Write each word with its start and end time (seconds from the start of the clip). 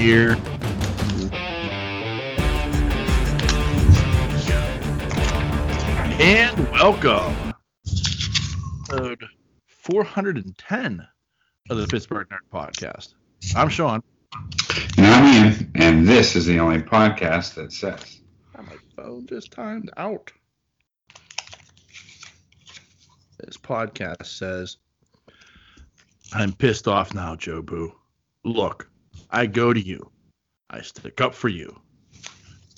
here. 0.00 0.32
And 6.18 6.70
welcome. 6.70 7.52
Episode 8.88 9.22
410 9.66 11.06
of 11.68 11.76
the 11.76 11.86
Pittsburgh 11.86 12.26
Nerd 12.30 12.38
Podcast. 12.50 13.12
I'm 13.54 13.68
Sean. 13.68 14.02
And 14.96 15.06
I'm 15.06 15.34
Ian, 15.34 15.70
and 15.74 16.08
this 16.08 16.34
is 16.34 16.46
the 16.46 16.58
only 16.60 16.80
podcast 16.80 17.56
that 17.56 17.70
says. 17.70 18.22
My 18.56 18.76
phone 18.96 19.26
just 19.26 19.52
timed 19.52 19.90
out. 19.98 20.32
This 23.38 23.58
podcast 23.58 24.24
says, 24.24 24.78
I'm 26.32 26.52
pissed 26.54 26.88
off 26.88 27.12
now, 27.12 27.36
Jobu. 27.36 27.92
Look, 28.44 28.90
I 29.30 29.46
go 29.46 29.72
to 29.72 29.80
you. 29.80 30.10
I 30.70 30.82
stick 30.82 31.20
up 31.20 31.34
for 31.34 31.48
you. 31.48 31.76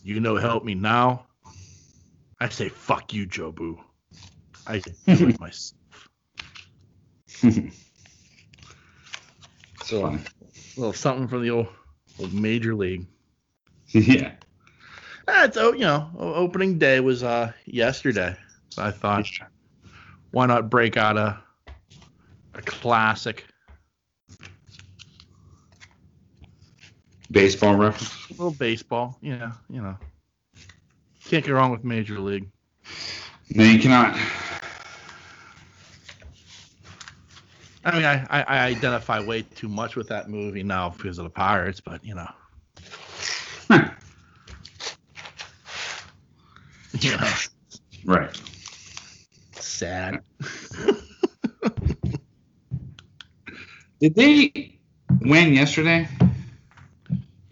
You 0.04 0.20
know, 0.20 0.36
help 0.36 0.64
me 0.64 0.74
now. 0.74 1.26
I 2.40 2.48
say, 2.48 2.68
fuck 2.68 3.12
you, 3.12 3.26
Jobu. 3.26 3.78
I 4.66 4.78
do 4.80 5.28
it 5.28 5.40
myself. 5.40 5.76
So, 9.82 10.04
uh, 10.06 10.10
A 10.16 10.80
little 10.80 10.92
something 10.92 11.28
from 11.28 11.42
the 11.42 11.50
old, 11.50 11.68
old 12.18 12.32
major 12.32 12.74
league. 12.74 13.06
yeah. 13.92 14.32
That's 15.26 15.56
oh, 15.56 15.72
you 15.72 15.80
know, 15.80 16.10
opening 16.18 16.78
day 16.78 17.00
was 17.00 17.22
uh 17.22 17.52
yesterday. 17.64 18.36
So 18.70 18.82
I 18.82 18.90
thought, 18.90 19.26
why 20.30 20.46
not 20.46 20.70
break 20.70 20.96
out 20.96 21.16
a 21.16 21.38
a 22.54 22.62
classic, 22.62 23.44
Baseball 27.32 27.76
reference. 27.76 28.30
a 28.30 28.32
little 28.34 28.50
baseball. 28.50 29.18
Yeah, 29.22 29.52
you 29.70 29.80
know, 29.80 29.96
can't 31.24 31.44
go 31.44 31.54
wrong 31.54 31.70
with 31.70 31.82
major 31.82 32.18
league. 32.18 32.48
No, 33.50 33.64
you 33.64 33.78
cannot. 33.78 34.16
I 37.84 37.94
mean, 37.94 38.04
I, 38.04 38.26
I, 38.30 38.42
I 38.42 38.58
identify 38.66 39.20
way 39.20 39.42
too 39.42 39.68
much 39.68 39.96
with 39.96 40.08
that 40.08 40.30
movie 40.30 40.62
now 40.62 40.90
because 40.90 41.18
of 41.18 41.24
the 41.24 41.30
Pirates, 41.30 41.80
but 41.80 42.04
you 42.04 42.14
know, 42.14 42.30
hmm. 43.68 43.88
you 47.00 47.16
know, 47.16 47.32
right. 48.04 48.40
sad. 49.52 50.20
Did 54.00 54.14
they 54.14 54.78
win 55.20 55.54
yesterday? 55.54 56.08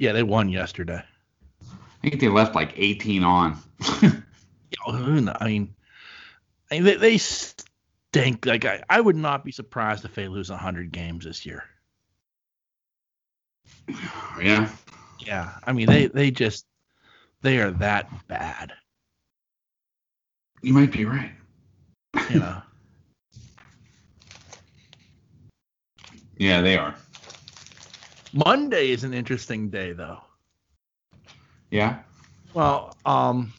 Yeah, 0.00 0.12
they 0.12 0.22
won 0.22 0.48
yesterday. 0.48 1.02
I 1.62 2.08
think 2.08 2.22
they 2.22 2.28
left 2.28 2.54
like 2.54 2.72
18 2.74 3.22
on. 3.22 3.58
I 4.88 5.46
mean, 5.46 5.74
they, 6.70 6.80
they 6.80 7.18
stink. 7.18 8.46
Like 8.46 8.64
I, 8.64 8.82
I 8.88 8.98
would 8.98 9.16
not 9.16 9.44
be 9.44 9.52
surprised 9.52 10.06
if 10.06 10.14
they 10.14 10.26
lose 10.26 10.48
hundred 10.48 10.90
games 10.90 11.26
this 11.26 11.44
year. 11.44 11.64
yeah. 14.40 14.70
Yeah, 15.18 15.52
I 15.64 15.74
mean 15.74 15.86
they 15.86 16.06
they 16.06 16.30
just 16.30 16.64
they 17.42 17.58
are 17.58 17.72
that 17.72 18.10
bad. 18.26 18.72
You 20.62 20.72
might 20.72 20.92
be 20.92 21.04
right. 21.04 21.32
You 22.30 22.38
know. 22.40 22.62
Yeah, 26.38 26.62
they 26.62 26.78
are. 26.78 26.94
Monday 28.32 28.90
is 28.90 29.04
an 29.04 29.14
interesting 29.14 29.70
day 29.70 29.92
though. 29.92 30.20
Yeah. 31.70 31.98
Well, 32.52 32.96
um, 33.04 33.52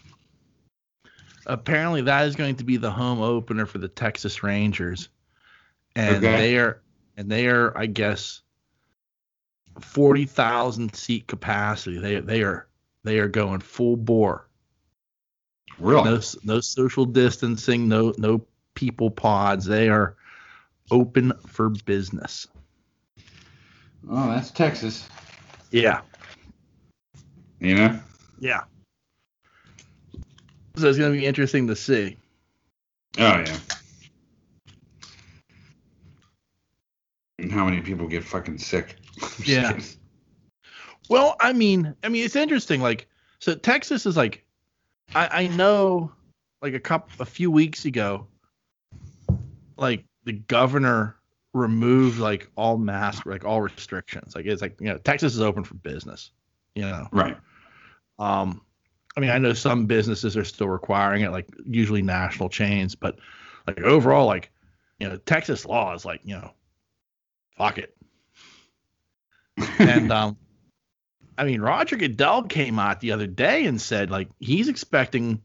apparently 1.46 2.02
that 2.02 2.28
is 2.28 2.36
going 2.36 2.56
to 2.58 2.64
be 2.64 2.78
the 2.78 2.92
home 2.92 3.22
opener 3.22 3.66
for 3.66 3.78
the 3.78 3.88
Texas 3.88 4.44
Rangers, 4.44 5.10
and 5.96 6.18
Okay. 6.18 6.38
they 6.38 6.58
are 6.58 6.82
and 7.18 7.30
they 7.30 7.48
are, 7.48 7.78
I 7.78 7.86
guess, 7.86 8.42
forty 9.80 10.26
thousand 10.26 10.96
seat 10.96 11.28
capacity. 11.28 12.00
They 12.00 12.20
they 12.20 12.42
are 12.44 12.68
they 13.04 13.20
are 13.20 13.28
going 13.28 13.60
full 13.60 13.98
bore. 13.98 14.48
Really? 15.80 16.04
No 16.04 16.22
no 16.44 16.60
social 16.60 17.06
distancing. 17.06 17.88
No 17.88 18.14
no 18.18 18.46
people 18.76 19.10
pods. 19.10 19.66
They 19.66 19.90
are 19.90 20.16
open 20.92 21.34
for 21.48 21.70
business. 21.70 22.48
Oh, 24.10 24.30
that's 24.30 24.52
Texas. 24.52 25.08
Yeah 25.72 26.02
You 27.60 27.76
know? 27.76 28.00
yeah. 28.40 28.62
So 30.76 30.88
it's 30.88 30.98
going 30.98 31.14
to 31.14 31.20
be 31.20 31.26
interesting 31.26 31.68
to 31.68 31.76
see. 31.76 32.18
Oh, 33.20 33.44
yeah. 33.46 33.58
And 37.38 37.52
how 37.52 37.66
many 37.66 37.82
people 37.82 38.08
get 38.08 38.24
fucking 38.24 38.58
sick? 38.58 38.96
Yeah. 39.46 39.74
kidding. 39.74 39.86
Well, 41.10 41.36
I 41.40 41.54
mean, 41.54 41.96
I 42.04 42.10
mean, 42.10 42.26
it's 42.26 42.36
interesting. 42.36 42.82
Like, 42.82 43.08
so 43.40 43.54
Texas 43.56 44.06
is 44.06 44.18
like, 44.18 44.44
I, 45.14 45.44
I 45.44 45.48
know, 45.48 46.12
like 46.62 46.74
a 46.74 46.80
couple, 46.80 47.22
a 47.22 47.26
few 47.26 47.52
weeks 47.52 47.86
ago, 47.86 48.28
like 49.78 50.06
the 50.24 50.34
governor 50.34 51.18
removed 51.54 52.20
like 52.20 52.50
all 52.56 52.78
mask, 52.78 53.26
like 53.26 53.44
all 53.46 53.62
restrictions. 53.62 54.36
Like 54.36 54.46
it's 54.46 54.62
like 54.62 54.80
you 54.80 54.88
know, 54.88 54.98
Texas 54.98 55.34
is 55.34 55.42
open 55.42 55.64
for 55.64 55.74
business. 55.76 56.32
You 56.76 56.84
know, 56.84 57.08
Right. 57.12 57.38
um, 58.20 58.62
I 59.18 59.20
mean, 59.20 59.30
I 59.30 59.38
know 59.40 59.52
some 59.54 59.86
businesses 59.88 60.38
are 60.38 60.46
still 60.46 60.70
requiring 60.70 61.24
it, 61.24 61.32
like 61.32 61.48
usually 61.66 62.02
national 62.02 62.48
chains, 62.50 62.96
but 62.96 63.20
like 63.68 63.82
overall, 63.82 64.26
like 64.26 64.52
you 65.00 65.10
know, 65.10 65.18
Texas 65.18 65.66
law 65.66 65.94
is 65.94 66.06
like 66.06 66.22
you 66.24 66.36
know, 66.36 66.52
fuck 67.58 67.78
it. 67.78 67.96
And 69.80 70.12
um, 70.12 70.38
I 71.38 71.44
mean, 71.44 71.62
Roger 71.62 71.96
Goodell 71.98 72.44
came 72.44 72.80
out 72.80 73.00
the 73.00 73.12
other 73.12 73.28
day 73.28 73.66
and 73.66 73.82
said 73.82 74.10
like 74.10 74.30
he's 74.40 74.70
expecting 74.70 75.42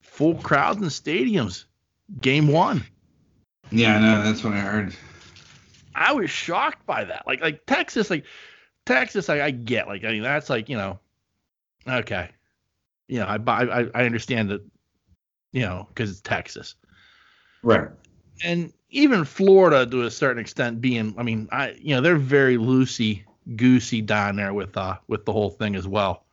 full 0.00 0.36
crowds 0.36 0.78
in 0.80 0.84
stadiums, 0.88 1.64
game 2.20 2.48
one. 2.48 2.82
yeah, 3.70 3.98
no, 3.98 4.22
that's 4.22 4.42
what 4.42 4.52
I 4.54 4.60
heard. 4.60 4.94
I 5.94 6.12
was 6.12 6.30
shocked 6.30 6.86
by 6.86 7.04
that. 7.04 7.26
Like 7.26 7.40
like 7.40 7.66
Texas, 7.66 8.10
like 8.10 8.24
Texas, 8.86 9.28
like 9.28 9.40
I 9.40 9.50
get 9.50 9.88
like 9.88 10.04
I 10.04 10.12
mean 10.12 10.22
that's 10.22 10.50
like 10.50 10.68
you 10.68 10.76
know, 10.76 10.98
okay, 11.88 12.30
you 13.08 13.18
know 13.20 13.26
I 13.26 13.38
buy 13.38 13.62
I 13.62 13.88
I 13.94 14.04
understand 14.04 14.50
that, 14.50 14.62
you 15.52 15.62
know, 15.62 15.86
because 15.88 16.10
it's 16.10 16.20
Texas 16.20 16.74
Right. 17.62 17.88
and 18.44 18.72
even 18.90 19.24
Florida 19.24 19.86
to 19.86 20.02
a 20.02 20.10
certain 20.10 20.40
extent 20.40 20.80
being 20.80 21.14
I 21.16 21.22
mean 21.22 21.48
I 21.52 21.72
you 21.80 21.94
know 21.94 22.00
they're 22.00 22.16
very 22.16 22.56
loosey 22.56 23.24
goosey 23.56 24.02
down 24.02 24.36
there 24.36 24.54
with 24.54 24.76
uh 24.76 24.96
with 25.08 25.24
the 25.24 25.32
whole 25.32 25.50
thing 25.50 25.76
as 25.76 25.86
well. 25.86 26.24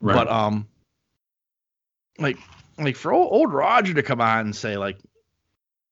Right. 0.00 0.14
But 0.14 0.28
um, 0.28 0.68
like 2.18 2.38
like 2.78 2.96
for 2.96 3.12
old, 3.12 3.32
old 3.32 3.52
Roger 3.52 3.94
to 3.94 4.02
come 4.02 4.20
on 4.20 4.40
and 4.40 4.56
say 4.56 4.76
like, 4.76 4.98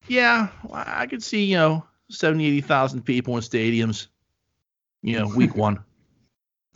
yeah, 0.07 0.49
well, 0.65 0.85
I 0.87 1.07
could 1.07 1.23
see 1.23 1.45
you 1.45 1.57
know 1.57 1.85
70, 2.11 2.47
80,000 2.47 3.03
people 3.03 3.37
in 3.37 3.43
stadiums, 3.43 4.07
you 5.03 5.19
know, 5.19 5.29
week 5.29 5.57
one 5.57 5.83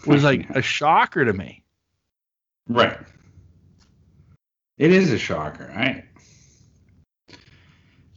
was 0.07 0.25
like 0.25 0.49
a 0.51 0.63
shocker 0.63 1.25
to 1.25 1.33
me. 1.33 1.65
Right. 2.69 2.99
It 4.79 4.93
is 4.93 5.13
a 5.13 5.19
shocker. 5.19 5.71
I 5.77 6.05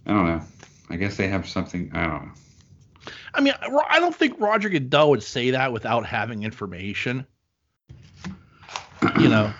I 0.05 0.11
don't 0.11 0.27
know. 0.27 0.41
I 0.89 0.95
guess 0.95 1.17
they 1.17 1.27
have 1.27 1.47
something. 1.47 1.91
I 1.93 2.07
don't 2.07 2.25
know. 2.25 2.31
I 3.33 3.41
mean, 3.41 3.53
I 3.61 3.81
I 3.89 3.99
don't 3.99 4.15
think 4.15 4.39
Roger 4.39 4.69
Goodell 4.69 5.09
would 5.09 5.23
say 5.23 5.51
that 5.51 5.73
without 5.73 6.05
having 6.05 6.43
information. 6.43 7.25
You 9.19 9.27
know, 9.27 9.53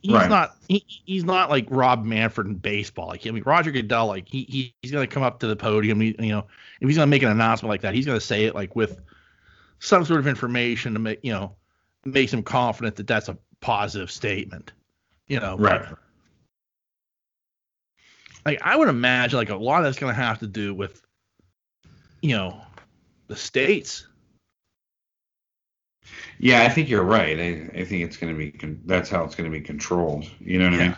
he's 0.00 0.12
Right. 0.12 0.28
not 0.28 0.56
he, 0.68 0.84
he's 0.86 1.24
not 1.24 1.50
like 1.50 1.66
Rob 1.70 2.04
Manfred 2.04 2.46
in 2.46 2.54
baseball. 2.54 3.08
Like 3.08 3.26
I 3.26 3.30
mean, 3.30 3.42
Roger 3.44 3.70
Goodell, 3.70 4.06
like 4.06 4.28
he, 4.28 4.44
he 4.48 4.74
he's 4.82 4.92
gonna 4.92 5.06
come 5.06 5.22
up 5.22 5.40
to 5.40 5.46
the 5.46 5.56
podium. 5.56 6.00
He, 6.00 6.14
you 6.18 6.30
know, 6.30 6.46
if 6.80 6.88
he's 6.88 6.96
gonna 6.96 7.06
make 7.06 7.22
an 7.22 7.30
announcement 7.30 7.70
like 7.70 7.82
that, 7.82 7.94
he's 7.94 8.06
gonna 8.06 8.20
say 8.20 8.44
it 8.44 8.54
like 8.54 8.74
with 8.76 9.00
some 9.80 10.04
sort 10.04 10.20
of 10.20 10.26
information 10.26 10.94
to 10.94 10.98
make 10.98 11.20
you 11.22 11.32
know 11.32 11.54
makes 12.04 12.32
him 12.32 12.42
confident 12.42 12.96
that 12.96 13.06
that's 13.06 13.28
a 13.28 13.36
positive 13.60 14.10
statement. 14.10 14.72
You 15.28 15.40
know, 15.40 15.56
but, 15.56 15.82
Right. 15.82 15.88
like 18.44 18.60
I 18.62 18.76
would 18.76 18.88
imagine 18.88 19.38
like 19.38 19.50
a 19.50 19.56
lot 19.56 19.78
of 19.78 19.84
that's 19.84 19.98
gonna 19.98 20.12
have 20.14 20.38
to 20.40 20.46
do 20.46 20.74
with 20.74 21.02
you 22.22 22.36
know 22.36 22.60
the 23.28 23.36
states. 23.36 24.06
Yeah, 26.38 26.62
I 26.62 26.68
think 26.68 26.88
you're 26.88 27.04
right. 27.04 27.38
I, 27.38 27.80
I 27.80 27.84
think 27.84 28.04
it's 28.04 28.16
going 28.16 28.32
to 28.32 28.38
be. 28.38 28.50
Con- 28.50 28.80
that's 28.86 29.08
how 29.08 29.24
it's 29.24 29.34
going 29.34 29.50
to 29.50 29.56
be 29.56 29.64
controlled. 29.64 30.26
You 30.40 30.58
know 30.58 30.70
what 30.70 30.80
Yeah. 30.80 30.94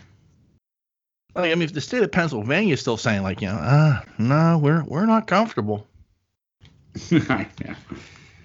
Like, 1.35 1.53
I 1.53 1.55
mean, 1.55 1.63
if 1.63 1.75
the 1.75 1.83
state 1.83 2.03
of 2.03 2.11
Pennsylvania 2.11 2.75
is 2.75 2.81
still 2.81 2.97
saying 2.97 3.23
like, 3.23 3.43
you 3.43 3.49
know, 3.49 3.55
uh, 3.55 4.01
no, 4.19 4.59
we're 4.59 4.83
we're 4.85 5.07
not 5.07 5.27
comfortable. 5.27 5.87
Yeah. 7.11 7.75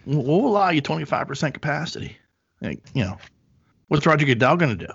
We'll, 0.06 0.23
we'll 0.23 0.47
allow 0.47 0.71
you 0.71 0.81
25% 0.81 1.53
capacity. 1.53 2.18
Like, 2.59 2.81
you 2.94 3.03
know, 3.03 3.17
what's 3.88 4.06
Roger 4.06 4.25
Goodell 4.25 4.57
gonna 4.57 4.75
do? 4.75 4.88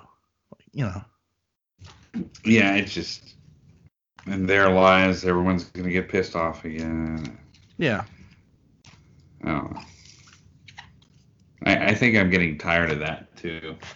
You 0.72 0.86
know. 0.86 2.24
Yeah, 2.44 2.74
it's 2.74 2.92
just 2.92 3.34
in 4.26 4.46
their 4.46 4.68
lives, 4.70 5.24
everyone's 5.24 5.64
gonna 5.64 5.90
get 5.90 6.08
pissed 6.08 6.36
off 6.36 6.64
again. 6.64 7.38
Yeah. 7.78 8.04
I 9.44 9.52
don't 9.52 9.74
know. 9.74 9.80
I, 11.64 11.86
I 11.88 11.94
think 11.94 12.16
I'm 12.16 12.30
getting 12.30 12.58
tired 12.58 12.90
of 12.90 12.98
that 13.00 13.34
too. 13.36 13.76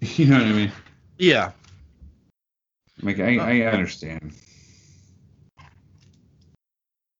You 0.00 0.26
know 0.26 0.36
what 0.36 0.46
I 0.46 0.52
mean? 0.52 0.72
Yeah. 1.18 1.52
Like 3.02 3.18
I, 3.18 3.38
I 3.38 3.60
understand, 3.72 4.34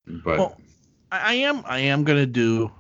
but 0.06 0.38
Well, 0.38 0.61
I, 1.11 1.35
am 1.35 1.62
I 1.67 1.79
am 1.81 2.05
gonna 2.05 2.27
do 2.27 2.71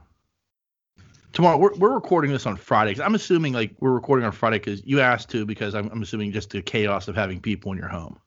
tomorrow. 1.32 1.56
We're, 1.56 1.74
we're 1.76 1.94
recording 1.94 2.30
this 2.30 2.44
on 2.46 2.56
Friday. 2.56 2.92
'cause 2.94 3.00
I'm 3.00 3.14
assuming 3.14 3.54
like 3.54 3.74
we're 3.80 3.92
recording 3.92 4.26
on 4.26 4.32
Friday 4.32 4.58
because 4.58 4.84
you 4.84 5.00
asked 5.00 5.30
to 5.30 5.46
because 5.46 5.74
I'm, 5.74 5.88
I'm 5.90 6.02
assuming 6.02 6.30
just 6.32 6.50
the 6.50 6.60
chaos 6.62 7.08
of 7.08 7.14
having 7.16 7.40
people 7.40 7.72
in 7.72 7.78
your 7.78 7.88
home. 7.88 8.18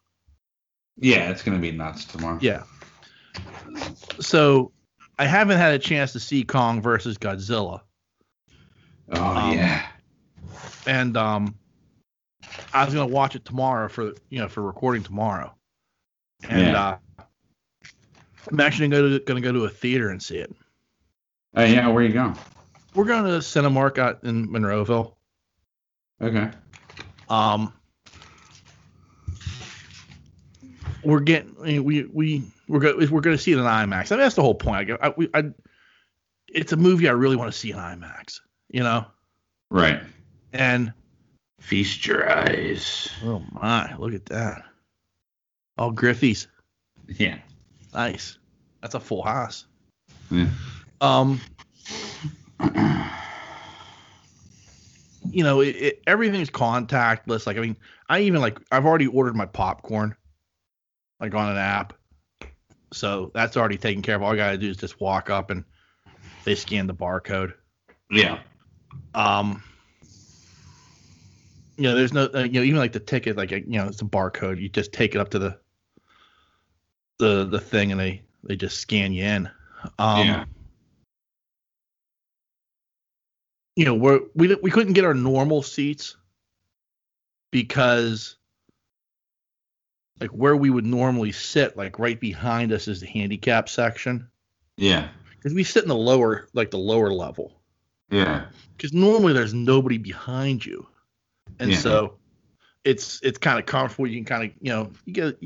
yeah, 0.98 1.30
it's 1.30 1.44
gonna 1.44 1.60
be 1.60 1.72
nuts 1.72 2.06
tomorrow. 2.06 2.40
Yeah. 2.42 2.64
So 4.20 4.72
I 5.20 5.26
haven't 5.26 5.58
had 5.58 5.74
a 5.76 5.80
chance 5.80 6.14
to 6.14 6.20
see 6.20 6.44
Kong 6.44 6.82
versus 6.82 7.18
Godzilla, 7.18 7.82
Oh 9.12 9.36
Um, 9.36 9.58
yeah. 9.58 9.86
and 10.88 11.18
um, 11.18 11.56
I 12.74 12.86
was 12.86 12.94
gonna 12.94 13.08
watch 13.08 13.36
it 13.36 13.46
tomorrow 13.46 13.88
for 13.90 14.14
you 14.30 14.40
know 14.40 14.48
for 14.48 14.62
recording 14.62 15.04
tomorrow, 15.04 15.54
and 16.48 16.74
Yeah. 16.74 16.98
uh, 17.20 17.24
I'm 18.52 18.60
actually 18.60 18.90
gonna 18.90 19.10
go 19.10 19.18
to, 19.18 19.26
gonna 19.26 19.42
go 19.42 19.52
to 19.52 19.66
a 19.66 19.70
theater 19.70 20.10
and 20.10 20.22
see 20.22 20.38
it. 20.38 20.54
Oh 21.56 21.64
yeah, 21.64 21.88
where 21.88 22.04
you 22.04 22.14
going? 22.14 22.36
We're 22.96 23.06
going 23.06 23.24
to 23.26 23.38
Cinemark 23.40 23.98
out 24.00 24.24
in 24.24 24.48
Monroeville. 24.50 25.14
Okay. 26.22 26.50
Um, 27.30 27.72
we're 31.04 31.20
getting 31.20 31.56
I 31.62 31.66
mean, 31.66 31.84
we 31.84 32.04
we 32.06 32.44
we're 32.68 32.80
go, 32.80 32.96
we're 32.98 33.22
going 33.22 33.36
to 33.36 33.42
see 33.42 33.52
it 33.52 33.58
in 33.58 33.64
IMAX. 33.64 34.12
I 34.12 34.16
mean, 34.16 34.24
that's 34.24 34.36
the 34.36 34.42
whole 34.42 34.56
point. 34.56 34.92
I, 34.92 35.08
I, 35.08 35.14
we, 35.16 35.30
I 35.34 35.44
it's 36.48 36.72
a 36.72 36.78
movie 36.78 37.08
I 37.08 37.12
really 37.14 37.36
want 37.36 37.52
to 37.52 37.58
see 37.58 37.72
in 37.72 37.78
IMAX. 37.78 38.42
You 38.70 38.84
know, 38.84 39.06
Right. 39.72 40.02
and 40.54 40.94
Feast 41.60 42.06
your 42.08 42.30
eyes. 42.32 43.10
oh 43.24 43.44
my, 43.52 43.94
look 43.98 44.14
at 44.14 44.26
that! 44.28 44.64
All 45.78 45.92
Griffies, 45.92 46.48
Yeah. 47.08 47.38
nice. 47.94 48.38
That's 48.82 48.96
a 48.96 49.00
full 49.00 49.24
house. 49.24 49.66
Yeah. 50.32 50.48
Um, 51.02 51.42
you 55.32 55.44
know, 55.44 55.62
it, 55.62 55.76
it, 55.76 56.04
everything's 56.08 56.50
contactless. 56.50 57.46
Like, 57.46 57.58
I 57.58 57.62
mean, 57.62 57.76
I 58.08 58.22
even 58.22 58.42
like 58.42 58.60
I've 58.72 58.86
already 58.86 59.08
ordered 59.08 59.36
my 59.36 59.46
popcorn, 59.46 60.16
like 61.20 61.34
on 61.36 61.50
an 61.52 61.58
app, 61.58 61.94
so 62.94 63.32
that's 63.34 63.58
already 63.58 63.78
taken 63.78 64.02
care 64.02 64.16
of. 64.16 64.22
All 64.24 64.32
I 64.32 64.36
gotta 64.38 64.58
do 64.58 64.70
is 64.70 64.78
just 64.78 65.00
walk 65.02 65.30
up 65.30 65.50
and 65.52 65.64
they 66.46 66.56
scan 66.56 66.88
the 66.88 66.94
barcode. 66.94 67.54
Yeah. 68.10 68.40
Um, 69.14 69.64
you 71.78 71.84
know, 71.84 71.96
there's 71.96 72.14
no, 72.14 72.30
uh, 72.34 72.44
you 72.44 72.60
know, 72.60 72.64
even 72.64 72.80
like 72.80 72.94
the 72.94 73.00
ticket, 73.00 73.38
like 73.38 73.52
you 73.52 73.64
know, 73.66 73.88
it's 73.88 74.02
a 74.02 74.06
barcode. 74.06 74.60
You 74.60 74.70
just 74.70 74.92
take 74.92 75.16
it 75.16 75.20
up 75.20 75.30
to 75.30 75.40
the 75.40 75.58
the 77.20 77.46
the 77.46 77.60
thing, 77.60 77.92
and 77.92 78.00
they 78.00 78.22
they 78.44 78.56
just 78.56 78.80
scan 78.80 79.14
you 79.14 79.24
in. 79.24 79.50
Um, 79.98 80.28
yeah. 80.28 80.46
you 83.76 83.86
know, 83.86 83.96
we're, 83.96 84.20
we 84.36 84.54
we 84.56 84.72
couldn't 84.72 84.94
get 84.94 85.06
our 85.06 85.14
normal 85.14 85.62
seats 85.62 86.18
because 87.52 88.36
like 90.20 90.32
where 90.32 90.56
we 90.56 90.70
would 90.70 90.86
normally 90.86 91.32
sit, 91.32 91.78
like 91.78 91.98
right 91.98 92.20
behind 92.20 92.74
us 92.74 92.88
is 92.88 93.00
the 93.00 93.08
handicap 93.08 93.70
section 93.70 94.28
Yeah. 94.76 95.08
because 95.38 95.54
we 95.54 95.64
sit 95.64 95.84
in 95.84 95.90
the 95.90 95.96
lower, 95.96 96.48
like 96.54 96.72
the 96.72 96.78
lower 96.78 97.12
level. 97.12 97.59
Yeah. 98.12 98.46
Because 98.76 98.94
normally 98.94 99.34
there's 99.34 99.54
nobody 99.54 99.98
behind 99.98 100.66
you, 100.66 100.88
and 101.60 101.72
Yeah. 101.72 101.78
so 101.78 102.18
it's 102.86 103.20
it's 103.24 103.38
kind 103.38 103.60
of 103.60 103.66
comfortable. 103.66 104.08
You 104.08 104.16
can 104.18 104.26
kind 104.26 104.44
of 104.50 104.58
you 104.62 104.72
know 104.72 104.92
you 105.06 105.14
get 105.14 105.38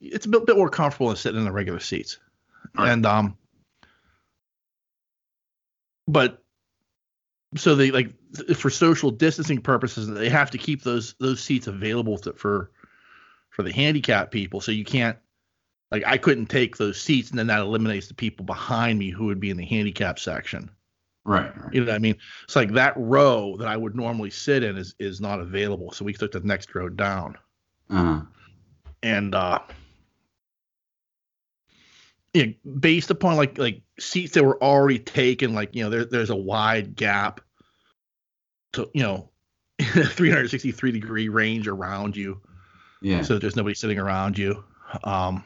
it's 0.00 0.26
a 0.26 0.28
bit, 0.28 0.46
bit 0.46 0.56
more 0.56 0.68
comfortable 0.68 1.08
than 1.08 1.16
sitting 1.16 1.38
in 1.38 1.44
the 1.44 1.52
regular 1.52 1.80
seats, 1.80 2.18
Right. 2.76 2.90
and 2.90 3.06
um, 3.06 3.36
but 6.06 6.42
so 7.56 7.74
they 7.74 7.90
like 7.90 8.12
for 8.54 8.70
social 8.70 9.10
distancing 9.10 9.60
purposes 9.60 10.08
they 10.08 10.28
have 10.28 10.50
to 10.50 10.58
keep 10.58 10.82
those 10.82 11.14
those 11.14 11.40
seats 11.40 11.66
available 11.66 12.18
to, 12.18 12.32
for 12.34 12.70
for 13.50 13.62
the 13.62 13.72
handicapped 13.72 14.32
people. 14.32 14.60
So 14.60 14.72
you 14.72 14.84
can't 14.84 15.16
like 15.90 16.04
I 16.06 16.18
couldn't 16.18 16.46
take 16.46 16.76
those 16.76 17.00
seats, 17.00 17.30
and 17.30 17.38
then 17.38 17.46
that 17.48 17.60
eliminates 17.60 18.08
the 18.08 18.14
people 18.14 18.44
behind 18.44 18.98
me 18.98 19.10
who 19.10 19.26
would 19.26 19.40
be 19.40 19.50
in 19.50 19.56
the 19.56 19.66
handicap 19.66 20.18
section. 20.18 20.70
Right. 21.24 21.56
right. 21.56 21.74
You 21.74 21.80
know 21.80 21.86
what 21.92 21.94
I 21.94 21.98
mean? 21.98 22.16
It's 22.44 22.56
like 22.56 22.72
that 22.72 22.94
row 22.96 23.56
that 23.58 23.68
I 23.68 23.76
would 23.76 23.94
normally 23.94 24.30
sit 24.30 24.62
in 24.64 24.76
is 24.76 24.94
is 24.98 25.20
not 25.20 25.40
available. 25.40 25.92
So 25.92 26.04
we 26.04 26.12
took 26.12 26.32
the 26.32 26.40
next 26.40 26.74
row 26.74 26.88
down. 26.88 27.38
Uh-huh. 27.90 28.22
And 29.02 29.34
uh 29.34 29.60
you 32.34 32.46
know, 32.46 32.52
based 32.80 33.10
upon 33.10 33.36
like 33.36 33.56
like 33.58 33.82
seats 34.00 34.32
that 34.34 34.44
were 34.44 34.62
already 34.62 34.98
taken, 34.98 35.54
like 35.54 35.74
you 35.74 35.84
know, 35.84 35.90
there 35.90 36.04
there's 36.04 36.30
a 36.30 36.36
wide 36.36 36.96
gap 36.96 37.40
to 38.72 38.90
you 38.92 39.02
know 39.02 39.28
363 39.80 40.92
degree 40.92 41.28
range 41.28 41.68
around 41.68 42.16
you. 42.16 42.40
Yeah. 43.00 43.22
So 43.22 43.38
there's 43.38 43.56
nobody 43.56 43.74
sitting 43.74 43.98
around 43.98 44.38
you. 44.38 44.64
Um 45.04 45.44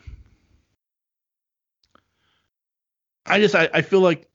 I 3.27 3.41
just 3.41 3.55
I, 3.55 3.69
I 3.74 3.82
feel 3.82 4.00
like 4.00 4.31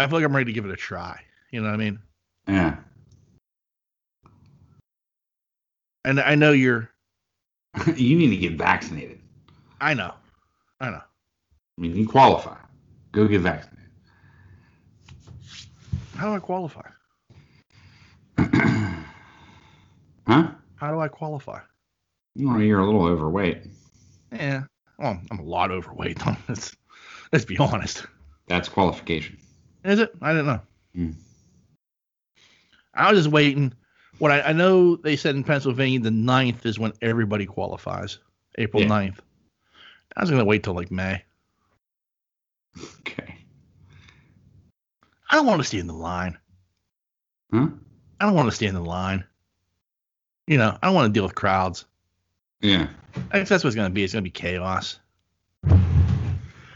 I 0.00 0.06
feel 0.06 0.18
like 0.18 0.24
I'm 0.24 0.34
ready 0.34 0.46
to 0.46 0.52
give 0.54 0.64
it 0.64 0.70
a 0.70 0.76
try. 0.76 1.20
You 1.50 1.60
know 1.60 1.68
what 1.68 1.74
I 1.74 1.76
mean? 1.76 1.98
yeah. 2.48 2.76
And 6.06 6.18
I 6.18 6.34
know 6.36 6.52
you're 6.52 6.90
you 7.94 8.16
need 8.16 8.30
to 8.30 8.36
get 8.38 8.54
vaccinated. 8.54 9.20
I 9.78 9.92
know. 9.92 10.14
I 10.80 10.88
know. 10.88 11.02
I 11.02 11.80
mean, 11.80 11.94
you 11.94 12.08
qualify. 12.08 12.56
Go 13.12 13.28
get 13.28 13.42
vaccinated. 13.42 13.90
How 16.16 16.30
do 16.30 16.34
I 16.34 16.38
qualify? 16.38 16.88
huh? 20.26 20.48
How 20.76 20.90
do 20.90 20.98
I 20.98 21.08
qualify? 21.08 21.60
Well, 22.36 22.62
you're 22.62 22.80
a 22.80 22.86
little 22.86 23.04
overweight. 23.04 23.64
Yeah. 24.32 24.62
Well, 24.98 25.20
I'm 25.30 25.38
a 25.38 25.44
lot 25.44 25.70
overweight. 25.70 26.22
let's 26.48 26.74
let's 27.32 27.44
be 27.44 27.58
honest. 27.58 28.06
That's 28.46 28.70
qualification. 28.70 29.36
Is 29.84 29.98
it? 29.98 30.12
I 30.20 30.32
didn't 30.32 30.46
know. 30.46 30.60
Hmm. 30.94 31.10
I 32.94 33.10
was 33.10 33.20
just 33.20 33.32
waiting. 33.32 33.72
What 34.18 34.30
I, 34.30 34.40
I 34.42 34.52
know 34.52 34.96
they 34.96 35.16
said 35.16 35.34
in 35.34 35.44
Pennsylvania 35.44 36.00
the 36.00 36.10
9th 36.10 36.66
is 36.66 36.78
when 36.78 36.92
everybody 37.00 37.46
qualifies. 37.46 38.18
April 38.58 38.82
Yeah. 38.82 38.88
9th. 38.88 39.18
I 40.16 40.20
was 40.20 40.30
gonna 40.30 40.44
wait 40.44 40.62
till 40.62 40.74
like 40.74 40.90
May. 40.90 41.22
Okay. 43.00 43.36
I 45.30 45.36
don't 45.36 45.46
want 45.46 45.60
to 45.60 45.66
stand 45.66 45.82
in 45.82 45.86
the 45.86 45.94
line. 45.94 46.36
Huh? 47.52 47.68
I 48.20 48.26
don't 48.26 48.34
want 48.34 48.48
to 48.50 48.54
stand 48.54 48.76
in 48.76 48.82
the 48.82 48.88
line. 48.88 49.24
You 50.46 50.58
know, 50.58 50.76
I 50.82 50.86
don't 50.86 50.94
want 50.94 51.06
to 51.08 51.16
deal 51.16 51.22
with 51.22 51.34
crowds. 51.36 51.86
Yeah. 52.60 52.88
I 53.30 53.38
guess 53.38 53.48
that's 53.48 53.64
what 53.64 53.68
it's 53.68 53.76
gonna 53.76 53.90
be. 53.90 54.04
It's 54.04 54.12
gonna 54.12 54.22
be 54.22 54.30
chaos. 54.30 54.98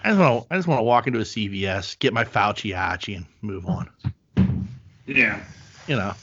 I 0.04 0.08
just 0.08 0.20
want 0.20 0.42
to. 0.48 0.54
I 0.54 0.56
just 0.58 0.68
want 0.68 0.78
to 0.80 0.82
walk 0.84 1.06
into 1.06 1.18
a 1.18 1.22
CVS, 1.22 1.98
get 1.98 2.12
my 2.12 2.24
Fauci 2.24 2.74
Ouchie, 2.74 3.16
and 3.16 3.26
move 3.42 3.66
on. 3.66 3.88
Yeah. 5.06 5.42
You 5.86 5.96
know, 5.96 6.14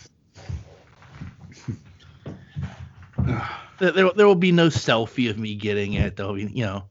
there, 3.80 3.92
there, 3.92 4.12
there 4.16 4.28
will 4.28 4.36
be 4.36 4.52
no 4.52 4.68
selfie 4.68 5.30
of 5.30 5.38
me 5.38 5.56
getting 5.56 5.94
it. 5.94 6.16
There'll 6.16 6.34
be, 6.36 6.44
you 6.44 6.64
know, 6.66 6.86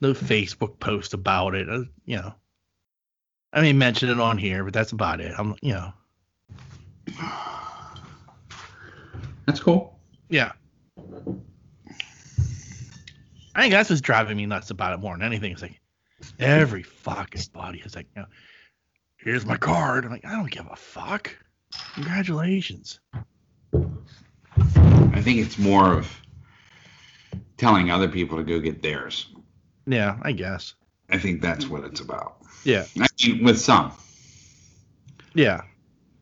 no 0.00 0.12
Facebook 0.12 0.78
post 0.80 1.14
about 1.14 1.54
it. 1.54 1.68
uh, 1.68 1.84
You 2.04 2.16
know, 2.16 2.34
I 3.52 3.60
may 3.62 3.72
mention 3.72 4.08
it 4.10 4.20
on 4.20 4.38
here, 4.38 4.64
but 4.64 4.72
that's 4.72 4.92
about 4.92 5.20
it. 5.20 5.34
I'm, 5.38 5.54
you 5.62 5.72
know, 5.74 5.92
That's 9.46 9.60
cool. 9.60 9.98
yeah. 10.28 10.52
I 13.56 13.60
think 13.62 13.72
that's 13.72 13.88
what's 13.90 14.00
driving 14.02 14.36
me 14.36 14.46
nuts 14.46 14.70
about 14.70 14.94
it 14.94 14.98
more 15.00 15.14
than 15.16 15.22
anything. 15.24 15.52
It's 15.52 15.62
like 15.62 15.80
every 16.38 16.82
fucking 16.82 17.42
body 17.52 17.82
is 17.84 17.94
like, 17.94 18.06
you 18.14 18.22
know, 18.22 18.28
here's 19.16 19.44
my 19.46 19.56
card. 19.56 20.04
I'm 20.04 20.10
like, 20.10 20.24
I 20.24 20.32
don't 20.32 20.50
give 20.50 20.66
a 20.70 20.76
fuck. 20.76 21.34
Congratulations. 21.94 23.00
I 23.72 25.20
think 25.20 25.38
it's 25.38 25.58
more 25.58 25.92
of 25.92 26.20
telling 27.56 27.90
other 27.90 28.08
people 28.08 28.36
to 28.38 28.44
go 28.44 28.58
get 28.60 28.82
theirs. 28.82 29.26
Yeah, 29.86 30.18
I 30.22 30.32
guess. 30.32 30.74
I 31.10 31.18
think 31.18 31.42
that's 31.42 31.66
what 31.68 31.84
it's 31.84 32.00
about. 32.00 32.36
Yeah, 32.64 32.84
I 32.98 33.06
mean, 33.26 33.44
with 33.44 33.60
some. 33.60 33.92
yeah. 35.34 35.62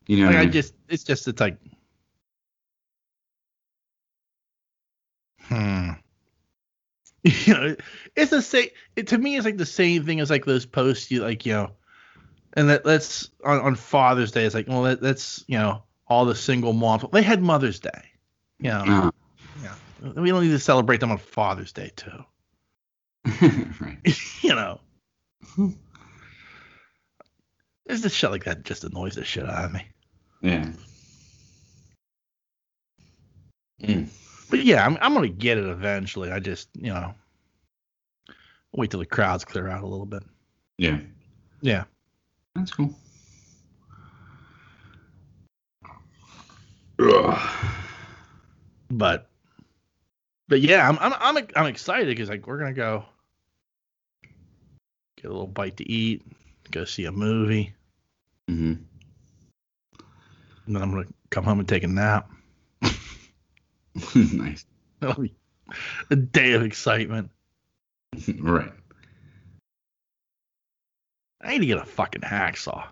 You 0.07 0.17
know, 0.19 0.27
Like 0.27 0.35
I 0.35 0.41
I 0.41 0.45
just, 0.47 0.73
it's 0.89 1.03
just, 1.05 1.27
it's 1.29 1.39
like, 1.39 1.57
hmm. 5.43 5.91
You 7.45 7.53
know, 7.53 7.75
it's 8.17 8.31
the 8.31 8.41
same. 8.41 8.67
It, 8.97 9.07
to 9.07 9.17
me, 9.17 9.37
it's 9.37 9.45
like 9.45 9.55
the 9.57 9.65
same 9.65 10.05
thing 10.05 10.19
as 10.19 10.29
like 10.29 10.43
those 10.45 10.65
posts 10.65 11.09
you 11.09 11.21
like, 11.21 11.45
you 11.45 11.53
know, 11.53 11.71
and 12.53 12.69
that 12.69 12.83
that's 12.83 13.29
on, 13.45 13.61
on 13.61 13.75
Father's 13.75 14.31
Day. 14.31 14.43
It's 14.43 14.53
like, 14.53 14.67
well, 14.67 14.83
that, 14.83 14.99
that's 14.99 15.43
you 15.47 15.57
know, 15.57 15.83
all 16.07 16.25
the 16.25 16.35
single 16.35 16.73
moms. 16.73 17.05
They 17.13 17.21
had 17.21 17.41
Mother's 17.41 17.79
Day. 17.79 18.11
You 18.59 18.71
know, 18.71 18.83
Uh, 18.85 19.11
yeah. 19.61 19.75
We 20.15 20.29
don't 20.31 20.43
need 20.43 20.49
to 20.51 20.59
celebrate 20.59 20.99
them 20.99 21.11
on 21.11 21.17
Father's 21.17 21.71
Day 21.71 21.91
too. 21.95 22.25
right. 23.79 23.97
you 24.41 24.55
know. 24.55 24.79
There's 27.85 28.01
just 28.01 28.15
shit 28.15 28.31
like 28.31 28.43
that 28.45 28.57
that 28.57 28.65
just 28.65 28.83
annoys 28.83 29.15
the 29.15 29.23
shit 29.23 29.47
out 29.47 29.65
of 29.65 29.73
me. 29.73 29.85
Yeah. 30.41 30.71
Mm. 33.81 34.09
But 34.49 34.63
yeah, 34.63 34.85
I'm 34.85 34.97
I'm 35.01 35.13
gonna 35.13 35.27
get 35.29 35.57
it 35.57 35.65
eventually. 35.65 36.31
I 36.31 36.39
just 36.39 36.69
you 36.75 36.93
know 36.93 37.13
wait 38.73 38.91
till 38.91 38.99
the 38.99 39.05
crowds 39.05 39.45
clear 39.45 39.67
out 39.67 39.83
a 39.83 39.87
little 39.87 40.05
bit. 40.05 40.23
Yeah. 40.77 40.99
Yeah. 41.61 41.83
That's 42.55 42.71
cool. 42.71 42.93
Ugh. 46.99 47.49
But 48.91 49.29
but 50.47 50.61
yeah, 50.61 50.87
I'm 50.87 50.97
I'm 50.99 51.13
I'm, 51.19 51.47
I'm 51.55 51.65
excited 51.65 52.07
because 52.07 52.29
like 52.29 52.45
we're 52.47 52.59
gonna 52.59 52.73
go 52.73 53.05
get 55.17 55.25
a 55.25 55.29
little 55.29 55.47
bite 55.47 55.77
to 55.77 55.89
eat, 55.89 56.21
go 56.71 56.85
see 56.85 57.05
a 57.05 57.11
movie, 57.11 57.73
Mm-hmm. 58.49 58.73
and 60.67 60.75
then 60.75 60.81
I'm 60.81 60.91
gonna 60.91 61.07
come 61.29 61.43
home 61.43 61.59
and 61.59 61.67
take 61.67 61.83
a 61.83 61.87
nap. 61.87 62.29
nice. 64.15 64.65
A 66.09 66.15
day 66.15 66.53
of 66.53 66.63
excitement. 66.63 67.31
right. 68.39 68.71
I 71.41 71.51
need 71.51 71.59
to 71.59 71.65
get 71.65 71.77
a 71.77 71.85
fucking 71.85 72.21
hacksaw. 72.21 72.85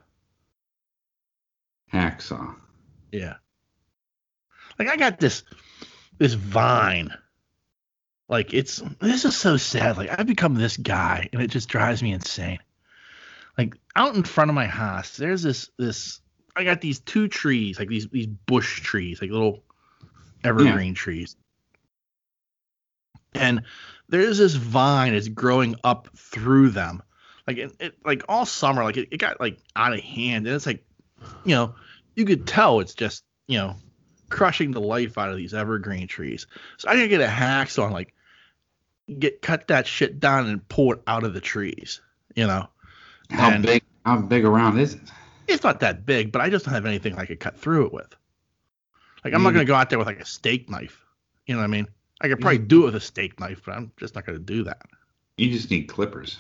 Hacksaw. 1.93 2.55
Yeah. 3.11 3.35
Like 4.77 4.89
I 4.89 4.97
got 4.97 5.19
this 5.19 5.43
this 6.17 6.33
vine. 6.33 7.13
Like 8.27 8.53
it's 8.53 8.81
this 8.99 9.25
is 9.25 9.35
so 9.35 9.57
sad. 9.57 9.97
Like 9.97 10.17
I've 10.17 10.27
become 10.27 10.55
this 10.55 10.77
guy 10.77 11.29
and 11.31 11.41
it 11.41 11.49
just 11.49 11.69
drives 11.69 12.03
me 12.03 12.13
insane. 12.13 12.59
Like 13.57 13.77
out 13.95 14.15
in 14.15 14.23
front 14.23 14.49
of 14.49 14.55
my 14.55 14.67
house, 14.67 15.17
there's 15.17 15.43
this 15.43 15.69
this 15.77 16.19
I 16.55 16.63
got 16.63 16.81
these 16.81 16.99
two 16.99 17.27
trees, 17.27 17.79
like 17.79 17.89
these 17.89 18.07
these 18.09 18.27
bush 18.27 18.81
trees, 18.81 19.21
like 19.21 19.31
little 19.31 19.63
evergreen 20.43 20.93
trees. 20.93 21.35
And 23.33 23.63
there's 24.09 24.37
this 24.37 24.55
vine 24.55 25.13
that's 25.13 25.27
growing 25.29 25.75
up 25.83 26.09
through 26.15 26.69
them. 26.71 27.01
Like 27.47 27.57
it, 27.57 27.71
it 27.79 27.95
like 28.05 28.23
all 28.29 28.45
summer, 28.45 28.83
like 28.83 28.97
it, 28.97 29.07
it 29.11 29.17
got 29.17 29.39
like 29.39 29.57
out 29.75 29.93
of 29.93 29.99
hand. 29.99 30.47
And 30.47 30.55
it's 30.55 30.65
like, 30.65 30.83
you 31.45 31.55
know, 31.55 31.75
you 32.15 32.25
could 32.25 32.45
tell 32.45 32.79
it's 32.81 32.93
just, 32.93 33.23
you 33.47 33.57
know, 33.57 33.75
crushing 34.29 34.71
the 34.71 34.81
life 34.81 35.17
out 35.17 35.29
of 35.29 35.37
these 35.37 35.53
evergreen 35.53 36.07
trees. 36.07 36.47
So 36.77 36.89
I 36.89 36.95
gotta 36.95 37.07
get 37.07 37.21
a 37.21 37.27
hacksaw 37.27 37.85
and 37.85 37.93
like 37.93 38.13
get 39.19 39.41
cut 39.41 39.67
that 39.69 39.87
shit 39.87 40.19
down 40.19 40.47
and 40.47 40.67
pull 40.67 40.93
it 40.93 41.01
out 41.07 41.23
of 41.23 41.33
the 41.33 41.41
trees. 41.41 42.01
You 42.35 42.47
know, 42.47 42.67
How 43.29 43.51
And- 43.51 43.65
big? 43.65 43.83
How 44.05 44.17
big 44.17 44.45
around 44.45 44.79
is 44.79 44.95
it? 44.95 45.01
it's 45.47 45.63
not 45.63 45.81
that 45.81 46.05
big, 46.05 46.31
but 46.31 46.41
I 46.41 46.49
just 46.49 46.65
don't 46.65 46.73
have 46.73 46.85
anything 46.85 47.15
I 47.17 47.25
could 47.25 47.39
cut 47.39 47.57
through 47.57 47.87
it 47.87 47.93
with. 47.93 48.15
Like 49.23 49.33
I'm 49.33 49.43
not 49.43 49.51
Mm. 49.51 49.53
gonna 49.55 49.65
go 49.65 49.75
out 49.75 49.89
there 49.89 49.99
with 49.99 50.07
like 50.07 50.19
a 50.19 50.25
steak 50.25 50.69
knife. 50.69 51.03
You 51.45 51.55
know 51.55 51.61
what 51.61 51.65
I 51.65 51.67
mean? 51.67 51.87
I 52.21 52.27
could 52.27 52.39
probably 52.39 52.59
do 52.59 52.83
it 52.83 52.85
with 52.85 52.95
a 52.95 52.99
steak 52.99 53.39
knife, 53.39 53.61
but 53.65 53.75
I'm 53.75 53.91
just 53.97 54.15
not 54.15 54.25
gonna 54.25 54.39
do 54.39 54.63
that. 54.63 54.81
You 55.37 55.51
just 55.51 55.71
need 55.71 55.83
clippers. 55.87 56.37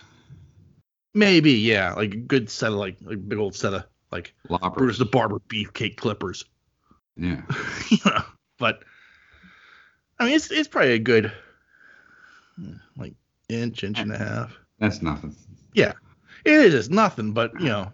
Maybe, 1.13 1.51
yeah, 1.53 1.93
like 1.93 2.13
a 2.13 2.17
good 2.17 2.49
set 2.49 2.71
of 2.71 2.77
like 2.77 2.97
a 3.09 3.15
big 3.15 3.37
old 3.39 3.55
set 3.55 3.73
of 3.73 3.83
like 4.11 4.33
Loppers. 4.49 4.77
Brutus 4.77 4.97
the 4.97 5.05
Barber 5.05 5.39
beefcake 5.49 5.97
clippers. 5.97 6.45
Yeah. 7.17 7.41
you 7.89 7.97
know, 8.05 8.23
but 8.57 8.83
I 10.19 10.25
mean, 10.25 10.35
it's 10.35 10.51
it's 10.51 10.67
probably 10.67 10.93
a 10.93 10.99
good 10.99 11.31
like 12.97 13.15
inch, 13.49 13.83
inch 13.83 13.99
and 13.99 14.11
a 14.11 14.17
half. 14.17 14.57
That's 14.79 15.01
nothing. 15.01 15.35
Yeah. 15.73 15.93
It 16.45 16.53
is 16.53 16.73
it's 16.73 16.89
nothing, 16.89 17.33
but 17.33 17.59
you 17.59 17.67
know, 17.67 17.91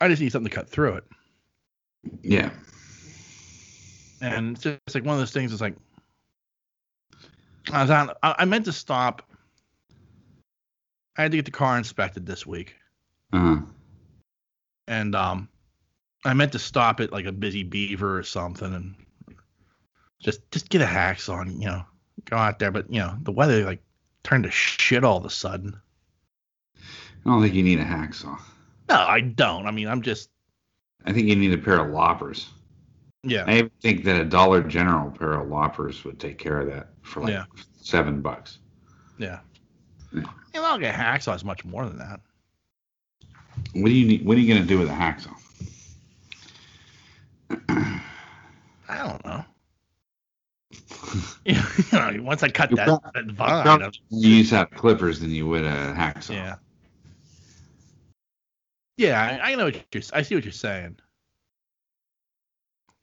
I 0.00 0.08
just 0.08 0.20
need 0.20 0.32
something 0.32 0.50
to 0.50 0.54
cut 0.54 0.68
through 0.68 0.94
it. 0.94 1.04
Yeah. 2.22 2.50
And 4.20 4.54
it's 4.56 4.62
just 4.64 4.94
like 4.94 5.04
one 5.04 5.14
of 5.14 5.18
those 5.20 5.32
things. 5.32 5.52
It's 5.52 5.60
like 5.62 5.76
I 7.72 7.82
was 7.82 7.90
on. 7.90 8.10
I, 8.22 8.34
I 8.40 8.44
meant 8.44 8.64
to 8.66 8.72
stop. 8.72 9.22
I 11.16 11.22
had 11.22 11.30
to 11.32 11.38
get 11.38 11.44
the 11.44 11.50
car 11.50 11.76
inspected 11.76 12.24
this 12.26 12.46
week, 12.46 12.74
Uh-huh. 13.32 13.60
and 14.88 15.14
um, 15.14 15.48
I 16.24 16.34
meant 16.34 16.52
to 16.52 16.58
stop 16.58 17.00
at 17.00 17.12
like 17.12 17.26
a 17.26 17.32
busy 17.32 17.62
beaver 17.62 18.18
or 18.18 18.22
something, 18.22 18.72
and 18.72 18.94
just 20.20 20.40
just 20.50 20.68
get 20.68 20.82
a 20.82 20.86
hacksaw 20.86 21.42
and 21.42 21.60
you 21.60 21.68
know 21.68 21.84
go 22.26 22.36
out 22.36 22.58
there. 22.58 22.70
But 22.70 22.90
you 22.92 23.00
know 23.00 23.16
the 23.22 23.32
weather 23.32 23.64
like 23.64 23.82
turned 24.22 24.44
to 24.44 24.50
shit 24.50 25.04
all 25.04 25.18
of 25.18 25.24
a 25.24 25.30
sudden. 25.30 25.78
I 26.76 27.28
don't 27.28 27.42
think 27.42 27.54
you 27.54 27.62
need 27.62 27.80
a 27.80 27.84
hacksaw. 27.84 28.38
No, 28.88 28.96
I 28.96 29.20
don't. 29.20 29.66
I 29.66 29.70
mean, 29.70 29.88
I'm 29.88 30.00
just 30.02 30.30
I 31.04 31.12
think 31.12 31.28
you 31.28 31.36
need 31.36 31.52
a 31.52 31.58
pair 31.58 31.80
of 31.80 31.90
loppers. 31.92 32.48
Yeah. 33.22 33.44
I 33.46 33.70
think 33.80 34.04
that 34.04 34.20
a 34.20 34.24
Dollar 34.24 34.62
General 34.62 35.10
pair 35.10 35.34
of 35.34 35.48
loppers 35.48 36.04
would 36.04 36.18
take 36.18 36.38
care 36.38 36.60
of 36.60 36.68
that 36.68 36.88
for 37.02 37.20
like 37.20 37.32
Yeah. 37.32 37.44
seven 37.80 38.20
bucks. 38.20 38.58
Yeah. 39.18 39.40
Yeah. 40.12 40.22
Know, 40.54 40.64
I'll 40.64 40.78
get 40.78 40.94
hacksaw 40.94 41.36
is 41.36 41.44
much 41.44 41.64
more 41.64 41.86
than 41.86 41.98
that. 41.98 42.20
What 43.74 43.86
do 43.86 43.92
you 43.92 44.06
need? 44.06 44.24
What 44.24 44.36
are 44.36 44.40
you 44.40 44.52
gonna 44.52 44.66
do 44.66 44.78
with 44.78 44.88
a 44.88 44.92
hacksaw? 44.92 45.34
I 48.88 48.98
don't 49.06 49.24
know. 49.24 49.44
you 51.44 51.54
know, 51.92 52.22
once 52.22 52.42
I 52.42 52.48
cut 52.48 52.70
You 52.70 52.76
that, 52.76 52.86
prob- 52.86 53.12
that 53.14 53.24
vine, 53.26 53.62
Probably 53.64 53.90
you 54.10 54.36
use 54.36 54.50
have 54.50 54.70
clippers 54.72 55.20
than 55.20 55.30
you 55.30 55.46
would 55.48 55.64
a 55.64 55.94
hacksaw. 55.94 56.30
yeah. 56.30 56.54
Yeah, 58.96 59.40
I, 59.42 59.52
I 59.52 59.54
know 59.54 59.64
what 59.64 59.74
you're. 59.92 60.02
I 60.12 60.22
see 60.22 60.34
what 60.34 60.44
you're 60.44 60.52
saying. 60.52 60.98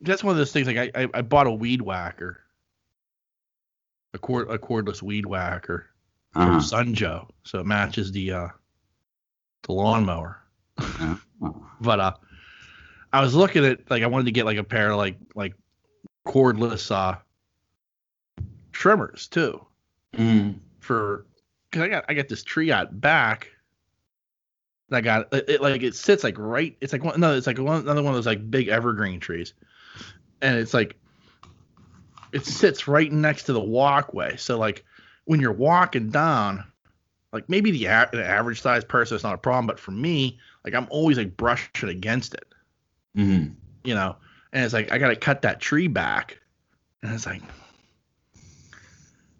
That's 0.01 0.23
one 0.23 0.31
of 0.31 0.37
those 0.37 0.51
things. 0.51 0.67
Like 0.67 0.77
I, 0.77 1.03
I, 1.03 1.07
I 1.15 1.21
bought 1.21 1.47
a 1.47 1.51
weed 1.51 1.81
whacker, 1.81 2.39
a 4.13 4.19
cord, 4.19 4.49
a 4.49 4.57
cordless 4.57 5.01
weed 5.01 5.25
whacker 5.25 5.87
Uh-huh. 6.35 6.45
from 6.47 6.61
Sun 6.61 6.93
Joe, 6.93 7.27
so 7.43 7.59
it 7.59 7.65
matches 7.65 8.11
the 8.11 8.31
uh, 8.31 8.47
the 9.63 9.71
lawnmower. 9.73 10.39
Uh, 10.77 11.15
oh. 11.41 11.65
But 11.81 11.99
uh, 11.99 12.13
I 13.11 13.21
was 13.21 13.33
looking 13.33 13.65
at 13.65 13.89
like 13.89 14.03
I 14.03 14.07
wanted 14.07 14.25
to 14.25 14.31
get 14.31 14.45
like 14.45 14.57
a 14.57 14.63
pair 14.63 14.91
of 14.91 14.97
like 14.97 15.17
like 15.35 15.53
cordless 16.27 16.91
uh 16.91 17.17
trimmers 18.71 19.27
too 19.27 19.63
Mm. 20.13 20.59
for 20.79 21.25
because 21.69 21.83
I 21.83 21.87
got 21.89 22.05
I 22.09 22.13
got 22.13 22.27
this 22.27 22.43
tree 22.43 22.71
out 22.71 22.99
back. 22.99 23.49
I 24.91 25.01
got 25.01 25.31
it, 25.33 25.45
it 25.49 25.61
like 25.61 25.83
it 25.83 25.95
sits 25.95 26.23
like 26.23 26.37
right. 26.39 26.75
It's 26.81 26.93
like 26.93 27.03
one 27.03 27.19
no, 27.19 27.35
it's 27.35 27.45
like 27.47 27.59
one 27.59 27.81
another 27.81 28.01
one 28.01 28.11
of 28.13 28.15
those 28.17 28.25
like 28.25 28.49
big 28.49 28.67
evergreen 28.69 29.19
trees, 29.19 29.53
and 30.41 30.57
it's 30.57 30.73
like 30.73 30.95
it 32.33 32.45
sits 32.45 32.87
right 32.87 33.11
next 33.11 33.43
to 33.43 33.53
the 33.53 33.59
walkway. 33.61 34.35
So 34.37 34.57
like 34.57 34.83
when 35.25 35.39
you're 35.39 35.51
walking 35.53 36.09
down, 36.09 36.63
like 37.31 37.49
maybe 37.49 37.71
the, 37.71 37.85
a- 37.85 38.09
the 38.11 38.25
average 38.25 38.61
size 38.61 38.83
person 38.83 39.15
it's 39.15 39.23
not 39.23 39.33
a 39.33 39.37
problem, 39.37 39.65
but 39.67 39.79
for 39.79 39.91
me, 39.91 40.39
like 40.63 40.73
I'm 40.73 40.87
always 40.89 41.17
like 41.17 41.37
brushing 41.37 41.89
against 41.89 42.33
it, 42.33 42.45
Mm. 43.15 43.55
you 43.83 43.95
know. 43.95 44.15
And 44.53 44.63
it's 44.63 44.73
like 44.73 44.91
I 44.91 44.97
got 44.97 45.09
to 45.09 45.15
cut 45.15 45.41
that 45.41 45.59
tree 45.59 45.87
back, 45.87 46.39
and 47.03 47.13
it's 47.13 47.25
like. 47.25 47.41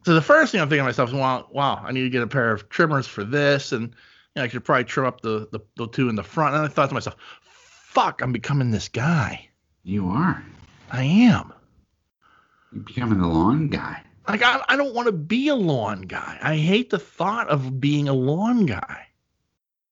So 0.06 0.14
the 0.14 0.22
first 0.22 0.52
thing 0.54 0.62
I'm 0.62 0.70
thinking 0.70 0.84
to 0.84 0.86
myself 0.86 1.10
is, 1.10 1.16
wow, 1.16 1.48
wow, 1.52 1.82
I 1.84 1.92
need 1.92 2.04
to 2.04 2.10
get 2.10 2.22
a 2.24 2.28
pair 2.28 2.54
of 2.54 2.70
trimmers 2.70 3.08
for 3.08 3.26
this, 3.26 3.74
and 3.74 3.84
you 3.90 3.94
know, 4.38 4.44
I 4.44 4.48
should 4.48 4.64
probably 4.64 4.86
trim 4.86 5.06
up 5.06 5.22
the, 5.22 5.50
the 5.52 5.60
the 5.76 5.88
two 5.88 6.08
in 6.10 6.16
the 6.16 6.24
front. 6.24 6.56
And 6.56 6.64
I 6.64 6.68
thought 6.70 6.88
to 6.90 6.94
myself, 6.94 7.16
fuck, 7.42 8.22
I'm 8.22 8.32
becoming 8.32 8.72
this 8.72 8.88
guy. 8.88 9.50
You 9.84 10.08
are. 10.10 10.44
I 10.92 11.04
am. 11.04 11.54
You're 12.72 12.84
becoming 12.84 13.20
the 13.20 13.28
lawn 13.28 13.68
guy. 13.70 14.02
Like 14.28 14.44
I, 14.44 14.64
I 14.68 14.76
don't 14.76 14.94
want 14.94 15.08
to 15.08 15.14
be 15.14 15.48
a 15.48 15.56
lawn 15.56 16.02
guy. 16.02 16.38
I 16.42 16.58
hate 16.58 16.90
the 16.90 17.00
thought 17.00 17.48
of 17.50 17.80
being 17.80 18.08
a 18.10 18.14
lawn 18.14 18.66
guy. 18.66 19.08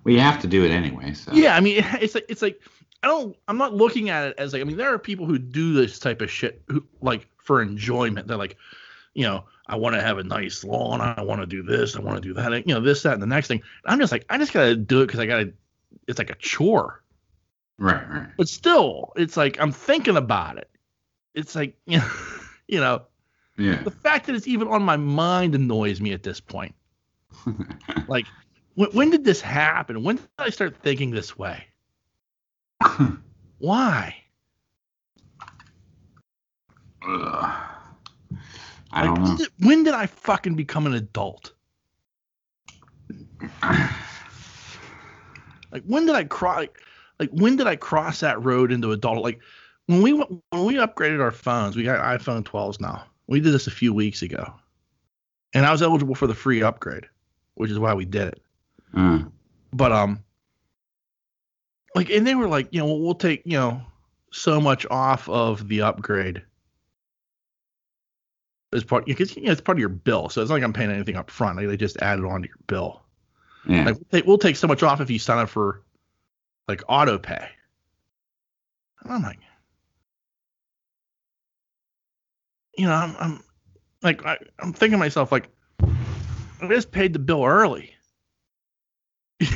Well, 0.04 0.14
you 0.14 0.20
have 0.20 0.42
to 0.42 0.48
do 0.48 0.66
it 0.66 0.72
anyway. 0.72 1.14
So. 1.14 1.32
Yeah, 1.34 1.56
I 1.56 1.62
mean, 1.62 1.84
it's 2.02 2.16
like 2.16 2.26
it's 2.30 2.42
like 2.42 2.60
I 3.02 3.08
don't. 3.08 3.36
I'm 3.48 3.58
not 3.58 3.74
looking 3.74 4.10
at 4.10 4.30
it 4.30 4.36
as 4.38 4.54
like. 4.54 4.62
I 4.62 4.66
mean, 4.66 4.78
there 4.78 4.94
are 4.94 5.00
people 5.00 5.26
who 5.26 5.38
do 5.38 5.74
this 5.74 6.00
type 6.00 6.22
of 6.22 6.30
shit 6.30 6.62
who 6.68 6.86
like 7.02 7.28
for 7.38 7.62
enjoyment. 7.62 8.28
They're 8.28 8.38
like, 8.38 8.58
you 9.14 9.24
know, 9.24 9.46
I 9.68 9.76
want 9.76 9.96
to 9.96 10.02
have 10.02 10.18
a 10.18 10.24
nice 10.24 10.64
lawn. 10.64 11.02
I 11.02 11.22
want 11.22 11.42
to 11.42 11.48
do 11.48 11.64
this. 11.64 11.96
I 11.96 12.02
want 12.02 12.22
to 12.22 12.28
do 12.28 12.34
that. 12.34 12.68
You 12.68 12.74
know, 12.74 12.82
this, 12.82 13.04
that, 13.04 13.14
and 13.14 13.22
the 13.22 13.28
next 13.28 13.48
thing. 13.48 13.62
I'm 13.86 14.00
just 14.00 14.12
like, 14.12 14.26
I 14.30 14.38
just 14.38 14.54
gotta 14.54 14.76
do 14.76 15.02
it 15.02 15.08
because 15.08 15.20
I 15.20 15.26
gotta. 15.26 15.54
It's 16.08 16.20
like 16.20 16.30
a 16.30 16.36
chore. 16.36 17.03
Right, 17.78 18.10
right. 18.10 18.28
But 18.38 18.48
still, 18.48 19.12
it's 19.16 19.36
like 19.38 19.60
I'm 19.60 19.72
thinking 19.72 20.18
about 20.18 20.58
it. 20.58 20.70
It's 21.34 21.56
like 21.56 21.76
you 21.86 21.98
know, 22.00 22.10
you 22.68 22.80
know, 22.80 23.04
Yeah. 23.58 23.82
the 23.84 23.92
fact 23.92 24.28
that 24.28 24.36
it's 24.36 24.48
even 24.48 24.68
on 24.68 24.84
my 24.84 24.98
mind 24.98 25.56
annoys 25.56 26.00
me 26.02 26.14
at 26.14 26.24
this 26.24 26.40
point. 26.40 26.76
Like, 28.08 28.26
when, 28.76 28.90
when 28.92 29.10
did 29.12 29.24
this 29.24 29.40
happen? 29.40 30.04
When 30.04 30.18
did 30.18 30.28
I 30.38 30.50
start 30.50 30.76
thinking 30.76 31.12
this 31.12 31.38
way? 31.38 31.64
Why? 33.60 34.16
Ugh. 37.08 37.46
I 38.92 39.02
Like, 39.02 39.06
don't 39.06 39.24
when 39.24 39.36
did, 39.38 39.48
when 39.60 39.84
did 39.84 39.94
I 39.94 40.06
fucking 40.06 40.56
become 40.56 40.86
an 40.86 40.94
adult? 40.94 41.54
Like, 45.72 45.84
when 45.86 46.06
did 46.06 46.16
I 46.16 46.24
cry? 46.26 46.58
Like, 46.58 46.78
like, 47.20 47.30
when 47.32 47.56
did 47.56 47.68
I 47.68 47.76
cross 47.76 48.20
that 48.22 48.44
road 48.44 48.72
into 48.72 48.92
adult? 48.92 49.24
Like, 49.24 49.40
when 49.88 50.02
we 50.02 50.14
when 50.14 50.66
we 50.66 50.76
upgraded 50.76 51.22
our 51.22 51.32
phones, 51.32 51.76
we 51.76 51.84
got 51.84 52.00
iPhone 52.20 52.44
12s 52.44 52.80
now. 52.80 53.04
We 53.28 53.40
did 53.40 53.54
this 53.54 53.68
a 53.68 53.72
few 53.72 53.94
weeks 53.94 54.22
ago, 54.22 54.54
and 55.54 55.66
I 55.66 55.72
was 55.72 55.82
eligible 55.82 56.16
for 56.16 56.28
the 56.28 56.36
free 56.36 56.64
upgrade, 56.64 57.06
which 57.56 57.72
is 57.72 57.80
why 57.80 57.94
we 57.94 58.06
did 58.06 58.30
it. 58.30 58.42
Uh, 58.96 59.24
but 59.74 59.92
um 59.92 60.24
like 61.96 62.10
and 62.10 62.26
they 62.26 62.36
were 62.36 62.48
like 62.48 62.68
you 62.72 62.80
know 62.80 62.86
we'll, 62.86 63.00
we'll 63.00 63.16
take 63.16 63.42
you 63.46 63.58
know 63.58 63.82
so 64.32 64.62
much 64.62 64.86
off 64.90 65.28
of 65.30 65.68
the 65.68 65.82
upgrade 65.82 66.42
as 68.74 68.84
part 68.84 69.06
because 69.06 69.36
you 69.36 69.44
know, 69.44 69.52
it's 69.52 69.62
part 69.62 69.78
of 69.78 69.80
your 69.80 69.90
bill 69.90 70.30
so 70.30 70.42
it's 70.42 70.50
not 70.50 70.56
like 70.56 70.64
i'm 70.64 70.74
paying 70.74 70.92
anything 70.92 71.16
up 71.16 71.30
front 71.30 71.58
like, 71.58 71.68
they 71.68 71.78
just 71.78 71.98
added 72.02 72.26
on 72.26 72.42
to 72.42 72.48
your 72.48 72.58
bill 72.68 73.02
yeah. 73.68 73.86
like 73.86 73.96
we'll 73.96 74.06
take, 74.12 74.26
we'll 74.26 74.38
take 74.38 74.56
so 74.56 74.68
much 74.68 74.84
off 74.84 75.02
if 75.02 75.10
you 75.10 75.20
sign 75.20 75.40
up 75.40 75.50
for 75.50 75.84
like 76.68 76.82
auto 76.88 77.18
pay. 77.18 77.48
And 79.04 79.14
i'm 79.14 79.22
like 79.22 79.40
you 82.78 82.86
know 82.86 82.94
i'm, 82.94 83.16
I'm 83.20 83.44
like 84.02 84.26
I, 84.26 84.38
i'm 84.60 84.74
thinking 84.74 84.94
to 84.94 84.98
myself 84.98 85.32
like 85.32 85.50
i 85.82 86.68
just 86.70 86.92
paid 86.92 87.14
the 87.14 87.20
bill 87.20 87.44
early. 87.44 87.94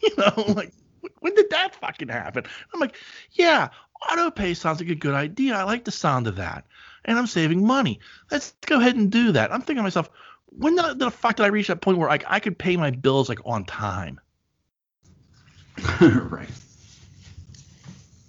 You 0.00 0.14
know 0.16 0.44
like 0.54 0.72
when 1.20 1.34
did 1.34 1.50
that 1.50 1.74
fucking 1.74 2.08
happen? 2.08 2.44
I'm 2.72 2.80
like 2.80 2.96
yeah 3.32 3.68
auto 4.10 4.30
pay 4.30 4.54
sounds 4.54 4.80
like 4.80 4.88
a 4.88 4.94
good 4.94 5.14
idea. 5.14 5.56
I 5.56 5.64
like 5.64 5.84
the 5.84 5.90
sound 5.90 6.28
of 6.28 6.36
that. 6.36 6.64
And 7.04 7.18
i'm 7.18 7.26
saving 7.26 7.66
money. 7.66 8.00
Let's 8.30 8.54
go 8.66 8.78
ahead 8.78 8.96
and 8.96 9.10
do 9.10 9.32
that. 9.32 9.52
I'm 9.52 9.60
thinking 9.60 9.76
to 9.76 9.82
myself 9.82 10.08
when 10.46 10.76
the, 10.76 10.94
the 10.94 11.10
fuck 11.10 11.36
did 11.36 11.44
i 11.44 11.48
reach 11.48 11.68
that 11.68 11.80
point 11.80 11.98
where 11.98 12.08
like 12.08 12.24
i 12.26 12.40
could 12.40 12.58
pay 12.58 12.76
my 12.76 12.90
bills 12.90 13.28
like 13.28 13.40
on 13.44 13.64
time 13.64 14.20
right. 16.00 16.48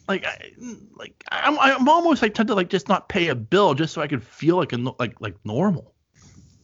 like 0.07 0.25
I, 0.25 0.51
like 0.95 1.23
I'm 1.31 1.57
I'm 1.59 1.87
almost 1.87 2.21
like 2.21 2.33
tempted 2.33 2.51
to 2.51 2.55
like 2.55 2.69
just 2.69 2.87
not 2.87 3.09
pay 3.09 3.27
a 3.27 3.35
bill 3.35 3.73
just 3.73 3.93
so 3.93 4.01
I 4.01 4.07
could 4.07 4.23
feel 4.23 4.57
like 4.57 4.73
a 4.73 4.77
like 4.77 5.19
like 5.19 5.35
normal, 5.43 5.93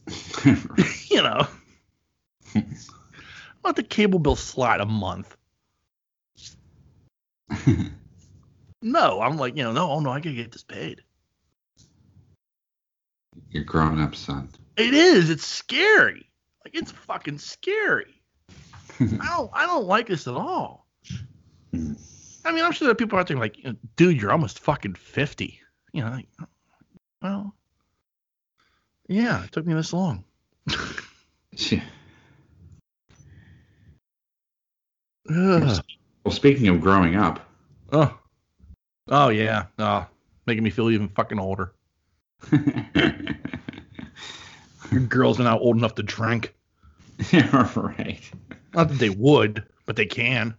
you 0.44 1.22
know. 1.22 1.46
Let 3.64 3.76
the 3.76 3.82
cable 3.82 4.18
bill 4.18 4.36
slide 4.36 4.80
a 4.80 4.86
month. 4.86 5.36
No, 8.82 9.20
I'm 9.20 9.36
like 9.36 9.56
you 9.56 9.64
know 9.64 9.72
no 9.72 9.90
oh 9.90 10.00
no 10.00 10.10
I 10.10 10.20
gotta 10.20 10.34
get 10.34 10.52
this 10.52 10.62
paid. 10.62 11.02
You're 13.50 13.64
growing 13.64 14.00
up, 14.00 14.14
son. 14.14 14.50
It 14.76 14.94
is 14.94 15.30
it's 15.30 15.46
scary 15.46 16.26
like 16.66 16.74
it's 16.74 16.90
fucking 16.90 17.38
scary. 17.38 18.15
I 19.20 19.26
don't 19.36 19.50
I 19.52 19.66
don't 19.66 19.86
like 19.86 20.06
this 20.08 20.26
at 20.26 20.34
all. 20.34 20.86
I 21.72 22.52
mean 22.52 22.64
I'm 22.64 22.72
sure 22.72 22.86
there 22.86 22.92
are 22.92 22.94
people 22.94 23.18
out 23.18 23.28
there 23.28 23.36
like 23.36 23.56
dude 23.96 24.20
you're 24.20 24.32
almost 24.32 24.60
fucking 24.60 24.94
fifty. 24.94 25.60
You 25.92 26.04
know 26.04 26.10
like, 26.10 26.28
well 27.22 27.54
yeah 29.08 29.44
it 29.44 29.52
took 29.52 29.66
me 29.66 29.74
this 29.74 29.92
long. 29.92 30.24
Yeah. 31.52 31.82
Well, 36.24 36.34
speaking 36.34 36.66
of 36.66 36.80
growing 36.80 37.14
up, 37.14 37.46
Oh. 37.92 38.18
Oh 39.08 39.28
yeah. 39.28 39.66
Oh, 39.78 40.06
making 40.46 40.64
me 40.64 40.70
feel 40.70 40.90
even 40.90 41.08
fucking 41.08 41.38
older. 41.38 41.72
Your 44.90 45.00
girls 45.08 45.38
are 45.38 45.44
now 45.44 45.58
old 45.58 45.76
enough 45.76 45.94
to 45.96 46.02
drink. 46.02 46.55
right. 47.42 48.20
Not 48.74 48.88
that 48.88 48.98
they 48.98 49.10
would, 49.10 49.64
but 49.86 49.96
they 49.96 50.06
can 50.06 50.54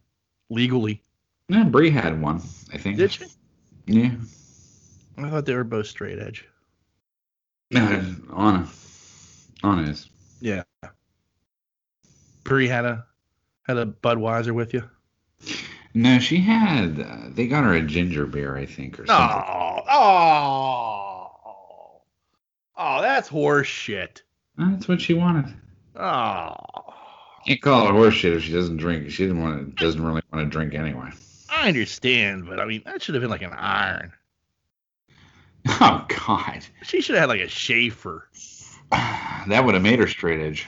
legally. 0.50 1.02
Yeah, 1.50 1.64
Bree 1.64 1.90
had 1.90 2.22
one, 2.22 2.42
I 2.74 2.78
think. 2.78 2.98
Did 2.98 3.20
you? 3.20 3.28
Yeah. 3.86 4.12
I 5.18 5.30
thought 5.30 5.46
they 5.46 5.56
were 5.56 5.64
both 5.64 5.88
straight 5.88 6.20
edge. 6.20 6.48
Uh, 7.76 8.04
Anna. 8.36 8.68
Anna 9.64 9.82
is. 9.84 10.10
Yeah. 10.40 10.64
Bree 12.44 12.68
had 12.68 12.86
a 12.86 13.06
had 13.64 13.78
a 13.78 13.86
Budweiser 13.86 14.52
with 14.52 14.74
you. 14.74 14.90
No, 15.94 16.20
she 16.20 16.38
had. 16.38 17.00
Uh, 17.00 17.30
they 17.30 17.48
got 17.48 17.64
her 17.64 17.74
a 17.74 17.82
ginger 17.82 18.26
beer, 18.26 18.56
I 18.56 18.66
think, 18.66 19.00
or 19.00 19.06
something. 19.08 19.42
Oh, 19.44 19.82
oh, 19.90 21.32
oh, 22.78 23.02
that's 23.02 23.28
horse 23.28 23.68
shit. 23.68 24.22
That's 24.58 24.88
what 24.88 25.02
she 25.02 25.14
wanted. 25.14 25.54
Oh, 26.00 26.54
Can't 27.46 27.62
call 27.62 27.88
her 27.88 27.94
horseshit 27.94 28.36
if 28.36 28.44
she 28.44 28.54
doesn't 28.54 28.78
drink. 28.78 29.10
She 29.10 29.24
didn't 29.26 29.42
want 29.42 29.78
to. 29.78 29.84
Doesn't 29.84 30.04
really 30.04 30.22
want 30.32 30.46
to 30.46 30.50
drink 30.50 30.76
anyway. 30.76 31.10
I 31.50 31.70
understand, 31.70 32.46
but 32.48 32.60
I 32.60 32.66
mean 32.66 32.84
that 32.86 33.02
should 33.02 33.16
have 33.16 33.22
been 33.22 33.32
like 33.32 33.42
an 33.42 33.54
iron. 33.54 34.14
Oh 35.70 36.06
God, 36.08 36.66
She 36.84 37.02
should 37.02 37.16
have 37.16 37.24
had 37.24 37.30
like 37.30 37.42
a 37.42 37.50
Schaefer. 37.50 38.30
that 38.92 39.64
would 39.66 39.74
have 39.74 39.84
made 39.84 40.00
her 40.00 40.08
straight 40.08 40.40
edge. 40.40 40.66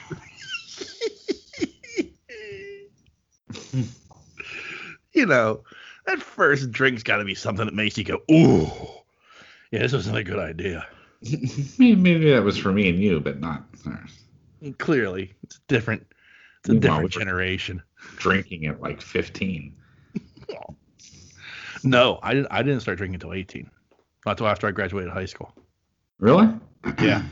you 5.14 5.26
know, 5.26 5.62
that 6.06 6.20
first 6.20 6.70
drink's 6.70 7.02
got 7.02 7.16
to 7.16 7.24
be 7.24 7.34
something 7.34 7.64
that 7.64 7.74
makes 7.74 7.96
you 7.96 8.04
go, 8.04 8.20
ooh, 8.30 8.70
yeah, 9.70 9.78
this 9.80 9.92
wasn't 9.94 10.18
a 10.18 10.24
good 10.24 10.38
idea. 10.38 10.86
maybe, 11.78 11.94
maybe 11.96 12.30
that 12.30 12.42
was 12.44 12.58
for 12.58 12.72
me 12.72 12.90
and 12.90 12.98
you, 12.98 13.20
but 13.20 13.40
not 13.40 13.64
hers. 14.62 14.74
Clearly, 14.78 15.34
it's 15.42 15.60
different. 15.68 16.06
It's 16.60 16.68
a 16.68 16.72
Meanwhile, 16.72 16.92
different 17.08 17.12
generation. 17.12 17.82
drinking 18.16 18.66
at 18.66 18.80
like 18.80 19.00
15. 19.00 19.74
No, 21.82 22.18
I 22.22 22.34
didn't. 22.34 22.48
I 22.50 22.62
didn't 22.62 22.80
start 22.80 22.98
drinking 22.98 23.14
until 23.14 23.32
18. 23.32 23.70
Not 24.26 24.32
until 24.32 24.48
after 24.48 24.66
I 24.66 24.70
graduated 24.70 25.10
high 25.12 25.24
school. 25.24 25.54
Really? 26.18 26.48
Yeah. 27.00 27.22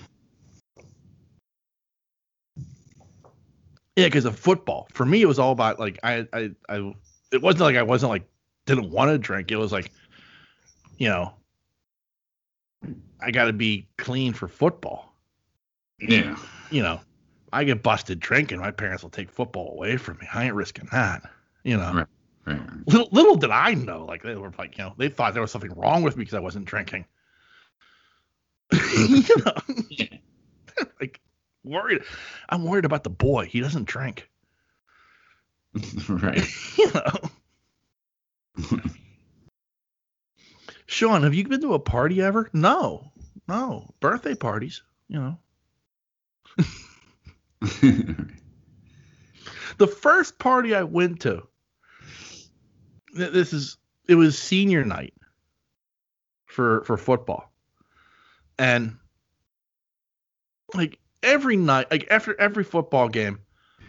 Yeah, 3.97 4.07
because 4.07 4.25
of 4.25 4.39
football. 4.39 4.89
For 4.95 5.05
me, 5.05 5.21
it 5.23 5.27
was 5.27 5.39
all 5.39 5.53
about 5.53 5.79
like 5.79 5.99
I, 6.03 6.27
I, 6.33 6.51
I. 6.69 6.95
It 7.33 7.43
wasn't 7.43 7.63
like 7.63 7.77
I 7.77 7.83
wasn't 7.83 8.11
like 8.11 8.27
didn't 8.65 8.91
want 8.91 9.11
to 9.11 9.19
drink. 9.19 9.51
It 9.51 9.57
was 9.57 9.73
like, 9.73 9.91
you 10.99 11.09
know, 11.09 11.35
I 13.21 13.31
got 13.33 13.47
to 13.47 13.53
be 13.53 13.89
clean 13.99 14.33
for 14.33 14.47
football. 14.49 15.13
Yeah. 15.99 16.39
You 16.71 16.83
know, 16.83 17.01
I 17.53 17.65
get 17.65 17.83
busted 17.83 18.21
drinking, 18.21 18.61
my 18.61 18.71
parents 18.71 19.03
will 19.03 19.11
take 19.11 19.31
football 19.31 19.73
away 19.73 19.97
from 19.97 20.19
me. 20.19 20.29
I 20.33 20.45
ain't 20.45 20.55
risking 20.55 20.89
that. 20.93 21.23
You 21.65 21.77
know, 21.77 21.93
Right. 21.93 22.07
Right. 22.47 22.61
little 22.87 23.09
little 23.13 23.37
did 23.37 23.51
I 23.51 23.75
know, 23.75 24.07
like 24.07 24.23
they 24.23 24.35
were 24.35 24.53
like, 24.59 24.79
you 24.79 24.85
know, 24.85 24.95
they 24.97 25.09
thought 25.09 25.35
there 25.35 25.43
was 25.43 25.51
something 25.51 25.73
wrong 25.75 26.03
with 26.03 26.17
me 26.17 26.23
because 26.23 26.35
I 26.35 26.41
wasn't 26.41 26.65
drinking. 26.65 27.05
you 28.73 29.23
know, 29.45 29.53
like 31.01 31.21
worried. 31.65 32.03
I'm 32.49 32.65
worried 32.65 32.85
about 32.87 33.05
the 33.05 33.11
boy. 33.11 33.47
He 33.47 33.61
doesn't 33.61 33.87
drink. 33.87 34.29
right. 36.09 36.47
You 36.79 36.93
know. 36.95 37.31
Sean, 40.87 41.23
have 41.23 41.35
you 41.35 41.47
been 41.47 41.61
to 41.61 41.75
a 41.75 41.79
party 41.79 42.23
ever? 42.23 42.49
No, 42.53 43.13
no. 43.47 43.91
Birthday 44.01 44.35
parties, 44.35 44.83
you 45.09 45.21
know. 45.21 45.39
The 49.79 49.87
first 49.87 50.39
party 50.39 50.75
I 50.75 50.83
went 50.83 51.21
to, 51.21 51.47
this 53.15 53.53
is 53.53 53.77
it 54.09 54.17
was 54.17 54.39
senior 54.39 54.85
night 54.85 55.15
for 56.47 56.83
for 56.85 56.97
football, 56.97 57.53
and 58.59 58.97
like 60.75 60.99
every 61.23 61.57
night, 61.57 61.91
like 61.91 62.09
after 62.11 62.39
every 62.41 62.65
football 62.65 63.09
game, 63.09 63.39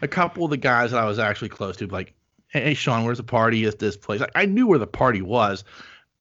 a 0.01 0.07
couple 0.07 0.43
of 0.43 0.51
the 0.51 0.57
guys 0.57 0.91
that 0.91 1.01
I 1.01 1.05
was 1.05 1.19
actually 1.19 1.49
close 1.49 1.77
to, 1.77 1.87
like, 1.87 2.13
hey, 2.47 2.73
Sean, 2.73 3.03
where's 3.03 3.17
the 3.17 3.23
party 3.23 3.65
at 3.65 3.79
this 3.79 3.97
place? 3.97 4.21
I, 4.21 4.27
I 4.35 4.45
knew 4.45 4.67
where 4.67 4.79
the 4.79 4.87
party 4.87 5.21
was. 5.21 5.63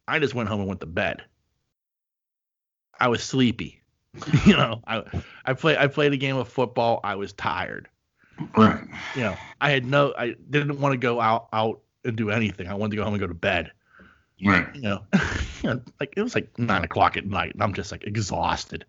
I 0.07 0.19
just 0.19 0.35
went 0.35 0.49
home 0.49 0.61
and 0.61 0.69
went 0.69 0.81
to 0.81 0.87
bed. 0.87 1.23
I 2.99 3.09
was 3.09 3.23
sleepy. 3.23 3.78
you 4.45 4.57
know, 4.57 4.83
I 4.87 5.05
I 5.45 5.53
play 5.55 5.77
I 5.77 5.87
played 5.87 6.13
a 6.13 6.17
game 6.17 6.37
of 6.37 6.49
football. 6.49 7.01
I 7.05 7.17
was 7.17 7.33
tired 7.33 7.89
right. 8.57 8.81
you 9.15 9.23
know, 9.23 9.37
I 9.61 9.71
had 9.71 9.85
no, 9.85 10.15
I 10.17 10.35
didn't 10.51 10.81
want 10.81 10.93
to 10.93 10.99
go 10.99 11.21
out 11.21 11.49
out 11.53 11.81
and 12.05 12.17
do 12.17 12.31
anything. 12.31 12.69
I 12.69 12.75
wanted 12.75 12.93
to 12.93 12.97
go 12.97 13.05
home 13.05 13.15
and 13.15 13.21
go 13.21 13.27
to 13.27 13.35
bed. 13.35 13.73
Right. 14.45 14.67
you 14.75 14.83
know, 14.83 15.03
you 15.63 15.71
know, 15.71 15.81
like 15.99 16.15
it 16.17 16.23
was 16.23 16.35
like 16.35 16.57
nine 16.59 16.85
o'clock 16.85 17.17
at 17.17 17.27
night, 17.27 17.55
and 17.55 17.63
I'm 17.63 17.75
just 17.75 17.91
like 17.91 18.05
exhausted. 18.05 18.85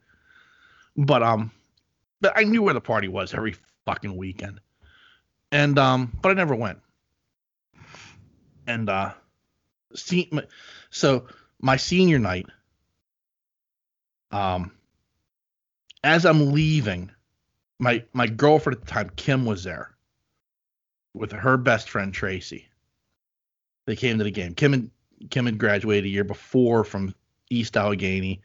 But 0.95 1.23
um, 1.23 1.51
but 2.21 2.33
I 2.35 2.43
knew 2.43 2.61
where 2.61 2.73
the 2.73 2.81
party 2.81 3.07
was 3.07 3.33
every 3.33 3.55
fucking 3.85 4.15
weekend, 4.15 4.59
and 5.51 5.77
um, 5.79 6.17
but 6.21 6.29
I 6.29 6.33
never 6.33 6.55
went. 6.55 6.79
And 8.67 8.87
uh, 8.89 9.13
see, 9.95 10.29
my, 10.31 10.43
so 10.91 11.25
my 11.59 11.77
senior 11.77 12.19
night, 12.19 12.45
um, 14.29 14.71
as 16.03 16.25
I'm 16.25 16.51
leaving, 16.51 17.11
my 17.79 18.03
my 18.13 18.27
girlfriend 18.27 18.77
at 18.77 18.85
the 18.85 18.91
time, 18.91 19.11
Kim, 19.15 19.45
was 19.45 19.63
there 19.63 19.95
with 21.13 21.31
her 21.31 21.57
best 21.57 21.89
friend 21.89 22.13
Tracy. 22.13 22.67
They 23.85 23.95
came 23.95 24.17
to 24.17 24.23
the 24.23 24.31
game. 24.31 24.53
Kim 24.53 24.73
and 24.73 24.91
Kim 25.29 25.45
had 25.45 25.57
graduated 25.57 26.05
a 26.05 26.09
year 26.09 26.23
before 26.23 26.83
from 26.83 27.13
East 27.49 27.75
Allegheny, 27.75 28.41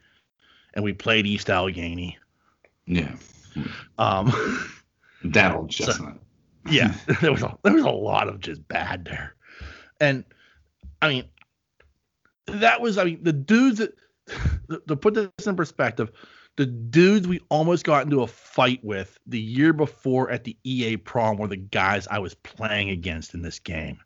and 0.75 0.85
we 0.85 0.93
played 0.93 1.27
East 1.27 1.51
Allegheny. 1.51 2.19
Yeah. 2.87 3.15
Um, 3.99 4.33
That 5.25 5.55
old 5.55 5.71
chestnut. 5.71 6.19
yeah, 6.71 6.95
there 7.23 7.33
was 7.33 7.43
a 7.43 7.57
there 7.63 7.73
was 7.73 7.85
a 7.85 7.91
lot 7.91 8.29
of 8.29 8.41
just 8.41 8.67
bad 8.69 9.07
there, 9.07 9.35
and 10.01 10.23
I 11.01 11.09
mean, 11.09 11.25
that 12.47 12.81
was 12.81 12.99
I 12.99 13.05
mean 13.05 13.21
the 13.23 13.33
dudes 13.33 13.79
that 13.79 13.97
to 14.87 14.97
put 14.97 15.15
this 15.15 15.47
in 15.47 15.57
perspective, 15.57 16.13
the 16.57 16.67
dudes 16.67 17.27
we 17.27 17.41
almost 17.49 17.85
got 17.85 18.05
into 18.05 18.23
a 18.23 18.27
fight 18.27 18.83
with 18.85 19.19
the 19.27 19.41
year 19.41 19.73
before 19.73 20.31
at 20.31 20.45
the 20.45 20.57
EA 20.65 20.97
prom 20.97 21.37
were 21.37 21.49
the 21.49 21.57
guys 21.57 22.07
I 22.09 22.19
was 22.19 22.35
playing 22.35 22.91
against 22.91 23.35
in 23.35 23.43
this 23.43 23.59
game. 23.59 23.99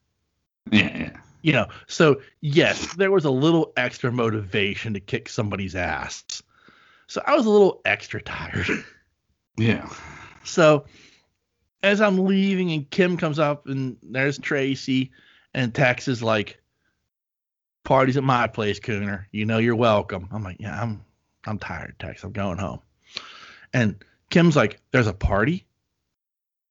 Yeah, 0.70 0.96
yeah. 0.96 1.20
You 1.42 1.52
know, 1.52 1.68
so 1.86 2.20
yes, 2.40 2.94
there 2.94 3.12
was 3.12 3.24
a 3.24 3.30
little 3.30 3.72
extra 3.76 4.10
motivation 4.10 4.94
to 4.94 5.00
kick 5.00 5.28
somebody's 5.28 5.76
ass. 5.76 6.42
So 7.06 7.22
I 7.24 7.36
was 7.36 7.46
a 7.46 7.50
little 7.50 7.80
extra 7.84 8.22
tired. 8.22 8.68
Yeah. 9.60 9.90
So 10.44 10.84
as 11.82 12.00
I'm 12.00 12.26
leaving 12.26 12.70
and 12.70 12.88
Kim 12.90 13.16
comes 13.16 13.40
up 13.40 13.66
and 13.66 13.96
there's 14.04 14.38
Tracy 14.38 15.10
and 15.52 15.74
Tex 15.74 16.06
is 16.06 16.22
like, 16.22 16.60
parties 17.88 18.18
at 18.18 18.22
my 18.22 18.46
place, 18.46 18.78
Cooner. 18.78 19.24
You 19.32 19.46
know 19.46 19.58
you're 19.58 19.74
welcome. 19.74 20.28
I'm 20.30 20.44
like, 20.44 20.58
yeah, 20.60 20.80
I'm 20.80 21.02
I'm 21.46 21.58
tired, 21.58 21.96
Tex. 21.98 22.24
I'm 22.24 22.32
going 22.32 22.58
home. 22.58 22.80
And 23.72 24.04
Kim's 24.30 24.56
like, 24.56 24.80
there's 24.90 25.06
a 25.06 25.12
party? 25.12 25.64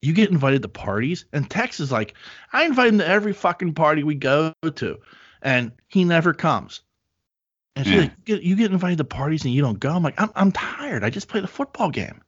You 0.01 0.13
get 0.13 0.29
invited 0.29 0.61
to 0.61 0.67
parties? 0.67 1.25
And 1.33 1.49
Tex 1.49 1.79
is 1.79 1.91
like, 1.91 2.13
I 2.53 2.65
invite 2.65 2.89
him 2.89 2.99
to 2.99 3.07
every 3.07 3.33
fucking 3.33 3.73
party 3.73 4.03
we 4.03 4.15
go 4.15 4.53
to. 4.75 4.99
And 5.41 5.71
he 5.87 6.03
never 6.03 6.33
comes. 6.33 6.81
And 7.75 7.85
she's 7.85 7.95
Yeah. 7.95 8.01
like, 8.01 8.11
you 8.25 8.35
get, 8.35 8.43
you 8.43 8.55
get 8.55 8.71
invited 8.71 8.97
to 8.99 9.03
parties 9.03 9.45
and 9.45 9.53
you 9.53 9.61
don't 9.61 9.79
go. 9.79 9.91
I'm 9.91 10.03
like, 10.03 10.19
I'm, 10.21 10.31
I'm 10.35 10.51
tired. 10.51 11.03
I 11.03 11.09
just 11.09 11.27
played 11.27 11.43
a 11.43 11.47
football 11.47 11.89
game. 11.89 12.21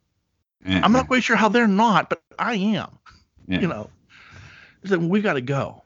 yeah. 0.65 0.81
I'm 0.83 0.91
not 0.91 1.07
quite 1.07 1.23
sure 1.23 1.35
how 1.35 1.49
they're 1.49 1.67
not, 1.67 2.09
but 2.09 2.21
I 2.37 2.55
am. 2.55 2.97
Yeah. 3.47 3.59
You 3.61 3.67
know, 3.67 3.89
he 4.81 4.87
said, 4.89 5.01
we 5.01 5.21
got 5.21 5.33
to 5.33 5.41
go. 5.41 5.83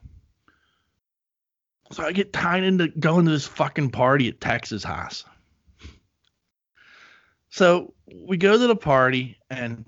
So 1.92 2.02
I 2.04 2.12
get 2.12 2.32
tied 2.32 2.64
into 2.64 2.88
going 2.88 3.26
to 3.26 3.30
this 3.30 3.46
fucking 3.46 3.90
party 3.90 4.28
at 4.28 4.40
Tex's 4.40 4.84
house. 4.84 5.24
So 7.54 7.94
we 8.12 8.36
go 8.36 8.58
to 8.58 8.66
the 8.66 8.74
party, 8.74 9.38
and 9.48 9.84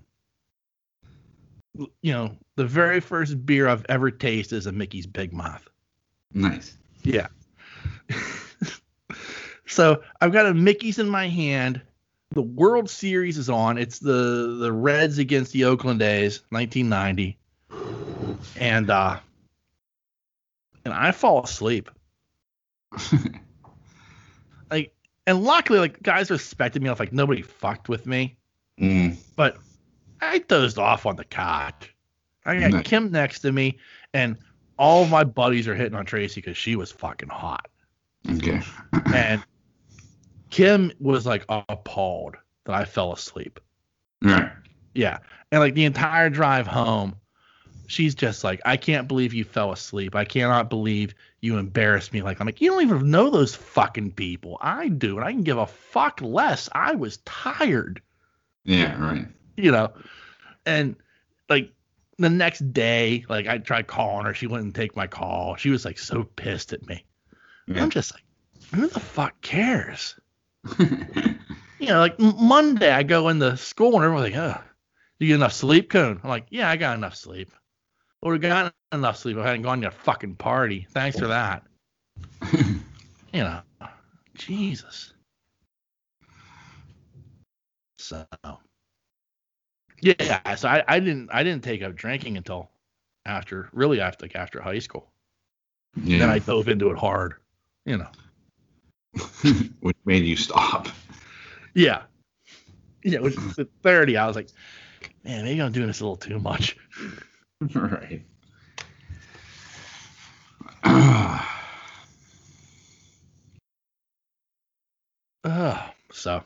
you 1.74 2.12
know, 2.12 2.36
the 2.54 2.64
very 2.64 3.00
first 3.00 3.44
beer 3.44 3.66
I've 3.66 3.84
ever 3.88 4.12
tasted 4.12 4.54
is 4.54 4.66
a 4.66 4.72
Mickey's 4.72 5.08
Big 5.08 5.32
Mouth. 5.32 5.68
Nice. 6.32 6.78
Yeah. 7.02 7.26
so 9.66 10.00
I've 10.20 10.32
got 10.32 10.46
a 10.46 10.54
Mickey's 10.54 11.00
in 11.00 11.08
my 11.08 11.26
hand. 11.26 11.80
The 12.30 12.42
World 12.42 12.88
Series 12.88 13.36
is 13.36 13.50
on. 13.50 13.78
It's 13.78 13.98
the 13.98 14.58
the 14.60 14.70
Reds 14.70 15.18
against 15.18 15.52
the 15.52 15.64
Oakland 15.64 16.02
A's, 16.02 16.42
1990. 16.50 17.36
And 18.60 18.90
uh 18.90 19.18
and 20.84 20.94
I 20.94 21.10
fall 21.10 21.42
asleep. 21.42 21.90
And 25.26 25.42
luckily 25.42 25.78
like 25.78 26.02
guys 26.02 26.30
respected 26.30 26.82
me 26.82 26.90
like 26.90 27.12
nobody 27.12 27.42
fucked 27.42 27.88
with 27.88 28.06
me, 28.06 28.36
mm. 28.80 29.16
but 29.34 29.56
I 30.20 30.38
dozed 30.38 30.78
off 30.78 31.06
on 31.06 31.16
the 31.16 31.24
couch. 31.24 31.94
I 32.44 32.60
got 32.60 32.70
Nice. 32.70 32.86
Kim 32.86 33.10
next 33.10 33.40
to 33.40 33.52
me 33.52 33.78
and 34.14 34.36
all 34.78 35.02
of 35.02 35.10
my 35.10 35.24
buddies 35.24 35.66
are 35.66 35.74
hitting 35.74 35.96
on 35.96 36.04
Tracy 36.06 36.40
because 36.40 36.56
she 36.56 36.76
was 36.76 36.92
fucking 36.92 37.28
hot. 37.28 37.66
Okay. 38.30 38.60
and 39.14 39.42
Kim 40.50 40.92
was 41.00 41.26
like 41.26 41.44
appalled 41.48 42.36
that 42.64 42.74
I 42.74 42.84
fell 42.84 43.12
asleep. 43.12 43.60
right. 44.22 44.50
Yeah. 44.94 45.18
And 45.52 45.60
like 45.60 45.74
the 45.74 45.84
entire 45.84 46.30
drive 46.30 46.66
home, 46.66 47.16
she's 47.86 48.14
just 48.14 48.44
like, 48.44 48.60
I 48.64 48.76
can't 48.76 49.08
believe 49.08 49.32
you 49.34 49.44
fell 49.44 49.72
asleep. 49.72 50.14
I 50.14 50.24
cannot 50.24 50.68
believe 50.70 51.14
you 51.40 51.58
embarrassed 51.58 52.12
me. 52.12 52.22
Like, 52.22 52.40
I'm 52.40 52.46
like, 52.46 52.60
you 52.60 52.70
don't 52.70 52.82
even 52.82 53.10
know 53.10 53.30
those 53.30 53.54
fucking 53.54 54.12
people. 54.12 54.58
I 54.60 54.88
do. 54.88 55.16
And 55.16 55.24
I 55.24 55.32
can 55.32 55.42
give 55.42 55.58
a 55.58 55.66
fuck 55.66 56.20
less. 56.22 56.68
I 56.72 56.94
was 56.94 57.18
tired, 57.18 58.00
Yeah, 58.64 59.00
right. 59.02 59.26
you 59.56 59.70
know? 59.70 59.92
And 60.64 60.96
like 61.48 61.72
the 62.18 62.30
next 62.30 62.72
day, 62.72 63.24
like 63.28 63.46
I 63.46 63.58
tried 63.58 63.86
calling 63.86 64.26
her. 64.26 64.34
She 64.34 64.46
wouldn't 64.46 64.74
take 64.74 64.96
my 64.96 65.06
call. 65.06 65.56
She 65.56 65.70
was 65.70 65.84
like 65.84 65.98
so 65.98 66.24
pissed 66.24 66.72
at 66.72 66.86
me. 66.86 67.04
Yeah. 67.68 67.82
I'm 67.82 67.90
just 67.90 68.12
like, 68.14 68.22
who 68.74 68.88
the 68.88 69.00
fuck 69.00 69.40
cares? 69.42 70.18
you 70.78 71.86
know, 71.86 72.00
like 72.00 72.18
Monday, 72.18 72.90
I 72.90 73.02
go 73.04 73.28
into 73.28 73.56
school 73.56 73.94
and 73.96 74.04
everyone's 74.04 74.32
like, 74.32 74.36
"Oh, 74.36 74.60
you 75.18 75.28
get 75.28 75.34
enough 75.36 75.52
sleep, 75.52 75.90
Coon?" 75.90 76.18
I'm 76.22 76.28
like, 76.28 76.46
"Yeah, 76.50 76.68
I 76.68 76.76
got 76.76 76.96
enough 76.96 77.14
sleep." 77.14 77.50
Would 78.22 78.32
have 78.32 78.42
gotten 78.42 78.72
enough 78.92 79.18
sleep. 79.18 79.36
if 79.36 79.42
I 79.44 79.48
hadn't 79.48 79.62
gone 79.62 79.80
to 79.82 79.88
a 79.88 79.90
fucking 79.90 80.36
party. 80.36 80.86
Thanks 80.90 81.18
for 81.18 81.26
that. 81.28 81.62
You 83.32 83.42
know, 83.42 83.60
Jesus. 84.34 85.12
So, 87.98 88.24
yeah. 90.00 90.54
So 90.54 90.68
I, 90.68 90.82
I 90.88 91.00
didn't 91.00 91.28
I 91.30 91.42
didn't 91.42 91.62
take 91.62 91.82
up 91.82 91.94
drinking 91.94 92.38
until 92.38 92.70
after 93.26 93.68
really 93.74 94.00
after 94.00 94.24
like 94.24 94.36
after 94.36 94.62
high 94.62 94.78
school. 94.78 95.10
yeah. 96.02 96.20
Then 96.20 96.30
I 96.30 96.38
dove 96.38 96.68
into 96.68 96.90
it 96.90 96.96
hard. 96.96 97.34
You 97.84 97.98
know. 97.98 98.08
Which 99.80 99.96
made 100.06 100.24
you 100.24 100.36
stop. 100.36 100.88
Yeah. 101.74 102.02
Yeah, 103.02 103.20
which 103.20 103.36
at 103.58 103.68
30, 103.82 104.16
I 104.16 104.26
was 104.26 104.34
like, 104.34 104.48
man, 105.22 105.44
maybe 105.44 105.60
I'm 105.60 105.70
doing 105.70 105.86
this 105.86 106.00
a 106.00 106.04
little 106.04 106.16
too 106.16 106.40
much. 106.40 106.76
right. 107.74 108.22
Ugh. 110.84 111.42
Ah, 115.48 115.94
so 116.10 116.42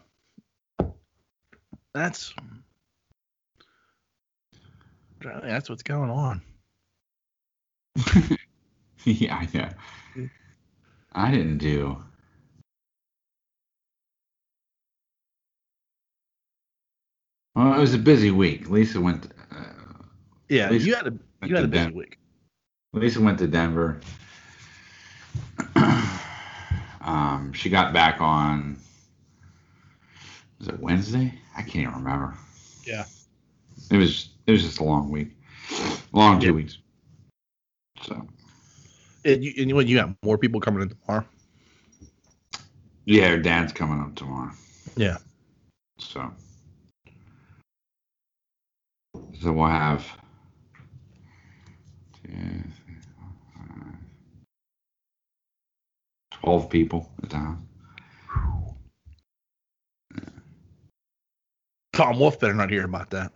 that's 1.94 2.34
that's 5.22 5.70
what's 5.70 5.82
going 5.82 6.10
on. 6.10 6.42
yeah, 9.04 9.36
I. 9.36 9.74
I 11.12 11.30
didn't 11.30 11.58
do. 11.58 12.02
Well, 17.54 17.74
it 17.74 17.78
was 17.78 17.94
a 17.94 17.98
busy 17.98 18.30
week. 18.30 18.70
Lisa 18.70 19.00
went. 19.00 19.32
Yeah, 20.50 20.70
you 20.72 20.94
had 20.96 21.06
a 21.06 21.12
you 21.46 21.54
had 21.54 21.64
a 21.64 21.68
busy 21.68 21.84
Den- 21.86 21.94
week. 21.94 22.18
Lisa 22.92 23.20
went 23.20 23.38
to 23.38 23.46
Denver. 23.46 24.00
um, 27.00 27.52
she 27.54 27.70
got 27.70 27.92
back 27.94 28.20
on. 28.20 28.76
Was 30.58 30.68
it 30.68 30.80
Wednesday? 30.80 31.32
I 31.56 31.62
can't 31.62 31.76
even 31.76 31.94
remember. 31.94 32.34
Yeah. 32.84 33.04
It 33.92 33.96
was. 33.96 34.30
It 34.48 34.50
was 34.52 34.64
just 34.64 34.80
a 34.80 34.84
long 34.84 35.08
week. 35.10 35.28
Long 36.12 36.40
two 36.40 36.46
Yeah. 36.46 36.52
weeks. 36.52 36.78
So 38.02 38.26
And 39.24 39.44
you, 39.44 39.52
and 39.56 39.68
you, 39.70 39.80
you 39.80 39.96
got 39.98 40.10
more 40.24 40.36
people 40.36 40.60
coming 40.60 40.82
in 40.82 40.88
tomorrow. 40.88 41.24
yeah, 43.04 43.28
her 43.28 43.38
dad's 43.38 43.72
coming 43.72 44.00
up 44.00 44.16
tomorrow. 44.16 44.50
Yeah. 44.96 45.18
So. 45.98 46.32
So 49.40 49.52
we'll 49.52 49.68
have. 49.68 50.04
Two, 52.30 52.36
three, 52.36 52.94
four, 53.16 53.28
five, 53.54 53.94
Twelve 56.32 56.70
people 56.70 57.10
at 57.22 57.30
the 57.30 57.36
house. 57.36 57.58
Tom 61.92 62.18
Wolf 62.18 62.38
better 62.40 62.54
not 62.54 62.70
hear 62.70 62.84
about 62.84 63.10
that. 63.10 63.32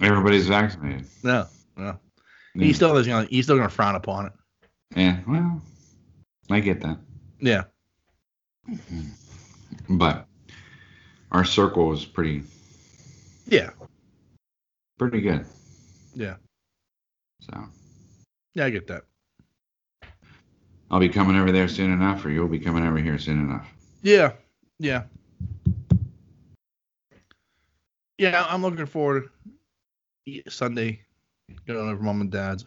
Everybody's 0.00 0.46
vaccinated. 0.46 1.04
No, 1.22 1.46
no. 1.76 1.98
Yeah. 2.54 2.64
He's 2.64 2.76
still 2.76 3.02
gonna 3.02 3.24
he's 3.24 3.44
still 3.44 3.56
gonna 3.56 3.68
frown 3.68 3.96
upon 3.96 4.26
it. 4.26 4.32
Yeah, 4.96 5.18
well, 5.26 5.60
I 6.50 6.60
get 6.60 6.80
that. 6.80 6.98
Yeah. 7.40 7.64
But 9.88 10.26
our 11.32 11.44
circle 11.44 11.88
was 11.88 12.04
pretty 12.04 12.44
Yeah. 13.46 13.70
pretty 14.98 15.20
good. 15.20 15.44
Yeah. 16.14 16.36
So 17.40 17.64
Yeah, 18.58 18.64
I 18.64 18.70
get 18.70 18.88
that. 18.88 19.04
I'll 20.90 20.98
be 20.98 21.08
coming 21.08 21.36
over 21.36 21.52
there 21.52 21.68
soon 21.68 21.92
enough, 21.92 22.24
or 22.24 22.30
you'll 22.30 22.48
be 22.48 22.58
coming 22.58 22.84
over 22.84 22.98
here 22.98 23.16
soon 23.16 23.38
enough. 23.38 23.72
Yeah. 24.02 24.32
Yeah. 24.80 25.04
Yeah, 28.18 28.44
I'm 28.48 28.62
looking 28.62 28.86
forward 28.86 29.28
to 30.26 30.42
Sunday 30.48 31.02
going 31.68 31.88
over 31.88 32.02
mom 32.02 32.20
and 32.20 32.32
dad's. 32.32 32.66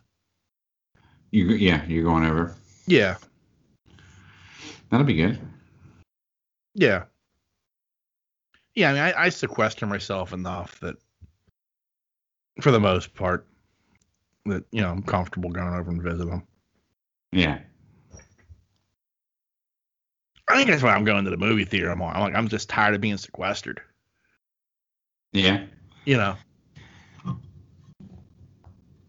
You 1.31 1.47
yeah, 1.49 1.83
you're 1.85 2.05
going 2.05 2.23
over. 2.23 2.55
Yeah. 2.87 3.17
That'll 4.91 5.05
be 5.05 5.15
good. 5.15 5.39
Yeah. 6.73 7.03
Yeah, 8.75 8.91
I 8.91 8.93
mean, 8.93 9.01
I, 9.01 9.23
I 9.23 9.27
sequester 9.27 9.85
myself 9.87 10.31
enough 10.31 10.79
that, 10.79 10.95
for 12.61 12.71
the 12.71 12.79
most 12.79 13.13
part, 13.13 13.45
that 14.45 14.63
you 14.71 14.81
know 14.81 14.89
I'm 14.89 15.03
comfortable 15.03 15.49
going 15.49 15.73
over 15.73 15.91
and 15.91 16.01
visit 16.01 16.25
them. 16.25 16.47
Yeah. 17.31 17.59
I 20.47 20.55
think 20.55 20.69
that's 20.69 20.83
why 20.83 20.93
I'm 20.93 21.05
going 21.05 21.23
to 21.23 21.31
the 21.31 21.37
movie 21.37 21.63
theater 21.63 21.95
more. 21.95 22.11
I'm 22.11 22.21
like, 22.21 22.35
I'm 22.35 22.49
just 22.49 22.67
tired 22.67 22.93
of 22.93 22.99
being 22.99 23.17
sequestered. 23.17 23.79
Yeah. 25.31 25.65
You 26.05 26.17
know. 26.17 26.35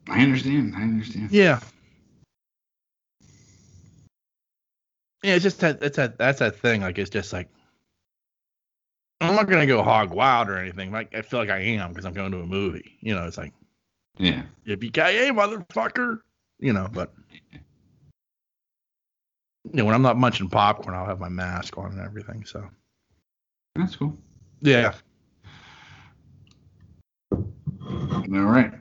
I 0.08 0.22
understand. 0.22 0.74
I 0.76 0.82
understand. 0.82 1.30
Yeah. 1.32 1.60
Yeah, 5.22 5.34
it's 5.34 5.42
just 5.42 5.60
that 5.60 5.80
that's 5.80 5.96
that 5.96 6.18
that's 6.18 6.40
that 6.40 6.56
thing. 6.56 6.80
Like 6.80 6.98
it's 6.98 7.10
just 7.10 7.32
like 7.32 7.48
I'm 9.20 9.36
not 9.36 9.48
gonna 9.48 9.66
go 9.66 9.82
hog 9.82 10.10
wild 10.10 10.48
or 10.48 10.58
anything. 10.58 10.90
Like 10.90 11.14
I 11.14 11.22
feel 11.22 11.38
like 11.38 11.50
I 11.50 11.60
am 11.60 11.90
because 11.90 12.04
I'm 12.04 12.12
going 12.12 12.32
to 12.32 12.40
a 12.40 12.46
movie. 12.46 12.98
You 13.00 13.14
know, 13.14 13.24
it's 13.26 13.38
like 13.38 13.52
Yeah. 14.18 14.42
yippee 14.66 14.92
motherfucker. 14.92 16.20
You 16.58 16.72
know, 16.72 16.88
but 16.92 17.12
you 19.64 19.72
know 19.72 19.84
when 19.84 19.94
I'm 19.94 20.02
not 20.02 20.16
munching 20.18 20.48
popcorn, 20.48 20.94
I'll 20.94 21.06
have 21.06 21.18
my 21.20 21.28
mask 21.28 21.76
on 21.78 21.92
and 21.92 22.00
everything. 22.00 22.44
So 22.44 22.68
That's 23.74 23.96
cool. 23.96 24.16
yeah, 24.60 24.92
All 27.32 27.40
right. 28.28 28.72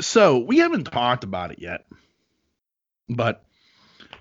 so 0.00 0.38
we 0.38 0.58
haven't 0.58 0.84
talked 0.84 1.24
about 1.24 1.50
it 1.52 1.58
yet, 1.58 1.86
but 3.08 3.44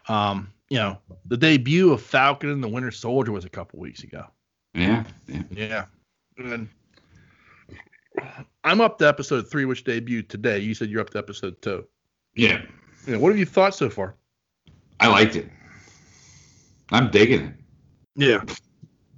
um, 0.08 0.52
you 0.70 0.78
know, 0.78 0.98
the 1.26 1.38
debut 1.38 1.92
of 1.94 2.02
Falcon 2.02 2.50
and 2.50 2.64
the 2.64 2.68
Winter 2.68 2.92
Soldier 2.92 3.32
was 3.32 3.46
a 3.46 3.50
couple 3.50 3.80
weeks 3.80 4.04
ago. 4.04 4.26
Yeah. 4.74 5.04
Yeah. 5.28 5.44
Yeah. 5.52 5.86
And 6.38 6.70
I'm 8.64 8.82
up 8.82 8.98
to 9.00 9.08
episode 9.08 9.50
three, 9.50 9.66
which 9.66 9.84
debuted 9.84 10.30
today. 10.30 10.60
You 10.60 10.74
said 10.74 10.90
you're 10.90 11.02
up 11.02 11.10
to 11.12 11.18
episode 11.18 11.62
two. 11.62 11.86
Yeah. 12.36 12.62
Yeah, 13.08 13.18
what 13.18 13.30
have 13.30 13.38
you 13.38 13.46
thought 13.46 13.74
so 13.74 13.90
far? 13.90 14.16
I 15.00 15.08
liked 15.08 15.36
it. 15.36 15.50
I'm 16.92 17.10
digging 17.12 17.42
it. 17.42 17.54
Yeah. 18.16 18.44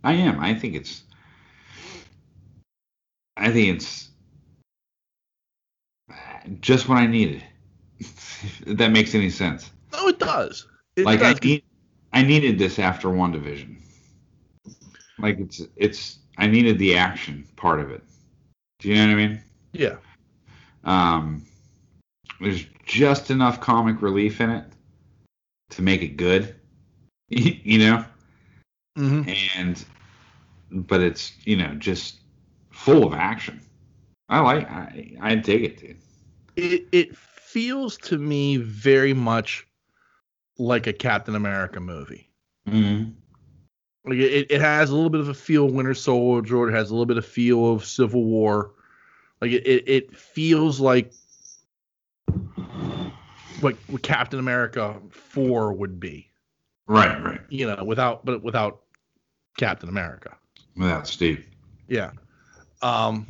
I 0.03 0.13
am. 0.13 0.39
I 0.39 0.53
think 0.53 0.75
it's. 0.75 1.03
I 3.37 3.51
think 3.51 3.75
it's 3.75 4.09
just 6.59 6.89
what 6.89 6.97
I 6.97 7.07
needed. 7.07 7.43
if 7.99 8.61
that 8.77 8.91
makes 8.91 9.15
any 9.15 9.29
sense. 9.29 9.71
No, 9.93 10.07
it 10.07 10.19
does. 10.19 10.67
It 10.95 11.05
like 11.05 11.21
I 11.21 11.33
need, 11.41 11.63
I 12.13 12.21
needed 12.23 12.59
this 12.59 12.79
after 12.79 13.07
WandaVision. 13.09 13.77
Like 15.19 15.39
it's 15.39 15.61
it's 15.75 16.19
I 16.37 16.47
needed 16.47 16.79
the 16.79 16.97
action 16.97 17.47
part 17.55 17.79
of 17.79 17.91
it. 17.91 18.03
Do 18.81 18.89
you 18.89 18.95
know 18.95 19.07
what 19.07 19.11
I 19.11 19.27
mean? 19.27 19.41
yeah. 19.73 19.95
Um, 20.83 21.45
there's 22.39 22.65
just 22.83 23.29
enough 23.29 23.61
comic 23.61 24.01
relief 24.01 24.41
in 24.41 24.49
it 24.49 24.65
to 25.69 25.83
make 25.83 26.01
it 26.01 26.17
good. 26.17 26.55
you 27.29 27.77
know, 27.77 28.03
hmm 28.95 29.21
and 29.55 29.85
but 30.71 30.99
it's 31.01 31.33
you 31.45 31.55
know 31.55 31.75
just 31.75 32.19
full 32.71 33.05
of 33.05 33.13
action. 33.13 33.61
I 34.29 34.39
like 34.39 34.69
I 34.69 35.15
I 35.21 35.35
dig 35.35 35.63
it, 35.63 35.77
dude. 35.79 35.97
It 36.55 36.87
it 36.91 37.15
feels 37.15 37.97
to 37.99 38.17
me 38.17 38.57
very 38.57 39.13
much 39.13 39.67
like 40.57 40.87
a 40.87 40.93
Captain 40.93 41.35
America 41.35 41.79
movie. 41.79 42.31
Mm-hmm. 42.67 43.11
Like 44.05 44.17
it, 44.17 44.47
it 44.49 44.61
has 44.61 44.89
a 44.89 44.95
little 44.95 45.09
bit 45.09 45.21
of 45.21 45.29
a 45.29 45.33
feel 45.33 45.65
of 45.65 45.73
Winter 45.73 45.93
Soldier. 45.93 46.69
It 46.69 46.73
has 46.73 46.89
a 46.89 46.93
little 46.93 47.05
bit 47.05 47.17
of 47.17 47.25
feel 47.25 47.71
of 47.71 47.85
Civil 47.85 48.23
War. 48.23 48.71
Like 49.41 49.51
it, 49.51 49.65
it, 49.67 49.83
it 49.87 50.17
feels 50.17 50.79
like 50.79 51.13
what, 53.59 53.75
what 53.87 54.01
Captain 54.01 54.39
America 54.39 54.99
four 55.11 55.73
would 55.73 55.99
be. 55.99 56.29
Right, 56.87 57.23
right. 57.23 57.41
You 57.49 57.67
know, 57.67 57.83
without 57.83 58.25
but 58.25 58.43
without 58.43 58.81
Captain 59.57 59.89
America. 59.89 60.35
Without 60.75 61.07
Steve. 61.07 61.45
Yeah. 61.87 62.11
Um. 62.81 63.27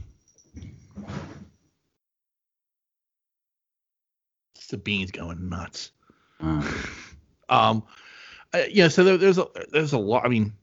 Sabine's 4.56 5.12
going 5.12 5.50
nuts. 5.50 5.92
Uh, 6.40 6.64
Um, 7.52 7.84
uh, 8.54 8.64
yeah. 8.72 8.88
So 8.88 9.04
there, 9.04 9.18
there's 9.18 9.38
a 9.38 9.48
there's 9.72 9.94
a 9.94 10.00
lot. 10.00 10.26
I 10.26 10.30
mean, 10.30 10.54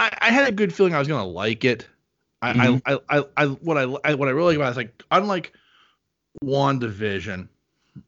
I, 0.00 0.16
I 0.22 0.30
had 0.30 0.48
a 0.48 0.52
good 0.52 0.74
feeling 0.74 0.94
I 0.94 0.98
was 0.98 1.08
gonna 1.08 1.26
like 1.26 1.64
it. 1.64 1.86
I, 2.40 2.54
Mhm. 2.54 2.82
I, 2.86 2.98
I, 3.10 3.24
I, 3.36 3.46
what 3.46 3.76
I, 3.76 3.82
I, 4.02 4.14
what 4.14 4.28
I 4.28 4.30
really 4.30 4.56
like 4.56 4.56
about 4.56 4.68
it 4.68 4.70
is 4.70 4.76
like, 4.78 5.02
unlike 5.10 5.52
WandaVision, 6.42 7.48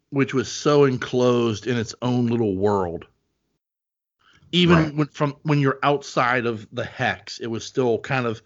which 0.09 0.33
was 0.33 0.51
so 0.51 0.85
enclosed 0.85 1.67
in 1.67 1.77
its 1.77 1.95
own 2.01 2.29
little 2.29 2.57
world. 2.57 3.05
Even 4.53 4.77
Right. 4.77 4.95
when, 4.95 5.07
from 5.09 5.37
when 5.43 5.61
you're 5.61 5.79
outside 5.83 6.47
of 6.47 6.67
the 6.73 6.85
hex, 6.85 7.39
it 7.41 7.47
was 7.49 7.65
still 7.65 7.99
kind 7.99 8.27
of 8.27 8.41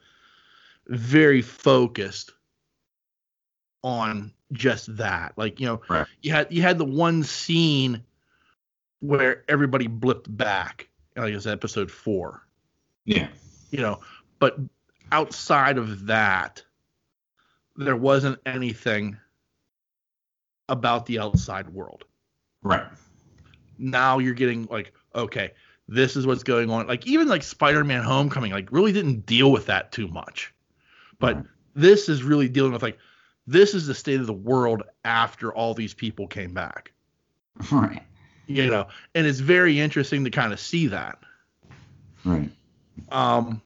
very 0.89 1.41
focused 1.41 2.33
on 3.85 4.33
just 4.53 4.97
that. 4.97 5.35
Like 5.37 5.61
you 5.61 5.67
know, 5.67 5.83
Right. 5.89 6.07
you 6.21 6.33
had 6.33 6.51
you 6.51 6.63
had 6.63 6.79
the 6.79 6.85
one 6.85 7.23
scene 7.23 8.03
where 8.99 9.45
everybody 9.49 9.87
blipped 9.87 10.37
back. 10.37 10.89
Like 11.17 11.31
it 11.31 11.35
was 11.37 11.47
episode 11.47 11.93
four 11.93 12.46
yeah. 13.07 13.29
you 13.71 13.81
know, 13.81 14.01
but 14.39 14.59
outside 15.11 15.79
of 15.79 16.07
that, 16.07 16.63
there 17.77 17.97
wasn't 17.97 18.39
anything 18.45 19.17
about 20.69 21.07
the 21.07 21.19
outside 21.19 21.69
world. 21.71 22.05
Right. 22.63 22.85
Now 23.79 24.19
you're 24.19 24.35
getting 24.35 24.67
like, 24.67 24.93
okay, 25.15 25.53
this 25.89 26.17
is 26.17 26.27
what's 26.27 26.43
going 26.43 26.71
on. 26.71 26.87
Like 26.87 27.07
even 27.07 27.29
like 27.29 27.43
Spider-Man 27.43 28.03
Homecoming, 28.03 28.53
like 28.53 28.73
really 28.73 28.93
didn't 28.93 29.27
deal 29.27 29.53
with 29.53 29.67
that 29.67 29.93
too 29.93 30.09
much. 30.09 30.53
But 31.19 31.37
Right. 31.37 31.45
this 31.75 32.09
is 32.09 32.23
really 32.23 32.49
dealing 32.49 32.73
with 32.73 32.83
like 32.83 32.99
this 33.47 33.75
is 33.75 33.87
the 33.87 33.95
state 33.95 34.21
of 34.21 34.27
the 34.27 34.33
world 34.33 34.83
after 35.05 35.55
all 35.55 35.73
these 35.75 35.95
people 35.95 36.27
came 36.27 36.53
back. 36.53 36.93
Right. 37.71 38.03
You 38.49 38.67
know, 38.67 38.89
and 39.15 39.27
it's 39.27 39.41
very 39.41 39.81
interesting 39.81 40.25
to 40.25 40.31
kind 40.31 40.53
of 40.53 40.61
see 40.61 40.89
that. 40.89 41.19
Right. 42.25 42.51
Um, 43.11 43.63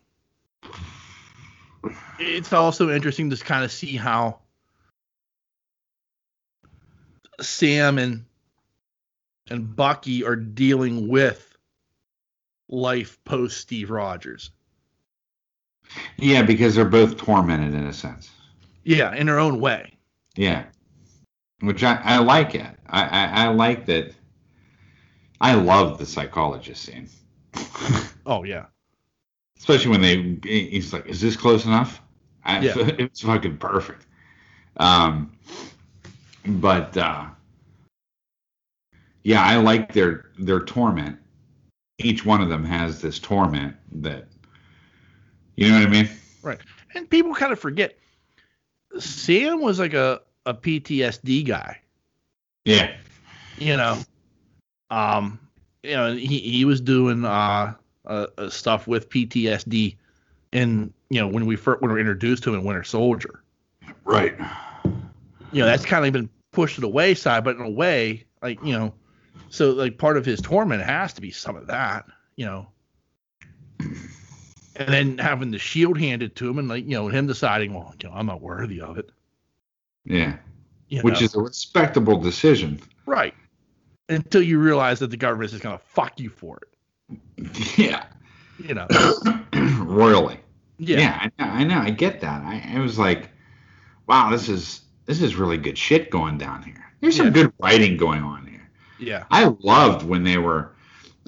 it's 2.19 2.53
also 2.53 2.91
interesting 2.91 3.31
to 3.31 3.37
kind 3.37 3.65
of 3.65 3.73
see 3.73 3.97
how 3.97 4.41
Sam 7.41 7.99
and 7.99 8.25
and 9.49 9.75
Bucky 9.75 10.25
are 10.25 10.37
dealing 10.37 11.09
with 11.09 11.57
life 12.69 13.19
post 13.25 13.59
Steve 13.59 13.91
Rogers. 13.91 14.51
Yeah, 16.17 16.43
because 16.43 16.75
they're 16.77 16.85
both 16.85 17.17
tormented 17.17 17.75
in 17.75 17.87
a 17.87 17.93
sense. 17.93 18.31
Yeah, 18.85 19.15
in 19.15 19.27
their 19.27 19.41
own 19.41 19.61
way. 19.61 19.95
Yeah. 20.37 20.65
Which 21.61 21.83
I, 21.83 22.01
I 22.03 22.19
like 22.19 22.55
it. 22.55 22.67
I, 22.87 23.03
I, 23.03 23.25
I 23.45 23.49
like 23.49 23.87
that. 23.87 24.15
I 25.41 25.55
love 25.55 25.99
the 25.99 26.07
psychologist 26.07 26.83
scene. 26.83 27.09
Oh 28.27 28.45
yeah. 28.45 28.67
Especially 29.61 29.91
when 29.91 30.01
they, 30.01 30.39
he's 30.49 30.93
like, 30.93 31.07
is 31.07 31.21
this 31.21 31.37
close 31.37 31.67
enough? 31.67 32.01
I, 32.45 32.61
Yeah. 32.61 32.75
It's 32.99 33.21
fucking 33.21 33.59
perfect. 33.59 34.07
Um, 34.79 35.37
but, 36.47 36.97
uh, 36.97 37.27
yeah, 39.23 39.43
I 39.45 39.57
like 39.57 39.93
their, 39.93 40.31
their 40.39 40.61
torment. 40.61 41.19
Each 41.99 42.25
one 42.25 42.41
of 42.41 42.49
them 42.49 42.65
has 42.65 43.03
this 43.03 43.19
torment 43.19 43.77
that, 43.93 44.27
you 45.57 45.69
know 45.69 45.79
what 45.79 45.87
I 45.87 45.91
mean? 45.91 46.09
Right? 46.43 46.59
And 46.95 47.09
people 47.09 47.35
kind 47.35 47.53
of 47.53 47.61
forget 47.61 47.99
Sam 48.99 49.61
was 49.61 49.79
like 49.79 49.93
a, 49.93 50.23
a 50.47 50.55
PTSD 50.55 51.47
guy, 51.47 51.79
Yeah. 52.65 52.97
you 53.59 53.77
know. 53.77 53.99
Um, 54.89 55.39
you 55.83 55.93
know, 55.93 56.15
he 56.15 56.39
he 56.39 56.65
was 56.65 56.81
doing 56.81 57.25
uh, 57.25 57.75
uh, 58.11 58.27
uh 58.37 58.51
stuff 58.51 58.87
with 58.87 59.09
PTSD, 59.09 59.97
and 60.53 60.93
you 61.09 61.21
know 61.21 61.29
when 61.29 61.47
we 61.47 61.57
first 61.57 61.81
when 61.81 61.91
we're 61.91 61.99
introduced 61.99 62.43
to 62.43 62.51
him 62.51 62.61
in 62.61 62.65
Winter 62.65 62.85
Soldier. 62.85 63.43
Right. 64.05 64.35
You 65.53 65.61
know 65.61 65.67
that's 65.67 65.85
kind 65.85 66.05
of 66.05 66.13
been 66.13 66.29
pushed 66.53 66.75
to 66.75 66.81
the 66.81 66.89
wayside, 66.89 67.45
but 67.45 67.57
in 67.57 67.63
a 67.63 67.71
way, 67.71 68.25
like 68.43 68.63
you 68.63 68.73
know, 68.73 68.93
so 69.49 69.71
like 69.71 69.97
part 69.97 70.17
of 70.17 70.25
his 70.25 70.41
torment 70.41 70.83
has 70.83 71.13
to 71.15 71.21
be 71.21 71.31
some 71.31 71.57
of 71.57 71.67
that, 71.69 72.05
you 72.37 72.45
know. 72.45 72.69
And 74.77 74.89
then 74.89 75.19
having 75.19 75.51
the 75.51 75.59
shield 75.59 75.99
handed 75.99 76.37
to 76.37 76.49
him, 76.49 76.59
and 76.59 76.69
like 76.69 76.85
you 76.85 76.93
know 76.93 77.09
him 77.09 77.27
deciding, 77.27 77.73
well, 77.75 77.95
you 78.03 78.09
know, 78.09 78.15
I'm 78.15 78.27
not 78.27 78.43
worthy 78.43 78.81
of 78.81 78.99
it. 78.99 79.11
Yeah. 80.05 80.37
You 80.89 81.03
Which 81.03 81.21
know? 81.21 81.25
is 81.25 81.35
a 81.35 81.41
respectable 81.41 82.19
decision. 82.19 82.81
right 83.07 83.35
until 84.11 84.43
you 84.43 84.59
realize 84.59 84.99
that 84.99 85.11
the 85.11 85.17
government 85.17 85.53
is 85.53 85.61
going 85.61 85.79
to 85.79 85.85
fuck 85.85 86.21
you 86.21 86.29
for 86.29 86.59
it. 86.59 86.70
Yeah. 87.77 88.05
You 88.59 88.75
know. 88.75 88.87
Royally. 89.85 90.39
Yeah. 90.79 90.99
Yeah, 91.01 91.19
I, 91.39 91.45
know, 91.45 91.51
I 91.53 91.65
know. 91.65 91.79
I 91.79 91.91
get 91.91 92.21
that. 92.21 92.43
I, 92.43 92.75
I 92.75 92.79
was 92.81 92.99
like, 92.99 93.31
wow, 94.07 94.31
this 94.31 94.49
is 94.49 94.83
this 95.07 95.21
is 95.23 95.35
really 95.37 95.57
good 95.59 95.77
shit 95.77 96.11
going 96.11 96.39
down 96.39 96.63
here. 96.63 96.85
There's 97.01 97.17
some 97.17 97.27
Yeah. 97.27 97.33
good 97.33 97.53
writing 97.59 97.97
going 97.97 98.23
on 98.23 98.47
here. 98.47 98.69
Yeah. 98.99 99.25
I 99.31 99.55
loved 99.61 100.07
when 100.07 100.25
they 100.25 100.39
were. 100.39 100.73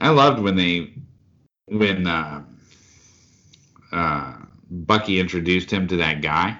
I 0.01 0.11
loved 0.11 0.40
when 0.42 0.57
they 0.57 0.92
when 1.66 2.07
uh, 2.07 2.42
uh, 3.92 4.35
Bucky 4.71 5.21
introduced 5.21 5.71
him 5.71 5.87
to 5.88 5.97
that 5.97 6.23
guy, 6.23 6.59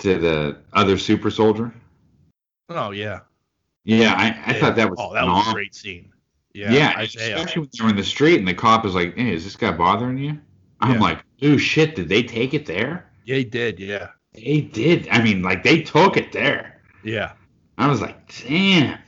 to 0.00 0.18
the 0.18 0.58
other 0.72 0.98
super 0.98 1.30
soldier. 1.30 1.72
Oh 2.68 2.90
yeah. 2.90 3.20
Yeah, 3.84 4.14
I, 4.16 4.24
I 4.50 4.54
Yeah. 4.54 4.60
thought 4.60 4.76
that 4.76 4.90
was 4.90 4.98
Oh, 5.00 5.14
that 5.14 5.24
was 5.24 5.48
a 5.48 5.52
great 5.52 5.74
scene. 5.74 6.12
Yeah. 6.56 6.72
Yeah, 6.72 6.94
Isaiah. 6.96 7.36
Uh, 7.36 7.40
especially 7.40 7.60
when 7.60 7.70
they're 7.78 7.88
in 7.90 7.96
the 7.96 8.04
street 8.04 8.38
and 8.38 8.48
the 8.48 8.54
cop 8.54 8.86
is 8.86 8.94
like, 8.94 9.14
"Hey, 9.14 9.34
is 9.34 9.44
this 9.44 9.56
guy 9.56 9.72
bothering 9.72 10.16
you?" 10.16 10.38
I'm 10.80 10.94
Yeah. 10.94 11.00
like, 11.00 11.18
"Ooh, 11.44 11.58
shit! 11.58 11.94
Did 11.94 12.08
they 12.08 12.22
take 12.22 12.54
it 12.54 12.64
there?" 12.64 13.10
Yeah, 13.24 13.36
he 13.36 13.44
did. 13.44 13.78
Yeah. 13.78 14.08
They 14.32 14.62
did. 14.62 15.06
I 15.10 15.22
mean, 15.22 15.42
like 15.42 15.62
they 15.62 15.82
took 15.82 16.16
it 16.16 16.32
there. 16.32 16.80
Yeah. 17.04 17.32
I 17.76 17.88
was 17.88 18.00
like, 18.00 18.16
"Damn, 18.48 18.98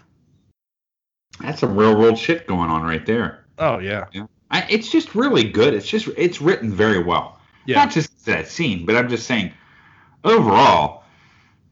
that's 1.41 1.61
some 1.61 1.75
real 1.75 1.99
world 1.99 2.19
shit 2.19 2.47
going 2.47 2.69
on 2.69 2.83
right 2.83 3.07
there." 3.07 3.47
Oh 3.59 3.79
yeah. 3.79 4.05
I, 4.51 4.67
it's 4.69 4.91
just 4.91 5.15
really 5.15 5.45
good. 5.45 5.73
It's 5.73 5.89
just 5.89 6.09
it's 6.19 6.43
written 6.43 6.71
very 6.71 7.03
well. 7.03 7.41
Yeah. 7.65 7.77
Not 7.77 7.91
just 7.93 8.27
that 8.27 8.47
scene, 8.49 8.85
but 8.85 8.95
I'm 8.95 9.09
just 9.09 9.27
saying 9.27 9.53
overall. 10.23 11.05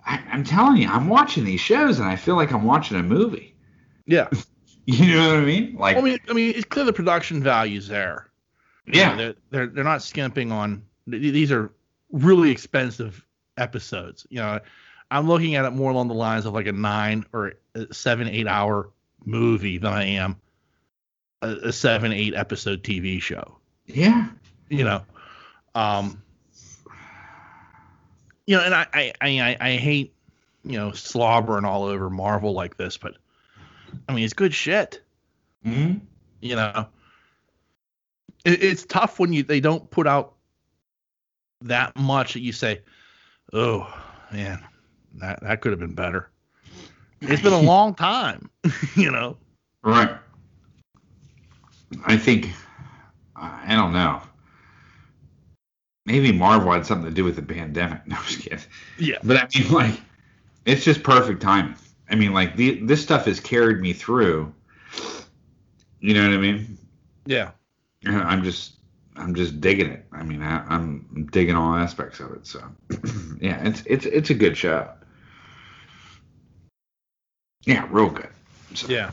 I, 0.07 0.23
I'm 0.31 0.45
telling 0.45 0.81
you, 0.81 0.89
I'm 0.89 1.09
watching 1.09 1.45
these 1.45 1.61
shows 1.61 1.99
and 1.99 2.09
I 2.09 2.15
feel 2.17 2.37
like 2.37 2.53
I'm 2.53 2.63
watching 2.65 2.97
a 2.97 3.03
movie. 3.03 3.55
Yeah. 4.07 4.29
You 4.99 5.17
know 5.17 5.29
what 5.29 5.37
I 5.39 5.45
mean? 5.45 5.75
Like, 5.77 5.97
I 5.97 6.01
mean, 6.01 6.19
I 6.29 6.33
mean, 6.33 6.55
it's 6.55 6.65
clear 6.65 6.85
the 6.85 6.93
production 6.93 7.43
value's 7.43 7.89
there. 7.89 8.29
You 8.87 9.01
yeah, 9.01 9.11
know, 9.11 9.17
they're, 9.17 9.35
they're 9.51 9.67
they're 9.67 9.85
not 9.85 10.01
skimping 10.03 10.53
on. 10.53 10.85
These 11.09 11.51
are 11.51 11.73
really 12.13 12.51
expensive 12.53 13.25
episodes. 13.57 14.27
You 14.31 14.39
know, 14.39 14.61
I'm 15.11 15.27
looking 15.27 15.57
at 15.57 15.65
it 15.65 15.71
more 15.71 15.91
along 15.91 16.07
the 16.09 16.15
lines 16.15 16.47
of 16.47 16.55
like 16.55 16.69
a 16.69 16.73
nine 16.73 17.25
or 17.33 17.55
a 17.75 17.93
seven, 17.93 18.29
eight 18.29 18.47
hour 18.47 18.91
movie 19.25 19.79
than 19.79 19.93
I 19.93 20.05
am 20.05 20.37
a, 21.43 21.49
a 21.65 21.73
seven, 21.73 22.13
eight 22.13 22.35
episode 22.35 22.85
TV 22.85 23.21
show. 23.21 23.59
yeah. 23.87 24.29
You 24.69 24.85
know, 24.85 25.03
um, 25.75 26.23
you 28.47 28.57
know, 28.57 28.63
and 28.63 28.75
I 28.75 28.87
I, 28.93 29.13
I- 29.21 29.57
I 29.61 29.71
hate 29.77 30.15
you 30.65 30.77
know 30.79 30.93
slobbering 30.93 31.65
all 31.65 31.85
over 31.85 32.09
Marvel 32.11 32.53
like 32.53 32.77
this, 32.77 32.97
but 32.97 33.17
I 34.09 34.13
mean 34.13 34.25
it's 34.25 34.35
good 34.35 34.55
shit. 34.55 35.03
hmm 35.65 35.95
you 36.41 36.55
know 36.57 36.87
it, 38.45 38.63
it's 38.63 38.85
tough 38.87 39.19
when 39.19 39.33
you 39.33 39.43
they 39.43 39.61
don't 39.61 39.91
put 39.91 40.07
out 40.07 40.35
that 41.63 41.97
much 41.97 42.35
that 42.35 42.41
you 42.41 42.53
say 42.53 42.81
oh 43.53 43.93
man 44.33 44.63
that 45.15 45.41
that 45.43 45.61
could 45.61 45.73
have 45.73 45.81
been 45.81 45.95
better 45.95 46.31
it's 47.23 47.43
been 47.43 47.53
a 47.53 47.61
long 47.75 47.95
time 47.95 48.51
you 48.97 49.11
know 49.11 49.37
Right. 49.83 50.11
I 52.05 52.17
think 52.17 52.51
I 53.37 53.75
don't 53.77 53.93
know. 53.93 54.21
Maybe 56.07 56.33
Marvel 56.33 56.73
had 56.73 56.85
something 56.85 57.09
to 57.09 57.15
do 57.15 57.23
with 57.25 57.37
the 57.37 57.43
pandemic. 57.43 58.01
No, 58.07 58.17
I'm 58.17 58.25
just 58.25 58.41
kidding. 58.41 58.59
yeah 58.99 59.19
But 59.23 59.37
I 59.37 59.49
mean, 59.59 59.71
like, 59.73 60.01
it's 60.65 60.85
just 60.85 61.03
perfect 61.05 61.41
timing. 61.41 61.77
I 62.09 62.15
mean, 62.15 62.33
like, 62.33 62.57
the, 62.57 62.81
this 62.85 63.03
stuff 63.03 63.25
has 63.27 63.41
carried 63.41 63.81
me 63.81 63.93
through. 63.93 64.53
You 66.01 66.15
know 66.15 66.29
what 66.29 66.35
I 66.35 66.41
mean? 66.41 66.79
yeah 67.27 67.51
I'm 68.07 68.45
just, 68.45 68.75
I'm 69.17 69.35
just 69.35 69.61
digging 69.61 69.91
it. 69.91 70.07
I 70.13 70.23
mean, 70.23 70.43
I, 70.43 70.65
I'm 70.69 71.29
digging 71.33 71.57
all 71.57 71.75
aspects 71.75 72.21
of 72.21 72.33
it. 72.33 72.47
So, 72.47 72.63
yeah, 73.41 73.67
it's 73.67 73.83
it's 73.87 74.07
it's 74.07 74.31
a 74.31 74.35
good 74.35 74.57
show. 74.57 74.89
Yeah, 77.65 77.87
real 77.91 78.11
good. 78.11 78.29
So, 78.75 78.87
yeah 78.89 79.11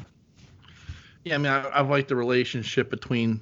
yeah 1.24 1.36
i 1.36 1.38
mean 1.38 1.52
I, 1.52 1.80
i've 1.80 1.90
liked 1.90 2.10
the 2.10 2.16
relationship 2.16 2.90
between 2.90 3.40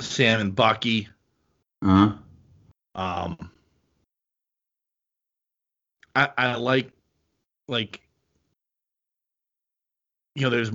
sam 0.00 0.40
and 0.40 0.54
bucky 0.54 1.08
Uh-huh. 1.82 2.12
um 2.94 3.50
i 6.16 6.28
i 6.36 6.54
like 6.56 6.90
like 7.68 8.01
you 10.34 10.42
know 10.42 10.50
there's 10.50 10.70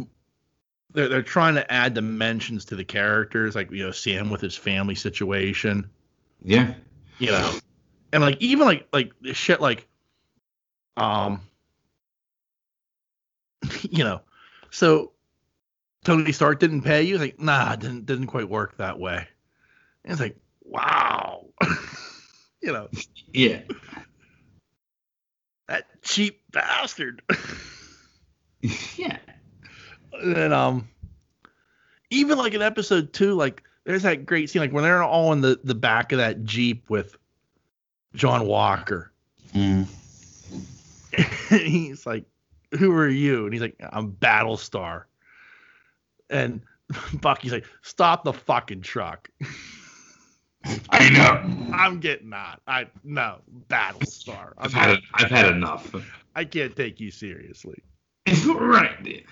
they're, 0.94 1.10
they're 1.10 1.22
trying 1.22 1.56
to 1.56 1.72
add 1.72 1.94
dimensions 1.94 2.66
to 2.66 2.76
the 2.76 2.84
characters 2.86 3.56
like 3.56 3.72
you 3.72 3.84
know 3.84 3.92
sam 3.92 4.30
with 4.30 4.42
his 4.42 4.56
family 4.56 4.96
situation 4.96 5.90
Yeah. 6.44 6.74
you 7.20 7.32
know 7.32 7.52
and 8.14 8.22
like 8.24 8.38
even 8.42 8.66
like 8.66 8.88
like 8.94 9.12
shit 9.34 9.60
like 9.62 9.88
um 10.96 11.42
you 13.82 14.04
know 14.04 14.22
so 14.72 15.12
tony 16.04 16.32
stark 16.32 16.60
didn't 16.60 16.82
pay 16.82 17.04
you 17.04 17.16
It's 17.16 17.22
like 17.22 17.40
nah 17.40 17.76
didn't 17.76 18.06
didn't 18.06 18.28
quite 18.28 18.50
work 18.50 18.78
that 18.78 19.00
way 19.00 19.28
and 20.04 20.12
it's 20.12 20.22
like 20.22 20.38
wow 20.64 21.46
you 22.62 22.72
know 22.72 22.88
Yeah. 23.34 23.62
that 25.68 25.86
cheap 26.02 26.42
bastard 26.52 27.22
Yeah. 28.98 29.18
And 30.22 30.54
um 30.54 30.88
even 32.10 32.38
like 32.38 32.54
in 32.54 32.62
episode 32.62 33.14
two 33.14 33.34
like 33.34 33.64
there's 33.86 34.04
that 34.04 34.26
great 34.26 34.50
scene 34.50 34.62
like 34.62 34.72
when 34.72 34.84
they're 34.84 35.04
all 35.04 35.34
in 35.34 35.42
the 35.42 35.60
the 35.64 35.76
back 35.76 36.12
of 36.12 36.18
that 36.18 36.44
jeep 36.44 36.90
with 36.90 37.18
john 38.16 38.46
walker 38.46 39.12
Mm. 39.54 39.88
he's 41.50 42.06
like, 42.06 42.26
"Who 42.78 42.92
are 42.94 43.08
you?" 43.08 43.46
And 43.46 43.54
he's 43.54 43.62
like, 43.62 43.76
"I'm 43.92 44.12
Battlestar." 44.12 45.04
And 46.30 46.62
Bucky's 47.22 47.52
like, 47.52 47.66
"Stop 47.82 48.24
the 48.24 48.34
fucking 48.34 48.82
truck." 48.82 49.30
I 50.90 51.10
know. 51.10 51.74
I'm 51.74 52.00
getting 52.00 52.32
that. 52.32 52.60
I 52.68 52.88
no 53.04 53.40
Battlestar. 53.70 54.54
I've 54.58 54.74
had 54.74 54.92
it. 54.92 55.04
I've 55.14 55.32
had 55.32 55.48
enough. 55.48 55.96
I 56.36 56.44
can't 56.46 56.76
take 56.76 57.00
you 57.00 57.10
seriously. 57.10 57.82
It's 58.26 58.46
right. 58.46 59.26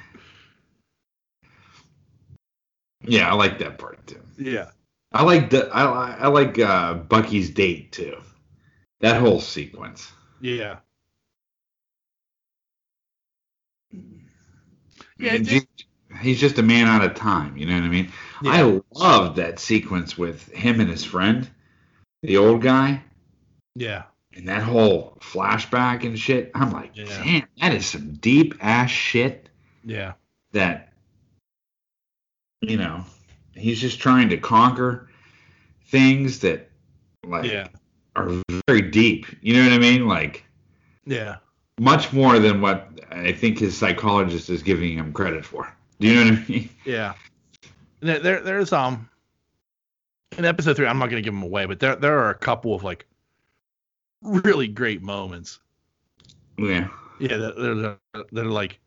Yeah, 3.08 3.30
I 3.30 3.34
like 3.34 3.60
that 3.60 3.78
part 3.78 4.06
too. 4.08 4.22
Yeah. 4.38 4.70
I 5.12 5.24
like 5.24 5.50
the 5.50 5.70
I, 5.74 6.12
I 6.20 6.28
like 6.28 6.60
uh, 6.60 6.96
Bucky's 6.96 7.50
date 7.50 7.92
too. 7.92 8.18
That 9.00 9.20
whole 9.22 9.40
sequence. 9.40 10.12
Yeah. 10.42 10.78
Yeah, 15.18 15.34
it's- 15.36 15.66
he's 16.22 16.40
just 16.40 16.58
a 16.58 16.64
man 16.64 16.88
out 16.88 17.04
of 17.04 17.14
time. 17.16 17.58
You 17.58 17.66
know 17.68 17.76
what 17.76 17.84
I 17.84 17.88
mean? 17.90 18.12
Yeah. 18.42 18.52
I 18.52 18.82
loved 18.94 19.38
that 19.38 19.60
sequence 19.60 20.18
with 20.18 20.50
him 20.52 20.80
and 20.80 20.90
his 20.90 21.04
friend, 21.04 21.50
the 22.22 22.38
old 22.38 22.62
guy, 22.62 23.02
Yeah. 23.76 24.04
and 24.34 24.48
that 24.50 24.64
whole 24.64 25.18
flashback 25.22 26.04
and 26.06 26.18
shit. 26.20 26.52
I'm 26.54 26.72
like, 26.72 26.92
Yeah. 26.96 27.06
damn, 27.24 27.48
that 27.62 27.74
is 27.74 27.86
some 27.86 28.14
deep 28.16 28.56
ass 28.62 28.90
shit. 28.92 29.50
Yeah. 29.84 30.14
that 30.54 30.94
you 32.62 32.78
know 32.78 33.04
he's 33.56 33.80
just 33.80 34.00
trying 34.00 34.30
to 34.30 34.38
conquer 34.38 35.10
things 35.86 36.40
that 36.40 36.70
like 37.26 37.50
Yeah. 37.52 37.68
are 38.16 38.32
very 38.68 38.82
deep 38.82 39.26
you 39.42 39.54
know 39.54 39.64
what 39.64 39.74
i 39.74 39.78
mean 39.78 40.08
like 40.08 40.44
Yeah. 41.06 41.38
much 41.80 42.14
more 42.14 42.40
than 42.40 42.62
what 42.62 42.90
i 43.12 43.32
think 43.32 43.60
his 43.60 43.78
psychologist 43.78 44.50
is 44.50 44.64
giving 44.64 44.98
him 44.98 45.14
credit 45.14 45.46
for 45.46 45.72
do 46.00 46.08
you 46.08 46.16
know 46.16 46.32
what 46.32 46.40
i 46.40 46.46
mean 46.52 46.70
Yeah. 46.86 47.14
There, 48.02 48.20
there 48.20 48.42
there's 48.42 48.74
um 48.74 49.10
in 50.38 50.44
episode 50.46 50.76
three, 50.76 50.86
I'm 50.86 51.00
not 51.00 51.10
gonna 51.10 51.22
give 51.22 51.34
them 51.34 51.44
away, 51.44 51.66
but 51.66 51.80
there 51.80 51.96
there 51.96 52.20
are 52.20 52.30
a 52.30 52.36
couple 52.36 52.76
of 52.76 52.84
like 52.84 53.08
really 54.22 54.68
great 54.68 55.02
moments. 55.02 55.60
yeah 56.58 56.90
Yeah, 57.20 57.38
they're, 57.38 57.76
they're, 57.76 57.98
they're 58.32 58.46
like 58.46 58.80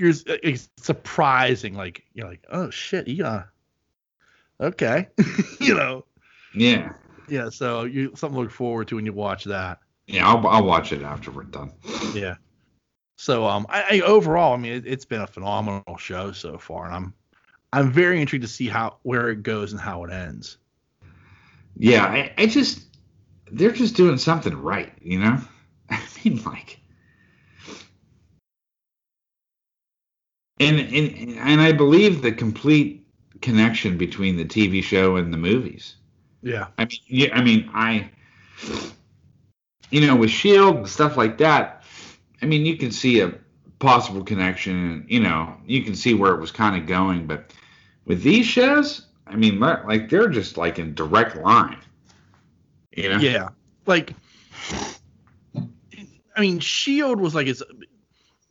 you're 0.00 0.14
it's 0.42 0.70
surprising. 0.78 1.74
Like 1.74 2.02
you're 2.14 2.28
like, 2.28 2.44
oh 2.50 2.70
shit, 2.70 3.06
yeah, 3.08 3.44
okay, 4.60 5.08
you 5.60 5.74
know, 5.74 6.04
Yeah. 6.54 6.92
yeah. 7.28 7.50
So 7.50 7.84
you 7.84 8.12
something 8.16 8.36
to 8.36 8.42
look 8.42 8.50
forward 8.50 8.88
to 8.88 8.96
when 8.96 9.06
you 9.06 9.12
watch 9.12 9.44
that. 9.44 9.78
Yeah, 10.06 10.28
I'll, 10.28 10.44
I'll 10.48 10.64
watch 10.64 10.92
it 10.92 11.02
after 11.02 11.30
we're 11.30 11.44
done. 11.44 11.72
Yeah. 12.14 12.36
So 13.16 13.46
um, 13.46 13.66
I, 13.68 13.98
I 13.98 14.00
overall, 14.00 14.54
I 14.54 14.56
mean, 14.56 14.72
it, 14.72 14.86
it's 14.86 15.04
been 15.04 15.20
a 15.20 15.26
phenomenal 15.26 15.96
show 15.98 16.32
so 16.32 16.58
far, 16.58 16.86
and 16.86 16.94
I'm 16.94 17.14
I'm 17.72 17.92
very 17.92 18.20
intrigued 18.20 18.42
to 18.42 18.48
see 18.48 18.66
how 18.66 18.96
where 19.02 19.28
it 19.28 19.42
goes 19.42 19.72
and 19.72 19.80
how 19.80 20.02
it 20.04 20.10
ends. 20.10 20.56
Yeah, 21.76 22.04
I, 22.04 22.32
I 22.38 22.46
just 22.46 22.86
they're 23.52 23.72
just 23.72 23.94
doing 23.94 24.18
something 24.18 24.56
right, 24.60 24.92
you 25.00 25.18
know. 25.18 25.38
I 25.90 26.00
mean, 26.24 26.42
like, 26.44 26.79
and 30.60 30.78
and 30.78 31.38
and 31.38 31.60
I 31.60 31.72
believe 31.72 32.22
the 32.22 32.32
complete 32.32 33.06
connection 33.40 33.96
between 33.96 34.36
the 34.36 34.44
TV 34.44 34.82
show 34.82 35.16
and 35.16 35.32
the 35.32 35.38
movies. 35.38 35.96
Yeah. 36.42 36.68
I 36.78 36.84
mean, 36.84 36.98
yeah, 37.06 37.34
I 37.34 37.42
mean, 37.42 37.70
I, 37.74 38.10
you 39.90 40.06
know, 40.06 40.16
with 40.16 40.30
Shield 40.30 40.76
and 40.76 40.88
stuff 40.88 41.16
like 41.16 41.38
that. 41.38 41.84
I 42.42 42.46
mean, 42.46 42.64
you 42.64 42.76
can 42.76 42.90
see 42.90 43.20
a 43.20 43.34
possible 43.78 44.24
connection. 44.24 44.76
and 44.76 45.10
You 45.10 45.20
know, 45.20 45.54
you 45.66 45.82
can 45.82 45.94
see 45.94 46.14
where 46.14 46.34
it 46.34 46.40
was 46.40 46.50
kind 46.50 46.80
of 46.80 46.86
going, 46.86 47.26
but 47.26 47.52
with 48.06 48.22
these 48.22 48.46
shows, 48.46 49.06
I 49.26 49.36
mean, 49.36 49.60
like 49.60 50.08
they're 50.08 50.28
just 50.28 50.56
like 50.56 50.78
in 50.78 50.94
direct 50.94 51.36
line. 51.36 51.78
You 52.96 53.10
know? 53.10 53.18
Yeah. 53.18 53.48
Like, 53.86 54.14
I 55.54 56.40
mean, 56.40 56.58
Shield 56.60 57.20
was 57.20 57.34
like 57.34 57.46
it's. 57.46 57.62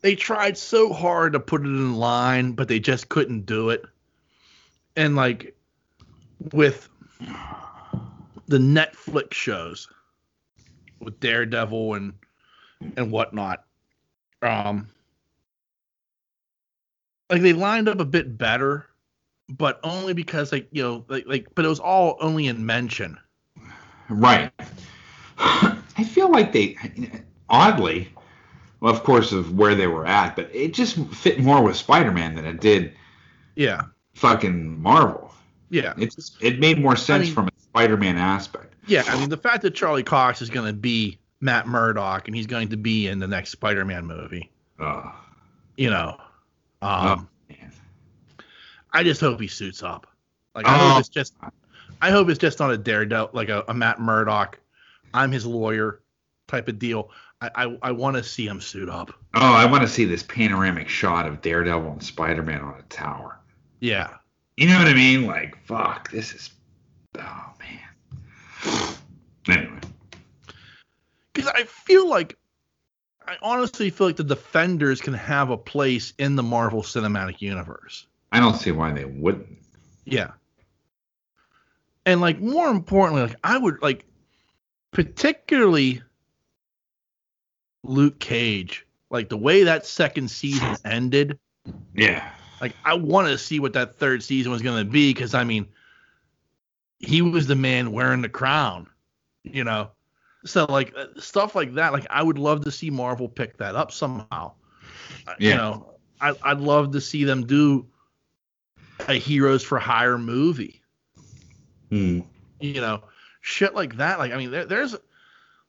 They 0.02 0.16
tried 0.16 0.58
so 0.58 0.94
hard 0.94 1.34
to 1.34 1.40
put 1.40 1.62
it 1.62 1.66
in 1.66 1.96
line, 1.96 2.54
but 2.54 2.68
they 2.68 2.80
just 2.80 3.10
couldn't 3.10 3.46
do 3.46 3.70
it. 3.70 3.84
And 4.96 5.16
like, 5.16 5.56
with 6.54 6.90
the 8.48 8.58
Netflix 8.58 9.34
shows, 9.34 9.88
with 11.00 11.20
Daredevil 11.20 11.96
and 11.96 12.14
and 12.96 13.12
whatnot, 13.12 13.66
um, 14.42 14.88
like 17.30 17.42
they 17.42 17.54
lined 17.54 17.90
up 17.90 18.00
a 18.00 18.06
bit 18.06 18.38
better, 18.38 18.88
but 19.50 19.80
only 19.84 20.14
because 20.14 20.52
like 20.52 20.68
you 20.72 20.82
know 20.82 21.06
like 21.10 21.26
like 21.28 21.48
but 21.56 21.66
it 21.66 21.70
was 21.70 21.80
all 21.80 22.18
only 22.22 22.48
in 22.48 22.66
mention. 22.66 23.18
Right. 24.10 24.52
I 25.38 26.04
feel 26.06 26.32
like 26.32 26.52
they, 26.54 26.76
oddly, 27.50 28.10
well, 28.82 28.94
of 28.94 29.04
course, 29.04 29.32
of 29.32 29.58
where 29.58 29.76
they 29.76 29.88
were 29.88 30.06
at, 30.06 30.36
but 30.36 30.50
it 30.54 30.74
just 30.74 30.98
fit 31.14 31.40
more 31.40 31.62
with 31.64 31.76
Spider-Man 31.76 32.36
than 32.36 32.46
it 32.46 32.62
did 32.62 32.94
Yeah. 33.56 33.84
fucking 34.16 34.82
Marvel. 34.82 35.34
Yeah. 35.70 35.94
It 35.98 36.16
just 36.16 36.42
it 36.42 36.60
made 36.60 36.80
more 36.80 36.96
sense 36.96 37.26
mean- 37.26 37.34
from 37.36 37.48
a 37.48 37.52
Spider-Man 37.62 38.18
aspect. 38.18 38.74
Yeah, 38.88 39.04
I 39.08 39.20
mean 39.20 39.30
the 39.30 39.38
fact 39.38 39.62
that 39.62 39.76
Charlie 39.76 40.02
Cox 40.04 40.42
is 40.42 40.50
going 40.50 40.66
to 40.66 40.74
be 40.74 41.20
Matt 41.42 41.68
Murdock 41.68 42.28
and 42.28 42.36
he's 42.36 42.48
going 42.48 42.70
to 42.70 42.78
be 42.78 43.08
in 43.08 43.20
the 43.20 43.28
next 43.28 43.52
Spider-Man 43.52 44.06
movie, 44.06 44.50
Oh, 44.80 45.14
you 45.78 45.90
know, 45.92 46.18
um, 46.82 47.30
man. 47.50 47.72
I 48.92 49.04
just 49.04 49.22
hope 49.22 49.40
he 49.40 49.48
suits 49.48 49.84
up. 49.84 50.08
Like 50.56 50.66
I 50.66 50.76
Oh. 50.76 50.90
hope 50.90 51.00
it's 51.02 51.10
just, 51.10 51.36
I 52.02 52.10
hope 52.12 52.30
it's 52.30 52.40
just 52.40 52.60
not 52.60 52.72
a 52.72 52.78
daredevil 52.78 53.30
like 53.34 53.50
a, 53.50 53.64
a 53.68 53.74
Matt 53.74 54.00
Murdock, 54.02 54.58
I'm 55.14 55.32
his 55.32 55.46
lawyer 55.46 56.02
type 56.48 56.68
of 56.68 56.80
deal. 56.80 57.12
I 57.42 57.50
I, 57.56 57.78
I 57.82 57.92
want 57.92 58.18
to 58.18 58.24
see 58.24 58.46
him 58.48 58.62
suit 58.62 58.90
up. 58.90 59.12
Oh, 59.34 59.54
I 59.54 59.66
want 59.66 59.84
to 59.84 59.88
see 59.88 60.06
this 60.06 60.24
panoramic 60.24 60.90
shot 60.90 61.26
of 61.28 61.42
Daredevil 61.42 61.92
and 61.92 62.04
Spider-Man 62.04 62.62
on 62.62 62.80
a 62.80 62.84
tower. 62.84 63.40
Yeah, 63.80 64.10
You 64.60 64.68
know 64.68 64.78
what 64.78 64.88
I 64.88 64.94
mean? 64.94 65.26
Like, 65.26 65.56
fuck, 65.66 66.12
this 66.12 66.34
is. 66.34 66.52
Oh 67.18 67.54
man. 67.60 68.94
Anyway, 69.48 69.80
because 71.32 71.50
I 71.56 71.64
feel 71.64 72.10
like, 72.10 72.38
I 73.26 73.38
honestly 73.42 73.90
feel 73.90 74.08
like 74.08 74.18
the 74.18 74.24
Defenders 74.26 75.00
can 75.00 75.14
have 75.14 75.50
a 75.50 75.58
place 75.58 76.12
in 76.18 76.36
the 76.36 76.44
Marvel 76.44 76.82
Cinematic 76.82 77.40
Universe. 77.40 78.06
I 78.34 78.42
don't 78.42 78.58
see 78.58 78.72
why 78.72 78.92
they 78.92 79.06
wouldn't. 79.06 79.48
Yeah. 80.04 80.32
And 82.06 82.20
like 82.20 82.42
more 82.42 82.68
importantly, 82.68 83.22
like 83.22 83.38
I 83.46 83.58
would 83.58 83.82
like 83.82 84.06
particularly 84.92 86.02
Luke 87.84 88.20
Cage, 88.20 88.86
like 89.10 89.30
the 89.30 89.38
way 89.38 89.64
that 89.64 89.86
second 89.86 90.30
season 90.30 90.76
ended, 90.86 91.40
Yeah. 91.94 92.30
like 92.62 92.76
I 92.86 92.94
want 92.96 93.28
to 93.30 93.38
see 93.38 93.60
what 93.60 93.74
that 93.74 93.98
third 93.98 94.24
season 94.24 94.52
was 94.52 94.62
going 94.62 94.84
to 94.86 94.90
be 94.90 95.14
cuz 95.14 95.34
I 95.34 95.44
mean 95.44 95.68
he 97.00 97.22
was 97.22 97.48
the 97.48 97.56
man 97.56 97.92
wearing 97.92 98.22
the 98.22 98.30
crown, 98.30 98.88
you 99.44 99.64
know. 99.64 99.92
So 100.46 100.66
like 100.66 100.94
uh, 100.96 101.08
stuff 101.18 101.56
like 101.56 101.74
that, 101.76 101.94
like 101.94 102.06
I 102.10 102.22
would 102.24 102.38
love 102.38 102.64
to 102.66 102.72
see 102.72 102.90
Marvel 102.90 103.28
pick 103.30 103.58
that 103.58 103.76
up 103.76 103.92
somehow. 103.92 104.54
Uh, 105.28 105.34
You 105.40 105.56
know, 105.56 105.94
I 106.22 106.34
I'd 106.44 106.60
love 106.60 106.92
to 106.92 107.02
see 107.02 107.24
them 107.24 107.46
do 107.48 107.88
a 109.08 109.14
Heroes 109.14 109.64
for 109.64 109.80
Hire 109.80 110.18
movie 110.18 110.82
Hmm. 111.90 112.20
you 112.60 112.82
know, 112.82 113.04
shit 113.42 113.74
like 113.74 113.96
that. 113.98 114.20
Like, 114.20 114.32
I 114.32 114.38
mean, 114.38 114.52
there, 114.52 114.66
there's 114.66 114.96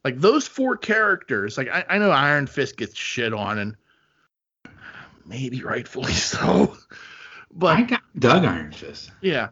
like 0.05 0.19
those 0.19 0.47
four 0.47 0.77
characters. 0.77 1.59
Like, 1.59 1.69
I, 1.69 1.85
I 1.89 1.99
know 1.99 2.11
Iron 2.11 2.47
Fist 2.47 2.77
gets 2.77 2.97
shit 2.97 3.33
on, 3.33 3.59
and 3.59 3.77
maybe 5.27 5.63
rightfully 5.63 6.13
so. 6.13 6.77
But 7.53 7.79
I 7.79 7.83
got 7.83 8.03
dug 8.19 8.45
Iron 8.45 8.73
Fist. 8.73 9.11
yeah, 9.21 9.49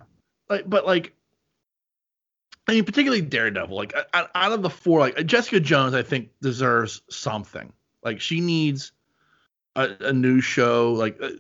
like, 0.49 0.69
but 0.69 0.87
like, 0.87 1.15
I 2.69 2.73
mean, 2.73 2.85
particularly 2.85 3.23
Daredevil. 3.23 3.77
Like, 3.77 3.95
out 4.15 4.53
of 4.53 4.63
the 4.63 4.71
four, 4.71 5.01
like 5.01 5.27
Jessica 5.27 5.61
Jones, 5.61 5.95
I 5.95 6.03
think 6.03 6.31
deserves 6.41 7.03
something. 7.09 7.73
Like, 8.05 8.21
she 8.21 8.41
needs 8.41 8.93
a, 9.75 9.91
a 10.01 10.13
new 10.13 10.41
show. 10.41 10.93
Like 10.93 11.19
uh, 11.23 11.31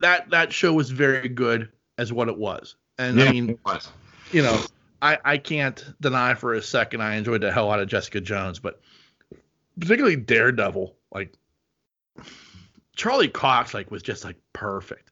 that 0.00 0.30
that 0.30 0.52
show 0.52 0.72
was 0.72 0.90
very 0.90 1.28
good 1.28 1.70
as 1.98 2.12
what 2.12 2.28
it 2.28 2.38
was, 2.38 2.76
and 2.98 3.20
I 3.20 3.30
mean, 3.32 3.50
it 3.50 3.58
was. 3.64 3.88
you 4.32 4.42
know, 4.42 4.60
I, 5.00 5.18
I 5.24 5.38
can't 5.38 5.84
deny 6.00 6.34
for 6.34 6.54
a 6.54 6.62
second 6.62 7.02
I 7.02 7.16
enjoyed 7.16 7.42
the 7.42 7.52
hell 7.52 7.70
out 7.70 7.80
of 7.80 7.88
Jessica 7.88 8.20
Jones, 8.20 8.58
but 8.58 8.80
particularly 9.78 10.16
Daredevil, 10.16 10.96
like 11.12 11.34
Charlie 12.94 13.28
Cox, 13.28 13.74
like 13.74 13.90
was 13.90 14.02
just 14.02 14.24
like 14.24 14.36
perfect. 14.52 15.10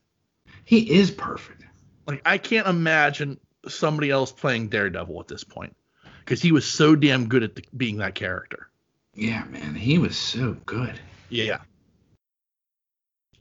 He 0.64 0.91
is 0.99 1.11
perfect. 1.11 1.64
Like 2.07 2.22
I 2.24 2.39
can't 2.39 2.66
imagine 2.66 3.39
somebody 3.68 4.11
else 4.11 4.32
playing 4.32 4.68
Daredevil 4.68 5.20
at 5.20 5.28
this 5.28 5.45
point 5.45 5.76
because 6.20 6.41
he 6.41 6.53
was 6.53 6.66
so 6.66 6.97
damn 6.97 7.28
good 7.28 7.43
at 7.43 7.55
the, 7.55 7.64
being 7.76 7.99
that 7.99 8.14
character. 8.14 8.68
Yeah, 9.14 9.45
man, 9.45 9.74
he 9.74 9.99
was 9.99 10.16
so 10.16 10.57
good. 10.66 10.99
Yeah, 11.28 11.59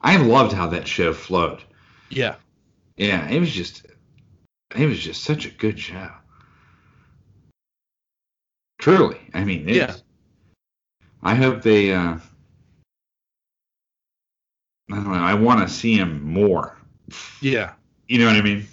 I 0.01 0.17
loved 0.17 0.51
how 0.53 0.67
that 0.67 0.87
show 0.87 1.13
flowed. 1.13 1.63
yeah, 2.09 2.35
Yeah, 2.97 3.27
it 3.29 3.39
was 3.39 3.51
just, 3.51 3.85
it 4.75 4.85
was 4.85 4.99
just 4.99 5.23
such 5.23 5.45
a 5.45 5.49
good 5.49 5.79
show. 5.79 6.09
Truly, 8.83 9.17
I 9.33 9.45
mean, 9.45 9.65
Yeah. 9.69 9.95
I 11.21 11.35
hope 11.35 11.61
they. 11.61 11.93
uh 11.93 12.17
I 14.91 14.95
don't 14.95 15.05
know. 15.07 15.13
I 15.13 15.33
want 15.35 15.65
to 15.65 15.73
see 15.73 15.95
him 15.95 16.21
more. 16.21 16.77
yeah, 17.41 17.71
You 18.09 18.19
know 18.19 18.25
what 18.25 18.35
I 18.35 18.41
mean? 18.41 18.67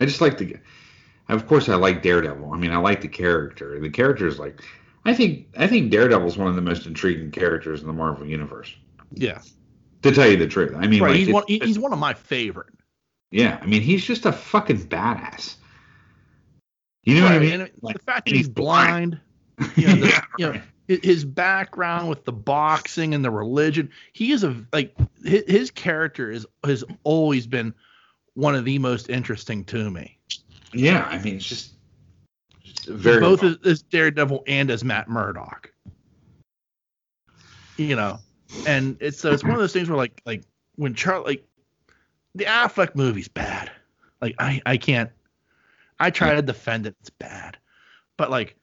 I 0.00 0.06
just 0.06 0.20
like 0.20 0.38
the. 0.38 0.56
Of 1.28 1.46
course, 1.46 1.68
I 1.68 1.76
like 1.76 2.02
Daredevil. 2.02 2.52
I 2.52 2.56
mean, 2.56 2.72
I 2.72 2.78
like 2.78 3.00
the 3.00 3.06
character. 3.06 3.78
The 3.78 3.88
character 3.90 4.26
is 4.26 4.40
like, 4.40 4.60
I 5.04 5.14
think 5.14 5.46
I 5.56 5.68
think 5.68 5.92
Daredevil 5.92 6.26
is 6.26 6.36
one 6.36 6.48
of 6.48 6.56
the 6.56 6.60
most 6.60 6.84
intriguing 6.86 7.30
characters 7.30 7.82
in 7.82 7.86
the 7.86 7.92
Marvel 7.92 8.26
universe. 8.26 8.74
yeah. 9.12 9.40
To 10.02 10.10
tell 10.10 10.28
you 10.28 10.36
the 10.36 10.48
truth, 10.48 10.74
I 10.74 10.88
mean, 10.88 11.00
right, 11.00 11.10
like, 11.10 11.18
he's 11.18 11.28
it- 11.28 11.34
one. 11.34 11.44
He's 11.46 11.78
one 11.78 11.92
of 11.92 11.98
my 12.00 12.14
favorite. 12.14 12.74
yeah, 13.30 13.56
I 13.62 13.66
mean, 13.66 13.82
he's 13.82 14.04
just 14.04 14.26
a 14.26 14.32
fucking 14.32 14.88
badass. 14.88 15.54
You 17.04 17.16
know 17.16 17.22
what 17.24 17.32
I 17.32 17.38
mean? 17.38 17.60
and 17.62 17.70
Like, 17.80 17.96
the 17.98 18.02
fact 18.02 18.26
that 18.26 18.30
he's 18.34 18.46
he's 18.46 18.48
blind. 18.48 19.20
blind. 19.56 19.76
you 19.76 19.86
know, 19.88 19.94
the- 19.96 20.06
yeah, 20.08 20.24
you 20.38 20.46
know, 20.46 20.50
right. 20.52 21.04
his 21.04 21.24
background 21.24 22.08
with 22.08 22.24
the 22.24 22.32
boxing 22.32 23.14
and 23.14 23.24
the 23.24 23.30
religion 23.30 23.90
he 24.12 24.32
is 24.32 24.42
a 24.44 24.64
like 24.72 24.94
his, 25.24 25.44
his 25.46 25.70
character 25.70 26.30
is 26.30 26.46
has 26.64 26.82
always 27.04 27.46
been 27.46 27.72
one 28.34 28.54
of 28.54 28.64
the 28.64 28.78
most 28.78 29.08
interesting 29.10 29.64
to 29.64 29.90
me 29.90 30.16
yeah. 30.72 31.06
I 31.10 31.18
mean, 31.18 31.36
it's 31.36 31.44
just, 31.44 31.72
just 32.64 32.86
very 32.86 33.20
both 33.20 33.42
as, 33.42 33.56
as 33.64 33.82
daredevil 33.82 34.42
and 34.46 34.70
as 34.70 34.82
matt 34.82 35.08
murdock 35.08 35.70
you 37.76 37.94
know 37.96 38.18
and 38.66 38.96
it's 39.00 39.18
so 39.18 39.32
it's 39.32 39.42
one 39.44 39.52
of 39.52 39.58
those 39.58 39.72
things 39.72 39.88
where 39.88 39.98
like 39.98 40.20
like 40.26 40.42
when 40.76 40.94
charlie 40.94 41.24
like 41.26 41.46
the 42.34 42.44
affleck 42.44 42.94
movie's 42.94 43.28
bad 43.28 43.70
like 44.20 44.34
i 44.38 44.60
i 44.66 44.76
can't 44.76 45.10
i 46.00 46.10
try 46.10 46.34
to 46.34 46.42
defend 46.42 46.86
it 46.86 46.96
it's 47.00 47.10
bad 47.10 47.56
but 48.16 48.30
like 48.30 48.56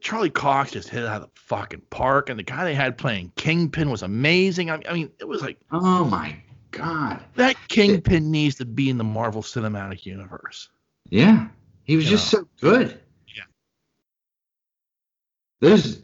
Charlie 0.00 0.30
Cox 0.30 0.72
just 0.72 0.88
hit 0.88 1.02
it 1.02 1.06
out 1.08 1.22
of 1.22 1.28
the 1.34 1.40
fucking 1.40 1.82
park, 1.90 2.30
and 2.30 2.38
the 2.38 2.42
guy 2.42 2.64
they 2.64 2.74
had 2.74 2.98
playing 2.98 3.32
Kingpin 3.36 3.90
was 3.90 4.02
amazing. 4.02 4.70
I, 4.70 4.80
I 4.88 4.94
mean, 4.94 5.10
it 5.18 5.26
was 5.26 5.42
like, 5.42 5.58
oh 5.72 6.04
my 6.04 6.36
god, 6.70 7.24
that 7.34 7.56
Kingpin 7.68 8.26
it, 8.26 8.28
needs 8.28 8.54
to 8.56 8.64
be 8.64 8.90
in 8.90 8.98
the 8.98 9.04
Marvel 9.04 9.42
Cinematic 9.42 10.06
Universe. 10.06 10.68
Yeah, 11.08 11.48
he 11.84 11.96
was 11.96 12.04
you 12.04 12.12
just 12.12 12.32
know. 12.32 12.40
so 12.40 12.48
good. 12.60 13.00
Yeah. 13.34 13.42
Those 15.60 16.02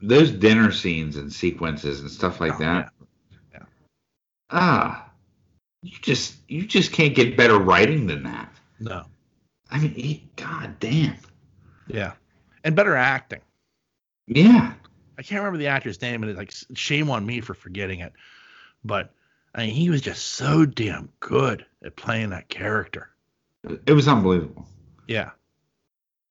those 0.00 0.30
dinner 0.30 0.72
scenes 0.72 1.16
and 1.16 1.32
sequences 1.32 2.00
and 2.00 2.10
stuff 2.10 2.40
like 2.40 2.54
oh, 2.54 2.58
that. 2.58 2.92
Yeah. 3.30 3.36
yeah. 3.52 3.64
Ah, 4.50 5.10
you 5.82 5.96
just 6.00 6.36
you 6.48 6.66
just 6.66 6.92
can't 6.92 7.14
get 7.14 7.36
better 7.36 7.58
writing 7.58 8.06
than 8.06 8.22
that. 8.24 8.52
No. 8.80 9.04
I 9.74 9.80
mean, 9.80 9.94
he, 9.94 10.30
god 10.36 10.76
damn. 10.80 11.16
Yeah 11.86 12.12
and 12.64 12.74
better 12.74 12.96
acting. 12.96 13.40
Yeah. 14.26 14.72
I 15.16 15.22
can't 15.22 15.40
remember 15.40 15.58
the 15.58 15.68
actor's 15.68 16.00
name, 16.02 16.22
and 16.22 16.30
it's 16.30 16.38
like 16.38 16.52
shame 16.76 17.10
on 17.10 17.24
me 17.24 17.40
for 17.40 17.54
forgetting 17.54 18.00
it. 18.00 18.14
But 18.84 19.12
I 19.54 19.66
mean, 19.66 19.74
he 19.74 19.90
was 19.90 20.00
just 20.00 20.26
so 20.26 20.64
damn 20.64 21.10
good 21.20 21.64
at 21.84 21.94
playing 21.94 22.30
that 22.30 22.48
character. 22.48 23.10
It 23.86 23.92
was 23.92 24.08
unbelievable. 24.08 24.66
Yeah. 25.06 25.30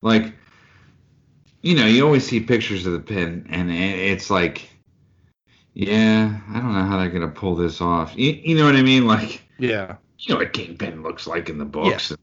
Like, 0.01 0.33
you 1.61 1.75
know, 1.75 1.85
you 1.85 2.03
always 2.03 2.27
see 2.27 2.41
pictures 2.41 2.85
of 2.85 2.93
the 2.93 2.99
pin, 2.99 3.47
and 3.49 3.71
it's 3.71 4.29
like, 4.29 4.69
yeah, 5.73 6.41
I 6.49 6.59
don't 6.59 6.73
know 6.73 6.83
how 6.83 6.97
they're 6.97 7.09
gonna 7.09 7.29
pull 7.29 7.55
this 7.55 7.79
off. 7.79 8.13
You, 8.17 8.31
you 8.31 8.57
know 8.57 8.65
what 8.65 8.75
I 8.75 8.81
mean? 8.81 9.07
Like, 9.07 9.41
yeah, 9.57 9.95
you 10.19 10.33
know 10.33 10.39
what 10.39 10.51
Kingpin 10.51 11.03
looks 11.03 11.25
like 11.25 11.47
in 11.47 11.57
the 11.57 11.65
books. 11.65 12.11
Yeah. 12.11 12.17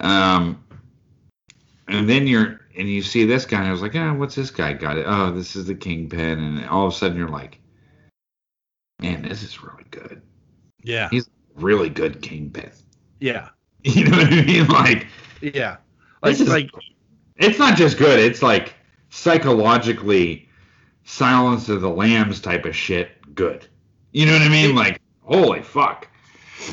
Um, 0.00 0.64
and 1.88 2.08
then 2.08 2.26
you're 2.26 2.60
and 2.76 2.88
you 2.88 3.02
see 3.02 3.24
this 3.24 3.46
guy, 3.46 3.58
and 3.58 3.68
I 3.68 3.72
was 3.72 3.82
like, 3.82 3.94
ah, 3.94 4.12
what's 4.14 4.34
this 4.34 4.50
guy 4.50 4.72
got? 4.72 4.98
It. 4.98 5.06
Oh, 5.06 5.30
this 5.30 5.56
is 5.56 5.66
the 5.66 5.74
Kingpin, 5.74 6.38
and 6.38 6.68
all 6.68 6.86
of 6.86 6.92
a 6.92 6.96
sudden 6.96 7.16
you're 7.16 7.28
like, 7.28 7.60
man, 9.00 9.22
this 9.22 9.42
is 9.42 9.62
really 9.62 9.84
good. 9.90 10.22
Yeah, 10.82 11.08
he's 11.10 11.28
really 11.54 11.88
good 11.88 12.22
Kingpin. 12.22 12.70
Yeah, 13.20 13.50
you 13.82 14.04
know 14.04 14.18
what 14.18 14.32
I 14.32 14.42
mean? 14.42 14.66
Like, 14.68 15.06
yeah, 15.40 15.76
like 16.22 16.32
is, 16.32 16.48
like 16.48 16.70
it's 17.36 17.58
not 17.58 17.76
just 17.76 17.98
good; 17.98 18.18
it's 18.18 18.42
like 18.42 18.74
psychologically 19.10 20.48
Silence 21.04 21.68
of 21.68 21.80
the 21.80 21.90
Lambs 21.90 22.40
type 22.40 22.64
of 22.64 22.74
shit. 22.74 23.10
Good. 23.34 23.66
You 24.12 24.26
know 24.26 24.32
what 24.32 24.42
I 24.42 24.48
mean? 24.48 24.74
Like, 24.74 25.00
holy 25.22 25.62
fuck. 25.62 26.08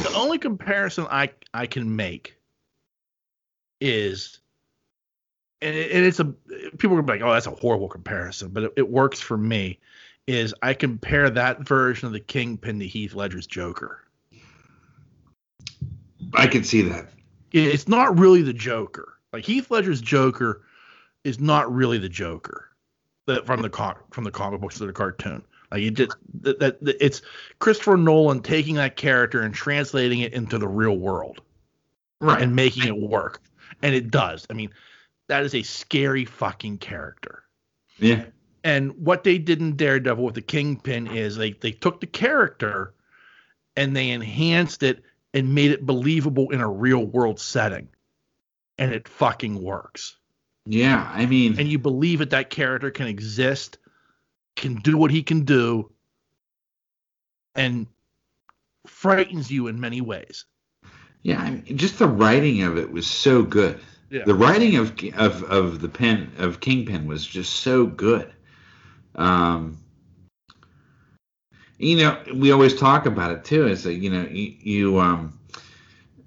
The 0.03 0.13
only 0.15 0.37
comparison 0.37 1.05
I 1.09 1.31
I 1.53 1.65
can 1.65 1.95
make 1.95 2.35
is 3.81 4.39
and, 5.61 5.75
it, 5.75 5.91
and 5.91 6.05
it's 6.05 6.19
a 6.19 6.25
people 6.77 6.97
are 6.97 7.03
like, 7.03 7.21
oh, 7.21 7.33
that's 7.33 7.47
a 7.47 7.51
horrible 7.51 7.87
comparison, 7.87 8.49
but 8.49 8.63
it, 8.63 8.73
it, 8.77 8.89
works 8.89 9.19
for 9.19 9.37
me. 9.37 9.79
Is 10.27 10.53
I 10.61 10.73
compare 10.73 11.29
that 11.29 11.67
version 11.67 12.07
of 12.07 12.13
the 12.13 12.19
Kingpin 12.19 12.79
to 12.79 12.87
Heath 12.87 13.13
Ledger's 13.15 13.47
Joker. 13.47 13.99
I 16.33 16.47
can 16.47 16.63
see 16.63 16.83
that. 16.83 17.09
It's 17.51 17.87
not 17.87 18.17
really 18.17 18.41
the 18.41 18.53
Joker. 18.53 19.17
Like 19.33 19.43
Heath 19.43 19.71
Ledger's 19.71 19.99
Joker 19.99 20.63
is 21.23 21.39
not 21.39 21.71
really 21.73 21.97
the 21.97 22.09
Joker 22.09 22.69
that 23.25 23.45
from 23.45 23.61
the 23.61 23.69
co- 23.69 23.97
from 24.11 24.23
the 24.23 24.31
comic 24.31 24.61
books 24.61 24.77
to 24.77 24.85
the 24.85 24.93
cartoon. 24.93 25.43
Like 25.71 25.83
it 25.83 25.91
just 25.91 26.15
that, 26.41 26.59
that, 26.59 26.77
it's 26.81 27.21
Christopher 27.59 27.97
Nolan 27.97 28.41
taking 28.41 28.75
that 28.75 28.95
character 28.95 29.41
and 29.41 29.53
translating 29.53 30.19
it 30.19 30.33
into 30.33 30.57
the 30.57 30.67
real 30.67 30.97
world, 30.97 31.41
right, 32.19 32.41
and 32.41 32.55
making 32.55 32.83
it 32.83 32.97
work, 32.97 33.41
and 33.81 33.95
it 33.95 34.11
does. 34.11 34.45
I 34.49 34.53
mean, 34.53 34.71
that 35.27 35.43
is 35.43 35.55
a 35.55 35.63
scary 35.63 36.25
fucking 36.25 36.79
character. 36.79 37.43
Yeah. 37.97 38.25
And 38.63 38.91
what 39.05 39.23
they 39.23 39.37
did 39.37 39.59
in 39.59 39.75
Daredevil 39.75 40.23
with 40.23 40.35
the 40.35 40.41
Kingpin 40.41 41.07
is 41.07 41.35
they 41.35 41.51
they 41.51 41.71
took 41.71 41.99
the 41.99 42.07
character 42.07 42.93
and 43.75 43.95
they 43.95 44.09
enhanced 44.09 44.83
it 44.83 45.03
and 45.33 45.55
made 45.55 45.71
it 45.71 45.85
believable 45.85 46.49
in 46.51 46.61
a 46.61 46.69
real 46.69 47.05
world 47.05 47.39
setting. 47.39 47.87
And 48.77 48.93
it 48.93 49.07
fucking 49.07 49.61
works. 49.61 50.17
Yeah, 50.65 51.09
I 51.13 51.25
mean, 51.25 51.59
and 51.59 51.67
you 51.67 51.79
believe 51.79 52.19
that 52.19 52.29
that 52.31 52.49
character 52.49 52.91
can 52.91 53.07
exist, 53.07 53.79
can 54.55 54.75
do 54.75 54.95
what 54.95 55.09
he 55.09 55.23
can 55.23 55.43
do, 55.43 55.91
and 57.55 57.87
frightens 58.85 59.49
you 59.49 59.67
in 59.67 59.79
many 59.79 60.01
ways. 60.01 60.45
Yeah, 61.23 61.39
I 61.39 61.51
mean, 61.51 61.77
just 61.77 61.99
the 61.99 62.07
writing 62.07 62.63
of 62.63 62.77
it 62.77 62.91
was 62.91 63.07
so 63.07 63.43
good. 63.43 63.79
Yeah. 64.09 64.23
The 64.25 64.33
writing 64.33 64.75
of 64.75 64.93
of 65.15 65.43
of 65.43 65.81
the 65.81 65.89
pen 65.89 66.31
of 66.37 66.59
Kingpin 66.59 67.07
was 67.07 67.25
just 67.25 67.57
so 67.57 67.85
good. 67.85 68.31
Um, 69.15 69.77
you 71.77 71.97
know, 71.97 72.21
we 72.33 72.51
always 72.51 72.75
talk 72.75 73.05
about 73.05 73.31
it 73.31 73.43
too. 73.43 73.67
Is 73.67 73.83
that 73.83 73.95
you 73.95 74.09
know 74.09 74.27
you, 74.29 74.55
you 74.59 74.99
um, 74.99 75.39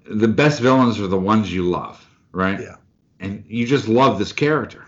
the 0.05 0.27
best 0.27 0.61
villains 0.61 0.99
are 0.99 1.07
the 1.07 1.17
ones 1.17 1.53
you 1.53 1.69
love, 1.69 2.07
right? 2.31 2.59
Yeah. 2.59 2.75
And 3.19 3.43
you 3.47 3.65
just 3.65 3.87
love 3.87 4.19
this 4.19 4.33
character. 4.33 4.85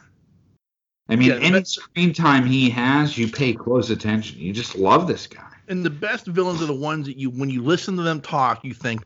I 1.09 1.15
mean, 1.15 1.29
yeah, 1.29 1.35
any 1.35 1.59
best, 1.59 1.75
screen 1.75 2.13
time 2.13 2.45
he 2.45 2.69
has, 2.69 3.17
you 3.17 3.29
pay 3.29 3.53
close 3.53 3.89
attention. 3.89 4.39
You 4.39 4.51
just 4.51 4.75
love 4.75 5.07
this 5.07 5.25
guy. 5.25 5.47
And 5.69 5.83
the 5.83 5.89
best 5.89 6.27
villains 6.27 6.61
are 6.61 6.65
the 6.65 6.73
ones 6.73 7.07
that 7.07 7.17
you, 7.17 7.29
when 7.29 7.49
you 7.49 7.63
listen 7.63 7.95
to 7.95 8.03
them 8.03 8.19
talk, 8.19 8.63
you 8.65 8.73
think, 8.73 9.03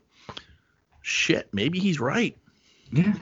shit, 1.02 1.48
maybe 1.52 1.78
he's 1.78 2.00
right. 2.00 2.36
Yeah 2.90 3.14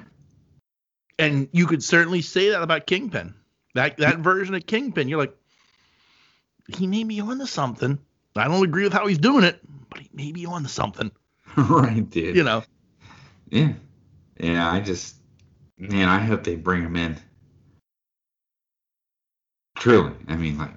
and 1.21 1.49
you 1.53 1.67
could 1.67 1.85
certainly 1.85 2.23
say 2.23 2.49
that 2.49 2.63
about 2.63 2.87
Kingpin. 2.87 3.35
That 3.75 3.99
that 3.99 4.19
version 4.19 4.55
of 4.55 4.67
Kingpin, 4.67 5.09
you're 5.09 5.19
like, 5.19 5.37
he 6.77 6.87
may 6.87 7.05
be 7.05 7.21
onto 7.21 7.47
something. 7.47 7.99
I 8.35 8.49
don't 8.49 8.65
agree 8.65 8.85
with 8.85 8.93
how 8.93 9.07
he's 9.07 9.19
doing 9.19 9.45
it, 9.45 9.61
but 9.91 10.01
he 10.01 10.11
may 10.15 10.33
be 10.33 10.47
onto 10.47 10.69
something. 10.69 11.13
right, 11.57 12.09
dude. 12.09 12.35
You 12.35 12.43
know. 12.43 12.65
Yeah. 13.51 13.73
Yeah, 14.39 14.73
I 14.73 14.81
just 14.81 15.17
man, 15.79 16.09
I 16.09 16.19
hope 16.21 16.43
they 16.43 16.57
bring 16.57 16.83
him 16.83 16.97
in. 16.97 17.17
Truly. 19.77 20.15
I 20.27 20.37
mean 20.37 20.59
like 20.59 20.71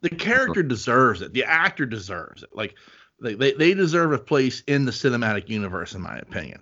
the 0.00 0.08
character 0.08 0.62
deserves 0.62 1.20
it. 1.20 1.34
The 1.34 1.44
actor 1.44 1.84
deserves 1.84 2.42
it. 2.42 2.50
Like 2.54 2.74
they, 3.20 3.34
they, 3.34 3.52
they 3.52 3.74
deserve 3.74 4.12
a 4.12 4.18
place 4.18 4.62
in 4.66 4.84
the 4.84 4.92
cinematic 4.92 5.48
universe, 5.48 5.94
in 5.94 6.00
my 6.02 6.16
opinion 6.18 6.60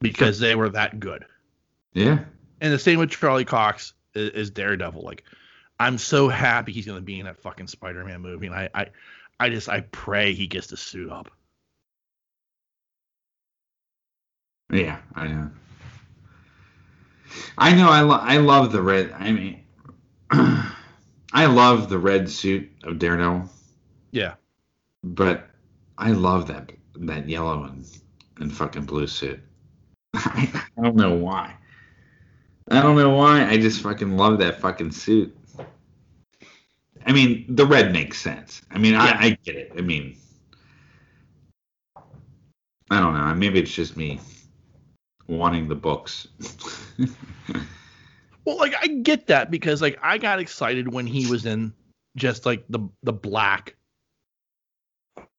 because 0.00 0.38
they 0.38 0.54
were 0.54 0.68
that 0.70 1.00
good. 1.00 1.24
Yeah. 1.92 2.20
And 2.60 2.72
the 2.72 2.78
same 2.78 2.98
with 2.98 3.10
Charlie 3.10 3.44
Cox 3.44 3.94
is, 4.14 4.30
is 4.30 4.50
Daredevil. 4.50 5.02
Like, 5.02 5.24
I'm 5.80 5.98
so 5.98 6.28
happy 6.28 6.72
he's 6.72 6.86
gonna 6.86 7.00
be 7.00 7.20
in 7.20 7.26
that 7.26 7.38
fucking 7.40 7.68
Spider-Man 7.68 8.20
movie, 8.20 8.46
and 8.46 8.54
I, 8.54 8.68
I, 8.74 8.86
I 9.38 9.48
just 9.50 9.68
I 9.68 9.80
pray 9.80 10.32
he 10.32 10.46
gets 10.46 10.68
to 10.68 10.76
suit 10.76 11.10
up. 11.10 11.30
Yeah, 14.70 14.98
I 15.14 15.28
know. 15.28 15.50
I 17.56 17.74
know. 17.74 17.88
I 17.88 18.00
lo- 18.00 18.20
I 18.20 18.38
love 18.38 18.72
the 18.72 18.82
red. 18.82 19.12
I 19.12 19.32
mean, 19.32 19.62
I 20.30 21.46
love 21.46 21.88
the 21.88 21.98
red 21.98 22.28
suit 22.28 22.70
of 22.82 22.98
Daredevil. 22.98 23.48
Yeah. 24.10 24.34
But 25.04 25.48
I 25.98 26.12
love 26.12 26.46
that 26.46 26.72
that 27.00 27.28
yellow 27.28 27.64
and, 27.64 27.86
and 28.38 28.52
fucking 28.52 28.84
blue 28.84 29.06
suit. 29.06 29.40
I 30.14 30.62
don't 30.80 30.96
know 30.96 31.14
why. 31.14 31.54
I 32.70 32.82
don't 32.82 32.96
know 32.96 33.10
why. 33.10 33.46
I 33.46 33.58
just 33.58 33.82
fucking 33.82 34.16
love 34.16 34.38
that 34.38 34.60
fucking 34.60 34.92
suit. 34.92 35.36
I 37.06 37.12
mean, 37.12 37.46
the 37.48 37.66
red 37.66 37.92
makes 37.92 38.20
sense. 38.20 38.62
I 38.70 38.78
mean, 38.78 38.92
yeah. 38.92 39.16
I, 39.18 39.24
I 39.24 39.38
get 39.44 39.56
it. 39.56 39.72
I 39.76 39.80
mean, 39.80 40.16
I 42.90 43.00
don't 43.00 43.14
know. 43.14 43.34
Maybe 43.34 43.58
it's 43.58 43.72
just 43.72 43.96
me 43.96 44.20
wanting 45.26 45.68
the 45.68 45.74
books. 45.74 46.28
well, 48.44 48.56
like 48.56 48.74
I 48.80 48.88
get 48.88 49.26
that 49.28 49.50
because 49.50 49.82
like 49.82 49.98
I 50.02 50.18
got 50.18 50.38
excited 50.38 50.92
when 50.92 51.06
he 51.06 51.26
was 51.26 51.44
in 51.46 51.72
just 52.16 52.46
like 52.46 52.64
the 52.68 52.88
the 53.02 53.12
black 53.12 53.74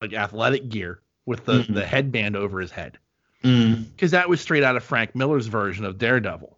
like 0.01 0.13
athletic 0.13 0.69
gear 0.69 1.01
with 1.25 1.45
the 1.45 1.59
mm-hmm. 1.59 1.73
the 1.73 1.85
headband 1.85 2.35
over 2.35 2.59
his 2.59 2.71
head. 2.71 2.97
Because 3.41 4.09
mm. 4.09 4.11
that 4.11 4.27
was 4.27 4.41
straight 4.41 4.63
out 4.63 4.75
of 4.75 4.83
Frank 4.83 5.15
Miller's 5.15 5.47
version 5.47 5.85
of 5.85 5.97
Daredevil. 5.97 6.57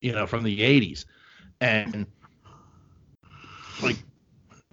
You 0.00 0.12
know, 0.12 0.26
from 0.26 0.44
the 0.44 0.60
'80s, 0.60 1.06
and 1.60 2.06
like, 3.82 3.96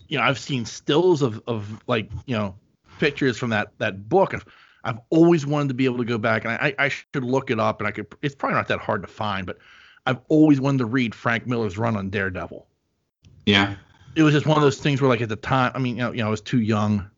you 0.07 0.17
know, 0.17 0.23
I've 0.23 0.37
seen 0.37 0.65
stills 0.65 1.21
of 1.23 1.41
of 1.47 1.81
like 1.87 2.11
you 2.27 2.35
know 2.35 2.55
pictures 2.99 3.37
from 3.37 3.49
that 3.49 3.71
that 3.79 4.07
book, 4.07 4.33
and 4.33 4.43
I've 4.83 4.99
always 5.09 5.45
wanted 5.45 5.69
to 5.69 5.73
be 5.73 5.85
able 5.85 5.97
to 5.97 6.05
go 6.05 6.19
back, 6.19 6.45
and 6.45 6.53
I, 6.53 6.75
I 6.77 6.89
should 6.89 7.23
look 7.23 7.49
it 7.49 7.59
up, 7.59 7.81
and 7.81 7.87
I 7.87 7.91
could. 7.91 8.05
It's 8.21 8.35
probably 8.35 8.55
not 8.55 8.67
that 8.67 8.79
hard 8.79 9.01
to 9.01 9.07
find, 9.07 9.47
but 9.47 9.57
I've 10.05 10.19
always 10.29 10.61
wanted 10.61 10.79
to 10.79 10.85
read 10.85 11.15
Frank 11.15 11.47
Miller's 11.47 11.77
run 11.77 11.97
on 11.97 12.11
Daredevil. 12.11 12.67
Yeah. 13.47 13.75
It 14.15 14.23
was 14.23 14.33
just 14.33 14.45
one 14.45 14.57
of 14.57 14.63
those 14.63 14.79
things 14.79 15.01
where, 15.01 15.09
like, 15.09 15.21
at 15.21 15.29
the 15.29 15.35
time, 15.35 15.71
I 15.75 15.79
mean, 15.79 15.97
you 15.97 16.03
know, 16.03 16.11
you 16.11 16.19
know 16.19 16.27
I 16.27 16.29
was 16.29 16.41
too 16.41 16.61
young. 16.61 17.09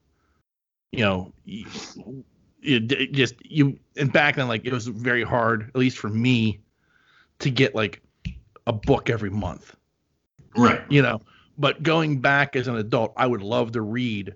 You 0.92 1.04
know, 1.04 1.34
it, 1.46 3.12
just 3.12 3.36
you 3.46 3.78
and 3.98 4.12
back 4.12 4.36
then 4.36 4.48
like 4.48 4.66
it 4.66 4.74
was 4.74 4.88
very 4.88 5.24
hard 5.24 5.70
at 5.70 5.76
least 5.76 5.98
for 5.98 6.10
me 6.10 6.60
to 7.40 7.50
get 7.50 7.76
like 7.76 8.02
a 8.66 8.74
book 8.74 9.10
every 9.10 9.30
month, 9.30 9.76
Right. 10.56 10.82
you 10.90 11.02
know. 11.02 11.22
But 11.58 11.84
going 11.84 12.20
back 12.20 12.56
as 12.56 12.68
an 12.68 12.76
adult, 12.76 13.14
I 13.18 13.26
would 13.28 13.42
love 13.42 13.72
to 13.74 13.82
read 13.82 14.34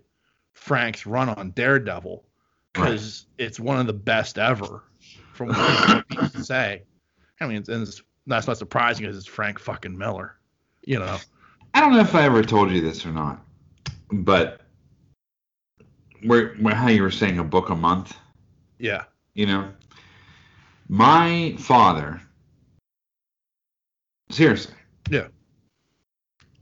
Frank's 0.53 1.05
run 1.05 1.29
on 1.29 1.51
Daredevil 1.51 2.23
because 2.73 3.25
it's 3.37 3.59
one 3.59 3.79
of 3.79 3.87
the 3.87 3.93
best 3.93 4.39
ever, 4.39 4.83
from 5.33 5.49
what 5.49 6.07
people 6.07 6.27
say. 6.43 6.83
I 7.39 7.47
mean, 7.47 7.57
it's, 7.57 7.69
and 7.69 7.83
it's, 7.83 8.01
that's 8.27 8.47
not 8.47 8.57
surprising 8.57 9.05
because 9.05 9.17
it's 9.17 9.27
Frank 9.27 9.59
fucking 9.59 9.97
Miller, 9.97 10.37
you 10.83 10.99
know. 10.99 11.17
I 11.73 11.79
don't 11.81 11.93
know 11.93 11.99
if 11.99 12.15
I 12.15 12.23
ever 12.23 12.43
told 12.43 12.71
you 12.71 12.81
this 12.81 13.05
or 13.05 13.11
not, 13.11 13.43
but 14.11 14.61
where, 16.23 16.55
where 16.55 16.75
how 16.75 16.89
you 16.89 17.01
were 17.01 17.11
saying 17.11 17.39
a 17.39 17.43
book 17.43 17.69
a 17.69 17.75
month, 17.75 18.17
Yeah. 18.79 19.03
you 19.33 19.45
know, 19.45 19.71
my 20.89 21.55
father, 21.57 22.21
seriously, 24.29 24.75
Yeah. 25.09 25.27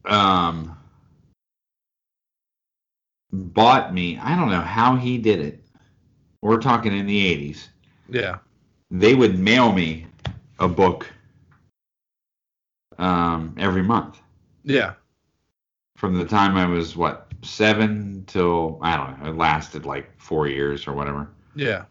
um, 0.05 0.77
bought 3.31 3.93
me. 3.93 4.17
I 4.19 4.35
don't 4.35 4.49
know 4.51 4.61
how 4.61 4.95
he 4.95 5.17
did 5.17 5.39
it. 5.39 5.63
We're 6.41 6.59
talking 6.59 6.97
in 6.97 7.05
the 7.05 7.25
'80s. 7.51 7.67
Yeah. 8.07 8.37
They 8.91 9.13
would 9.13 9.37
mail 9.37 9.71
me 9.71 10.07
a 10.59 10.67
book 10.67 11.07
um, 12.97 13.55
every 13.57 13.83
month. 13.83 14.19
Yeah. 14.63 14.93
From 15.99 16.17
the 16.17 16.23
time 16.23 16.55
I 16.55 16.65
was 16.65 16.95
what 16.95 17.27
seven 17.41 18.23
till 18.25 18.79
I 18.81 18.95
don't 18.95 19.21
know. 19.21 19.29
It 19.31 19.35
lasted 19.35 19.85
like 19.85 20.09
four 20.17 20.47
years 20.47 20.87
or 20.87 20.93
whatever. 20.93 21.27
Yeah. 21.55 21.83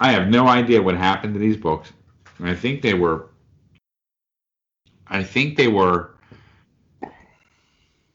I 0.00 0.10
have 0.10 0.26
no 0.26 0.48
idea 0.48 0.82
what 0.82 0.96
happened 0.96 1.34
to 1.34 1.38
these 1.38 1.56
books. 1.56 1.92
And 2.40 2.48
I 2.48 2.54
think 2.56 2.82
they 2.82 2.94
were. 2.94 3.28
I 5.06 5.22
think 5.22 5.56
they 5.56 5.68
were 5.68 6.16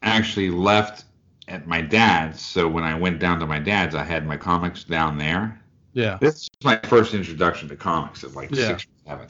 actually 0.01 0.49
left 0.49 1.05
at 1.47 1.65
my 1.65 1.79
dad's. 1.79 2.41
So 2.41 2.67
when 2.67 2.83
I 2.83 2.95
went 2.95 3.19
down 3.19 3.39
to 3.39 3.45
my 3.45 3.59
dad's, 3.59 3.95
I 3.95 4.03
had 4.03 4.27
my 4.27 4.35
comics 4.35 4.83
down 4.83 5.17
there. 5.17 5.61
Yeah. 5.93 6.17
This 6.19 6.41
is 6.41 6.49
my 6.65 6.75
first 6.83 7.13
introduction 7.13 7.69
to 7.69 7.77
comics 7.77 8.25
at 8.25 8.33
like 8.33 8.51
Yeah. 8.51 8.67
six 8.67 8.83
or 8.83 9.11
seven. 9.11 9.27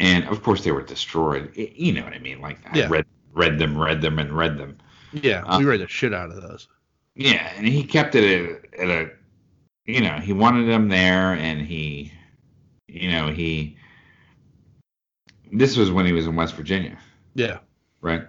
And 0.00 0.24
of 0.24 0.42
course, 0.42 0.64
they 0.64 0.72
were 0.72 0.82
destroyed. 0.82 1.56
You 1.56 1.92
know 1.92 2.02
what 2.02 2.12
I 2.12 2.18
mean? 2.18 2.40
Like 2.40 2.58
I 2.72 2.78
Yeah. 2.78 2.88
read 2.88 3.06
read 3.36 3.58
them, 3.58 3.78
read 3.78 4.00
them, 4.00 4.18
and 4.18 4.32
read 4.32 4.58
them. 4.58 4.76
Yeah. 5.12 5.44
Uh, 5.44 5.58
we 5.58 5.64
read 5.64 5.80
the 5.80 5.88
shit 5.88 6.12
out 6.12 6.30
of 6.30 6.42
those. 6.42 6.66
Yeah, 7.14 7.52
and 7.56 7.66
he 7.66 7.84
kept 7.84 8.14
it 8.14 8.24
at, 8.74 8.80
at 8.80 8.88
a, 8.88 9.10
you 9.86 10.00
know, 10.00 10.18
he 10.18 10.32
wanted 10.32 10.66
them 10.68 10.88
there, 10.88 11.34
and 11.34 11.60
he, 11.60 12.12
you 12.88 13.10
know, 13.10 13.28
he. 13.28 13.76
This 15.52 15.76
was 15.76 15.90
when 15.92 16.04
he 16.04 16.12
was 16.12 16.26
in 16.26 16.34
West 16.34 16.54
Virginia, 16.54 16.98
Yeah. 17.34 17.58
right? 18.00 18.24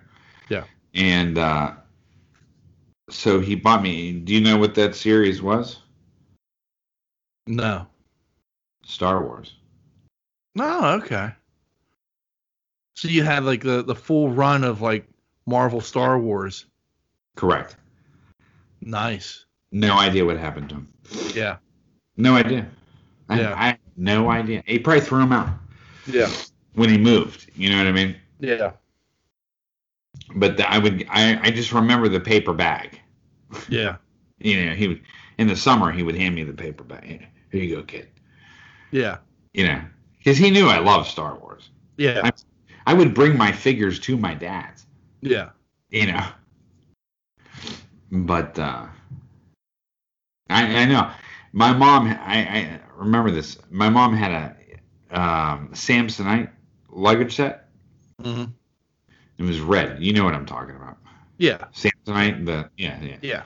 Yeah. 0.50 0.66
And 0.94 1.38
uh, 1.38 1.74
so 3.10 3.40
he 3.40 3.56
bought 3.56 3.82
me. 3.82 4.14
Do 4.14 4.34
you 4.34 4.42
know 4.42 4.58
what 4.58 4.76
that 4.76 4.96
series 4.96 5.42
was? 5.42 5.80
No. 7.48 7.88
Star 8.86 9.24
Wars. 9.24 9.56
No. 10.56 10.86
Okay. 11.02 11.32
So 12.98 13.08
you 13.10 13.22
had 13.22 13.44
like 13.44 13.62
the 13.62 13.84
the 13.84 13.94
full 13.94 14.32
run 14.32 14.64
of 14.64 14.82
like 14.82 15.08
Marvel 15.46 15.82
Star 15.82 16.18
Wars. 16.18 16.66
Correct. 17.36 17.76
Nice. 18.82 19.46
No 19.72 20.00
idea 20.00 20.26
what 20.26 20.38
happened 20.38 20.70
to 20.70 20.76
him. 20.76 20.88
Yeah. 21.36 21.58
No 22.18 22.34
idea. 22.34 22.68
I, 23.30 23.40
Yeah. 23.40 23.54
I 23.56 23.68
had 23.68 23.80
no 23.98 24.32
idea. 24.32 24.64
He 24.66 24.80
probably 24.80 25.02
threw 25.02 25.20
him 25.22 25.32
out 25.32 25.48
Yeah. 26.08 26.28
when 26.74 26.90
he 26.90 26.98
moved. 26.98 27.52
You 27.56 27.70
know 27.70 27.78
what 27.78 27.86
I 27.86 27.92
mean? 27.92 28.16
Yeah. 28.40 28.72
But 30.36 30.58
the, 30.58 30.68
I 30.68 30.80
would. 30.80 31.06
I, 31.08 31.40
I 31.44 31.52
just 31.52 31.74
remember 31.74 32.10
the 32.10 32.20
paper 32.20 32.54
bag. 32.54 33.00
Yeah. 33.70 33.98
you 34.40 34.66
know, 34.66 34.74
he 34.74 34.88
would 34.88 35.02
in 35.38 35.46
the 35.46 35.56
summer 35.56 35.92
he 35.92 36.02
would 36.02 36.16
hand 36.16 36.34
me 36.34 36.44
the 36.44 36.52
paper 36.52 36.84
bag. 36.84 37.28
Here 37.52 37.62
you 37.62 37.76
go, 37.76 37.84
kid. 37.84 38.08
Yeah. 38.90 39.20
You 39.54 39.68
know, 39.68 39.82
because 40.18 40.40
he 40.40 40.50
knew 40.50 40.68
I 40.68 40.80
loved 40.80 41.08
Star 41.08 41.36
Wars. 41.36 41.70
Yeah. 41.98 42.22
I 42.24 42.32
would 42.94 43.14
bring 43.14 43.38
my 43.38 43.52
figures 43.52 44.00
to 44.02 44.18
my 44.18 44.34
dad's. 44.34 44.86
Yeah. 45.22 45.50
You 45.90 46.12
know, 46.12 46.26
but 48.12 48.58
uh, 48.60 48.86
I 50.50 50.82
I 50.82 50.86
know 50.86 51.12
my 51.54 51.74
mom. 51.74 52.08
I 52.08 52.38
I 52.38 52.80
remember 52.96 53.32
this. 53.32 53.58
My 53.70 53.90
mom 53.90 54.14
had 54.14 54.32
a 54.32 55.20
um, 55.20 55.70
Samsonite 55.74 56.50
luggage 56.90 57.36
set. 57.36 57.70
hmm 58.22 58.46
It 59.38 59.44
was 59.44 59.60
red. 59.60 60.02
You 60.04 60.14
know 60.14 60.24
what 60.26 60.34
I'm 60.34 60.46
talking 60.46 60.76
about. 60.76 60.98
Yeah. 61.38 61.66
Samsonite. 61.74 62.46
The 62.46 62.70
yeah 62.78 63.02
yeah. 63.02 63.18
Yeah. 63.22 63.44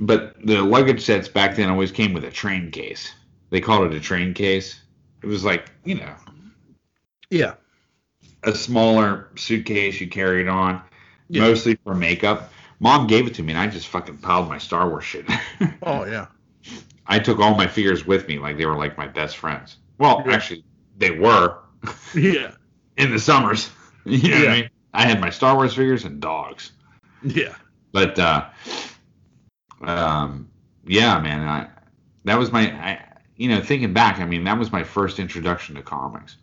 But 0.00 0.36
the 0.44 0.60
luggage 0.62 1.02
sets 1.04 1.28
back 1.28 1.54
then 1.56 1.68
always 1.70 1.92
came 1.92 2.12
with 2.12 2.24
a 2.24 2.30
train 2.30 2.70
case. 2.70 3.14
They 3.50 3.60
called 3.60 3.92
it 3.92 3.96
a 3.96 4.00
train 4.00 4.34
case. 4.34 4.80
It 5.22 5.26
was 5.26 5.44
like, 5.44 5.70
you 5.84 5.94
know, 5.94 6.14
Yeah. 7.30 7.54
A 8.46 8.54
smaller 8.54 9.28
suitcase 9.36 10.00
you 10.00 10.08
carried 10.08 10.48
on, 10.48 10.82
Yeah. 11.28 11.42
mostly 11.42 11.76
for 11.84 11.94
makeup. 11.94 12.52
Mom 12.80 13.06
gave 13.06 13.26
it 13.26 13.34
to 13.34 13.42
me, 13.42 13.52
and 13.52 13.60
I 13.60 13.66
just 13.66 13.88
fucking 13.88 14.18
piled 14.18 14.48
my 14.48 14.58
Star 14.58 14.88
Wars 14.88 15.04
shit. 15.04 15.26
Oh 15.82 16.04
yeah. 16.04 16.26
I 17.06 17.18
took 17.18 17.38
all 17.38 17.54
my 17.54 17.66
figures 17.66 18.06
with 18.06 18.26
me, 18.28 18.38
like 18.38 18.56
they 18.56 18.66
were 18.66 18.76
like 18.76 18.96
my 18.98 19.06
best 19.06 19.36
friends. 19.36 19.76
Well, 19.98 20.22
Yeah. 20.26 20.32
actually, 20.34 20.64
they 20.98 21.10
were 21.12 21.58
Yeah. 22.14 22.52
in 22.96 23.10
the 23.10 23.18
summers. 23.18 23.70
You 24.04 24.30
know 24.30 24.36
what 24.36 24.44
Yeah. 24.44 24.50
I 24.52 24.60
mean? 24.62 24.70
I 24.94 25.06
had 25.06 25.20
my 25.20 25.30
Star 25.30 25.54
Wars 25.56 25.74
figures 25.74 26.04
and 26.04 26.20
dogs. 26.20 26.72
Yeah. 27.22 27.54
But 27.92 28.18
uh, 28.18 28.46
um, 29.82 30.50
yeah, 30.86 31.18
man, 31.20 31.40
I, 31.48 31.68
that 32.24 32.38
was 32.38 32.52
my, 32.52 32.70
I, 32.72 33.04
you 33.36 33.48
know, 33.48 33.60
thinking 33.60 33.92
back, 33.92 34.20
I 34.20 34.24
mean, 34.26 34.44
that 34.44 34.58
was 34.58 34.72
my 34.72 34.82
first 34.84 35.18
introduction 35.18 35.74
to 35.76 35.82
comics. 35.82 36.36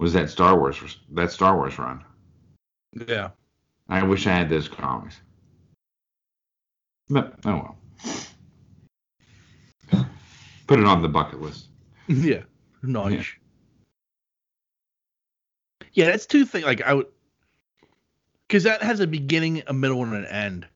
Was 0.00 0.14
that 0.14 0.30
Star 0.30 0.58
Wars? 0.58 0.98
That 1.12 1.30
Star 1.30 1.54
Wars 1.56 1.78
run? 1.78 2.02
Yeah. 3.06 3.30
I 3.86 4.02
wish 4.02 4.26
I 4.26 4.30
had 4.30 4.48
those 4.48 4.66
comics. 4.66 5.20
But 7.10 7.34
oh 7.44 7.76
well. 9.92 10.06
Put 10.66 10.78
it 10.78 10.86
on 10.86 11.02
the 11.02 11.08
bucket 11.08 11.40
list. 11.40 11.66
Yeah. 12.08 12.42
Nice. 12.82 13.26
Yeah, 15.92 16.06
that's 16.06 16.26
two 16.26 16.44
things. 16.44 16.64
Like 16.64 16.82
I 16.82 16.94
would, 16.94 17.06
because 18.48 18.64
that 18.64 18.82
has 18.82 18.98
a 18.98 19.06
beginning, 19.06 19.62
a 19.68 19.72
middle, 19.72 20.02
and 20.02 20.14
an 20.14 20.24
end. 20.24 20.66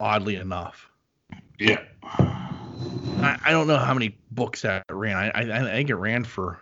Oddly 0.00 0.34
enough, 0.36 0.90
Yeah. 1.58 1.82
I, 2.02 3.38
I 3.44 3.50
don't 3.52 3.68
know 3.68 3.76
how 3.76 3.94
many 3.94 4.16
books 4.32 4.62
that 4.62 4.86
ran. 4.90 5.14
I 5.14 5.28
I, 5.28 5.58
I 5.58 5.72
think 5.72 5.90
it 5.90 5.94
ran 5.94 6.24
for 6.24 6.58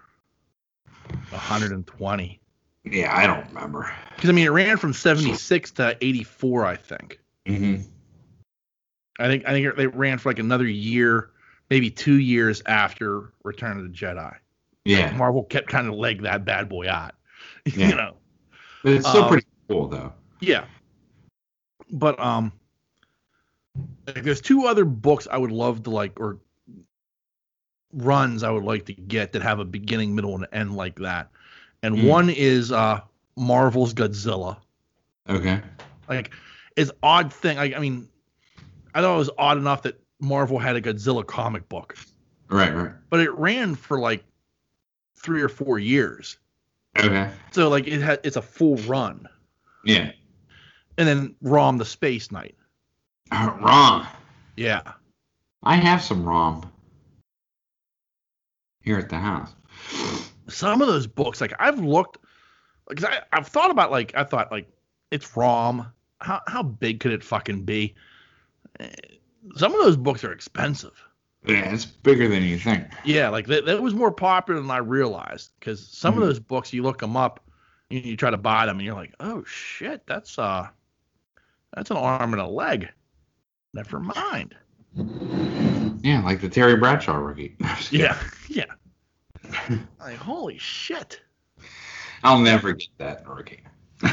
120. 1.30 2.40
Yeah, 2.84 3.16
I 3.16 3.26
don't 3.26 3.46
remember. 3.48 3.92
Because 4.14 4.30
I 4.30 4.32
mean, 4.32 4.46
it 4.46 4.50
ran 4.50 4.76
from 4.76 4.92
76 4.92 5.70
to 5.72 5.96
84. 6.00 6.64
I 6.64 6.76
think. 6.76 7.20
Mm-hmm. 7.46 7.82
I 9.18 9.26
think 9.26 9.46
I 9.46 9.52
think 9.52 9.66
it, 9.66 9.78
it 9.78 9.94
ran 9.94 10.18
for 10.18 10.30
like 10.30 10.38
another 10.38 10.66
year, 10.66 11.30
maybe 11.70 11.90
two 11.90 12.18
years 12.18 12.62
after 12.66 13.32
Return 13.44 13.76
of 13.78 13.82
the 13.84 13.90
Jedi. 13.90 14.34
Yeah, 14.84 15.14
Marvel 15.16 15.44
kept 15.44 15.68
kind 15.68 15.86
of 15.88 15.94
leg 15.94 16.22
that 16.22 16.44
bad 16.44 16.68
boy 16.68 16.88
out. 16.88 17.14
Yeah. 17.76 17.88
you 17.88 17.94
know. 17.94 18.14
but 18.82 18.92
it's 18.94 19.08
still 19.08 19.24
Um, 19.24 19.28
pretty 19.28 19.46
cool 19.68 19.88
though. 19.88 20.12
Yeah. 20.40 20.64
But 21.90 22.18
um 22.18 22.52
like, 24.06 24.22
there's 24.22 24.40
two 24.40 24.66
other 24.66 24.84
books 24.84 25.28
I 25.30 25.36
would 25.36 25.52
love 25.52 25.82
to 25.84 25.90
like 25.90 26.18
or 26.18 26.38
runs 27.92 28.42
I 28.42 28.50
would 28.50 28.64
like 28.64 28.84
to 28.86 28.92
get 28.94 29.32
that 29.32 29.42
have 29.42 29.58
a 29.60 29.64
beginning, 29.64 30.14
middle, 30.14 30.34
and 30.34 30.46
end 30.52 30.76
like 30.76 30.96
that. 31.00 31.30
And 31.82 31.98
Hmm. 31.98 32.06
one 32.06 32.30
is 32.30 32.72
uh 32.72 33.00
Marvel's 33.36 33.94
Godzilla. 33.94 34.58
Okay. 35.28 35.60
Like 36.08 36.30
it's 36.76 36.90
odd 37.02 37.32
thing. 37.32 37.58
I, 37.58 37.74
I 37.74 37.78
mean 37.78 38.08
I 38.94 39.00
thought 39.00 39.14
it 39.14 39.18
was 39.18 39.30
odd 39.38 39.56
enough 39.58 39.82
that 39.82 40.00
Marvel 40.20 40.58
had 40.58 40.74
a 40.76 40.80
Godzilla 40.80 41.24
comic 41.26 41.68
book, 41.68 41.96
Right. 42.48 42.74
Right. 42.74 42.92
but 43.10 43.20
it 43.20 43.30
ran 43.32 43.74
for 43.74 43.98
like 43.98 44.24
three 45.16 45.42
or 45.42 45.48
four 45.48 45.78
years. 45.78 46.38
Okay. 46.98 47.30
So 47.52 47.68
like 47.68 47.86
it 47.86 48.00
had 48.00 48.20
it's 48.24 48.36
a 48.36 48.42
full 48.42 48.76
run. 48.78 49.28
Yeah. 49.84 50.10
And 50.96 51.06
then 51.06 51.34
Rom 51.42 51.78
the 51.78 51.84
Space 51.84 52.32
Knight. 52.32 52.56
Uh, 53.30 53.54
Rom. 53.60 54.06
Yeah. 54.56 54.82
I 55.62 55.76
have 55.76 56.02
some 56.02 56.24
Rom 56.24 56.68
here 58.88 58.98
at 58.98 59.10
the 59.10 59.18
house. 59.18 59.50
some 60.48 60.80
of 60.80 60.88
those 60.88 61.06
books, 61.06 61.42
like 61.42 61.52
I've 61.58 61.78
looked, 61.78 62.16
because 62.88 63.04
I 63.04 63.20
I've 63.34 63.46
thought 63.46 63.70
about 63.70 63.90
like 63.90 64.14
I 64.16 64.24
thought 64.24 64.50
like 64.50 64.66
it's 65.10 65.36
ROM. 65.36 65.86
How 66.20 66.40
how 66.46 66.62
big 66.62 67.00
could 67.00 67.12
it 67.12 67.22
fucking 67.22 67.64
be? 67.64 67.94
Eh, 68.80 68.88
Some 69.56 69.74
of 69.74 69.84
those 69.84 69.96
books 69.98 70.24
are 70.24 70.32
expensive. 70.32 70.94
Yeah, 71.46 71.70
it's 71.72 71.84
bigger 71.84 72.28
than 72.28 72.42
you 72.44 72.58
think. 72.58 72.84
Yeah, 73.04 73.28
like 73.28 73.46
that, 73.48 73.66
that 73.66 73.82
was 73.82 73.92
more 73.94 74.10
popular 74.10 74.58
than 74.60 74.70
I 74.70 74.78
realized 74.78 75.50
because 75.60 75.86
some 75.86 76.14
Mhm. 76.14 76.22
of 76.22 76.26
those 76.28 76.40
books 76.40 76.72
you 76.72 76.82
look 76.82 76.98
them 76.98 77.14
up, 77.16 77.44
and 77.90 78.02
you 78.04 78.16
try 78.16 78.30
to 78.30 78.36
buy 78.38 78.64
them, 78.64 78.78
and 78.78 78.86
you're 78.86 78.94
like, 78.96 79.14
oh 79.20 79.44
shit, 79.44 80.02
that's 80.06 80.38
uh, 80.38 80.66
that's 81.74 81.90
an 81.90 81.98
arm 81.98 82.32
and 82.32 82.40
a 82.40 82.46
leg. 82.46 82.88
Never 83.74 84.00
mind. 84.00 84.54
Yeah, 86.02 86.22
like 86.24 86.40
the 86.40 86.48
Terry 86.48 86.76
Bradshaw 86.76 87.16
rookie. 87.16 87.54
Yeah, 87.90 88.18
yeah. 88.48 88.64
like 90.00 90.16
holy 90.16 90.58
shit. 90.58 91.20
I'll 92.22 92.40
never 92.40 92.72
get 92.72 92.88
that 92.98 93.26
rookie. 93.28 93.60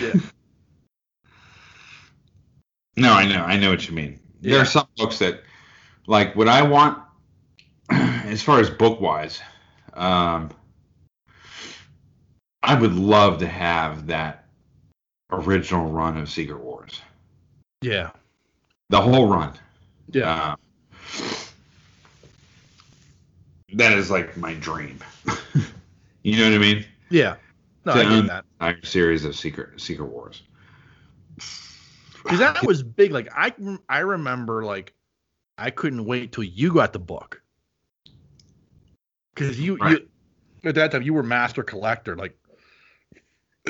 Yeah. 0.01 0.13
No, 2.97 3.11
I 3.11 3.27
know, 3.27 3.43
I 3.43 3.57
know 3.57 3.71
what 3.71 3.88
you 3.89 3.93
mean. 3.93 4.19
There 4.39 4.57
are 4.57 4.63
some 4.65 4.88
books 4.95 5.19
that, 5.19 5.41
like, 6.07 6.33
what 6.36 6.47
I 6.47 6.61
want, 6.61 6.97
as 7.89 8.41
far 8.41 8.59
as 8.61 8.69
book 8.69 9.01
wise, 9.01 9.41
um, 9.95 10.49
I 12.63 12.73
would 12.79 12.93
love 12.93 13.39
to 13.39 13.47
have 13.47 14.07
that 14.07 14.45
original 15.29 15.91
run 15.91 16.15
of 16.17 16.29
Secret 16.29 16.61
Wars, 16.61 17.01
Yeah. 17.81 18.11
the 18.89 19.01
whole 19.01 19.27
run. 19.27 19.51
Yeah. 20.11 20.31
Uh, 20.33 20.55
that 23.76 23.97
is 23.97 24.09
like 24.11 24.36
my 24.38 24.53
dream. 24.55 24.99
you 26.23 26.38
know 26.38 26.45
what 26.45 26.53
I 26.53 26.57
mean? 26.57 26.86
Yeah. 27.09 27.36
No, 27.86 27.93
To 27.93 27.99
I 27.99 28.03
get 28.03 28.28
that. 28.28 28.45
the 28.59 28.65
entire 28.67 28.84
series 28.86 29.26
of 29.26 29.36
Secret 29.36 29.80
Secret 29.80 30.05
Wars. 30.07 30.41
Because 32.23 32.39
that 32.39 32.65
was 32.65 32.82
big. 32.82 33.11
Like 33.11 33.30
I, 33.36 33.53
I 33.88 33.99
remember 33.99 34.63
like 34.63 34.93
I 35.57 35.69
couldn't 35.69 36.05
wait 36.05 36.32
till 36.32 36.43
you 36.43 36.73
got 36.73 36.93
the 36.93 36.99
book. 36.99 37.41
Because 39.34 39.59
you, 39.59 39.78
Right. 39.78 39.99
you 40.63 40.69
at 40.69 40.76
that 40.76 40.91
time 40.91 41.03
you 41.03 41.13
were 41.13 41.23
master 41.23 41.61
collector. 41.63 42.15
Like 42.15 42.38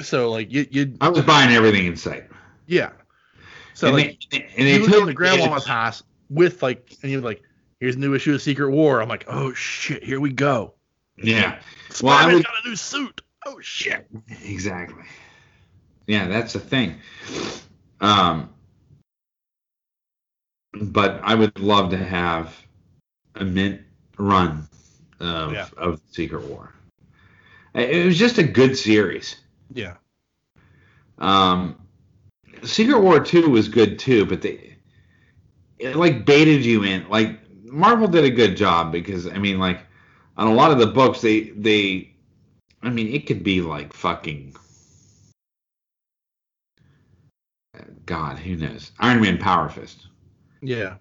so, 0.02 0.32
like 0.32 0.52
you, 0.52 0.66
you, 0.72 0.96
I 1.02 1.10
was 1.10 1.24
buying 1.24 1.54
everything 1.56 1.86
in 1.86 1.96
sight. 1.98 2.26
yeah. 2.68 2.92
So 3.74 3.88
and 3.88 3.98
like 3.98 4.20
they, 4.32 4.42
and 4.58 4.68
they 4.68 4.78
you 4.80 4.90
go 4.90 5.06
to 5.06 5.14
grandma's 5.14 5.66
house 5.66 6.04
with 6.30 6.64
like, 6.64 6.96
and 7.02 7.12
you're 7.12 7.20
like, 7.22 7.42
here's 7.80 7.96
a 7.96 8.00
new 8.00 8.14
issue 8.14 8.34
of 8.34 8.42
Secret 8.42 8.72
War. 8.72 9.02
I'm 9.02 9.10
like, 9.10 9.26
oh 9.28 9.54
shit, 9.54 10.04
here 10.04 10.20
we 10.20 10.32
go. 10.32 10.74
Yeah. 11.18 11.60
Well, 12.02 12.14
I 12.14 12.22
Spider-Man's 12.24 12.34
would- 12.36 12.46
got 12.46 12.66
a 12.66 12.70
new 12.70 12.76
suit. 12.76 13.22
Oh 13.46 13.60
shit. 13.62 14.08
Exactly. 14.44 15.04
Yeah, 16.08 16.28
that's 16.28 16.54
the 16.54 16.60
thing. 16.60 16.96
Um, 18.02 18.50
but 20.74 21.20
I 21.24 21.36
would 21.36 21.58
love 21.60 21.92
to 21.92 21.98
have 21.98 22.56
a 23.36 23.44
mint 23.46 23.82
run 24.18 24.68
of 25.20 25.54
Yeah. 25.54 25.68
of 25.78 26.02
Secret 26.12 26.44
War. 26.46 26.74
It 27.74 28.06
was 28.06 28.18
just 28.18 28.38
a 28.38 28.44
good 28.44 28.78
series. 28.78 29.36
Yeah. 29.74 29.96
Um, 31.18 31.76
Secret 32.64 33.00
War 33.00 33.20
Two 33.20 33.50
was 33.50 33.68
good 33.68 34.00
too, 34.00 34.26
but 34.26 34.42
they 34.42 34.76
it 35.80 35.96
like 35.96 36.26
baited 36.26 36.66
you 36.66 36.84
in. 36.84 37.08
Like 37.10 37.40
Marvel 37.76 38.08
did 38.08 38.24
a 38.24 38.30
good 38.30 38.56
job 38.56 38.92
because 38.92 39.28
I 39.28 39.38
mean, 39.38 39.60
like 39.60 39.82
on 40.38 40.48
a 40.48 40.54
lot 40.54 40.72
of 40.72 40.80
the 40.80 40.88
books, 40.88 41.22
they 41.22 41.50
they, 41.50 42.12
I 42.82 42.90
mean, 42.90 43.14
it 43.14 43.28
could 43.28 43.44
be 43.44 43.62
like 43.62 43.94
fucking. 43.94 44.56
God, 48.06 48.38
who 48.40 48.56
knows? 48.56 48.92
Iron 49.00 49.22
Man 49.22 49.38
Power 49.38 49.68
Fist. 49.68 50.08
Yeah. 50.62 50.96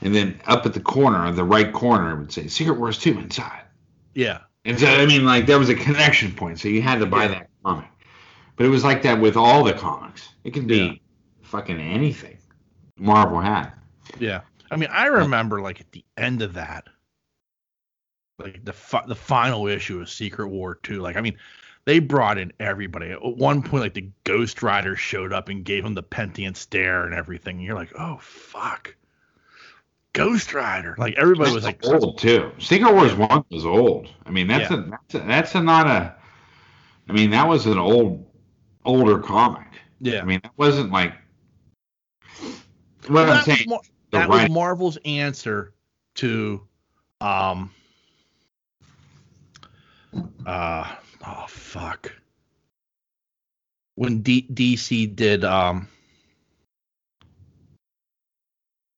And 0.00 0.14
then 0.14 0.40
up 0.46 0.66
at 0.66 0.74
the 0.74 0.80
corner, 0.80 1.30
the 1.30 1.44
right 1.44 1.72
corner, 1.72 2.12
it 2.12 2.18
would 2.18 2.32
say 2.32 2.48
Secret 2.48 2.78
Wars 2.78 2.98
2 2.98 3.18
inside. 3.18 3.62
Yeah. 4.14 4.38
And 4.64 4.78
so, 4.78 4.86
I 4.86 5.06
mean, 5.06 5.24
like, 5.24 5.46
there 5.46 5.58
was 5.58 5.68
a 5.68 5.74
connection 5.74 6.32
point, 6.32 6.58
so 6.58 6.68
you 6.68 6.82
had 6.82 6.98
to 6.98 7.06
buy 7.06 7.24
Yeah. 7.24 7.28
that 7.28 7.50
comic. 7.64 7.86
But 8.56 8.66
it 8.66 8.70
was 8.70 8.82
like 8.82 9.02
that 9.02 9.20
with 9.20 9.36
all 9.36 9.62
the 9.62 9.74
comics. 9.74 10.30
It 10.44 10.52
could 10.52 10.66
be 10.66 10.76
Yeah. 10.78 10.92
fucking 11.42 11.78
anything 11.78 12.38
Marvel 12.98 13.40
had. 13.40 13.70
Yeah. 14.18 14.40
I 14.70 14.76
mean, 14.76 14.88
I 14.90 15.06
remember 15.06 15.60
like 15.60 15.80
at 15.80 15.92
the 15.92 16.04
end 16.16 16.42
of 16.42 16.54
that, 16.54 16.84
like 18.38 18.64
the 18.64 18.72
fi- 18.72 19.06
the 19.06 19.14
final 19.14 19.66
issue 19.66 20.00
of 20.00 20.10
Secret 20.10 20.48
War 20.48 20.74
2. 20.74 21.00
Like, 21.00 21.16
I 21.16 21.20
mean, 21.20 21.36
they 21.84 22.00
brought 22.00 22.38
in 22.38 22.52
everybody. 22.60 23.10
At 23.10 23.24
one 23.24 23.62
point, 23.62 23.82
like 23.82 23.94
the 23.94 24.10
Ghost 24.24 24.62
Rider 24.62 24.96
showed 24.96 25.32
up 25.32 25.48
and 25.48 25.64
gave 25.64 25.84
him 25.84 25.94
the 25.94 26.02
Penance 26.02 26.60
stare 26.60 27.04
and 27.04 27.14
everything. 27.14 27.56
And 27.56 27.64
you're 27.64 27.76
like, 27.76 27.92
oh 27.98 28.18
fuck, 28.20 28.94
Ghost 30.12 30.52
Rider. 30.52 30.94
Like 30.98 31.14
everybody 31.16 31.52
was 31.52 31.64
like, 31.64 31.84
old 31.84 32.18
too. 32.18 32.50
Secret 32.58 32.92
Wars 32.92 33.14
one 33.14 33.44
was 33.50 33.64
old. 33.64 34.08
I 34.24 34.30
mean, 34.30 34.48
that's 34.48 34.70
a 34.70 34.76
that's 34.90 35.14
a, 35.14 35.18
that's 35.20 35.54
a 35.54 35.62
not 35.62 35.86
a. 35.86 36.14
I 37.08 37.12
mean, 37.12 37.30
that 37.30 37.46
was 37.46 37.66
an 37.66 37.78
old 37.78 38.26
older 38.84 39.18
comic. 39.18 39.68
yeah. 40.00 40.20
I 40.20 40.24
mean, 40.24 40.40
that 40.42 40.52
wasn't 40.56 40.90
like. 40.90 41.14
What 43.08 43.26
Well, 43.26 43.30
I'm 43.30 43.44
saying, 43.44 43.66
Mar- 43.68 43.80
the 44.10 44.18
that 44.18 44.28
was 44.28 44.48
Marvel's 44.50 44.98
answer 45.04 45.72
to, 46.16 46.62
um, 47.20 47.70
uh, 50.46 50.94
oh 51.26 51.44
fuck, 51.48 52.12
when 53.96 54.22
D- 54.22 54.46
DC 54.52 55.14
did, 55.14 55.44
um, 55.44 55.88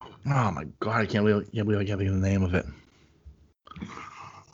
oh 0.03 0.51
my 0.51 0.67
god, 0.81 1.01
I 1.01 1.07
can't 1.07 1.25
believe, 1.25 1.51
can't 1.53 1.67
believe 1.67 1.81
I 1.81 1.85
can't 1.85 1.99
think 1.99 2.11
of 2.11 2.21
the 2.21 2.29
name 2.29 2.43
of 2.43 2.55
it. 2.55 2.67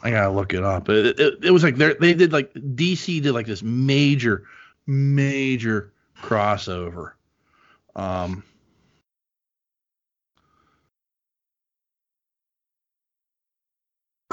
I 0.05 0.11
gotta 0.11 0.31
look 0.31 0.53
it 0.53 0.63
up. 0.63 0.91
It, 0.91 1.19
it, 1.19 1.45
it 1.45 1.51
was 1.51 1.65
like 1.65 1.77
they 1.77 1.95
they 1.95 2.13
did 2.13 2.31
like 2.33 2.53
DC 2.53 3.23
did 3.23 3.33
like 3.33 3.47
this 3.47 3.63
major, 3.63 4.45
major 4.87 5.95
crossover. 6.21 7.13
Um, 7.97 8.45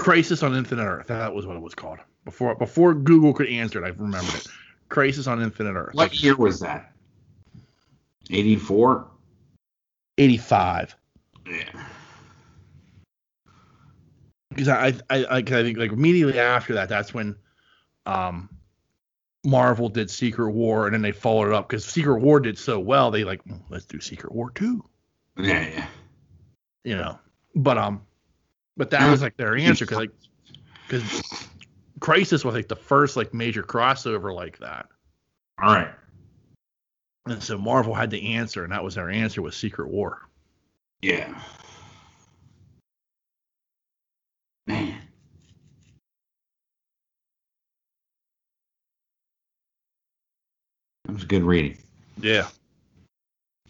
Crisis 0.01 0.41
on 0.41 0.55
Infinite 0.55 0.83
Earth. 0.85 1.07
That 1.07 1.31
was 1.33 1.45
what 1.45 1.55
it 1.55 1.61
was 1.61 1.75
called. 1.75 1.99
Before 2.25 2.55
before 2.55 2.95
Google 2.95 3.33
could 3.33 3.47
answer 3.47 3.83
it, 3.83 3.85
I 3.85 3.89
remember 3.89 4.35
it. 4.35 4.47
Crisis 4.89 5.27
on 5.27 5.41
Infinite 5.41 5.73
Earth. 5.75 5.93
what 5.93 6.19
year 6.21 6.35
was 6.35 6.59
that? 6.59 6.91
Eighty 8.31 8.55
four. 8.55 9.07
85. 10.17 10.95
Yeah. 11.47 11.63
Because 14.49 14.67
I, 14.67 14.87
I, 15.09 15.23
I, 15.25 15.37
I 15.37 15.41
think 15.43 15.77
like 15.77 15.91
immediately 15.91 16.37
after 16.39 16.73
that, 16.73 16.89
that's 16.89 17.13
when 17.13 17.35
um, 18.05 18.49
Marvel 19.45 19.87
did 19.89 20.09
Secret 20.11 20.51
War, 20.51 20.85
and 20.85 20.93
then 20.93 21.01
they 21.01 21.11
followed 21.13 21.47
it 21.47 21.53
up 21.53 21.69
because 21.69 21.85
Secret 21.85 22.21
War 22.21 22.39
did 22.39 22.57
so 22.57 22.77
well. 22.79 23.09
They 23.09 23.23
like 23.23 23.43
"Mm, 23.45 23.61
let's 23.69 23.85
do 23.85 23.99
Secret 23.99 24.33
War 24.33 24.51
two, 24.51 24.83
Yeah, 25.37 25.67
yeah. 25.67 25.87
you 26.83 26.97
know. 26.97 27.17
But 27.55 27.77
um, 27.77 28.01
but 28.77 28.89
that 28.91 29.09
was 29.09 29.21
like 29.21 29.37
their 29.37 29.55
answer 29.55 29.85
because 29.85 29.97
like 29.97 30.11
because 30.87 31.49
Crisis 31.99 32.43
was 32.43 32.55
like 32.55 32.67
the 32.67 32.75
first 32.75 33.15
like 33.15 33.33
major 33.33 33.63
crossover 33.63 34.33
like 34.33 34.57
that. 34.59 34.87
All 35.61 35.73
right. 35.73 35.93
And 37.27 37.41
so 37.41 37.57
Marvel 37.57 37.93
had 37.93 38.09
to 38.11 38.25
answer, 38.25 38.63
and 38.63 38.73
that 38.73 38.83
was 38.83 38.95
their 38.95 39.09
answer 39.09 39.41
was 39.41 39.55
Secret 39.55 39.89
War. 39.89 40.27
Yeah. 41.01 41.39
Man. 44.65 44.97
That 51.05 51.13
was 51.13 51.23
good 51.25 51.43
reading. 51.43 51.77
Yeah. 52.19 52.47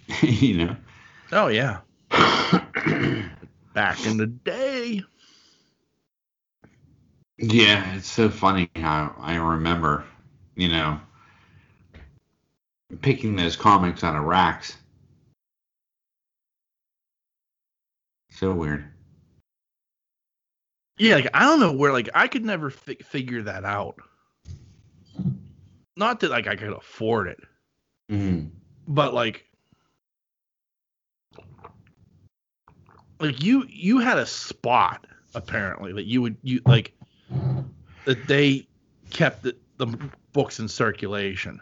you 0.21 0.65
know. 0.65 0.75
Oh 1.31 1.47
yeah. 1.47 1.79
Back 3.73 4.05
in 4.05 4.17
the 4.17 4.27
day. 4.27 5.03
yeah, 7.37 7.95
it's 7.95 8.09
so 8.09 8.29
funny 8.29 8.69
how 8.75 9.15
I 9.19 9.35
remember, 9.35 10.05
you 10.55 10.67
know, 10.69 10.99
picking 13.01 13.35
those 13.35 13.55
comics 13.55 14.03
out 14.03 14.15
of 14.15 14.23
racks. 14.23 14.77
So 18.31 18.53
weird. 18.53 18.85
Yeah, 20.97 21.15
like 21.15 21.29
I 21.33 21.41
don't 21.45 21.59
know 21.59 21.73
where 21.73 21.93
like 21.93 22.09
I 22.13 22.27
could 22.27 22.45
never 22.45 22.69
fi- 22.69 22.95
figure 22.95 23.41
that 23.43 23.63
out. 23.65 23.95
Not 25.97 26.19
that 26.21 26.31
like 26.31 26.47
I 26.47 26.55
could 26.55 26.73
afford 26.73 27.27
it, 27.27 27.39
Mm-hmm. 28.11 28.47
but 28.87 29.13
like 29.13 29.45
like 33.21 33.41
you 33.43 33.65
you 33.69 33.99
had 33.99 34.17
a 34.17 34.25
spot 34.25 35.05
apparently 35.35 35.93
that 35.93 36.05
you 36.05 36.21
would 36.21 36.35
you 36.43 36.61
like 36.65 36.91
that 38.05 38.27
they 38.27 38.67
kept 39.11 39.43
the, 39.43 39.55
the 39.77 39.85
books 40.33 40.59
in 40.59 40.67
circulation. 40.67 41.61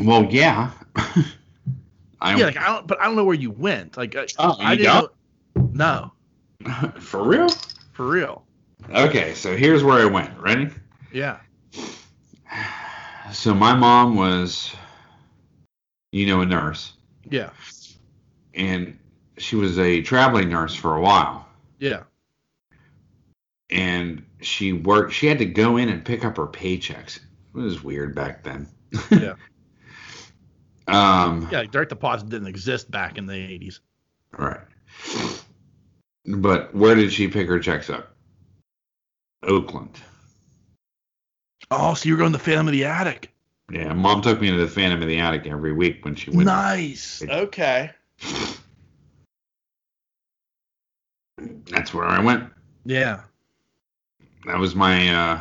Well, 0.00 0.24
yeah. 0.30 0.70
I, 2.20 2.34
yeah, 2.36 2.46
like 2.46 2.56
I 2.56 2.66
don't 2.68 2.86
but 2.86 3.00
I 3.00 3.04
don't 3.04 3.16
know 3.16 3.24
where 3.24 3.34
you 3.34 3.50
went. 3.50 3.96
Like 3.96 4.16
I, 4.16 4.26
Oh, 4.38 4.56
I 4.60 4.72
you 4.74 4.82
got- 4.84 5.12
know 5.56 5.70
No, 5.72 6.12
For 7.00 7.22
real? 7.22 7.50
for 7.92 8.06
real. 8.08 8.44
Okay, 8.94 9.34
so 9.34 9.56
here's 9.56 9.82
where 9.82 9.98
I 10.00 10.04
went. 10.06 10.36
Ready? 10.38 10.68
Yeah. 11.12 11.38
So 13.32 13.52
my 13.54 13.74
mom 13.74 14.14
was, 14.16 14.74
you 16.12 16.26
know, 16.26 16.42
a 16.42 16.46
nurse, 16.46 16.92
Yeah. 17.30 17.50
And 18.56 18.98
she 19.38 19.54
was 19.54 19.78
a 19.78 20.02
traveling 20.02 20.48
nurse 20.48 20.74
for 20.74 20.96
a 20.96 21.00
while. 21.00 21.46
Yeah. 21.78 22.04
And 23.70 24.24
she 24.40 24.72
worked. 24.72 25.12
She 25.12 25.26
had 25.26 25.38
to 25.38 25.46
go 25.46 25.76
in 25.76 25.88
and 25.88 26.04
pick 26.04 26.24
up 26.24 26.36
her 26.38 26.46
paychecks. 26.46 27.18
It 27.54 27.58
was 27.58 27.82
weird 27.82 28.14
back 28.14 28.42
then. 28.42 28.68
Yeah. 29.10 29.34
Um. 30.88 31.48
Yeah. 31.50 31.64
Direct 31.64 31.88
deposit 31.88 32.28
didn't 32.28 32.46
exist 32.46 32.88
back 32.88 33.18
in 33.18 33.26
the 33.26 33.32
80s. 33.32 33.80
Right. 34.38 34.60
But 36.24 36.72
where 36.72 36.94
did 36.94 37.12
she 37.12 37.26
pick 37.26 37.48
her 37.48 37.58
checks 37.58 37.90
up? 37.90 38.14
Oakland. 39.42 39.98
Oh, 41.72 41.94
so 41.94 42.08
you 42.08 42.14
were 42.14 42.18
going 42.18 42.32
to 42.34 42.38
Phantom 42.38 42.68
of 42.68 42.72
the 42.72 42.84
Attic. 42.84 43.32
Yeah, 43.68 43.94
mom 43.94 44.22
took 44.22 44.40
me 44.40 44.50
to 44.52 44.56
the 44.56 44.68
Phantom 44.68 45.02
of 45.02 45.08
the 45.08 45.18
Attic 45.18 45.48
every 45.48 45.72
week 45.72 46.04
when 46.04 46.14
she 46.14 46.30
went. 46.30 46.46
Nice. 46.46 47.20
Okay. 47.28 47.90
That's 51.70 51.92
where 51.92 52.04
I 52.06 52.20
went. 52.20 52.50
Yeah. 52.84 53.20
That 54.46 54.58
was 54.58 54.74
my, 54.74 55.08
uh, 55.14 55.40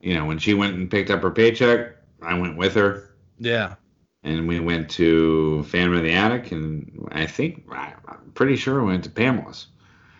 you 0.00 0.14
know, 0.14 0.24
when 0.24 0.38
she 0.38 0.54
went 0.54 0.74
and 0.74 0.90
picked 0.90 1.10
up 1.10 1.22
her 1.22 1.30
paycheck, 1.30 1.96
I 2.22 2.38
went 2.38 2.56
with 2.56 2.74
her, 2.74 3.14
Yeah. 3.38 3.74
and 4.22 4.48
we 4.48 4.58
went 4.58 4.90
to 4.92 5.62
Phantom 5.64 5.96
of 5.96 6.02
the 6.02 6.12
Attic, 6.12 6.50
and 6.52 7.08
I 7.12 7.26
think 7.26 7.64
I'm 7.70 8.32
pretty 8.34 8.56
sure 8.56 8.80
we 8.80 8.86
went 8.92 9.04
to 9.04 9.10
Pamela's. 9.10 9.66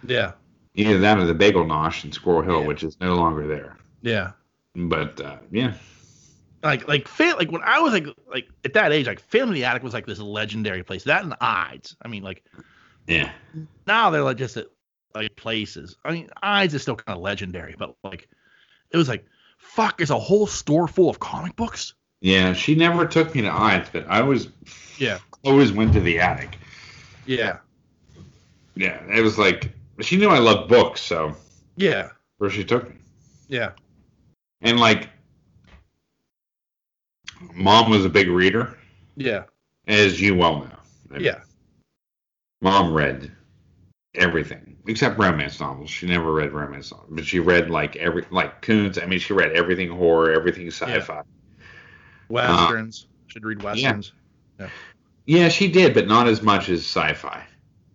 Yeah. 0.07 0.33
Either 0.75 0.99
that 0.99 1.19
or 1.19 1.25
the 1.25 1.35
Bagel 1.35 1.65
Nosh 1.65 2.05
in 2.05 2.13
Squirrel 2.13 2.43
Hill, 2.43 2.61
Yeah. 2.61 2.67
which 2.67 2.85
is 2.85 3.01
no 3.01 3.17
longer 3.17 3.47
there. 3.47 3.79
Yeah. 4.03 4.33
But 4.75 5.19
uh, 5.21 5.39
yeah, 5.51 5.73
Like 6.67 6.89
like 6.89 7.09
like 7.39 7.51
when 7.51 7.63
I 7.63 7.79
was 7.81 7.93
like 7.93 8.07
like 8.29 8.47
at 8.65 8.75
that 8.75 8.93
age, 8.93 9.07
like 9.07 9.21
Phantom 9.21 9.57
Attic 9.63 9.83
was 9.83 9.95
like 9.95 10.07
this 10.07 10.19
legendary 10.19 10.83
place. 10.83 11.05
That 11.05 11.25
and 11.25 11.35
Eide's. 11.41 11.97
I 12.03 12.09
mean, 12.09 12.23
like 12.23 12.45
yeah, 13.07 13.31
now 13.87 14.11
they're 14.11 14.23
like 14.23 14.37
just 14.37 14.57
at, 14.57 14.67
like 15.15 15.35
places. 15.37 15.97
I 16.05 16.13
mean, 16.13 16.29
Eide's 16.43 16.75
is 16.75 16.83
still 16.83 16.97
kind 16.97 17.17
of 17.17 17.23
legendary, 17.23 17.75
but 17.79 17.95
like 18.05 18.29
it 18.91 18.97
was 18.97 19.09
like 19.09 19.25
fuck, 19.59 19.97
there's 19.97 20.11
a 20.11 20.19
whole 20.19 20.47
store 20.47 20.87
full 20.87 21.09
of 21.09 21.19
comic 21.19 21.57
books. 21.57 21.95
yeah. 22.21 22.53
She 22.53 22.75
never 22.75 23.07
took 23.07 23.35
me 23.35 23.43
to 23.43 23.51
Eide's, 23.51 23.89
but 23.91 24.07
I 24.09 24.21
was 24.23 24.49
Yeah. 24.99 25.19
always 25.45 25.73
went 25.73 25.93
to 25.95 26.01
the 26.01 26.21
attic. 26.21 26.59
Yeah. 27.27 27.59
Yeah, 28.75 29.01
it 29.13 29.23
was 29.23 29.39
like 29.39 29.73
she 30.01 30.17
knew 30.17 30.29
I 30.29 30.39
loved 30.39 30.69
books, 30.69 31.01
so 31.01 31.35
Yeah. 31.77 32.11
where 32.39 32.51
she 32.51 32.65
took 32.65 32.89
me. 32.89 32.97
Yeah. 33.49 33.73
And 34.61 34.79
like, 34.79 35.09
mom 37.55 37.91
was 37.91 38.05
a 38.05 38.09
big 38.09 38.29
reader, 38.29 38.77
Yeah. 39.17 39.45
as 39.87 40.21
you 40.21 40.35
well 40.35 40.61
know. 40.61 40.79
I 41.11 41.15
mean, 41.15 41.25
Yeah. 41.25 41.41
Mom 42.63 42.93
read 42.95 43.31
everything 44.15 44.77
except 44.89 45.19
romance 45.19 45.61
novels. 45.61 45.91
She 45.91 46.07
never 46.07 46.33
read 46.33 46.53
romance 46.53 46.91
novels, 46.91 47.09
but 47.11 47.25
she 47.25 47.39
read 47.39 47.71
like 47.71 47.97
every 47.97 48.25
like 48.31 48.63
Koontz. 48.63 48.99
I 48.99 49.07
mean, 49.07 49.19
she 49.19 49.33
read 49.33 49.53
everything 49.53 49.91
horror, 49.91 50.33
everything 50.33 50.67
sci-fi. 50.69 51.23
Westerns. 52.29 53.07
Should 53.29 53.45
read 53.45 53.63
westerns. 53.63 54.13
Yeah. 55.27 55.49
she 55.49 55.71
did, 55.71 55.95
but 55.95 56.07
not 56.07 56.29
as 56.29 56.43
much 56.43 56.69
as 56.69 56.81
sci-fi. 56.81 57.43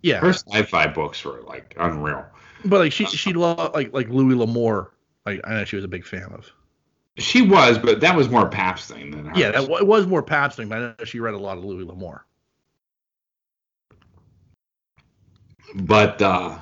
Yeah. 0.02 0.20
Her 0.20 0.34
sci-fi 0.34 0.88
books 0.88 1.24
were 1.24 1.42
like 1.42 1.76
unreal. 1.80 2.26
But 2.66 2.80
like 2.80 2.92
she 2.92 3.06
she 3.06 3.34
loved 3.34 3.74
like 3.74 3.94
like 3.94 4.10
Louis 4.10 4.36
L'Amour. 4.36 4.92
Like 5.26 5.42
I 5.44 5.54
know 5.56 5.66
she 5.66 5.76
was 5.76 5.86
a 5.86 5.90
big 5.90 6.06
fan 6.06 6.32
of. 6.34 6.52
She 7.22 7.42
was, 7.42 7.78
but 7.78 8.00
that 8.02 8.16
was 8.16 8.30
more 8.30 8.48
Pap's 8.50 8.86
thing 8.88 9.12
than 9.12 9.26
hers. 9.26 9.38
Yeah, 9.38 9.52
that, 9.52 9.68
wa- 9.70 9.78
it 9.78 9.88
was 9.88 10.08
more 10.08 10.22
Pap's 10.24 10.56
thing, 10.56 10.68
but 10.70 10.78
I 10.78 10.80
know 10.82 11.06
she 11.06 11.20
read 11.20 11.34
a 11.34 11.38
lot 11.40 11.58
of 11.58 11.64
Louis 11.66 11.84
L'Amour. 11.86 12.26
but 15.76 16.22
uh, 16.22 16.58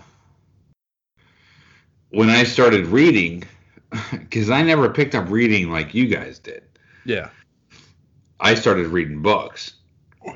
when 2.12 2.30
I 2.30 2.44
started 2.44 2.86
reading, 2.88 3.44
because 4.12 4.50
I 4.50 4.62
never 4.62 4.90
picked 4.90 5.16
up 5.16 5.30
reading 5.30 5.72
like 5.72 5.94
you 5.94 6.08
guys 6.08 6.40
did, 6.40 6.64
Yeah. 7.06 7.30
I 8.40 8.56
started 8.56 8.88
reading 8.88 9.22
books. 9.22 9.74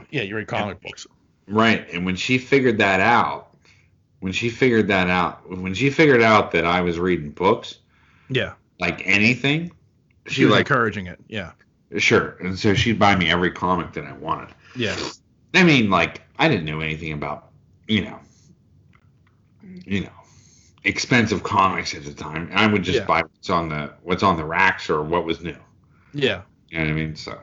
Yeah, 0.10 0.24
you 0.24 0.36
read 0.36 0.48
comic 0.48 0.82
books. 0.82 1.08
Right. 1.48 1.88
And 1.94 2.06
when 2.06 2.16
she 2.16 2.38
figured 2.38 2.78
that 2.80 3.00
out, 3.00 3.56
when 4.20 4.34
she 4.34 4.50
figured 4.50 4.88
that 4.88 5.10
out, 5.10 5.50
when 5.50 5.74
she 5.74 5.90
figured 5.90 6.22
out 6.22 6.52
that 6.52 6.66
I 6.66 6.82
was 6.82 6.98
reading 7.00 7.30
books, 7.30 7.80
Yeah. 8.30 8.54
like 8.80 9.02
anything, 9.06 9.72
She, 10.28 10.34
she 10.36 10.46
was 10.46 10.52
like, 10.54 10.60
encouraging 10.70 11.08
it. 11.08 11.20
Yeah. 11.28 11.52
sure. 11.98 12.38
And 12.40 12.58
so 12.58 12.74
she'd 12.74 13.00
buy 13.00 13.16
me 13.16 13.30
every 13.30 13.52
comic 13.52 13.94
that 13.94 14.06
I 14.06 14.14
wanted. 14.14 14.54
Yeah. 14.76 14.96
I 15.54 15.64
mean, 15.64 15.90
like, 15.90 16.22
I 16.40 16.48
didn't 16.48 16.66
know 16.66 16.80
anything 16.82 17.14
about, 17.14 17.50
you 17.88 18.04
know, 18.06 18.20
you 19.86 20.02
know, 20.02 20.10
expensive 20.84 21.44
comics 21.44 21.94
at 21.94 22.04
the 22.04 22.14
time. 22.14 22.50
I 22.54 22.68
would 22.68 22.84
just 22.84 23.00
Yeah. 23.00 23.06
buy 23.06 23.22
what's 23.22 23.50
on 23.50 23.70
the 23.70 23.94
what's 24.04 24.24
on 24.24 24.38
the 24.38 24.46
racks 24.46 24.90
or 24.90 25.04
what 25.04 25.26
was 25.26 25.42
new. 25.42 25.56
Yeah. 26.14 26.42
You 26.70 26.80
know 26.80 26.86
what 26.86 26.92
I 26.92 26.96
mean? 26.96 27.16
So 27.16 27.40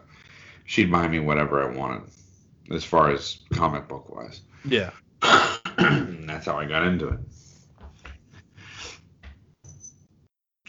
she'd 0.65 0.91
buy 0.91 1.07
me 1.09 1.21
whatever 1.21 1.63
I 1.63 1.75
wanted 1.75 2.03
as 2.71 2.85
far 2.85 3.11
as 3.11 3.41
comic 3.53 3.89
book 3.89 4.15
wise. 4.15 4.41
Yeah. 4.65 4.91
that's 5.23 6.47
how 6.47 6.59
I 6.59 6.65
got 6.67 6.87
into 6.87 7.09
it. 7.09 7.19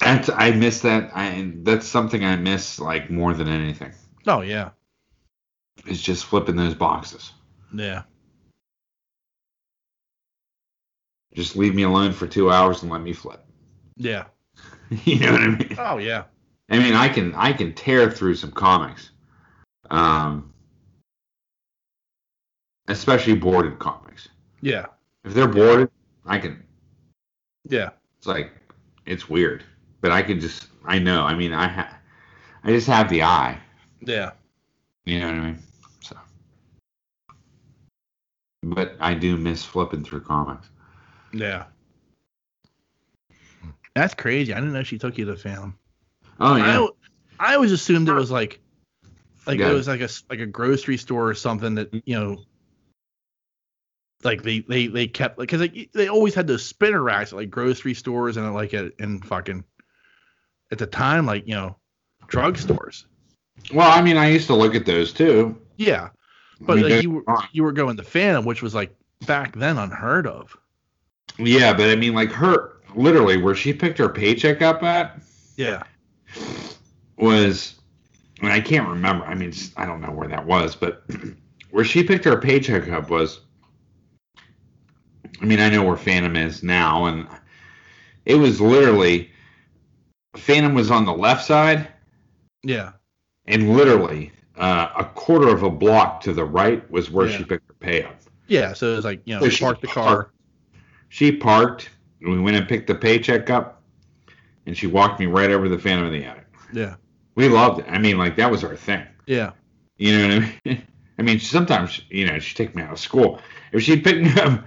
That's 0.01 0.29
I 0.29 0.51
miss 0.51 0.81
that. 0.81 1.11
I 1.13 1.51
that's 1.57 1.87
something 1.87 2.25
I 2.25 2.35
miss 2.35 2.79
like 2.79 3.09
more 3.09 3.33
than 3.33 3.47
anything. 3.47 3.93
Oh 4.27 4.41
yeah. 4.41 4.71
It's 5.85 6.01
just 6.01 6.25
flipping 6.25 6.55
those 6.55 6.75
boxes. 6.75 7.31
Yeah. 7.73 8.03
Just 11.33 11.55
leave 11.55 11.73
me 11.73 11.83
alone 11.83 12.11
for 12.11 12.27
two 12.27 12.51
hours 12.51 12.81
and 12.81 12.91
let 12.91 13.01
me 13.01 13.13
flip. 13.13 13.43
Yeah. 13.95 14.25
you 15.05 15.19
know 15.19 15.31
what 15.31 15.41
I 15.41 15.47
mean? 15.47 15.75
Oh 15.77 15.97
yeah. 15.97 16.23
I 16.69 16.79
mean, 16.79 16.93
I 16.93 17.09
can 17.09 17.35
I 17.35 17.53
can 17.53 17.73
tear 17.73 18.09
through 18.09 18.35
some 18.35 18.51
comics, 18.51 19.11
um, 19.89 20.53
especially 22.87 23.35
boarded 23.35 23.77
comics. 23.77 24.29
Yeah. 24.61 24.87
If 25.25 25.33
they're 25.33 25.47
boarded, 25.47 25.89
I 26.25 26.39
can. 26.39 26.63
Yeah. 27.67 27.89
It's 28.17 28.27
like 28.27 28.51
it's 29.05 29.29
weird, 29.29 29.63
but 30.01 30.11
I 30.11 30.21
can 30.21 30.39
just 30.39 30.67
I 30.85 30.99
know. 30.99 31.23
I 31.23 31.35
mean, 31.35 31.53
I 31.53 31.67
ha- 31.67 31.97
I 32.63 32.71
just 32.71 32.87
have 32.87 33.09
the 33.09 33.23
eye. 33.23 33.57
Yeah. 34.01 34.31
You 35.05 35.19
know 35.19 35.27
what 35.27 35.35
I 35.35 35.39
mean? 35.39 35.59
So, 36.01 36.17
but 38.63 38.95
I 38.99 39.13
do 39.13 39.37
miss 39.37 39.63
flipping 39.63 40.03
through 40.03 40.21
comics. 40.21 40.69
Yeah. 41.33 41.65
Hmm. 43.61 43.69
That's 43.95 44.13
crazy. 44.13 44.53
I 44.53 44.57
didn't 44.59 44.73
know 44.73 44.83
she 44.83 44.97
took 44.97 45.17
you 45.17 45.25
to 45.25 45.35
film. 45.35 45.77
Oh 46.39 46.55
yeah, 46.55 46.87
I, 47.39 47.51
I 47.51 47.55
always 47.55 47.71
assumed 47.71 48.09
it 48.09 48.13
was 48.13 48.31
like 48.31 48.59
like 49.45 49.59
Yeah. 49.59 49.69
it 49.69 49.73
was 49.73 49.87
like 49.87 50.01
a 50.01 50.05
s- 50.05 50.23
like 50.29 50.39
a 50.39 50.45
grocery 50.45 50.97
store 50.97 51.29
or 51.29 51.33
something 51.33 51.75
that 51.75 51.89
you 52.05 52.19
know 52.19 52.43
like 54.23 54.43
they 54.43 54.59
they 54.59 54.87
they 54.87 55.07
kept 55.07 55.37
like 55.37 55.49
because 55.49 55.61
like, 55.61 55.89
they 55.93 56.07
always 56.07 56.33
had 56.33 56.47
those 56.47 56.65
spinner 56.65 57.01
racks 57.01 57.31
at 57.31 57.37
like 57.37 57.49
grocery 57.49 57.93
stores 57.93 58.37
and 58.37 58.53
like 58.53 58.73
at 58.73 58.93
in 58.99 59.19
fucking 59.21 59.63
at 60.71 60.77
the 60.77 60.87
time 60.87 61.25
like 61.25 61.47
you 61.47 61.55
know 61.55 61.75
drugstores. 62.27 63.05
well, 63.73 63.91
I 63.91 64.01
mean, 64.01 64.17
I 64.17 64.29
used 64.29 64.47
to 64.47 64.55
look 64.55 64.75
at 64.75 64.85
those 64.85 65.13
too. 65.13 65.59
Yeah, 65.77 66.09
but 66.61 66.77
I 66.77 66.81
mean, 66.81 66.91
like 66.91 67.03
you 67.03 67.11
were 67.11 67.23
you 67.51 67.63
were 67.63 67.71
going 67.71 67.97
to 67.97 68.03
Phantom, 68.03 68.45
which 68.45 68.61
was 68.61 68.73
like 68.73 68.95
back 69.25 69.55
then 69.55 69.77
unheard 69.77 70.27
of. 70.27 70.55
yeah, 71.37 71.73
but 71.73 71.89
I 71.89 71.95
mean, 71.95 72.13
like 72.13 72.31
her 72.31 72.81
literally 72.95 73.37
where 73.37 73.55
she 73.55 73.73
picked 73.73 73.97
her 73.97 74.09
paycheck 74.09 74.61
up 74.61 74.83
at. 74.83 75.21
Yeah. 75.57 75.83
was 77.17 77.75
I 78.41 78.45
mean 78.45 78.51
I 78.51 78.61
can't 78.61 78.87
remember. 78.87 79.25
I 79.25 79.35
mean 79.35 79.53
I 79.77 79.85
don't 79.85 80.01
know 80.01 80.11
where 80.11 80.27
that 80.27 80.45
was, 80.45 80.75
but 80.75 81.03
where 81.71 81.85
she 81.85 82.03
picked 82.03 82.25
her 82.25 82.37
paycheck 82.37 82.89
up 82.89 83.09
was 83.09 83.41
I 85.41 85.45
mean 85.45 85.59
I 85.59 85.69
know 85.69 85.83
where 85.83 85.97
Phantom 85.97 86.35
is 86.35 86.63
now 86.63 87.05
and 87.05 87.27
it 88.25 88.35
was 88.35 88.61
literally 88.61 89.30
Phantom 90.35 90.73
was 90.73 90.89
on 90.91 91.05
the 91.05 91.13
left 91.13 91.45
side 91.45 91.87
Yeah. 92.63 92.93
and 93.45 93.75
literally 93.75 94.31
uh, 94.57 94.89
a 94.97 95.05
quarter 95.05 95.49
of 95.49 95.63
a 95.63 95.69
block 95.69 96.21
to 96.21 96.33
the 96.33 96.43
right 96.45 96.89
was 96.91 97.09
where 97.09 97.27
Yeah. 97.27 97.37
she 97.37 97.43
picked 97.43 97.67
her 97.67 97.73
pay 97.79 98.03
up. 98.03 98.15
Yeah. 98.47 98.73
So 98.73 98.91
it 98.93 98.95
was 98.97 99.05
like 99.05 99.21
you 99.25 99.35
know 99.35 99.41
So 99.41 99.49
she 99.49 99.63
parked 99.63 99.81
the 99.81 99.87
car. 99.87 100.31
She 101.09 101.31
parked 101.31 101.89
and 102.21 102.31
we 102.31 102.39
went 102.39 102.57
and 102.57 102.67
picked 102.67 102.87
the 102.87 102.95
paycheck 102.95 103.49
up 103.49 103.81
and 104.65 104.77
she 104.77 104.87
walked 104.87 105.19
me 105.19 105.25
right 105.25 105.49
over 105.51 105.67
the 105.67 105.77
Phantom 105.77 106.05
of 106.05 106.11
the 106.13 106.23
Attic. 106.23 106.45
Yeah. 106.73 106.95
We 107.35 107.47
loved 107.49 107.79
it. 107.79 107.85
I 107.89 107.97
mean 107.97 108.17
like 108.17 108.35
that 108.37 108.49
was 108.51 108.63
our 108.63 108.75
thing. 108.75 109.05
Yeah. 109.25 109.51
You 109.97 110.17
know 110.17 110.35
what 110.35 110.43
I 110.43 110.61
mean? 110.65 110.87
I 111.19 111.23
mean, 111.23 111.39
sometimes 111.39 112.01
you 112.09 112.25
know 112.25 112.39
she'd 112.39 112.55
take 112.55 112.75
me 112.75 112.81
out 112.83 112.91
of 112.93 112.99
school. 112.99 113.39
If 113.73 113.83
she'd 113.83 114.03
pick 114.03 114.21
me 114.21 114.31
up, 114.41 114.65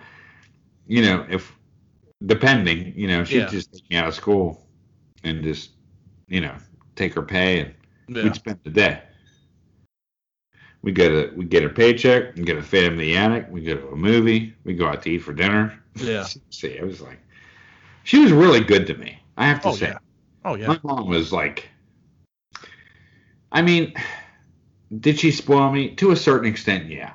you 0.87 1.03
know, 1.03 1.27
if 1.29 1.53
depending, 2.25 2.93
you 2.97 3.09
know, 3.09 3.25
she'd 3.25 3.39
Yeah. 3.39 3.49
just 3.49 3.73
take 3.73 3.91
me 3.91 3.97
out 3.97 4.07
of 4.09 4.15
school 4.15 4.64
and 5.25 5.43
just, 5.43 5.70
you 6.29 6.41
know, 6.41 6.55
take 6.97 7.14
her 7.14 7.22
pay 7.22 7.61
and 7.61 7.75
Yeah. 8.09 8.25
we'd 8.25 8.35
spend 8.37 8.61
the 8.62 8.70
day. 8.70 9.01
We 10.83 10.93
go 10.93 11.09
to 11.09 11.35
we 11.35 11.47
get 11.47 11.62
her 11.62 11.70
paycheck, 11.70 12.37
we 12.37 12.43
get 12.45 12.59
a 12.59 12.62
Phantom 12.62 12.99
the 12.99 13.16
attic, 13.16 13.47
we 13.51 13.62
go 13.62 13.75
to 13.75 13.89
a 13.89 13.97
movie, 13.97 14.55
we 14.64 14.75
go 14.75 14.87
out 14.87 15.03
to 15.03 15.11
eat 15.11 15.18
for 15.22 15.33
dinner. 15.33 15.72
Yeah. 15.97 16.25
See, 16.51 16.68
it 16.68 16.85
was 16.85 17.01
like 17.01 17.18
she 18.05 18.18
was 18.18 18.33
really 18.33 18.61
good 18.61 18.87
to 18.89 18.95
me. 18.95 19.18
I 19.39 19.47
have 19.47 19.62
to 19.62 19.68
Oh 19.68 19.75
say. 19.75 19.89
yeah. 19.89 19.99
Oh 20.45 20.55
yeah. 20.57 20.66
My 20.68 20.81
mom 20.83 21.09
was 21.09 21.33
like 21.33 21.68
I 23.51 23.62
mean, 23.62 23.95
did 25.01 25.18
she 25.18 25.31
spoil 25.31 25.70
me? 25.70 25.95
To 25.97 26.11
a 26.11 26.16
certain 26.16 26.49
extent, 26.51 26.87
yeah. 26.91 27.12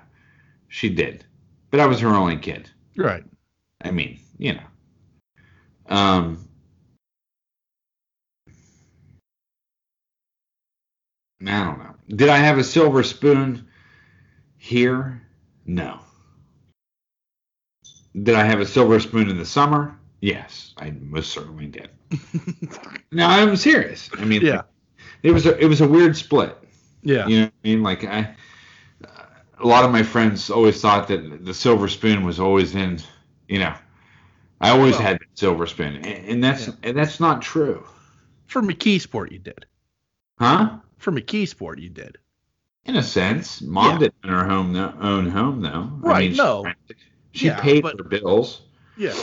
She 0.70 0.90
did. 0.90 1.26
But 1.70 1.80
I 1.80 1.86
was 1.86 2.00
her 2.00 2.10
only 2.10 2.38
kid. 2.38 2.70
Right. 2.96 3.24
I 3.82 3.92
mean, 3.92 4.20
you 4.40 4.54
know. 4.54 4.68
Um 5.96 6.49
I 11.46 11.64
don't 11.66 11.80
know. 11.80 11.96
Did 12.16 12.30
I 12.30 12.38
have 12.38 12.58
a 12.58 12.64
silver 12.64 13.04
spoon 13.04 13.68
here? 14.58 15.22
No. 15.66 16.00
Did 18.24 18.36
I 18.36 18.44
have 18.44 18.60
a 18.60 18.66
silver 18.66 19.00
spoon 19.00 19.30
in 19.30 19.38
the 19.38 19.46
summer? 19.46 19.98
Yes, 20.22 20.74
I 20.78 20.92
most 20.92 21.32
certainly 21.32 21.68
did. 21.68 21.90
No, 23.12 23.26
I'm 23.26 23.56
serious. 23.56 24.08
I 24.20 24.26
mean, 24.26 24.42
Yeah. 24.44 24.62
it 25.24 25.32
was 25.32 25.48
a 25.48 25.58
it 25.58 25.66
was 25.66 25.82
a 25.82 25.88
weird 25.88 26.16
split. 26.16 26.56
Yeah. 27.02 27.26
You 27.28 27.38
know 27.38 27.44
what 27.46 27.54
I 27.64 27.68
mean? 27.68 27.82
Like 27.84 28.04
I, 28.04 28.36
a 29.60 29.66
lot 29.66 29.84
of 29.84 29.92
my 29.92 30.04
friends 30.04 30.50
always 30.52 30.80
thought 30.80 31.08
that 31.08 31.44
the 31.44 31.54
silver 31.56 31.88
spoon 31.88 32.24
was 32.24 32.40
always 32.40 32.76
in. 32.76 33.00
You 33.48 33.60
know, 33.60 33.74
I 34.62 34.70
always 34.70 34.94
Well- 34.94 35.02
had 35.02 35.20
the 35.20 35.26
silver 35.34 35.66
spoon, 35.66 35.96
and, 35.96 36.06
and 36.06 36.44
that's 36.44 36.68
Yeah. 36.68 36.74
and 36.84 36.98
that's 36.98 37.20
not 37.20 37.42
true, 37.42 37.84
For 38.46 38.62
McKeesport, 38.62 39.32
you 39.32 39.40
did. 39.40 39.66
huh? 40.40 40.78
For 41.00 41.12
McKeesport, 41.12 41.82
you 41.82 41.90
did. 41.90 42.18
In 42.86 42.96
a 42.96 43.04
sense, 43.04 43.62
mom 43.62 43.94
Yeah. 43.94 44.00
didn't 44.00 44.16
own 44.26 44.32
her 44.32 44.46
home 44.48 44.74
no, 44.74 44.94
own 45.02 45.30
home 45.30 45.62
though. 45.62 45.90
Right, 46.02 46.32
she 46.32 46.38
no. 46.38 46.64
rented. 46.64 46.98
She 47.32 47.46
Yeah, 47.48 47.60
paid 47.62 47.84
but- 47.84 47.98
her 47.98 48.04
bills. 48.04 48.62
Yeah. 48.98 49.14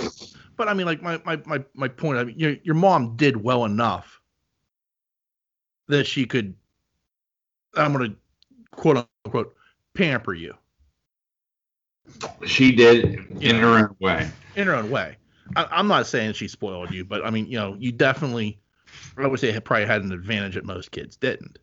But 0.57 0.69
I 0.69 0.75
mean, 0.75 0.87
like 0.87 1.03
my 1.03 1.21
my 1.25 1.37
my, 1.45 1.63
my 1.75 1.89
point. 1.89 2.19
I 2.19 2.25
mean, 2.25 2.39
your 2.39 2.57
your 2.63 2.75
mom 2.75 3.17
did 3.17 3.37
well 3.37 3.65
enough 3.67 4.21
that 5.89 6.07
she 6.07 6.25
could. 6.25 6.55
I'm 7.75 7.93
gonna 7.93 8.15
quote 8.71 9.07
unquote 9.27 9.55
pamper 9.93 10.33
you 10.33 10.55
She 12.47 12.73
did 12.73 13.05
in 13.43 13.57
her 13.57 13.67
own 13.69 13.97
way. 14.01 14.31
in 14.55 14.67
her 14.67 14.75
own 14.75 14.91
way. 14.91 15.17
I, 15.57 15.67
I'm 15.71 15.89
not 15.89 16.07
saying 16.07 16.33
she 16.35 16.49
spoiled 16.49 16.91
you, 16.91 17.05
but 17.05 17.25
I 17.25 17.29
mean, 17.31 17.47
you 17.47 17.59
know, 17.59 17.77
you 17.79 17.93
definitely, 17.93 18.59
I 19.19 19.27
would 19.27 19.39
say, 19.41 19.53
had 19.53 19.65
probably 19.65 19.87
had 19.87 20.03
an 20.05 20.13
advantage 20.13 20.55
that 20.55 20.65
most 20.65 20.91
kids 20.91 21.17
didn't. 21.17 21.59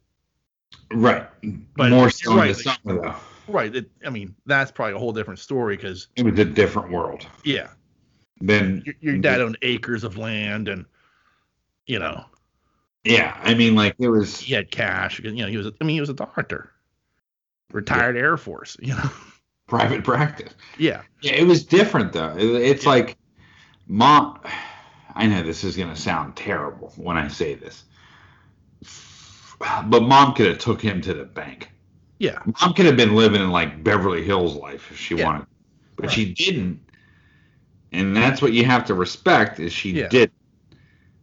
Right. 0.92 1.28
But 1.76 1.90
More 1.92 2.10
so 2.10 2.36
right, 2.36 2.56
the 2.56 2.64
like- 2.70 2.80
summer 2.84 3.02
though. 3.02 3.16
Right. 3.48 3.76
It, 3.76 3.90
I 4.06 4.10
mean, 4.10 4.34
that's 4.46 4.72
probably 4.72 4.94
a 4.94 4.98
whole 5.00 5.12
different 5.12 5.40
story 5.40 5.76
because, 5.76 6.08
It 6.16 6.24
was 6.24 6.40
a 6.40 6.46
different 6.46 6.92
world. 6.92 7.26
yeah, 7.44 7.70
Then 8.40 8.84
your, 8.86 8.96
your 9.02 9.18
dad 9.18 9.42
owned 9.42 9.58
acres 9.62 10.04
of 10.06 10.18
land 10.18 10.70
and, 10.70 10.86
you 11.86 12.00
know, 12.00 12.24
Yeah, 13.04 13.38
I 13.44 13.54
mean, 13.54 13.76
like 13.76 13.96
it 14.00 14.08
was. 14.08 14.40
he 14.40 14.54
had 14.54 14.72
cash. 14.72 15.20
You 15.20 15.32
know, 15.34 15.48
he 15.48 15.58
was, 15.58 15.68
I 15.68 15.84
mean, 15.84 15.96
he 15.96 16.00
was 16.00 16.10
a 16.10 16.14
doctor, 16.14 16.72
retired 17.72 18.16
Air 18.16 18.38
Force, 18.38 18.78
you 18.80 18.96
know. 18.96 19.10
private 19.68 20.04
practice. 20.06 20.54
Yeah. 20.78 21.02
Yeah, 21.22 21.34
it 21.34 21.46
was 21.48 21.66
different 21.66 22.14
though. 22.14 22.36
It- 22.38 22.62
It's 22.62 22.84
Yeah. 22.86 22.90
like 22.92 23.18
mom. 23.88 24.40
I 25.16 25.28
know 25.28 25.44
this 25.44 25.64
is 25.66 25.76
gonna 25.78 25.96
sound 25.98 26.36
terrible 26.38 26.92
when 26.96 27.18
I 27.18 27.28
say 27.28 27.54
this, 27.56 27.84
but 29.60 30.02
mom 30.04 30.34
could 30.34 30.48
have 30.48 30.60
took 30.60 30.82
him 30.82 31.02
to 31.02 31.14
the 31.14 31.26
bank. 31.26 31.70
Yeah. 32.20 32.40
Mom 32.62 32.74
could 32.74 32.86
have 32.86 32.98
been 32.98 33.16
living 33.16 33.42
in 33.42 33.52
like 33.52 33.84
Beverly 33.84 34.24
Hills 34.24 34.56
life 34.56 34.90
if 34.92 34.98
she 34.98 35.16
Yeah. 35.16 35.26
wanted, 35.26 35.48
but 35.96 36.06
Right. 36.08 36.16
she 36.16 36.34
didn't. 36.34 36.80
And 37.92 38.16
that's 38.16 38.42
what 38.42 38.54
you 38.54 38.66
have 38.66 38.86
to 38.86 38.94
respect 38.94 39.60
is 39.60 39.72
she 39.74 39.92
Yeah. 39.92 40.08
did. 40.08 40.32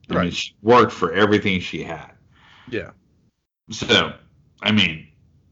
I 0.08 0.12
mean, 0.12 0.18
Right. 0.24 0.34
she 0.34 0.54
worked 0.62 0.92
for 0.92 1.12
everything 1.12 1.60
she 1.60 1.82
had. 1.82 2.12
Yeah. 2.68 2.90
So, 3.70 4.14
I 4.62 4.72
mean, 4.72 5.06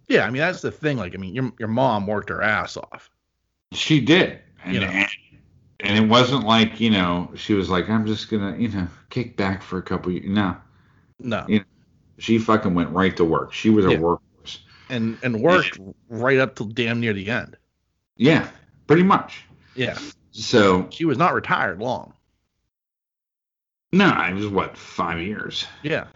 Yeah. 0.09 0.25
I 0.27 0.31
mean, 0.31 0.41
that's 0.41 0.61
the 0.63 0.71
thing. 0.71 0.97
Like, 0.97 1.15
I 1.15 1.19
mean, 1.19 1.35
your, 1.35 1.53
your 1.59 1.69
mom 1.69 2.07
worked 2.07 2.29
her 2.31 2.43
ass 2.43 2.77
off. 2.77 3.11
She 3.73 4.01
did. 4.01 4.41
And, 4.65 4.75
You 4.75 4.81
know. 4.81 4.87
and, 4.87 5.09
and 5.81 6.05
it 6.05 6.09
wasn't 6.09 6.45
like, 6.45 6.81
you 6.81 6.91
know, 6.91 7.31
she 7.37 7.55
was 7.55 7.69
like, 7.71 7.89
I'm 7.89 8.07
just 8.07 8.29
going 8.31 8.55
to, 8.55 8.61
you 8.61 8.69
know, 8.69 8.89
kick 9.11 9.37
back 9.37 9.63
for 9.63 9.79
a 9.79 9.83
couple 9.83 10.11
years. 10.13 10.27
No. 10.29 10.57
No. 11.21 11.45
Yeah. 11.49 11.61
She 12.19 12.39
fucking 12.39 12.75
went 12.75 12.91
right 12.91 13.17
to 13.17 13.25
work. 13.25 13.53
She 13.53 13.71
was 13.71 13.87
a 13.87 13.93
Yeah. 13.93 13.99
workhorse. 13.99 14.59
And, 14.91 15.19
and 15.23 15.41
worked 15.41 15.79
right 16.09 16.39
up 16.39 16.57
till 16.57 16.67
damn 16.67 17.01
near 17.01 17.13
the 17.13 17.29
end. 17.31 17.57
Yeah, 18.17 18.49
pretty 18.87 19.03
much. 19.05 19.45
Yeah. 19.75 19.99
So, 20.33 20.89
She 20.91 21.05
was 21.05 21.19
not 21.19 21.35
retired 21.35 21.81
long. 21.81 22.13
no, 23.93 24.11
it 24.29 24.35
was 24.35 24.49
what, 24.49 24.77
five 24.77 25.21
years, 25.21 25.67
Yeah. 25.83 26.09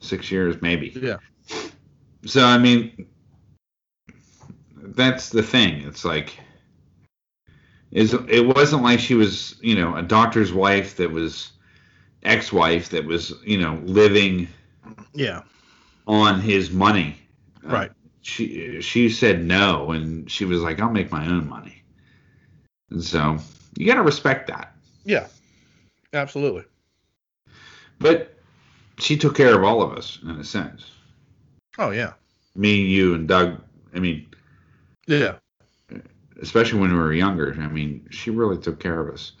six 0.00 0.30
years, 0.30 0.60
maybe. 0.62 0.92
Yeah. 1.00 1.16
So, 2.24 2.44
I 2.44 2.58
mean, 2.58 3.06
that's 4.76 5.28
the 5.30 5.42
thing. 5.42 5.82
It's 5.82 6.04
like, 6.04 6.38
is 7.90 8.14
it 8.28 8.46
wasn't 8.46 8.82
like 8.82 9.00
she 9.00 9.14
was, 9.14 9.56
you 9.60 9.74
know, 9.74 9.96
a 9.96 10.02
doctor's 10.02 10.52
wife 10.52 10.96
that 10.96 11.10
was 11.10 11.52
ex-wife 12.22 12.90
that 12.90 13.04
was, 13.04 13.32
you 13.44 13.58
know, 13.58 13.80
living 13.84 14.48
Yeah. 15.14 15.42
on 16.06 16.40
his 16.40 16.70
money. 16.70 17.16
Uh, 17.64 17.68
Right. 17.72 17.92
she 18.22 18.80
she 18.80 19.08
said 19.10 19.44
no, 19.44 19.92
and 19.92 20.30
she 20.30 20.44
was 20.44 20.60
like, 20.62 20.80
"I'll 20.80 20.90
make 20.90 21.10
my 21.10 21.26
own 21.26 21.48
money." 21.48 21.82
And 22.90 23.02
so 23.04 23.38
you 23.76 23.86
got 23.86 23.94
to 23.96 24.02
respect 24.02 24.48
that. 24.48 24.74
Yeah. 25.04 25.26
Absolutely. 26.12 26.64
But 27.98 28.34
she 28.98 29.16
took 29.16 29.36
care 29.36 29.54
of 29.56 29.62
all 29.64 29.82
of 29.82 29.96
us 29.96 30.18
in 30.22 30.30
a 30.30 30.44
sense. 30.44 30.90
Oh 31.78 31.90
yeah. 31.90 32.14
Me, 32.56 32.74
you, 32.80 33.14
and 33.14 33.28
Doug. 33.28 33.60
I 33.94 34.00
mean, 34.00 34.26
Yeah. 35.06 35.36
especially 36.42 36.80
when 36.80 36.92
we 36.92 36.98
were 36.98 37.12
younger. 37.12 37.56
I 37.60 37.68
mean, 37.68 38.06
she 38.10 38.30
really 38.30 38.58
took 38.58 38.80
care 38.80 39.00
of 39.00 39.12
us. 39.14 39.32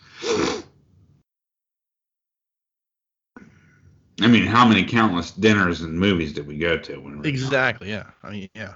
I 4.20 4.26
mean, 4.26 4.46
how 4.46 4.66
many 4.66 4.84
countless 4.84 5.30
dinners 5.30 5.80
and 5.80 5.98
movies 5.98 6.32
did 6.32 6.46
we 6.46 6.58
go 6.58 6.76
to 6.78 6.96
when 6.96 7.12
we 7.12 7.18
were 7.18 7.26
young? 7.26 7.26
Exactly. 7.26 7.90
Yeah. 7.90 8.06
I 8.22 8.30
mean, 8.30 8.48
yeah. 8.54 8.74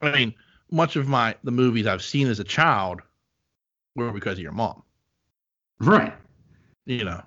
I 0.00 0.12
mean, 0.12 0.34
much 0.70 0.96
of 0.96 1.08
my 1.08 1.34
the 1.44 1.50
movies 1.50 1.86
I've 1.86 2.02
seen 2.02 2.28
as 2.28 2.40
a 2.40 2.44
child 2.44 3.00
were 3.96 4.12
because 4.12 4.34
of 4.34 4.42
your 4.42 4.52
mom. 4.52 4.82
Right. 5.80 6.14
You 6.86 7.04
know. 7.04 7.22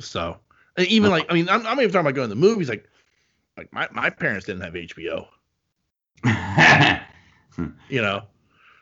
So, 0.00 0.38
even 0.78 1.10
like, 1.10 1.26
I 1.30 1.34
mean, 1.34 1.48
I'm, 1.48 1.66
I'm 1.66 1.78
even 1.80 1.92
talking 1.92 2.06
about 2.06 2.14
going 2.14 2.28
to 2.28 2.34
the 2.34 2.40
movies. 2.40 2.68
Like, 2.68 2.88
like 3.56 3.72
my 3.72 3.88
my 3.92 4.10
parents 4.10 4.46
didn't 4.46 4.62
have 4.62 4.74
HBO. 4.74 5.26
You 7.88 8.02
know. 8.02 8.22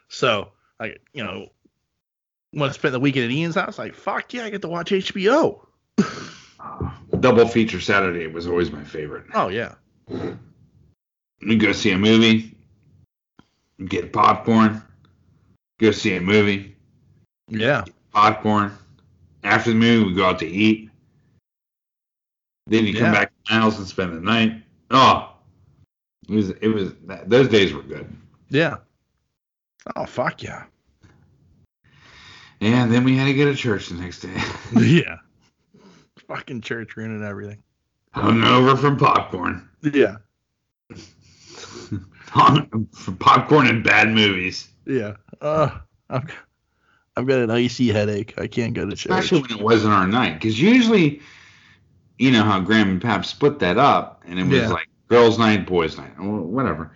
So, 0.08 0.52
like, 0.80 1.02
you 1.12 1.22
know, 1.22 1.48
want 2.54 2.72
to 2.72 2.78
spend 2.78 2.94
the 2.94 3.00
weekend 3.00 3.26
at 3.26 3.30
Ian's 3.30 3.54
house? 3.54 3.78
Like, 3.78 3.94
fuck 3.94 4.32
yeah, 4.32 4.44
I 4.44 4.50
get 4.50 4.62
to 4.62 4.68
watch 4.68 4.90
HBO. 4.90 5.66
Double 7.20 7.46
feature 7.46 7.80
Saturday 7.80 8.26
was 8.26 8.46
always 8.46 8.70
my 8.70 8.82
favorite. 8.84 9.24
Oh 9.34 9.48
yeah. 9.48 9.74
We 10.08 11.56
go 11.56 11.72
see 11.72 11.90
a 11.90 11.98
movie, 11.98 12.56
get 13.86 14.12
popcorn, 14.12 14.82
go 15.78 15.90
see 15.90 16.16
a 16.16 16.20
movie, 16.20 16.76
Yeah. 17.48 17.84
popcorn. 18.12 18.76
After 19.44 19.70
the 19.70 19.76
movie, 19.76 20.04
we 20.04 20.14
go 20.14 20.26
out 20.26 20.38
to 20.40 20.46
eat. 20.46 20.88
Then 22.66 22.86
you 22.86 22.94
come 22.94 23.04
Yeah. 23.06 23.12
back 23.12 23.28
to 23.28 23.34
the 23.48 23.54
house 23.60 23.78
and 23.78 23.86
spend 23.86 24.12
the 24.16 24.20
night. 24.20 24.62
Oh, 24.90 25.32
it 26.28 26.34
was 26.34 26.50
it 26.50 26.68
was 26.68 26.92
those 27.26 27.48
days 27.48 27.72
were 27.72 27.82
good. 27.82 28.06
Yeah. 28.50 28.76
Oh 29.96 30.06
fuck 30.06 30.42
yeah. 30.42 30.64
Yeah, 32.60 32.84
and 32.84 32.92
then 32.92 33.02
we 33.02 33.16
had 33.16 33.24
to 33.26 33.34
go 33.34 33.46
to 33.46 33.56
church 33.56 33.88
the 33.88 33.96
next 33.96 34.20
day. 34.20 34.40
yeah. 34.80 35.16
Fucking 36.28 36.60
church 36.62 36.96
ruining 36.96 37.22
everything. 37.24 37.62
Hungover 38.14 38.78
from 38.78 38.96
popcorn. 38.96 39.68
Yeah. 39.82 40.16
From 42.32 43.16
popcorn 43.18 43.66
and 43.66 43.84
bad 43.84 44.08
movies. 44.08 44.68
Yeah. 44.86 45.16
Uh, 45.42 45.78
I've 46.08 46.26
got, 46.26 46.36
I've 47.16 47.26
got 47.26 47.40
an 47.40 47.50
icy 47.50 47.88
headache. 47.92 48.32
I 48.38 48.46
can't 48.46 48.72
go 48.72 48.86
to 48.88 48.96
church. 48.96 49.10
Especially 49.12 49.42
when 49.42 49.50
it 49.58 49.60
wasn't 49.62 49.92
our 49.92 50.06
night. 50.06 50.34
Because 50.34 50.58
usually, 50.60 51.20
you 52.18 52.30
know 52.30 52.42
how 52.42 52.58
Gram 52.60 52.88
and 52.88 53.02
Pap 53.02 53.26
split 53.26 53.58
that 53.58 53.76
up, 53.76 54.22
and 54.26 54.38
it 54.38 54.44
was 54.44 54.62
Yeah. 54.62 54.68
like 54.68 54.88
girls' 55.08 55.38
night, 55.38 55.66
boys' 55.66 55.98
night, 55.98 56.18
whatever. 56.18 56.92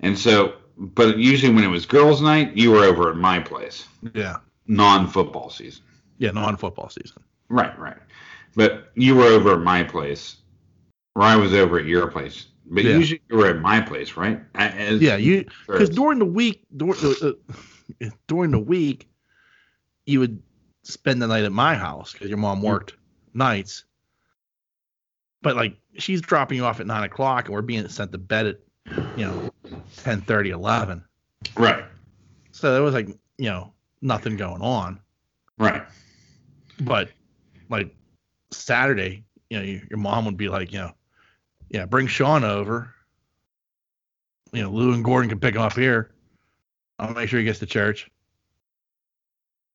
And 0.00 0.16
so, 0.16 0.54
but 0.78 1.18
usually 1.18 1.52
when 1.52 1.64
it 1.64 1.68
was 1.68 1.84
girls' 1.84 2.20
night, 2.22 2.56
you 2.56 2.70
were 2.70 2.84
over 2.84 3.10
at 3.10 3.16
my 3.16 3.40
place. 3.40 3.86
Yeah. 4.14 4.36
non-football 4.68 5.50
season. 5.50 5.82
Yeah, 6.18 6.30
non-football 6.30 6.90
season. 6.90 7.22
Right, 7.48 7.76
right. 7.78 7.96
But 8.56 8.90
you 8.94 9.14
were 9.14 9.24
over 9.24 9.52
at 9.52 9.60
my 9.60 9.82
place, 9.84 10.36
or 11.14 11.22
I 11.22 11.36
was 11.36 11.52
over 11.54 11.78
at 11.78 11.84
your 11.84 12.10
place. 12.10 12.46
But 12.64 12.84
Yeah. 12.84 12.96
usually 12.96 13.20
you 13.28 13.36
were 13.36 13.48
at 13.48 13.60
my 13.60 13.80
place, 13.80 14.16
right? 14.16 14.40
As- 14.54 15.00
Yeah, 15.00 15.16
you 15.16 15.44
because 15.66 15.90
during 15.90 16.18
the 16.18 16.24
week, 16.24 16.64
during, 16.76 16.98
uh, 17.04 17.28
uh, 18.02 18.08
during 18.26 18.50
the 18.50 18.58
week, 18.58 19.08
you 20.06 20.20
would 20.20 20.42
spend 20.82 21.20
the 21.20 21.26
night 21.26 21.44
at 21.44 21.52
my 21.52 21.74
house 21.74 22.12
because 22.12 22.28
your 22.28 22.38
mom 22.38 22.62
worked 22.62 22.94
nights. 23.34 23.84
But 25.42 25.54
like 25.54 25.76
she's 25.98 26.20
dropping 26.22 26.56
you 26.56 26.64
off 26.64 26.80
at 26.80 26.86
nine 26.86 27.04
o'clock, 27.04 27.44
and 27.46 27.54
we're 27.54 27.62
being 27.62 27.86
sent 27.88 28.10
to 28.12 28.18
bed 28.18 28.46
at 28.46 28.60
you 29.14 29.26
know 29.26 29.42
10, 29.98 30.22
30, 30.22 30.50
11. 30.50 31.04
right, 31.56 31.84
So 32.52 32.72
there 32.72 32.82
was 32.82 32.94
like 32.94 33.08
you 33.38 33.50
know 33.50 33.72
nothing 34.00 34.36
going 34.36 34.62
on. 34.62 34.98
right. 35.58 35.82
But 36.80 37.10
like 37.68 37.94
Saturday, 38.64 39.24
you 39.50 39.58
know, 39.58 39.64
your, 39.64 39.82
your 39.90 39.98
mom 39.98 40.24
would 40.24 40.36
be 40.36 40.48
like, 40.48 40.72
you 40.72 40.78
know, 40.78 40.92
yeah, 41.68 41.86
bring 41.86 42.06
Sean 42.06 42.44
over. 42.44 42.92
You 44.52 44.62
know, 44.62 44.70
Lou 44.70 44.92
and 44.92 45.04
Gordon 45.04 45.28
can 45.28 45.40
pick 45.40 45.54
him 45.54 45.62
up 45.62 45.74
here. 45.74 46.10
I'll 46.98 47.12
make 47.12 47.28
sure 47.28 47.38
he 47.38 47.44
gets 47.44 47.58
to 47.58 47.66
church. 47.66 48.10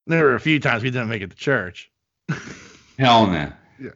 There 0.07 0.23
were 0.23 0.35
a 0.35 0.39
few 0.39 0.59
times 0.59 0.83
we 0.83 0.89
didn't 0.89 1.09
make 1.09 1.21
it 1.21 1.29
to 1.29 1.35
church. 1.35 1.91
Hell 2.97 3.27
no. 3.27 3.51
Yeah. 3.79 3.91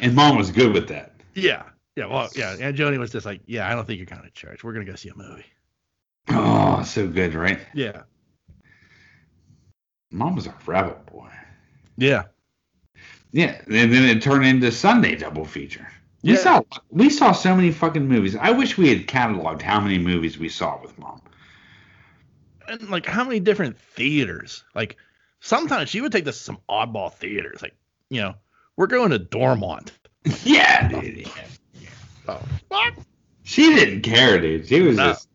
And 0.00 0.14
mom 0.14 0.36
was 0.36 0.50
good 0.50 0.72
with 0.72 0.88
that. 0.88 1.14
Yeah. 1.34 1.64
Yeah. 1.96 2.06
Well, 2.06 2.28
yeah. 2.34 2.56
And 2.58 2.76
Joni 2.76 2.98
was 2.98 3.12
just 3.12 3.26
like, 3.26 3.40
yeah, 3.46 3.68
I 3.70 3.74
don't 3.74 3.86
think 3.86 3.98
you're 3.98 4.06
going 4.06 4.22
to 4.22 4.30
church. 4.30 4.64
We're 4.64 4.72
going 4.72 4.84
to 4.84 4.90
go 4.90 4.96
see 4.96 5.08
a 5.10 5.16
movie. 5.16 5.44
Oh, 6.30 6.82
so 6.82 7.06
good, 7.08 7.34
right? 7.34 7.60
Yeah. 7.74 8.02
Mom 10.10 10.34
was 10.34 10.46
a 10.46 10.54
rebel 10.66 10.98
boy. 11.10 11.30
Yeah. 11.96 12.24
Yeah, 13.32 13.60
and 13.66 13.92
then 13.92 14.04
it 14.04 14.22
turned 14.22 14.46
into 14.46 14.72
Sunday 14.72 15.14
double 15.16 15.44
feature. 15.44 15.86
We 16.22 16.32
Yeah. 16.32 16.38
saw 16.38 16.62
we 16.90 17.10
saw 17.10 17.32
so 17.32 17.54
many 17.54 17.70
fucking 17.70 18.06
movies. 18.06 18.34
I 18.36 18.50
wish 18.50 18.76
we 18.78 18.88
had 18.88 19.06
cataloged 19.06 19.62
how 19.62 19.80
many 19.80 19.98
movies 19.98 20.38
we 20.38 20.48
saw 20.48 20.80
with 20.82 20.98
mom. 20.98 21.20
And 22.66 22.88
like, 22.90 23.06
how 23.06 23.24
many 23.24 23.40
different 23.40 23.78
theaters? 23.78 24.64
Like, 24.74 24.96
sometimes 25.40 25.88
she 25.90 26.00
would 26.00 26.12
take 26.12 26.26
us 26.26 26.36
to 26.38 26.42
some 26.42 26.58
oddball 26.68 27.12
theaters. 27.12 27.62
Like, 27.62 27.76
you 28.10 28.20
know, 28.20 28.34
we're 28.76 28.86
going 28.88 29.10
to 29.10 29.18
Dormont. 29.18 29.92
yeah, 30.44 30.88
dude. 30.88 31.26
yeah. 31.80 31.88
Oh, 32.28 32.42
fuck. 32.68 32.94
She 33.44 33.74
didn't 33.74 34.02
care, 34.02 34.38
dude. 34.40 34.68
She 34.68 34.82
was 34.82 34.96
No. 34.96 35.04
just. 35.12 35.28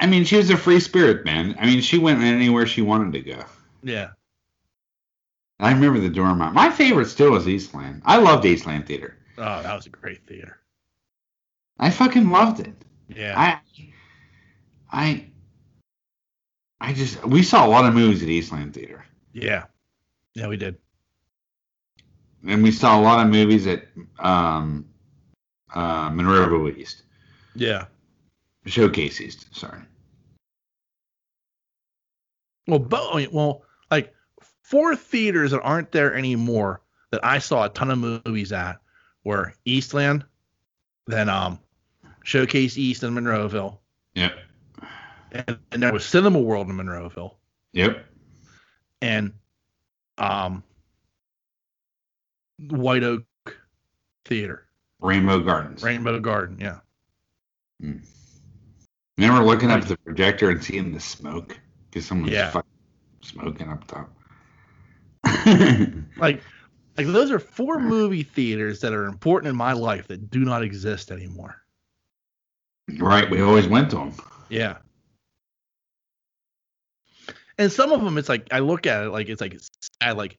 I 0.00 0.06
mean, 0.06 0.24
she 0.24 0.36
was 0.36 0.50
a 0.50 0.56
free 0.56 0.80
spirit, 0.80 1.24
man. 1.24 1.54
I 1.60 1.66
mean, 1.66 1.80
she 1.80 1.98
went 1.98 2.22
anywhere 2.22 2.66
she 2.66 2.80
wanted 2.82 3.12
to 3.12 3.20
go. 3.20 3.44
Yeah. 3.82 4.08
I 5.62 5.72
remember 5.72 6.00
the 6.00 6.08
Dormont. 6.08 6.54
My 6.54 6.70
favorite 6.70 7.06
still 7.06 7.30
was 7.30 7.48
Eastland. 7.48 8.02
I 8.04 8.18
loved 8.18 8.44
Eastland 8.44 8.86
Theater. 8.86 9.16
Oh, 9.38 9.62
that 9.62 9.74
was 9.74 9.86
a 9.86 9.90
great 9.90 10.26
theater. 10.26 10.58
I 11.78 11.88
fucking 11.90 12.28
loved 12.30 12.60
it. 12.60 12.74
Yeah. 13.08 13.34
I, 13.38 13.60
I, 14.92 15.26
I 16.80 16.92
just 16.92 17.24
we 17.24 17.42
saw 17.42 17.64
a 17.66 17.68
lot 17.68 17.84
of 17.86 17.94
movies 17.94 18.22
at 18.22 18.28
Eastland 18.28 18.74
Theater, 18.74 19.04
yeah. 19.32 19.64
Yeah, 20.34 20.48
we 20.48 20.56
did. 20.56 20.76
and 22.46 22.62
we 22.62 22.72
saw 22.72 22.98
a 22.98 23.02
lot 23.02 23.24
of 23.24 23.30
movies 23.32 23.66
at 23.66 23.84
um, 24.18 24.86
uh, 25.74 26.10
Monroe 26.10 26.68
East, 26.70 27.02
Yeah. 27.54 27.86
Showcase 28.66 29.20
East. 29.20 29.54
Sorry. 29.54 29.80
Well, 32.66 32.78
but, 32.78 33.32
well, 33.32 33.62
four 34.72 34.96
theaters 34.96 35.50
that 35.50 35.60
aren't 35.60 35.92
there 35.92 36.14
anymore 36.14 36.80
that 37.10 37.22
I 37.22 37.38
saw 37.40 37.64
a 37.66 37.68
ton 37.68 37.90
of 37.90 37.98
movies 37.98 38.52
at 38.52 38.78
were 39.22 39.52
Eastland, 39.66 40.24
then 41.06 41.28
um, 41.28 41.58
Showcase 42.24 42.78
East 42.78 43.02
in 43.02 43.12
Monroeville, 43.12 43.76
Yep. 44.14 44.32
and, 45.32 45.58
and 45.72 45.82
there 45.82 45.92
was 45.92 46.06
Cinema 46.06 46.40
World 46.40 46.70
in 46.70 46.76
Monroeville, 46.76 47.34
Yep. 47.74 48.02
and 49.02 49.34
um, 50.16 50.62
White 52.70 53.04
Oak 53.04 53.24
Theater, 54.24 54.64
Rainbow 55.00 55.40
Gardens. 55.40 55.82
Rainbow 55.82 56.18
Garden. 56.18 56.56
Yeah. 56.58 56.78
Remember 59.18 59.44
looking 59.44 59.70
up 59.70 59.82
at 59.82 59.88
the 59.88 59.98
projector 59.98 60.48
and 60.48 60.64
seeing 60.64 60.92
the 60.94 61.00
smoke 61.00 61.60
because 61.90 62.06
someone's 62.06 62.32
Yeah. 62.32 62.50
fucking 62.52 62.70
smoking 63.20 63.68
up 63.68 63.86
top. 63.86 64.10
Like, 66.18 66.42
like 66.96 67.06
those 67.06 67.30
are 67.30 67.38
four 67.38 67.78
movie 67.80 68.22
theaters 68.22 68.80
that 68.80 68.92
are 68.92 69.06
important 69.06 69.48
in 69.50 69.56
my 69.56 69.72
life 69.72 70.08
that 70.08 70.30
do 70.30 70.40
not 70.44 70.62
exist 70.62 71.10
anymore. 71.10 71.56
right. 72.98 73.28
We 73.30 73.40
always 73.42 73.66
went 73.66 73.90
to 73.90 73.96
them. 73.96 74.12
Yeah. 74.48 74.76
And 77.58 77.70
some 77.70 77.92
of 77.92 78.02
them, 78.02 78.18
it's 78.18 78.28
like 78.28 78.48
I 78.52 78.58
look 78.60 78.86
at 78.86 79.04
it 79.04 79.10
like 79.10 79.28
it's 79.28 79.40
like 79.40 79.54
it's 79.54 79.70
sad, 80.02 80.16
like, 80.16 80.38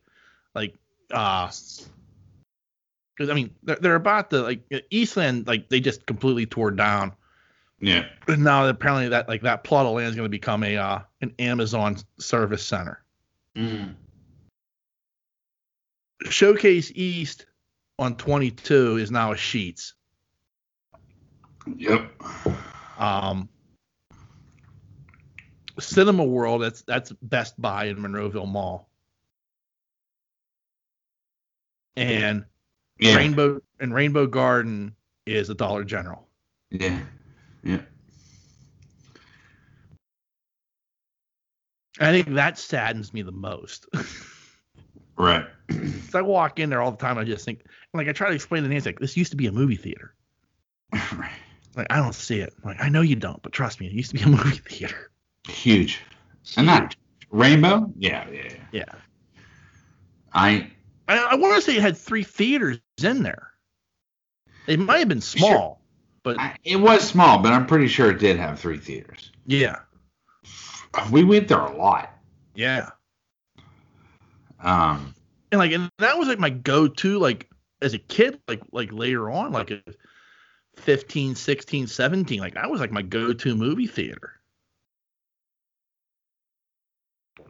like, 0.55 0.75
uh, 1.11 1.47
because 3.15 3.29
I 3.29 3.33
mean 3.33 3.53
they're, 3.63 3.75
they're 3.77 3.95
about 3.95 4.29
to 4.31 4.41
like 4.41 4.61
Eastland, 4.89 5.47
like 5.47 5.69
they 5.69 5.79
just 5.79 6.05
completely 6.05 6.45
tore 6.45 6.71
down, 6.71 7.13
Yeah. 7.79 8.05
and 8.27 8.43
now 8.43 8.67
apparently 8.67 9.09
that 9.09 9.27
like 9.29 9.41
that 9.43 9.63
plot 9.63 9.85
of 9.85 9.93
land 9.93 10.09
is 10.09 10.15
going 10.15 10.25
to 10.25 10.29
become 10.29 10.63
a 10.63 10.75
uh 10.77 10.99
an 11.21 11.33
Amazon 11.39 11.97
service 12.19 12.63
center. 12.65 13.03
Mm. 13.55 13.93
Showcase 16.29 16.91
East 16.95 17.45
on 17.99 18.15
22 18.15 18.97
is 18.97 19.11
now 19.11 19.31
a 19.31 19.35
Sheetz. 19.35 19.93
Yep. 21.77 22.11
Um, 22.97 23.49
Cinema 25.79 26.23
World, 26.23 26.61
that's 26.61 26.81
that's 26.83 27.11
Best 27.21 27.59
Buy 27.59 27.85
in 27.85 27.97
Monroeville 27.97 28.47
Mall. 28.47 28.89
And 31.95 32.45
Yeah. 32.99 33.15
Rainbow 33.15 33.61
and 33.79 33.93
Rainbow 33.93 34.27
Garden 34.27 34.95
is 35.25 35.49
a 35.49 35.55
Dollar 35.55 35.83
General. 35.83 36.27
Yeah. 36.71 36.99
Yeah. 37.63 37.81
I 41.99 42.11
think 42.11 42.33
that 42.33 42.57
saddens 42.57 43.13
me 43.13 43.21
the 43.21 43.31
most. 43.31 43.87
Right. 45.17 45.45
'Cause 45.67 46.15
I 46.15 46.21
walk 46.21 46.59
in 46.59 46.69
there 46.69 46.81
all 46.81 46.91
the 46.91 46.97
time. 46.97 47.17
I 47.17 47.23
just 47.23 47.45
think, 47.45 47.65
like, 47.93 48.07
I 48.07 48.11
try 48.11 48.29
to 48.29 48.35
explain 48.35 48.63
to 48.63 48.69
Nancy, 48.69 48.89
like, 48.89 48.99
this 48.99 49.15
used 49.17 49.31
to 49.31 49.37
be 49.37 49.47
a 49.47 49.51
movie 49.51 49.75
theater. 49.75 50.13
right. 50.93 51.31
Like, 51.75 51.87
I 51.89 51.97
don't 51.97 52.13
see 52.13 52.39
it. 52.39 52.53
Like, 52.63 52.81
I 52.81 52.89
know 52.89 53.01
you 53.01 53.15
don't, 53.15 53.41
but 53.41 53.51
trust 53.51 53.79
me, 53.79 53.87
it 53.87 53.93
used 53.93 54.11
to 54.11 54.15
be 54.17 54.23
a 54.23 54.27
movie 54.35 54.57
theater. 54.57 55.11
Huge. 55.47 55.99
And 56.57 56.67
that 56.69 56.95
rainbow? 57.31 57.91
Yeah, 57.97 58.27
yeah, 58.29 58.41
yeah. 58.43 58.55
Yeah. 58.71 58.95
I 60.33 60.71
I, 61.07 61.17
I 61.31 61.35
want 61.35 61.55
to 61.55 61.61
say 61.61 61.75
it 61.77 61.81
had 61.81 61.97
three 61.97 62.23
theaters 62.23 62.79
in 63.03 63.23
there. 63.23 63.51
It 64.67 64.79
might 64.79 64.99
have 64.99 65.09
been 65.09 65.21
Sure. 65.21 65.39
small, 65.49 65.81
but 66.23 66.39
I, 66.39 66.55
it 66.63 66.77
was 66.77 67.03
small, 67.07 67.39
but 67.39 67.51
I'm 67.53 67.65
pretty 67.67 67.87
sure 67.87 68.09
it 68.11 68.19
did 68.19 68.37
have 68.37 68.59
three 68.59 68.77
theaters. 68.77 69.31
yeah, 69.45 69.79
We 71.11 71.23
went 71.23 71.47
there 71.47 71.59
a 71.59 71.75
lot. 71.75 72.13
yeah. 72.55 72.91
Um, 74.63 75.13
and 75.51 75.59
like 75.59 75.71
and 75.71 75.89
that 75.99 76.17
was 76.17 76.27
like 76.27 76.39
my 76.39 76.49
go-to 76.49 77.19
like 77.19 77.49
as 77.81 77.93
a 77.93 77.99
kid 77.99 78.39
like 78.47 78.61
like 78.71 78.91
later 78.91 79.29
on 79.29 79.51
like 79.51 79.71
at 79.71 79.83
15 80.77 81.35
16 81.35 81.87
17 81.87 82.39
like 82.39 82.55
that 82.55 82.71
was 82.71 82.79
like 82.79 82.91
my 82.91 83.01
go-to 83.01 83.55
movie 83.55 83.87
theater 83.87 84.39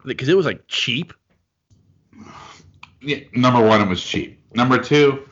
because 0.05 0.27
it 0.27 0.35
was 0.35 0.45
like 0.45 0.63
cheap 0.67 1.13
yeah, 3.03 3.17
number 3.33 3.61
one, 3.65 3.81
it 3.81 3.87
was 3.87 4.01
cheap. 4.03 4.39
Number 4.55 4.77
two 4.77 5.27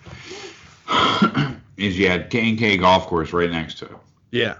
is 1.77 1.97
you 1.97 2.09
had 2.09 2.29
K 2.29 2.49
and 2.49 2.59
K 2.59 2.77
golf 2.77 3.07
course 3.07 3.31
right 3.33 3.49
next 3.49 3.77
to 3.79 3.85
it, 3.85 3.97
yeah 4.31 4.55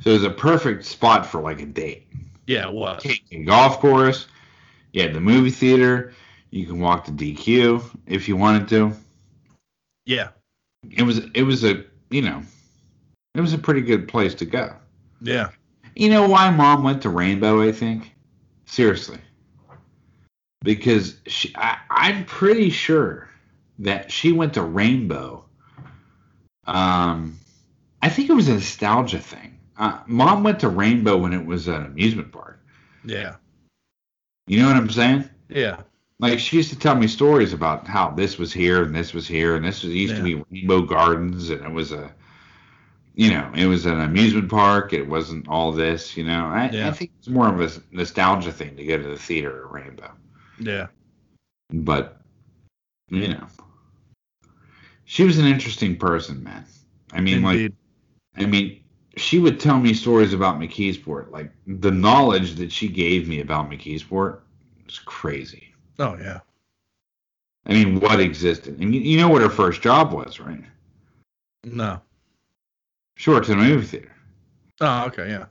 so 0.00 0.10
it 0.10 0.14
was 0.14 0.24
a 0.24 0.30
perfect 0.30 0.84
spot 0.84 1.24
for 1.24 1.40
like 1.40 1.60
a 1.60 1.66
date. 1.66 2.08
yeah 2.46 2.68
it 2.68 2.72
was 2.72 3.02
K 3.02 3.10
and 3.10 3.30
K 3.30 3.44
golf 3.44 3.78
course. 3.78 4.26
You 4.92 5.02
had 5.02 5.12
the 5.12 5.20
movie 5.20 5.50
theater. 5.50 6.14
You 6.50 6.66
can 6.66 6.80
walk 6.80 7.04
to 7.06 7.12
DQ 7.12 7.82
if 8.06 8.28
you 8.28 8.36
wanted 8.36 8.68
to. 8.68 8.92
yeah 10.04 10.28
It 10.90 11.02
was 11.02 11.18
it 11.34 11.42
was 11.42 11.64
a 11.64 11.84
you 12.10 12.22
know 12.22 12.42
it 13.34 13.40
was 13.40 13.52
a 13.52 13.58
pretty 13.58 13.82
good 13.82 14.08
place 14.08 14.34
to 14.36 14.46
go. 14.46 14.74
yeah 15.20 15.48
You 15.94 16.08
know 16.10 16.28
why 16.28 16.50
mom 16.50 16.82
went 16.82 17.02
to 17.02 17.10
Rainbow, 17.10 17.60
I 17.62 17.72
think? 17.72 18.12
Seriously. 18.66 19.18
Because 20.62 21.16
she, 21.26 21.52
I, 21.54 21.78
I'm 21.90 22.24
pretty 22.24 22.70
sure 22.70 23.28
that 23.78 24.10
she 24.10 24.32
went 24.32 24.54
to 24.54 24.62
Rainbow. 24.62 25.44
Um, 26.66 27.38
I 28.02 28.08
think 28.08 28.30
it 28.30 28.32
was 28.32 28.48
a 28.48 28.54
nostalgia 28.54 29.18
thing. 29.20 29.58
Uh, 29.78 30.00
mom 30.06 30.42
went 30.42 30.60
to 30.60 30.68
Rainbow 30.68 31.16
when 31.18 31.32
it 31.32 31.44
was 31.44 31.68
an 31.68 31.84
amusement 31.84 32.32
park. 32.32 32.58
yeah 33.04 33.36
You 34.46 34.60
know 34.60 34.66
what 34.68 34.76
I'm 34.76 34.90
saying? 34.90 35.28
Yeah. 35.48 35.82
Like 36.18 36.38
she 36.38 36.56
used 36.56 36.70
to 36.70 36.78
tell 36.78 36.94
me 36.94 37.06
stories 37.06 37.52
about 37.52 37.86
how 37.86 38.10
this 38.10 38.38
was 38.38 38.52
here 38.52 38.82
and 38.82 38.94
this 38.94 39.12
was 39.12 39.28
here 39.28 39.56
and 39.56 39.64
this 39.64 39.82
was 39.82 39.92
used 39.92 40.16
to 40.16 40.22
be 40.22 40.42
Rainbow 40.50 40.82
Gardens 40.82 41.50
and 41.50 41.62
it 41.62 41.70
was 41.70 41.92
a, 41.92 42.10
you 43.14 43.30
know, 43.30 43.50
it 43.54 43.66
was 43.66 43.84
an 43.84 44.00
amusement 44.00 44.48
park. 44.48 44.94
It 44.94 45.06
wasn't 45.06 45.46
all 45.46 45.72
this. 45.72 46.16
You 46.16 46.24
know, 46.24 46.46
I, 46.46 46.70
Yeah. 46.70 46.88
I 46.88 46.92
think 46.92 47.12
it's 47.18 47.28
more 47.28 47.48
of 47.48 47.60
a 47.60 47.70
nostalgia 47.94 48.50
thing 48.50 48.76
to 48.76 48.84
go 48.84 48.96
to 48.96 49.08
the 49.08 49.18
theater 49.18 49.66
at 49.66 49.72
Rainbow. 49.72 50.10
Yeah. 50.58 50.86
But 51.70 52.20
you 53.10 53.28
know, 53.28 53.46
she 55.04 55.24
was 55.24 55.38
an 55.38 55.46
interesting 55.46 55.96
person, 55.96 56.42
man. 56.42 56.64
I 57.12 57.20
mean, 57.20 57.42
like 57.42 57.72
I 58.36 58.46
mean, 58.46 58.80
she 59.16 59.38
would 59.38 59.60
tell 59.60 59.78
me 59.78 59.92
stories 59.92 60.32
about 60.32 60.58
McKeesport. 60.58 61.30
Like 61.30 61.50
the 61.66 61.90
knowledge 61.90 62.54
that 62.54 62.72
she 62.72 62.88
gave 62.88 63.28
me 63.28 63.40
about 63.40 63.70
McKeesport 63.70 64.40
was 64.86 64.98
crazy. 64.98 65.74
Oh 65.98 66.16
yeah. 66.20 66.40
I 67.66 67.72
mean, 67.72 67.98
what 68.00 68.20
existed? 68.20 68.78
And 68.80 68.94
you, 68.94 69.00
you 69.00 69.18
know 69.18 69.28
what 69.28 69.42
her 69.42 69.48
first 69.50 69.82
job 69.82 70.12
was, 70.12 70.38
right? 70.38 70.62
No. 71.64 72.00
Shortton 73.16 73.58
movie 73.58 73.86
theater, 73.86 74.12
Oh, 74.80 75.06
okay, 75.06 75.28
yeah. 75.30 75.46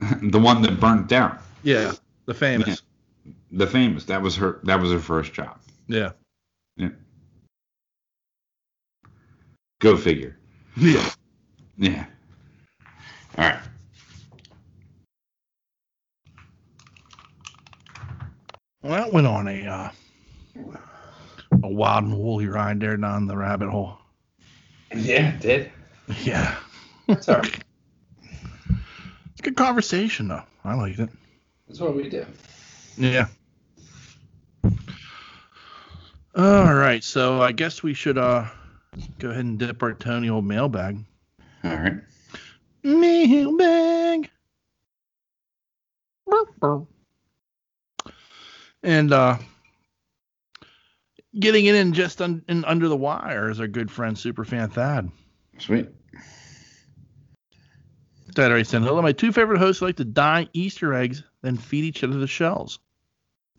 the 0.22 0.38
one 0.38 0.62
that 0.62 0.80
burnt 0.80 1.06
down, 1.08 1.38
Yeah. 1.62 1.92
The 2.26 2.34
famous. 2.34 2.82
the 3.52 3.66
famous. 3.66 4.04
That 4.04 4.20
was 4.20 4.36
her. 4.36 4.60
That 4.64 4.80
was 4.80 4.90
her 4.92 4.98
first 4.98 5.32
job. 5.32 5.58
Yeah. 5.86 6.10
Yeah. 6.76 6.90
Go 9.80 9.96
figure. 9.96 10.36
Yeah. 10.76 11.10
Yeah. 11.76 12.04
All 13.36 13.44
right. 13.48 13.58
Well, 18.88 18.96
that 18.96 19.12
went 19.12 19.26
on 19.26 19.46
a 19.48 19.66
uh, 19.66 19.90
a 21.62 21.68
wild 21.68 22.04
and 22.04 22.18
woolly 22.18 22.46
ride 22.46 22.80
there 22.80 22.96
down 22.96 23.26
the 23.26 23.36
rabbit 23.36 23.68
hole. 23.68 23.98
Yeah, 24.96 25.34
it 25.34 25.40
did. 25.40 25.70
Yeah. 26.22 26.56
That's 27.06 27.28
all 27.28 27.40
right. 27.40 27.64
It's 28.70 29.40
a 29.40 29.42
good 29.42 29.58
conversation 29.58 30.28
though. 30.28 30.42
I 30.64 30.72
liked 30.72 31.00
it. 31.00 31.10
That's 31.66 31.80
what 31.80 31.96
we 31.96 32.08
do. 32.08 32.24
Yeah. 32.96 33.26
All 36.34 36.72
right, 36.72 37.04
so 37.04 37.42
I 37.42 37.52
guess 37.52 37.82
we 37.82 37.92
should 37.92 38.16
uh 38.16 38.46
go 39.18 39.28
ahead 39.28 39.44
and 39.44 39.58
dip 39.58 39.82
our 39.82 39.92
Tony 39.92 40.30
old 40.30 40.46
mailbag. 40.46 41.04
All 41.62 41.76
right. 41.76 42.00
Mailbag. 42.82 44.30
And 48.82 49.12
uh 49.12 49.38
getting 51.38 51.66
it 51.66 51.74
in 51.74 51.92
just 51.92 52.20
un- 52.22 52.44
in 52.48 52.64
under 52.64 52.88
the 52.88 52.96
wire 52.96 53.50
is 53.50 53.60
our 53.60 53.66
good 53.68 53.90
friend 53.90 54.16
Superfan 54.16 54.72
Thad. 54.72 55.10
Sweet. 55.58 55.88
Thad 58.34 58.50
already 58.50 58.64
said 58.64 58.82
hello. 58.82 59.02
My 59.02 59.12
two 59.12 59.32
favorite 59.32 59.58
hosts 59.58 59.82
like 59.82 59.96
to 59.96 60.04
dye 60.04 60.48
Easter 60.52 60.94
eggs, 60.94 61.22
then 61.42 61.56
feed 61.56 61.84
each 61.84 62.04
other 62.04 62.18
the 62.18 62.26
shells. 62.26 62.78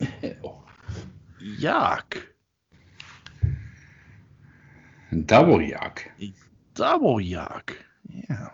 Yuck. 1.42 2.22
Double 5.26 5.58
yuck. 5.58 6.02
Double 6.74 7.16
yuck. 7.16 7.76
Yeah. 8.08 8.50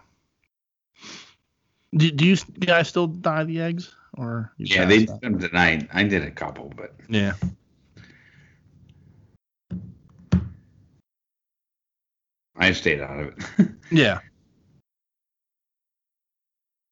Do, 1.95 2.11
do 2.11 2.25
you 2.25 2.37
guys 2.61 2.89
still 2.89 3.07
dye 3.07 3.45
the 3.45 3.61
eggs, 3.61 3.95
or 4.17 4.53
Yeah, 4.59 4.85
they 4.85 5.05
did 5.07 5.21
them 5.21 5.39
tonight. 5.39 5.89
I 5.93 6.03
did 6.05 6.23
a 6.23 6.31
couple, 6.31 6.73
but 6.77 6.95
Yeah. 7.09 7.35
I 12.57 12.73
stayed 12.73 13.01
out 13.01 13.21
of 13.21 13.27
it. 13.29 13.69
Yeah. 13.91 14.21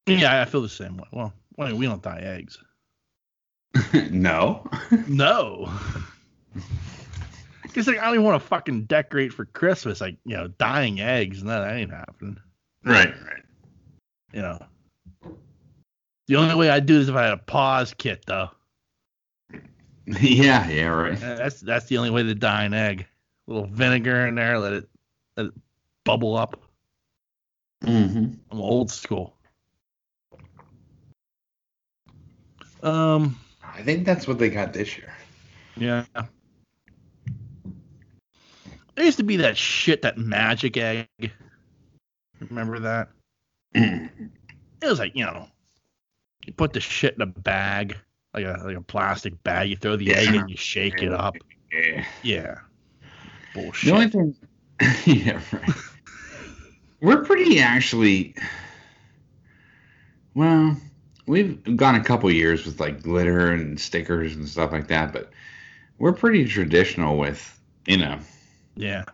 Yeah, 0.07 0.41
I 0.41 0.45
feel 0.45 0.61
the 0.61 0.69
same 0.69 0.97
way. 0.97 1.07
Well, 1.11 1.33
we 1.57 1.85
don't 1.85 2.01
dye 2.01 2.19
eggs. 2.19 2.57
no. 4.11 4.65
No. 5.07 5.71
Because 7.63 7.87
like, 7.87 7.99
I 7.99 8.05
don't 8.05 8.13
even 8.13 8.25
want 8.25 8.41
to 8.41 8.47
fucking 8.47 8.85
decorate 8.85 9.33
for 9.33 9.43
Christmas, 9.45 9.99
like 9.99 10.15
you 10.23 10.37
know, 10.37 10.47
dyeing 10.47 11.01
eggs. 11.01 11.41
and 11.41 11.49
that 11.49 11.69
ain't 11.69 11.91
happening. 11.91 12.37
Right, 12.85 13.09
right. 13.09 13.43
You 14.31 14.43
know. 14.43 14.65
The 16.27 16.37
only 16.37 16.55
way 16.55 16.69
I'd 16.69 16.85
do 16.85 16.99
is 16.99 17.09
if 17.09 17.15
I 17.15 17.25
had 17.25 17.33
a 17.33 17.37
Paas 17.37 17.93
kit, 17.93 18.23
though. 18.25 18.49
Yeah, 20.07 20.69
yeah, 20.69 20.85
right. 20.85 21.19
That's 21.19 21.61
that's 21.61 21.87
the 21.87 21.97
only 21.97 22.11
way 22.11 22.21
to 22.21 22.35
dye 22.35 22.65
an 22.65 22.75
egg. 22.75 23.07
A 23.47 23.51
little 23.51 23.67
vinegar 23.67 24.27
in 24.27 24.35
there, 24.35 24.59
let 24.59 24.73
it 24.73 24.89
let 25.35 25.47
it 25.47 25.53
bubble 26.03 26.37
up. 26.37 26.61
Mm-hmm. 27.83 28.33
I'm 28.51 28.61
old 28.61 28.91
school. 28.91 29.35
Um. 32.83 33.39
I 33.63 33.81
think 33.81 34.05
that's 34.05 34.27
what 34.27 34.37
they 34.37 34.49
got 34.49 34.73
this 34.73 34.95
year. 34.95 35.11
Yeah. 35.75 36.05
There 38.95 39.03
used 39.03 39.17
to 39.17 39.23
be 39.23 39.37
that 39.37 39.57
shit, 39.57 40.03
that 40.03 40.17
magic 40.17 40.77
egg. 40.77 41.07
Remember 42.39 42.79
that? 42.79 43.09
It 44.81 44.89
was 44.89 44.99
like, 44.99 45.15
you 45.15 45.25
know, 45.25 45.47
you 46.45 46.53
put 46.53 46.73
the 46.73 46.79
shit 46.79 47.15
in 47.15 47.21
a 47.21 47.25
bag, 47.25 47.97
like 48.33 48.45
a 48.45 48.61
like 48.63 48.77
a 48.77 48.81
plastic 48.81 49.41
bag. 49.43 49.69
You 49.69 49.75
throw 49.75 49.95
the 49.95 50.13
egg 50.13 50.33
in, 50.33 50.47
you 50.47 50.57
shake 50.57 51.01
it 51.01 51.11
up. 51.11 51.35
Yeah. 51.71 52.05
Yeah. 52.23 52.55
The 53.53 53.91
only 53.91 54.09
thing, 54.09 54.35
yeah, 55.05 55.39
right. 55.51 55.69
We're 57.01 57.23
pretty 57.23 57.59
actually. 57.59 58.35
Well, 60.33 60.75
we've 61.25 61.77
gone 61.77 61.95
a 61.95 62.03
couple 62.03 62.29
years 62.29 62.65
with 62.65 62.79
like 62.79 63.01
glitter 63.01 63.51
and 63.51 63.79
stickers 63.79 64.35
and 64.35 64.47
stuff 64.47 64.73
like 64.73 64.87
that, 64.89 65.13
but 65.13 65.31
we're 65.97 66.13
pretty 66.13 66.45
traditional 66.45 67.17
with 67.17 67.59
you 67.87 67.97
know 67.97 68.19
yeah. 68.75 69.05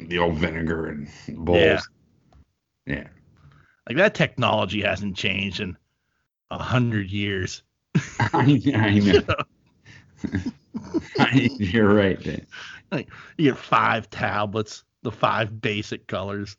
the 0.00 0.18
old 0.18 0.38
vinegar 0.38 0.86
and 0.86 1.08
bowls. 1.28 1.58
Yeah. 1.58 1.80
Yeah. 2.86 3.08
Like 3.86 3.98
that 3.98 4.14
technology 4.14 4.80
hasn't 4.80 5.16
changed 5.16 5.60
in 5.60 5.76
a 6.50 6.58
hundred 6.58 7.10
years. 7.10 7.62
I, 8.18 8.62
I 8.74 8.98
know. 8.98 9.24
I- 11.18 11.50
You're 11.58 11.92
right. 11.92 12.22
Dan. 12.22 12.46
You 13.36 13.50
get 13.50 13.58
five 13.58 14.08
tablets, 14.10 14.84
the 15.02 15.12
five 15.12 15.60
basic 15.60 16.06
colors. 16.06 16.56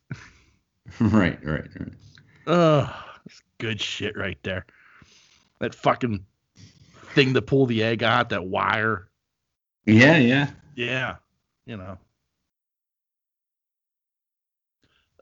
Right, 0.99 1.43
right, 1.45 1.67
right. 1.79 1.93
That's 2.45 3.41
good 3.57 3.81
shit 3.81 4.17
right 4.17 4.37
there. 4.43 4.65
That 5.59 5.75
fucking 5.75 6.25
thing 7.13 7.33
to 7.33 7.41
pull 7.41 7.65
the 7.65 7.83
egg 7.83 8.03
out, 8.03 8.29
that 8.29 8.45
wire. 8.45 9.09
Yeah, 9.85 10.17
yeah. 10.17 10.49
Yeah, 10.75 11.15
you 11.65 11.77
know. 11.77 11.97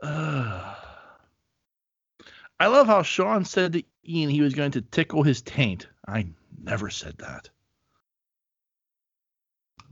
Ugh. 0.02 0.76
I 2.60 2.68
love 2.68 2.88
how 2.88 3.02
Sean 3.04 3.46
said 3.46 3.74
to 3.74 3.84
Ian 4.08 4.30
he 4.30 4.42
was 4.42 4.54
going 4.54 4.72
to 4.72 4.82
tickle 4.82 5.24
his 5.24 5.42
taint. 5.42 5.88
I 6.08 6.28
never 6.64 6.90
said 6.90 7.18
that. 7.20 7.50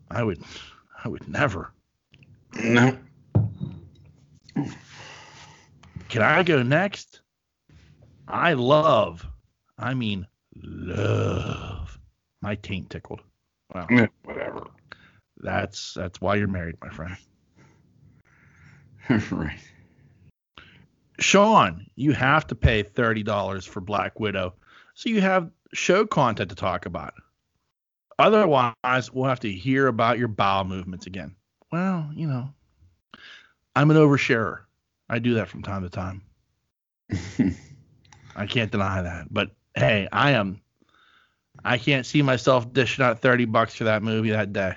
I 0.09 0.23
would, 0.23 0.41
I 1.03 1.09
would 1.09 1.27
never. 1.27 1.73
No. 2.63 2.97
Can 6.07 6.21
I 6.21 6.43
go 6.43 6.63
next? 6.63 7.21
I 8.27 8.53
love, 8.53 9.25
I 9.77 9.93
mean, 9.93 10.25
love 10.55 11.99
my 12.41 12.55
taint 12.55 12.89
tickled. 12.89 13.21
Wow. 13.73 13.87
Eh, 13.89 14.07
Whatever. 14.23 14.67
That's 15.37 15.93
that's 15.93 16.21
why 16.21 16.35
you're 16.35 16.47
married, 16.47 16.75
my 16.81 16.89
friend. 16.89 17.17
right. 19.31 19.59
Sean, 21.19 21.85
you 21.95 22.11
have 22.11 22.47
to 22.47 22.55
pay 22.55 22.83
thirty 22.83 23.23
dollars 23.23 23.65
for 23.65 23.81
Black 23.81 24.19
Widow, 24.19 24.53
so 24.93 25.09
you 25.09 25.21
have 25.21 25.49
show 25.73 26.05
content 26.05 26.49
to 26.49 26.55
talk 26.55 26.85
about. 26.85 27.13
Otherwise, 28.17 29.11
we'll 29.11 29.25
have 29.25 29.41
to 29.41 29.51
hear 29.51 29.87
about 29.87 30.17
your 30.17 30.27
bowel 30.27 30.63
movements 30.63 31.05
again. 31.05 31.35
Well, 31.71 32.09
you 32.13 32.27
know, 32.27 32.49
I'm 33.75 33.91
an 33.91 33.97
oversharer. 33.97 34.59
I 35.09 35.19
do 35.19 35.35
that 35.35 35.49
from 35.49 35.63
time 35.63 35.83
to 35.83 35.89
time. 35.89 36.21
I 38.35 38.45
can't 38.45 38.71
deny 38.71 39.01
that. 39.01 39.27
But 39.31 39.51
hey, 39.75 40.07
I 40.11 40.31
am. 40.31 40.61
I 41.63 41.77
can't 41.77 42.05
see 42.05 42.21
myself 42.21 42.71
dishing 42.73 43.03
out 43.03 43.21
thirty 43.21 43.45
bucks 43.45 43.75
for 43.75 43.85
that 43.85 44.03
movie 44.03 44.31
that 44.31 44.53
day. 44.53 44.75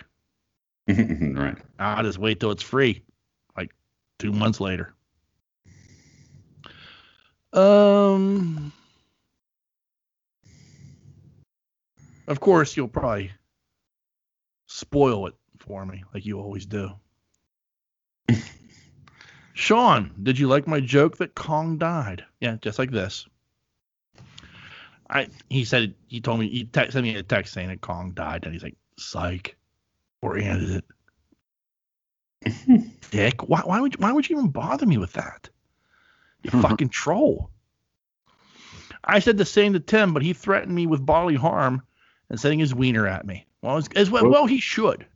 right. 0.89 1.59
I'll 1.79 2.03
just 2.03 2.19
wait 2.19 2.41
till 2.41 2.51
it's 2.51 2.63
free, 2.63 3.03
like 3.57 3.75
two 4.19 4.33
months 4.33 4.61
later. 4.61 4.95
Um. 7.53 8.73
Of 12.27 12.41
course, 12.41 12.77
you'll 12.77 12.89
probably 12.89 13.33
spoil 14.67 15.27
it 15.29 15.35
for 15.59 15.85
me, 15.87 16.05
like 16.13 16.27
you 16.27 16.39
always 16.39 16.67
do. 16.67 16.93
Sean, 19.55 20.13
did 20.23 20.39
you 20.39 20.47
like 20.47 20.67
my 20.69 20.81
joke 20.81 21.17
that 21.19 21.35
Kong 21.35 21.79
died? 21.79 22.25
Yeah, 22.41 22.57
just 22.61 22.79
like 22.79 22.91
this. 22.91 23.27
I 25.11 25.29
he 25.49 25.65
said 25.65 25.95
he 26.07 26.21
told 26.21 26.39
me 26.41 26.49
he 26.51 26.65
te- 26.65 26.91
sent 26.91 27.05
me 27.05 27.17
a 27.17 27.23
text 27.23 27.55
saying 27.55 27.69
that 27.69 27.81
Kong 27.81 28.13
died, 28.13 28.45
and 28.45 28.53
he's 28.53 28.63
like, 28.63 28.77
"Psych," 28.99 29.57
or 30.21 30.37
ended 30.37 30.85
it. 32.45 32.93
Dick, 33.11 33.49
why 33.49 33.63
why 33.65 33.81
would 33.81 33.99
why 34.01 34.13
would 34.13 34.29
you 34.29 34.37
even 34.37 34.51
bother 34.51 34.85
me 34.87 34.99
with 34.99 35.15
that? 35.15 35.49
You 36.43 36.51
mm-hmm. 36.51 36.63
fucking 36.63 36.89
troll. 36.91 37.51
I 39.03 39.21
said 39.21 39.39
the 39.39 39.45
same 39.45 39.73
to 39.73 39.81
Tim, 39.81 40.13
but 40.13 40.23
he 40.23 40.33
threatened 40.33 40.75
me 40.75 40.87
with 40.87 41.05
bodily 41.05 41.37
harm 41.37 41.83
and 42.31 42.39
sending 42.39 42.59
his 42.59 42.75
wiener 42.75 43.07
at 43.07 43.27
me. 43.27 43.47
Well, 43.63 43.77
as, 43.77 43.89
as 43.97 44.11
well, 44.11 44.29
well, 44.29 44.47
he 44.47 44.61
should. 44.61 45.07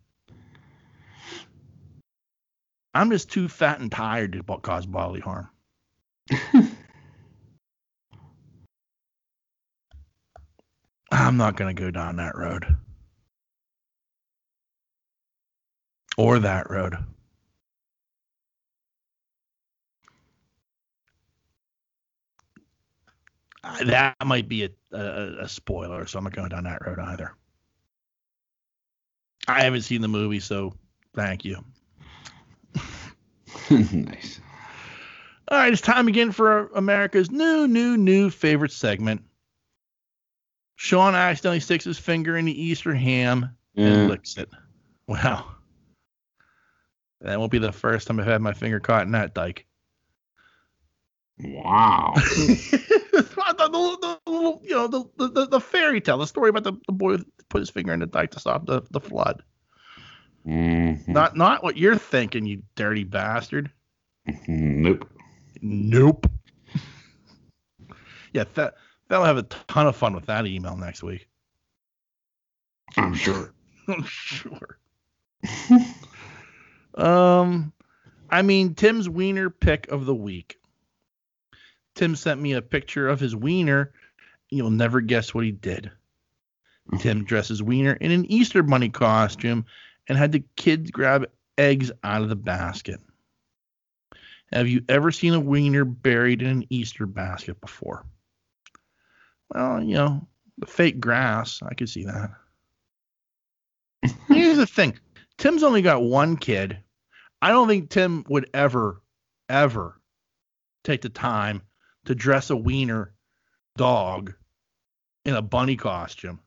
I'm 2.95 3.11
just 3.11 3.31
too 3.31 3.49
fat 3.49 3.81
and 3.81 3.91
tired 3.91 4.33
to 4.33 4.43
cause 4.43 4.87
bodily 4.87 5.21
harm. 5.21 5.49
I'm 11.11 11.37
not 11.37 11.57
going 11.57 11.75
to 11.75 11.81
go 11.81 11.91
down 11.91 12.17
that 12.17 12.37
road. 12.37 12.65
Or 16.17 16.39
that 16.39 16.71
road. 16.71 16.97
That 23.85 24.17
might 24.25 24.49
be 24.49 24.65
a, 24.65 24.71
a, 24.97 25.43
a 25.45 25.49
spoiler, 25.49 26.07
so 26.07 26.19
I'm 26.19 26.25
not 26.25 26.35
going 26.35 26.49
down 26.49 26.65
that 26.65 26.85
road 26.85 26.99
either. 26.99 27.35
I 29.47 29.63
haven't 29.63 29.83
seen 29.83 30.01
the 30.01 30.09
movie, 30.09 30.41
so 30.41 30.73
thank 31.15 31.45
you. 31.45 31.65
nice. 33.71 34.41
All 35.49 35.59
right, 35.59 35.73
it's 35.73 35.83
time 35.83 36.09
again 36.09 36.33
for 36.33 36.69
America's 36.75 37.31
new, 37.31 37.69
new, 37.69 37.97
new 37.97 38.31
favorite 38.31 38.73
segment. 38.73 39.23
Sean 40.77 41.15
accidentally 41.15 41.61
sticks 41.61 41.85
his 41.85 41.99
finger 41.99 42.37
in 42.37 42.45
the 42.47 42.63
Easter 42.63 42.95
ham 42.95 43.57
and 43.77 43.95
Yeah. 44.03 44.07
licks 44.07 44.37
it. 44.39 44.49
Wow. 45.07 45.47
That 47.21 47.39
won't 47.39 47.53
be 47.53 47.59
the 47.59 47.71
first 47.73 48.09
time 48.09 48.19
I've 48.19 48.27
had 48.27 48.41
my 48.41 48.53
finger 48.53 48.81
caught 48.81 49.07
in 49.07 49.13
that 49.13 49.35
dike. 49.35 49.67
Wow. 51.39 52.15
the, 53.73 54.19
the, 54.27 54.59
you 54.63 54.75
know, 54.75 54.87
the, 54.87 55.29
the, 55.29 55.47
the 55.47 55.61
fairy 55.61 56.01
tale, 56.01 56.19
the 56.19 56.27
story 56.27 56.51
about 56.51 56.65
the, 56.65 56.75
the 56.87 56.93
boy 56.93 57.17
who 57.17 57.25
put 57.49 57.61
his 57.61 57.71
finger 57.71 57.93
in 57.93 58.01
the 58.01 58.07
dike 58.07 58.31
to 58.33 58.41
stop 58.41 58.67
the, 58.67 58.83
the 58.91 59.01
flood. 59.01 59.43
Mhm. 60.47 61.07
Not 61.09 61.37
not 61.37 61.63
what 61.63 61.77
you're 61.77 61.97
thinking, 61.97 62.47
you 62.47 62.63
dirty 62.75 63.05
bastard. 63.05 63.71
Nope. 64.49 65.09
Nope. 65.61 66.29
yeah, 68.33 68.45
that 68.55 68.75
that'll 69.09 69.25
have 69.25 69.37
a 69.37 69.45
ton 69.45 69.87
of 69.87 69.95
fun 69.97 70.15
with 70.15 70.27
that 70.27 70.47
email 70.47 70.77
next 70.77 71.03
week. 71.03 71.29
I'm 72.97 73.15
sure. 73.15 73.55
I'm 73.89 74.05
sure. 74.05 74.79
um, 76.95 77.73
I 78.31 78.43
mean, 78.43 78.75
Tim's 78.75 79.09
wiener 79.09 79.51
pick 79.51 79.89
of 79.89 80.07
the 80.07 80.15
week. 80.15 80.59
Tim 81.95 82.17
sent 82.17 82.41
me 82.41 82.53
a 82.53 82.63
picture 82.63 83.09
of 83.09 83.21
his 83.21 83.37
wiener. 83.37 83.93
You'll 84.51 84.71
never 84.71 85.01
guess 85.01 85.35
what 85.35 85.45
he 85.45 85.53
did. 85.53 85.91
Hmm. 86.91 86.97
Tim 86.99 87.25
dresses 87.25 87.63
wiener 87.63 87.93
in 87.95 88.11
an 88.11 88.31
Easter 88.31 88.63
bunny 88.63 88.89
costume 88.89 89.67
and 90.09 90.19
had 90.19 90.33
the 90.33 90.45
kids 90.57 90.91
grab 90.91 91.29
eggs 91.59 91.93
out 92.03 92.23
of 92.23 92.29
the 92.29 92.37
basket. 92.37 93.01
Have 94.53 94.69
you 94.69 94.85
ever 94.89 95.11
seen 95.11 95.35
a 95.35 95.41
wiener 95.41 95.85
buried 95.85 96.43
in 96.43 96.49
an 96.49 96.67
Easter 96.69 97.07
basket 97.07 97.61
before? 97.61 98.05
Well, 99.55 99.83
you 99.83 99.95
know, 99.95 100.27
the 100.59 100.67
fake 100.67 101.01
grass, 101.01 101.63
I 101.63 101.75
could 101.75 101.89
see 101.89 102.05
that. 102.05 102.31
Here's 104.29 104.57
the 104.59 104.67
thing 104.67 104.99
Tim's 105.39 105.63
only 105.63 105.83
got 105.83 106.03
one 106.03 106.37
kid. 106.37 106.79
I 107.41 107.49
don't 107.49 107.69
think 107.69 107.91
Tim 107.91 108.25
would 108.29 108.49
ever, 108.55 109.01
ever 109.49 110.01
take 110.85 111.01
the 111.01 111.09
time 111.09 111.63
to 112.07 112.15
dress 112.15 112.51
a 112.51 112.57
wiener 112.57 113.15
dog 113.77 114.35
in 115.25 115.35
a 115.35 115.43
bunny 115.43 115.77
costume. 115.77 116.41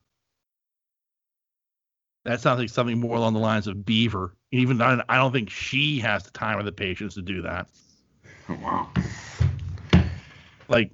That 2.26 2.42
sounds 2.42 2.60
like 2.60 2.70
something 2.70 3.00
more 3.00 3.18
along 3.18 3.34
the 3.34 3.40
lines 3.40 3.68
of 3.68 3.86
Beaver. 3.86 4.36
Even 4.52 4.82
I 4.82 5.02
I 5.08 5.18
don't 5.18 5.32
think 5.32 5.50
she 5.50 6.00
has 6.00 6.24
the 6.24 6.32
time 6.32 6.58
or 6.58 6.64
the 6.64 6.72
patience 6.72 7.14
to 7.16 7.22
do 7.22 7.44
that. 7.44 7.68
Oh, 8.50 8.58
wow. 8.62 8.90
Like, 10.68 10.92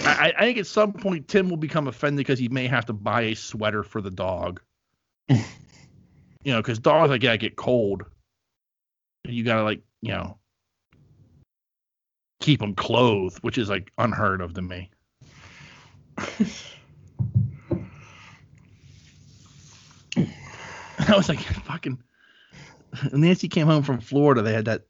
I, 0.00 0.32
I 0.36 0.40
think 0.40 0.58
at 0.58 0.66
some 0.66 0.92
point 0.94 1.28
Tim 1.28 1.50
will 1.50 1.58
become 1.58 1.86
offended 1.86 2.18
because 2.18 2.38
he 2.38 2.48
may 2.48 2.66
have 2.66 2.86
to 2.86 2.94
buy 2.94 3.22
a 3.22 3.34
sweater 3.34 3.82
for 3.82 4.00
the 4.00 4.10
dog. 4.10 4.60
you 5.28 5.38
know, 6.46 6.62
because 6.62 6.78
dogs 6.78 7.10
like 7.10 7.20
gotta 7.20 7.36
get 7.36 7.56
cold. 7.56 8.04
And 9.24 9.34
you 9.34 9.44
gotta 9.44 9.64
like, 9.64 9.82
you 10.00 10.12
know, 10.12 10.38
keep 12.40 12.60
them 12.60 12.74
clothed, 12.74 13.38
which 13.42 13.58
is 13.58 13.68
like 13.68 13.90
unheard 13.98 14.40
of 14.40 14.54
to 14.54 14.62
me. 14.62 14.90
I 20.16 21.16
was 21.16 21.28
like, 21.28 21.40
fucking. 21.40 21.98
Nancy 23.12 23.48
came 23.48 23.66
home 23.66 23.82
from 23.82 24.00
Florida. 24.00 24.42
They 24.42 24.52
had 24.52 24.64
that, 24.64 24.86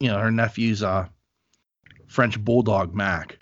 you 0.00 0.08
know, 0.08 0.18
her 0.18 0.30
nephew's 0.30 0.82
uh, 0.82 1.06
French 2.08 2.42
bulldog 2.42 2.94
Mac. 2.94 3.38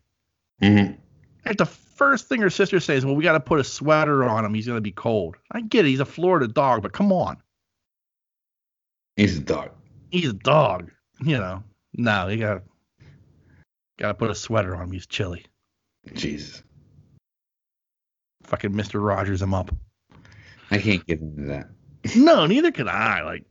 Mhm. 0.60 0.98
And 1.46 1.56
the 1.58 1.64
first 1.66 2.28
thing 2.28 2.40
her 2.42 2.50
sister 2.50 2.80
says, 2.80 3.06
"Well, 3.06 3.14
we 3.14 3.22
got 3.24 3.32
to 3.32 3.40
put 3.40 3.60
a 3.60 3.64
sweater 3.64 4.24
on 4.24 4.44
him. 4.44 4.52
He's 4.52 4.66
gonna 4.66 4.80
be 4.80 4.92
cold." 4.92 5.36
I 5.52 5.62
get 5.62 5.86
it. 5.86 5.88
He's 5.88 6.00
a 6.00 6.04
Florida 6.04 6.48
dog, 6.48 6.82
but 6.82 6.92
come 6.92 7.12
on, 7.12 7.38
He's 9.16 9.38
a 9.38 9.40
dog. 9.40 9.70
he's 10.10 10.28
a 10.28 10.34
dog. 10.34 10.90
You 11.22 11.38
know, 11.38 11.62
no, 11.94 12.28
you 12.28 12.38
got 12.38 12.62
to 14.00 14.06
got 14.06 14.08
to 14.08 14.14
put 14.14 14.30
a 14.30 14.34
sweater 14.34 14.74
on 14.74 14.84
him. 14.84 14.92
He's 14.92 15.06
chilly. 15.06 15.44
Jesus. 16.14 16.62
Fucking 18.44 18.74
Mister 18.74 18.98
Rogers 18.98 19.42
him 19.42 19.54
up. 19.54 19.74
I 20.70 20.78
can't 20.78 21.06
get 21.06 21.20
into 21.20 21.42
that. 21.48 21.68
No, 22.16 22.46
neither 22.46 22.72
can 22.72 22.88
I. 22.88 23.22
Like, 23.22 23.44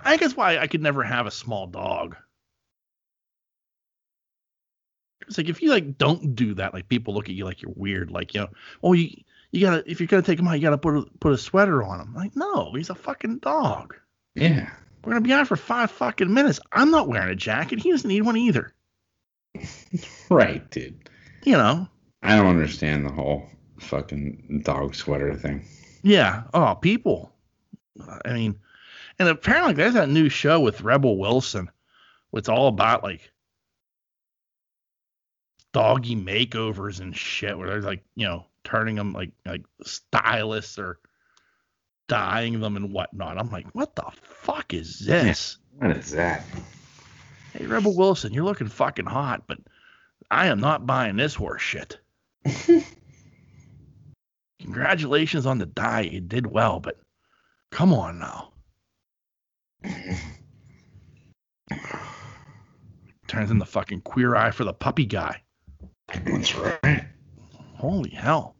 I 0.00 0.16
guess 0.16 0.34
why 0.34 0.58
I 0.58 0.66
could 0.66 0.80
never 0.80 1.02
have 1.02 1.26
a 1.26 1.30
small 1.30 1.66
dog. 1.66 2.16
It's 5.28 5.38
like 5.38 5.48
if 5.48 5.62
you 5.62 5.70
like 5.70 5.98
don't 5.98 6.34
do 6.34 6.54
that, 6.54 6.74
like 6.74 6.88
people 6.88 7.14
look 7.14 7.28
at 7.28 7.34
you 7.34 7.44
like 7.44 7.62
you're 7.62 7.72
weird. 7.76 8.10
Like 8.10 8.34
you 8.34 8.40
know, 8.40 8.48
oh 8.82 8.92
you 8.92 9.10
you 9.52 9.60
gotta 9.60 9.88
if 9.88 10.00
you're 10.00 10.08
gonna 10.08 10.22
take 10.22 10.38
him 10.38 10.48
out, 10.48 10.54
you 10.54 10.62
gotta 10.62 10.78
put 10.78 10.96
a, 10.96 11.04
put 11.20 11.32
a 11.32 11.38
sweater 11.38 11.82
on 11.82 12.00
him. 12.00 12.14
Like 12.14 12.34
no, 12.34 12.72
he's 12.74 12.90
a 12.90 12.94
fucking 12.94 13.38
dog. 13.38 13.94
Yeah. 14.34 14.70
We're 15.04 15.12
gonna 15.12 15.20
be 15.20 15.32
out 15.32 15.46
for 15.46 15.56
five 15.56 15.90
fucking 15.90 16.32
minutes. 16.32 16.58
I'm 16.72 16.90
not 16.90 17.08
wearing 17.08 17.30
a 17.30 17.36
jacket. 17.36 17.80
He 17.80 17.90
doesn't 17.90 18.08
need 18.08 18.22
one 18.22 18.36
either. 18.36 18.74
Right, 20.30 20.68
dude. 20.70 21.10
You 21.44 21.58
know. 21.58 21.88
I 22.22 22.36
don't 22.36 22.46
understand 22.46 23.04
the 23.04 23.12
whole 23.12 23.46
fucking 23.78 24.62
dog 24.64 24.94
sweater 24.94 25.34
thing. 25.34 25.64
Yeah. 26.02 26.44
Oh, 26.54 26.74
people. 26.74 27.34
I 28.24 28.32
mean, 28.32 28.58
and 29.18 29.28
apparently 29.28 29.74
there's 29.74 29.94
that 29.94 30.08
new 30.08 30.28
show 30.28 30.60
with 30.60 30.80
Rebel 30.80 31.18
Wilson. 31.18 31.70
It's 32.32 32.48
all 32.48 32.68
about 32.68 33.02
like 33.02 33.30
doggy 35.72 36.16
makeovers 36.16 37.00
and 37.00 37.14
shit, 37.14 37.58
where 37.58 37.68
they're 37.68 37.82
like, 37.82 38.04
you 38.14 38.26
know, 38.26 38.46
turning 38.64 38.96
them 38.96 39.12
like 39.12 39.32
like 39.44 39.64
stylists 39.82 40.78
or 40.78 40.98
dyeing 42.08 42.60
them 42.60 42.76
and 42.76 42.92
whatnot. 42.92 43.38
I'm 43.38 43.50
like, 43.50 43.66
what 43.74 43.94
the 43.96 44.04
fuck 44.22 44.72
is 44.72 44.98
this? 45.00 45.58
What 45.78 45.96
is 45.96 46.10
that? 46.12 46.44
Hey, 47.52 47.66
Rebel 47.66 47.96
Wilson, 47.96 48.32
you're 48.32 48.44
looking 48.44 48.68
fucking 48.68 49.06
hot, 49.06 49.44
but 49.46 49.58
I 50.30 50.46
am 50.46 50.60
not 50.60 50.86
buying 50.86 51.16
this 51.16 51.34
horse 51.34 51.62
shit. 51.62 51.98
Congratulations 54.60 55.44
on 55.46 55.58
the 55.58 55.66
die. 55.66 56.02
You 56.02 56.20
did 56.20 56.46
well, 56.46 56.80
but 56.80 56.98
come 57.70 57.92
on 57.92 58.18
now. 58.18 58.52
Turns 63.26 63.50
into 63.50 63.64
fucking 63.64 64.02
queer 64.02 64.36
eye 64.36 64.50
for 64.50 64.64
the 64.64 64.72
puppy 64.72 65.06
guy. 65.06 65.42
That's 66.24 66.54
right. 66.54 67.06
Holy 67.76 68.10
hell. 68.10 68.56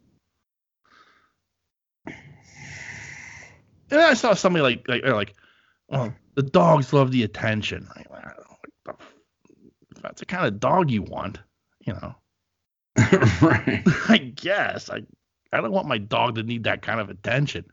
And 3.90 4.00
I 4.00 4.14
saw 4.14 4.34
somebody 4.34 4.62
like 4.62 4.88
like 4.88 5.04
like, 5.04 5.34
well, 5.88 6.14
the 6.34 6.42
dogs 6.42 6.92
love 6.92 7.12
the 7.12 7.22
attention. 7.24 7.86
Like, 7.94 8.10
I 8.10 8.20
don't 8.22 8.38
know, 8.38 8.56
what 8.58 8.70
the 8.84 8.92
f- 8.92 9.14
if 10.02 10.08
that's 10.08 10.20
the 10.20 10.26
kind 10.26 10.46
of 10.46 10.58
dog 10.58 10.90
you 10.90 11.02
want, 11.02 11.38
you 11.80 11.92
know. 11.92 12.14
right. 13.40 13.82
I 14.08 14.18
guess 14.34 14.90
I 14.90 15.02
I 15.52 15.60
don't 15.60 15.70
want 15.72 15.86
my 15.86 15.98
dog 15.98 16.34
to 16.34 16.42
need 16.42 16.64
that 16.64 16.82
kind 16.82 17.00
of 17.00 17.08
attention. 17.08 17.64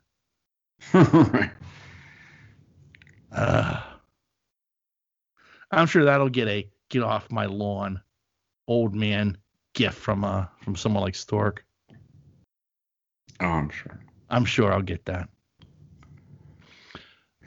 right. 0.93 1.51
Uh, 3.31 3.81
I'm 5.71 5.87
sure 5.87 6.05
that'll 6.05 6.29
get 6.29 6.47
a 6.47 6.69
get 6.89 7.03
off 7.03 7.31
my 7.31 7.45
lawn, 7.45 8.01
old 8.67 8.95
man 8.95 9.37
gift 9.73 9.97
from 9.97 10.23
uh 10.23 10.45
from 10.61 10.75
someone 10.75 11.03
like 11.03 11.15
Stork. 11.15 11.65
Oh, 13.41 13.45
I'm 13.45 13.69
sure. 13.69 13.99
I'm 14.29 14.45
sure 14.45 14.71
I'll 14.71 14.81
get 14.81 15.05
that. 15.05 15.29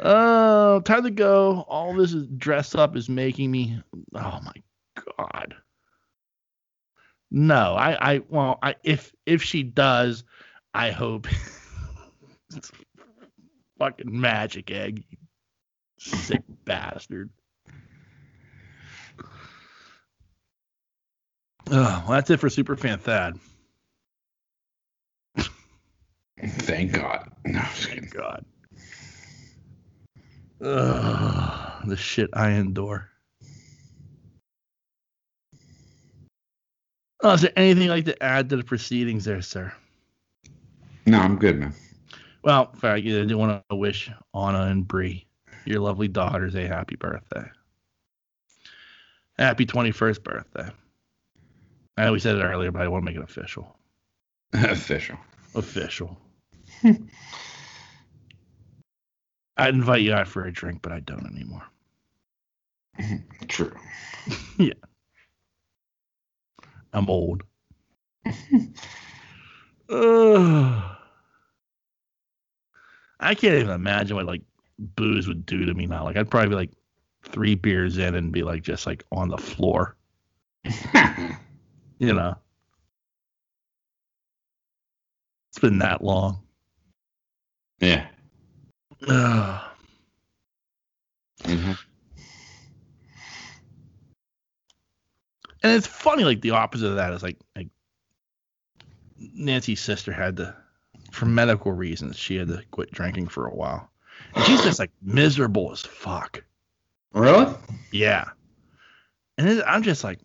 Uh, 0.00 0.80
time 0.80 1.04
to 1.04 1.10
go. 1.10 1.64
All 1.68 1.94
this 1.94 2.14
dress 2.36 2.74
up 2.74 2.96
is 2.96 3.08
making 3.08 3.50
me. 3.50 3.80
Oh 4.14 4.40
my 4.42 4.52
god. 4.94 5.54
No, 7.30 7.74
I, 7.74 8.14
I, 8.14 8.20
well, 8.28 8.58
I, 8.62 8.74
if 8.84 9.14
if 9.24 9.42
she 9.42 9.62
does, 9.62 10.24
I 10.74 10.90
hope 10.90 11.28
it's 12.54 12.70
fucking 13.78 14.20
magic 14.20 14.70
egg. 14.70 15.04
you 15.08 15.16
Sick 15.98 16.42
bastard. 16.64 17.30
Oh, 21.70 21.70
well, 21.70 22.04
that's 22.08 22.30
it 22.30 22.40
for 22.40 22.48
Superfan 22.48 23.00
Thad. 23.00 23.38
Thank 26.38 26.92
God. 26.92 27.30
No, 27.44 27.60
I'm 27.60 27.66
just. 27.66 27.88
Thank 27.88 28.10
God. 28.10 28.44
Ugh, 30.60 31.88
the 31.88 31.96
shit 31.96 32.30
I 32.34 32.50
endure. 32.50 33.11
Oh, 37.22 37.32
is 37.34 37.42
there 37.42 37.52
anything 37.56 37.84
you'd 37.84 37.90
like 37.90 38.04
to 38.06 38.20
add 38.22 38.50
to 38.50 38.56
the 38.56 38.64
proceedings 38.64 39.24
there, 39.24 39.40
sir? 39.42 39.72
No, 41.06 41.18
I'm 41.18 41.36
good, 41.38 41.58
man. 41.58 41.72
Well, 42.42 42.70
in 42.72 42.80
fact, 42.80 43.06
I 43.06 43.24
do 43.24 43.38
want 43.38 43.62
to 43.70 43.76
wish 43.76 44.10
Anna 44.34 44.62
and 44.62 44.86
Bree, 44.86 45.26
your 45.64 45.80
lovely 45.80 46.08
daughters, 46.08 46.56
a 46.56 46.66
happy 46.66 46.96
birthday. 46.96 47.44
Happy 49.38 49.64
21st 49.64 50.24
birthday. 50.24 50.68
I 51.96 52.04
know 52.04 52.12
we 52.12 52.18
said 52.18 52.36
it 52.36 52.42
earlier, 52.42 52.72
but 52.72 52.82
I 52.82 52.88
want 52.88 53.04
to 53.04 53.10
make 53.10 53.16
it 53.16 53.22
official. 53.22 53.76
Official. 54.52 55.18
Official. 55.54 56.18
I'd 59.56 59.74
invite 59.74 60.02
you 60.02 60.12
out 60.14 60.26
for 60.26 60.44
a 60.44 60.52
drink, 60.52 60.82
but 60.82 60.90
I 60.92 61.00
don't 61.00 61.26
anymore. 61.26 61.62
True. 63.48 63.72
I'm 66.92 67.08
old. 67.08 67.42
I 73.20 73.34
can't 73.34 73.54
even 73.54 73.70
imagine 73.70 74.16
what 74.16 74.26
like 74.26 74.42
booze 74.78 75.28
would 75.28 75.46
do 75.46 75.64
to 75.64 75.74
me 75.74 75.86
now. 75.86 76.04
Like 76.04 76.16
I'd 76.16 76.30
probably 76.30 76.48
be 76.50 76.54
like 76.56 76.70
three 77.22 77.54
beers 77.54 77.98
in 77.98 78.14
and 78.14 78.32
be 78.32 78.42
like 78.42 78.62
just 78.62 78.86
like 78.86 79.04
on 79.12 79.28
the 79.28 79.38
floor, 79.38 79.96
you 81.98 82.12
know. 82.12 82.34
It's 85.50 85.58
been 85.60 85.78
that 85.78 86.02
long. 86.02 86.42
yeah. 87.80 88.06
Ugh. 89.08 89.60
Mhm. 91.42 91.76
And 95.62 95.72
it's 95.72 95.86
funny, 95.86 96.24
like 96.24 96.40
the 96.40 96.50
opposite 96.50 96.88
of 96.88 96.96
that 96.96 97.12
is 97.12 97.22
like 97.22 97.38
like 97.54 97.68
Nancy's 99.18 99.80
sister 99.80 100.12
had 100.12 100.36
to, 100.38 100.56
for 101.12 101.26
medical 101.26 101.72
reasons, 101.72 102.16
she 102.16 102.36
had 102.36 102.48
to 102.48 102.62
quit 102.70 102.90
drinking 102.90 103.28
for 103.28 103.46
a 103.46 103.54
while, 103.54 103.90
and 104.34 104.44
she's 104.44 104.62
just 104.62 104.78
like 104.78 104.90
miserable 105.02 105.70
as 105.72 105.82
fuck. 105.82 106.42
Really? 107.12 107.54
Yeah, 107.92 108.30
and 109.38 109.48
it, 109.48 109.64
I'm 109.66 109.82
just 109.82 110.04
like, 110.04 110.18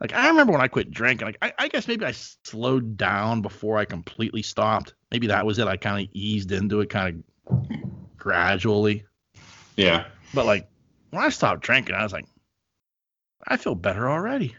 like 0.00 0.12
I 0.12 0.28
remember 0.28 0.52
when 0.52 0.60
I 0.60 0.68
quit 0.68 0.90
drinking. 0.90 1.26
Like 1.26 1.38
I, 1.42 1.52
I 1.58 1.68
guess 1.68 1.88
maybe 1.88 2.04
I 2.04 2.12
slowed 2.12 2.96
down 2.96 3.42
before 3.42 3.78
I 3.78 3.84
completely 3.84 4.42
stopped. 4.42 4.94
Maybe 5.10 5.26
that 5.28 5.46
was 5.46 5.58
it. 5.58 5.68
I 5.68 5.76
kind 5.76 6.04
of 6.04 6.10
eased 6.12 6.52
into 6.52 6.80
it, 6.80 6.90
kind 6.90 7.22
of 7.46 7.58
gradually. 8.16 9.04
Yeah. 9.76 10.06
But 10.34 10.46
like 10.46 10.68
when 11.10 11.22
I 11.22 11.28
stopped 11.28 11.62
drinking, 11.62 11.94
I 11.94 12.02
was 12.02 12.12
like, 12.12 12.26
I 13.46 13.56
feel 13.56 13.74
better 13.74 14.10
already. 14.10 14.56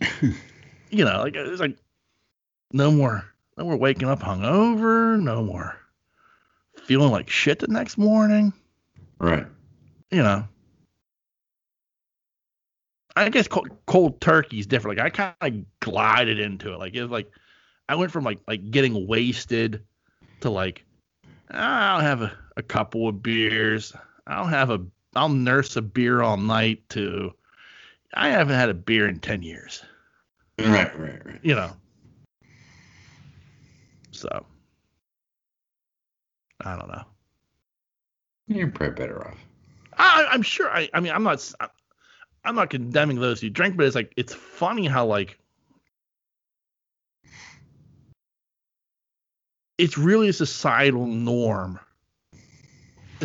you 0.90 1.04
know, 1.04 1.20
like 1.20 1.34
it's 1.36 1.60
like 1.60 1.76
no 2.72 2.90
more, 2.90 3.24
no 3.56 3.64
more 3.64 3.76
waking 3.76 4.08
up 4.08 4.20
hungover, 4.20 5.20
no 5.20 5.42
more 5.42 5.76
feeling 6.86 7.10
like 7.10 7.28
shit 7.28 7.58
the 7.58 7.66
next 7.68 7.98
morning. 7.98 8.52
Right. 9.18 9.46
You 10.10 10.22
know, 10.22 10.46
I 13.16 13.28
guess 13.28 13.48
cold, 13.48 13.70
cold 13.86 14.20
turkey 14.20 14.60
is 14.60 14.66
different. 14.66 14.98
Like 14.98 15.06
I 15.06 15.10
kind 15.10 15.34
of 15.40 15.80
glided 15.80 16.38
into 16.38 16.72
it. 16.72 16.78
Like 16.78 16.94
it 16.94 17.02
was 17.02 17.10
like 17.10 17.30
I 17.88 17.96
went 17.96 18.12
from 18.12 18.24
like 18.24 18.38
like 18.46 18.70
getting 18.70 19.06
wasted 19.06 19.82
to 20.40 20.50
like 20.50 20.84
ah, 21.50 21.94
I'll 21.94 22.00
have 22.00 22.22
a, 22.22 22.32
a 22.56 22.62
couple 22.62 23.08
of 23.08 23.22
beers. 23.22 23.92
I'll 24.26 24.46
have 24.46 24.70
a 24.70 24.80
I'll 25.16 25.28
nurse 25.28 25.76
a 25.76 25.82
beer 25.82 26.22
all 26.22 26.36
night 26.36 26.88
to 26.90 27.32
I 28.14 28.28
haven't 28.28 28.54
had 28.54 28.68
a 28.68 28.74
beer 28.74 29.08
in 29.08 29.20
ten 29.20 29.42
years. 29.42 29.82
Right. 30.58 30.98
Right. 30.98 31.26
Right. 31.26 31.40
You 31.42 31.54
know. 31.54 31.72
So 34.12 34.46
I 36.64 36.76
don't 36.76 36.88
know. 36.88 37.04
You're 38.48 38.68
probably 38.68 38.94
better 38.94 39.26
off. 39.26 39.38
I, 39.98 40.26
I'm 40.30 40.42
sure. 40.42 40.70
I, 40.70 40.88
I 40.94 41.00
mean, 41.00 41.12
I'm 41.12 41.22
not. 41.22 41.52
I'm 42.44 42.54
not 42.54 42.70
condemning 42.70 43.18
those 43.18 43.40
who 43.40 43.50
drink, 43.50 43.76
but 43.76 43.86
it's 43.86 43.96
like 43.96 44.12
it's 44.16 44.32
funny 44.32 44.86
how 44.86 45.06
like 45.06 45.38
it's 49.78 49.98
really 49.98 50.28
a 50.28 50.32
societal 50.32 51.06
norm, 51.06 51.78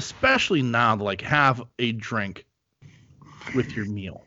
especially 0.03 0.61
now 0.61 0.95
to 0.95 1.03
like 1.03 1.21
have 1.21 1.61
a 1.79 1.91
drink 1.91 2.45
with 3.55 3.75
your 3.75 3.85
meal, 3.85 4.23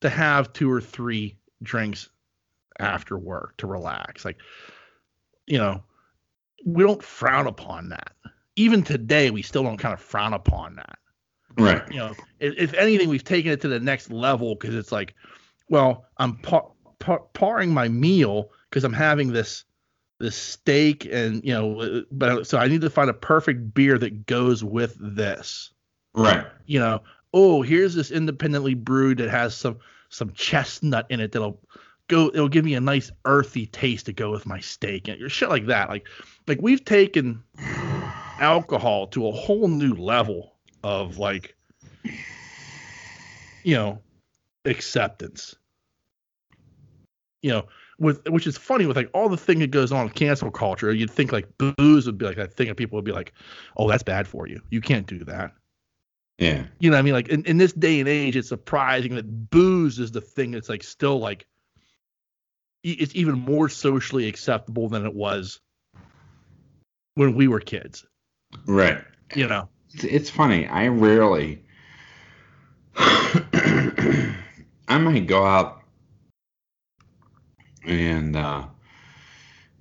to 0.00 0.08
have 0.08 0.52
two 0.52 0.70
or 0.70 0.80
three 0.80 1.36
drinks 1.62 2.08
after 2.78 3.18
work 3.18 3.56
to 3.58 3.66
relax. 3.66 4.24
Like, 4.24 4.38
you 5.46 5.58
know, 5.58 5.82
we 6.64 6.84
don't 6.84 7.02
frown 7.02 7.46
upon 7.46 7.90
that. 7.90 8.12
Even 8.56 8.82
today, 8.82 9.30
we 9.30 9.42
still 9.42 9.62
don't 9.62 9.78
kind 9.78 9.94
of 9.94 10.00
frown 10.00 10.34
upon 10.34 10.76
that 10.76 10.98
Right. 11.58 11.82
you 11.90 11.98
know, 11.98 12.14
if, 12.38 12.54
if 12.56 12.74
anything, 12.74 13.08
we've 13.08 13.24
taken 13.24 13.52
it 13.52 13.60
to 13.62 13.68
the 13.68 13.80
next 13.80 14.10
level 14.10 14.54
because 14.54 14.74
it's 14.74 14.92
like, 14.92 15.14
well, 15.68 16.06
I'm 16.16 16.36
pa- 16.36 16.70
pa- 16.98 17.24
paring 17.32 17.72
my 17.72 17.88
meal 17.88 18.50
because 18.68 18.84
I'm 18.84 18.92
having 18.92 19.32
this 19.32 19.64
this 20.20 20.36
steak 20.36 21.06
and 21.10 21.42
you 21.42 21.52
know, 21.52 22.04
but 22.12 22.46
so 22.46 22.58
I 22.58 22.68
need 22.68 22.82
to 22.82 22.90
find 22.90 23.10
a 23.10 23.14
perfect 23.14 23.74
beer 23.74 23.98
that 23.98 24.26
goes 24.26 24.62
with 24.62 24.96
this. 25.00 25.72
Right. 26.14 26.46
You 26.66 26.78
know, 26.78 27.02
oh, 27.32 27.62
here's 27.62 27.94
this 27.94 28.10
independently 28.10 28.74
brewed 28.74 29.18
that 29.18 29.30
has 29.30 29.56
some 29.56 29.78
some 30.10 30.32
chestnut 30.32 31.06
in 31.08 31.20
it 31.20 31.32
that'll 31.32 31.60
go. 32.08 32.28
It'll 32.28 32.48
give 32.48 32.64
me 32.64 32.74
a 32.74 32.80
nice 32.80 33.10
earthy 33.24 33.66
taste 33.66 34.06
to 34.06 34.12
go 34.12 34.30
with 34.30 34.46
my 34.46 34.60
steak 34.60 35.08
and 35.08 35.30
shit 35.30 35.48
like 35.48 35.66
that. 35.66 35.88
Like, 35.88 36.06
like 36.46 36.60
we've 36.60 36.84
taken 36.84 37.42
alcohol 38.38 39.06
to 39.08 39.26
a 39.26 39.32
whole 39.32 39.68
new 39.68 39.94
level 39.94 40.54
of 40.82 41.18
like 41.18 41.56
you 43.62 43.74
know 43.74 43.98
acceptance 44.64 45.54
you 47.42 47.50
know 47.50 47.66
with 48.00 48.26
which 48.28 48.46
is 48.46 48.56
funny 48.56 48.86
with 48.86 48.96
like 48.96 49.10
all 49.14 49.28
the 49.28 49.36
thing 49.36 49.60
that 49.60 49.70
goes 49.70 49.92
on 49.92 50.06
in 50.06 50.12
cancel 50.12 50.50
culture 50.50 50.92
you'd 50.92 51.10
think 51.10 51.30
like 51.30 51.46
booze 51.58 52.06
would 52.06 52.18
be 52.18 52.24
like 52.24 52.36
that 52.36 52.54
thing 52.54 52.68
and 52.68 52.76
people 52.76 52.96
would 52.96 53.04
be 53.04 53.12
like 53.12 53.32
oh 53.76 53.88
that's 53.88 54.02
bad 54.02 54.26
for 54.26 54.48
you 54.48 54.60
you 54.70 54.80
can't 54.80 55.06
do 55.06 55.22
that 55.24 55.52
Yeah. 56.38 56.64
you 56.80 56.90
know 56.90 56.96
what 56.96 57.00
i 57.00 57.02
mean 57.02 57.12
like 57.12 57.28
in, 57.28 57.44
in 57.44 57.58
this 57.58 57.72
day 57.74 58.00
and 58.00 58.08
age 58.08 58.36
it's 58.36 58.48
surprising 58.48 59.14
that 59.16 59.50
booze 59.50 59.98
is 59.98 60.10
the 60.10 60.22
thing 60.22 60.52
that's 60.52 60.68
like 60.68 60.82
still 60.82 61.20
like 61.20 61.46
it's 62.82 63.14
even 63.14 63.38
more 63.38 63.68
socially 63.68 64.26
acceptable 64.26 64.88
than 64.88 65.04
it 65.04 65.14
was 65.14 65.60
when 67.14 67.34
we 67.34 67.46
were 67.46 67.60
kids 67.60 68.06
Right. 68.66 69.04
you 69.36 69.46
know 69.46 69.68
It's, 69.92 70.04
it's 70.04 70.30
funny. 70.30 70.66
I 70.66 70.88
rarely. 70.88 71.62
I 72.96 74.98
might 74.98 75.26
go 75.26 75.44
out 75.44 75.79
and 77.90 78.36
uh, 78.36 78.64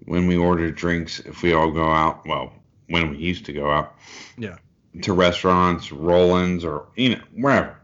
when 0.06 0.28
we 0.28 0.36
order 0.36 0.72
drinks, 0.72 1.20
if 1.20 1.44
we 1.44 1.54
all 1.54 1.72
go 1.72 1.92
out, 1.92 2.26
well, 2.26 2.52
when 2.88 3.12
we 3.12 3.18
used 3.18 3.46
to 3.46 3.54
go 3.54 3.70
out, 3.70 3.96
Yeah. 4.38 4.58
to 5.04 5.14
restaurants, 5.14 5.92
Rollins, 5.92 6.66
or 6.66 6.88
you 6.96 7.16
know 7.16 7.22
wherever, 7.36 7.78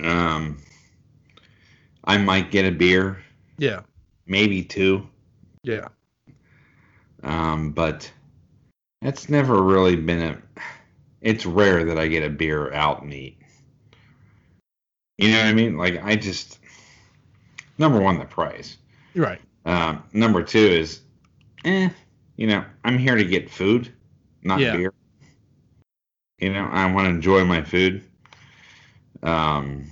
um, 0.00 0.58
I 2.04 2.16
might 2.18 2.50
get 2.50 2.64
a 2.64 2.70
beer, 2.70 3.18
yeah 3.58 3.80
maybe 4.26 4.62
two. 4.62 5.06
Yeah. 5.62 5.88
Um, 7.22 7.72
but 7.72 8.10
that's 9.02 9.28
never 9.28 9.62
really 9.62 9.96
been 9.96 10.20
a. 10.22 10.62
It's 11.20 11.46
rare 11.46 11.84
that 11.86 11.98
I 11.98 12.06
get 12.06 12.22
a 12.22 12.28
beer 12.28 12.72
out 12.72 13.02
and 13.02 13.12
eat. 13.12 13.38
You 15.16 15.30
know 15.30 15.38
what 15.38 15.46
I 15.46 15.52
mean? 15.54 15.76
Like 15.78 16.02
I 16.04 16.16
just 16.16 16.58
number 17.78 17.98
one, 18.00 18.18
the 18.18 18.26
price. 18.26 18.76
Right. 19.14 19.40
Um, 19.64 20.02
number 20.12 20.42
two 20.42 20.58
is, 20.58 21.02
eh, 21.64 21.88
you 22.36 22.46
know, 22.46 22.64
I'm 22.84 22.98
here 22.98 23.14
to 23.16 23.24
get 23.24 23.50
food, 23.50 23.92
not 24.42 24.60
Yeah. 24.60 24.76
beer. 24.76 24.92
You 26.38 26.52
know, 26.52 26.64
I 26.64 26.90
want 26.92 27.06
to 27.06 27.10
enjoy 27.10 27.44
my 27.44 27.62
food. 27.62 28.04
Um, 29.22 29.86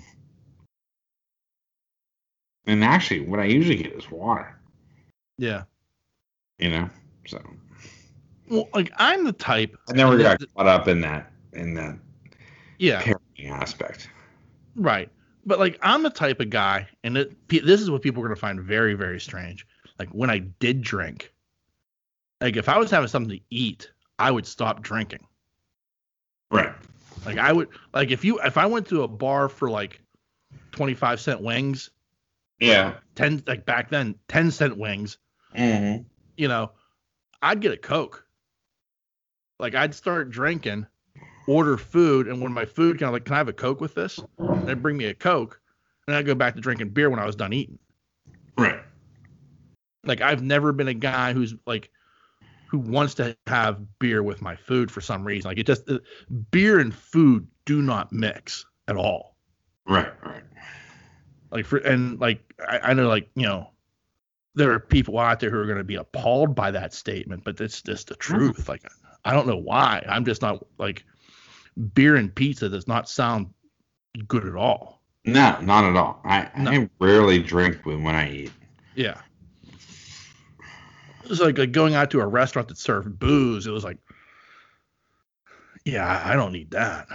and 2.66 2.84
actually, 2.84 3.20
what 3.20 3.40
I 3.40 3.44
usually 3.44 3.76
get 3.76 3.92
is 3.92 4.10
water. 4.10 4.58
Yeah. 5.38 5.64
You 6.58 6.70
know, 6.70 6.90
so 7.26 7.40
Well, 8.50 8.68
like 8.74 8.92
I'm 8.96 9.24
the 9.24 9.32
type. 9.32 9.76
I 9.88 9.92
never 9.92 10.18
got 10.18 10.38
that- 10.40 10.54
caught 10.54 10.66
up 10.66 10.88
in 10.88 11.00
that 11.00 11.32
in 11.54 11.74
that 11.74 11.98
Yeah. 12.78 13.00
parenting 13.02 13.50
aspect. 13.50 14.10
Right. 14.74 15.08
But 15.44 15.58
like 15.58 15.78
I'm 15.82 16.02
the 16.02 16.10
type 16.10 16.40
of 16.40 16.50
guy, 16.50 16.88
and 17.02 17.16
it, 17.16 17.48
this 17.48 17.80
is 17.80 17.90
what 17.90 18.02
people 18.02 18.22
are 18.22 18.26
gonna 18.28 18.36
find 18.36 18.60
very, 18.60 18.94
very 18.94 19.20
strange. 19.20 19.66
Like 19.98 20.08
when 20.10 20.30
I 20.30 20.38
did 20.38 20.82
drink, 20.82 21.32
like 22.40 22.56
if 22.56 22.68
I 22.68 22.78
was 22.78 22.90
having 22.90 23.08
something 23.08 23.36
to 23.38 23.44
eat, 23.50 23.90
I 24.18 24.30
would 24.30 24.46
stop 24.46 24.82
drinking. 24.82 25.26
Right. 26.50 26.72
Like 27.24 27.38
I 27.38 27.52
would, 27.52 27.68
like 27.94 28.10
if 28.10 28.24
you, 28.24 28.40
if 28.40 28.56
I 28.58 28.66
went 28.66 28.88
to 28.88 29.02
a 29.02 29.08
bar 29.08 29.48
for 29.48 29.70
like 29.70 30.00
25 30.72 31.20
cent 31.20 31.40
wings, 31.40 31.90
Yeah. 32.60 32.94
10 33.14 33.44
like 33.46 33.64
back 33.64 33.90
then, 33.90 34.16
10 34.28 34.50
cent 34.50 34.76
wings, 34.76 35.18
Mm-hmm. 35.56 36.02
you 36.36 36.48
know, 36.48 36.72
I'd 37.42 37.60
get 37.60 37.72
a 37.72 37.76
Coke. 37.76 38.26
Like 39.58 39.74
I'd 39.74 39.94
start 39.94 40.30
drinking, 40.30 40.86
order 41.46 41.76
food, 41.76 42.28
and 42.28 42.40
when 42.40 42.52
my 42.52 42.64
food 42.64 42.98
kind 42.98 43.08
of 43.08 43.12
like, 43.12 43.24
can 43.24 43.34
I 43.34 43.38
have 43.38 43.48
a 43.48 43.52
Coke 43.52 43.80
with 43.80 43.94
this? 43.94 44.20
And 44.38 44.66
they'd 44.66 44.82
bring 44.82 44.96
me 44.96 45.06
a 45.06 45.14
Coke, 45.14 45.60
and 46.06 46.16
I'd 46.16 46.26
go 46.26 46.34
back 46.34 46.54
to 46.54 46.60
drinking 46.60 46.90
beer 46.90 47.10
when 47.10 47.18
I 47.18 47.26
was 47.26 47.36
done 47.36 47.52
eating. 47.52 47.78
Right. 48.56 48.80
Like 50.04 50.20
I've 50.20 50.42
never 50.42 50.72
been 50.72 50.88
a 50.88 50.94
guy 50.94 51.32
who's 51.32 51.54
like 51.66 51.90
who 52.66 52.78
wants 52.78 53.14
to 53.14 53.36
have 53.46 53.98
beer 53.98 54.22
with 54.22 54.40
my 54.42 54.56
food 54.56 54.90
for 54.90 55.00
some 55.00 55.24
reason. 55.24 55.48
Like 55.48 55.58
it 55.58 55.66
just 55.66 55.88
uh, 55.88 55.98
beer 56.50 56.80
and 56.80 56.94
food 56.94 57.46
do 57.64 57.82
not 57.82 58.12
mix 58.12 58.64
at 58.88 58.96
all. 58.96 59.36
Right. 59.86 60.12
Right. 60.24 60.42
Like 61.50 61.66
for 61.66 61.78
and 61.78 62.18
like 62.18 62.40
I, 62.66 62.78
I 62.78 62.94
know 62.94 63.08
like 63.08 63.30
you 63.34 63.46
know 63.46 63.68
there 64.54 64.72
are 64.72 64.80
people 64.80 65.18
out 65.18 65.40
there 65.40 65.50
who 65.50 65.58
are 65.58 65.66
going 65.66 65.78
to 65.78 65.84
be 65.84 65.94
appalled 65.94 66.54
by 66.54 66.70
that 66.70 66.92
statement, 66.92 67.44
but 67.44 67.60
it's 67.60 67.80
just 67.82 68.08
the 68.08 68.16
truth. 68.16 68.68
Like 68.68 68.82
I 69.24 69.32
don't 69.32 69.46
know 69.46 69.56
why. 69.56 70.04
I'm 70.08 70.24
just 70.24 70.42
not 70.42 70.64
like 70.78 71.04
beer 71.94 72.16
and 72.16 72.34
pizza 72.34 72.68
does 72.68 72.86
not 72.86 73.08
sound 73.08 73.52
good 74.26 74.46
at 74.46 74.54
all. 74.54 75.02
No, 75.24 75.60
not 75.60 75.84
at 75.84 75.96
all. 75.96 76.20
I, 76.24 76.50
No. 76.56 76.70
I 76.70 76.90
rarely 76.98 77.38
drink 77.38 77.84
when 77.84 78.02
when 78.02 78.14
I 78.14 78.30
eat. 78.30 78.52
Yeah. 78.94 79.20
It 81.24 81.28
was 81.28 81.40
like, 81.40 81.56
like 81.56 81.72
going 81.72 81.94
out 81.94 82.10
to 82.10 82.20
a 82.20 82.26
restaurant 82.26 82.68
that 82.68 82.78
served 82.78 83.18
booze. 83.18 83.66
It 83.66 83.70
was 83.70 83.84
like, 83.84 83.98
yeah, 85.84 86.22
I 86.24 86.34
don't 86.34 86.52
need 86.52 86.72
that. 86.72 87.06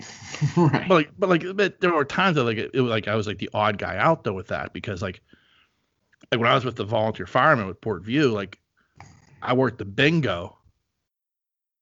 right. 0.56 0.88
But 0.88 0.94
like, 0.94 1.10
but 1.18 1.28
like, 1.28 1.44
but 1.54 1.80
there 1.80 1.92
were 1.92 2.04
times 2.04 2.36
that 2.36 2.44
like 2.44 2.58
it, 2.58 2.70
it 2.72 2.80
was 2.80 2.90
like 2.90 3.08
I 3.08 3.14
was 3.14 3.26
like 3.26 3.38
the 3.38 3.50
odd 3.52 3.78
guy 3.78 3.96
out 3.96 4.24
though 4.24 4.32
with 4.32 4.48
that 4.48 4.72
because 4.72 5.02
like, 5.02 5.20
like 6.30 6.40
when 6.40 6.50
I 6.50 6.54
was 6.54 6.64
with 6.64 6.76
the 6.76 6.84
volunteer 6.84 7.26
firemen 7.26 7.66
with 7.66 7.80
Port 7.80 8.02
Vue, 8.02 8.28
like 8.28 8.58
I 9.42 9.52
worked 9.52 9.78
the 9.78 9.84
bingo, 9.84 10.56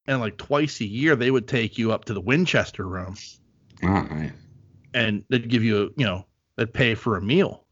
and 0.09 0.20
like 0.20 0.36
twice 0.39 0.80
a 0.80 0.85
year 0.85 1.14
they 1.14 1.30
would 1.30 1.47
take 1.47 1.78
you 1.78 1.93
up 1.93 2.06
to 2.06 2.14
the 2.14 2.20
Winchester 2.20 2.86
room 2.89 3.14
Oh, 3.85 4.02
nice. 4.02 4.32
and 4.94 5.22
they'd 5.28 5.48
give 5.48 5.62
you, 5.62 5.76
a, 5.85 6.01
you 6.01 6.05
know, 6.06 6.24
they'd 6.56 6.72
pay 6.74 6.94
for 6.97 7.16
a 7.16 7.22
meal. 7.22 7.64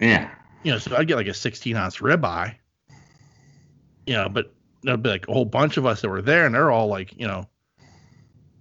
Yeah. 0.00 0.30
you 0.62 0.70
know, 0.70 0.78
so 0.78 0.96
I'd 0.96 1.08
get 1.08 1.16
like 1.16 1.26
a 1.26 1.34
16 1.34 1.74
ounce 1.76 1.96
ribeye, 1.96 2.54
you 4.06 4.14
know, 4.14 4.28
but 4.28 4.54
there'd 4.82 5.02
be 5.02 5.10
like 5.10 5.26
a 5.28 5.32
whole 5.32 5.44
bunch 5.44 5.76
of 5.76 5.86
us 5.86 6.00
that 6.02 6.08
were 6.08 6.22
there 6.22 6.46
and 6.46 6.54
they're 6.54 6.70
all 6.70 6.86
like, 6.86 7.18
you 7.18 7.26
know, 7.26 7.46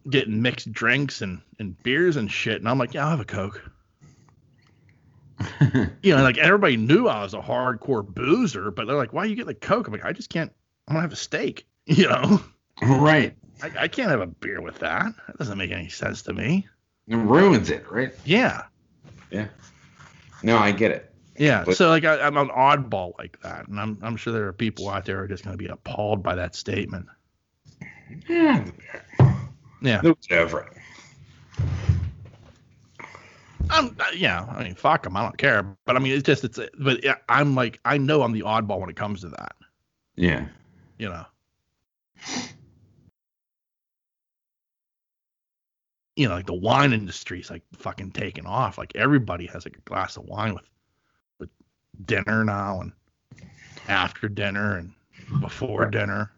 getting 0.10 0.41
mixed 0.41 0.72
drinks 0.72 1.22
and, 1.22 1.41
and 1.60 1.78
beers 1.84 2.16
and 2.18 2.32
shit. 2.32 2.58
And 2.60 2.68
I'm 2.68 2.78
like, 2.80 2.94
yeah, 2.96 3.04
I'll 3.04 3.12
have 3.12 3.20
a 3.20 3.26
Coke. 3.26 3.64
You 6.02 6.16
know, 6.16 6.24
like 6.24 6.38
everybody 6.38 6.76
knew 6.78 7.08
I 7.08 7.22
was 7.24 7.34
a 7.34 7.40
hardcore 7.40 8.06
boozer, 8.06 8.72
but 8.72 8.88
they're 8.88 8.96
like, 8.98 9.14
why 9.14 9.24
are 9.24 9.26
you 9.26 9.36
getting 9.36 9.52
a 9.52 9.54
Coke? 9.56 9.88
I'm 9.88 9.94
like, 9.94 10.04
I 10.06 10.12
just 10.14 10.30
can't, 10.30 10.52
I'm 10.88 10.96
to 10.96 11.02
have 11.02 11.14
a 11.14 11.18
steak, 11.18 11.66
you 11.86 12.08
know, 12.08 12.41
right. 12.82 13.36
I, 13.62 13.72
I 13.82 13.88
can't 13.88 14.10
have 14.10 14.22
a 14.22 14.28
beer 14.28 14.62
with 14.62 14.80
that. 14.80 15.14
That 15.28 15.38
doesn't 15.38 15.58
make 15.58 15.72
any 15.72 15.90
sense 15.90 16.22
to 16.24 16.34
me. 16.34 16.68
It 17.08 17.16
ruins 17.16 17.70
it, 17.70 17.90
right? 17.92 18.14
Yeah. 18.26 18.64
Yeah. 19.32 19.48
No, 20.44 20.58
I 20.58 20.72
get 20.72 20.92
it. 20.92 21.14
Yeah, 21.38 21.64
But- 21.64 21.78
so 21.78 21.90
like 21.90 22.04
I, 22.04 22.20
I'm 22.22 22.36
an 22.36 22.50
oddball 22.50 23.18
like 23.18 23.40
that, 23.42 23.68
and 23.70 23.80
I'm 23.80 23.98
I'm 24.02 24.18
sure 24.18 24.34
there 24.34 24.48
are 24.48 24.54
people 24.54 24.90
out 24.90 25.06
there 25.06 25.18
who 25.18 25.24
are 25.24 25.28
just 25.28 25.46
going 25.46 25.58
to 25.58 25.58
be 25.58 25.70
appalled 25.70 26.22
by 26.22 26.36
that 26.36 26.54
statement. 26.54 27.06
Yeah. 28.28 28.66
Yeah, 29.82 30.02
over. 30.32 30.70
I'm 33.70 33.96
uh, 34.00 34.06
yeah. 34.14 34.46
I 34.50 34.64
mean, 34.64 34.76
fuck 34.76 35.04
them. 35.04 35.16
I 35.16 35.22
don't 35.24 35.38
care. 35.38 35.78
But 35.86 35.96
I 35.96 36.00
mean, 36.00 36.12
it's 36.14 36.24
just 36.24 36.44
it's. 36.44 36.60
But 36.78 37.06
I'm 37.30 37.56
like 37.56 37.80
I 37.86 37.98
know 37.98 38.24
I'm 38.24 38.34
the 38.34 38.42
oddball 38.42 38.80
when 38.82 38.90
it 38.90 38.98
comes 38.98 39.22
to 39.22 39.30
that. 39.30 39.56
Yeah. 40.18 40.46
You 40.98 41.10
know. 41.10 41.26
You 46.20 46.28
know, 46.28 46.34
like 46.34 46.48
the 46.48 46.54
wine 46.54 46.91
industry 46.91 47.40
is 47.40 47.50
like 47.50 47.64
fucking 47.78 48.12
taking 48.12 48.46
off. 48.46 48.78
Like 48.78 48.91
everybody 48.94 49.46
has 49.46 49.66
like 49.66 49.78
a 49.78 49.90
glass 49.90 50.18
of 50.18 50.26
wine 50.26 50.54
with 50.54 50.70
with 51.40 51.50
dinner 52.06 52.44
now 52.44 52.82
and 52.82 52.91
after 53.88 54.28
dinner 54.28 54.76
and 54.76 54.91
before 55.40 55.86
dinner. 55.86 56.30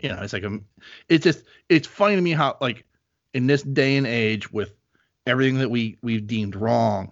You 0.00 0.10
know, 0.10 0.20
it's 0.22 0.32
like 0.32 0.44
a, 0.44 0.60
it's 1.08 1.24
just 1.24 1.42
it's 1.68 1.88
funny 1.88 2.14
to 2.14 2.22
me 2.22 2.30
how 2.30 2.56
like 2.60 2.84
in 3.34 3.48
this 3.48 3.62
day 3.62 3.96
and 3.96 4.06
age 4.06 4.52
with 4.52 4.72
everything 5.26 5.58
that 5.58 5.68
we 5.68 5.98
we've 6.00 6.28
deemed 6.28 6.54
wrong, 6.54 7.10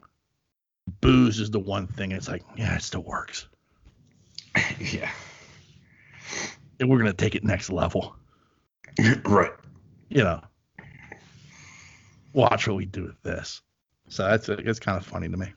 booze 1.00 1.40
is 1.40 1.50
the 1.50 1.58
one 1.58 1.88
thing. 1.88 2.12
It's 2.12 2.28
like 2.28 2.44
yeah, 2.56 2.76
it 2.76 2.82
still 2.82 3.02
works, 3.02 3.48
yeah. 4.78 5.10
and 6.78 6.88
we're 6.88 6.98
gonna 6.98 7.12
take 7.12 7.34
it 7.34 7.42
next 7.42 7.68
level. 7.68 8.14
right. 9.24 9.50
You 10.08 10.22
know, 10.22 10.40
watch 12.36 12.68
what 12.68 12.76
we 12.76 12.84
do 12.84 13.04
with 13.04 13.20
this. 13.22 13.62
So 14.08 14.24
that's 14.24 14.48
it's 14.48 14.78
kind 14.78 14.96
of 14.96 15.04
funny 15.04 15.28
to 15.28 15.36
me. 15.36 15.52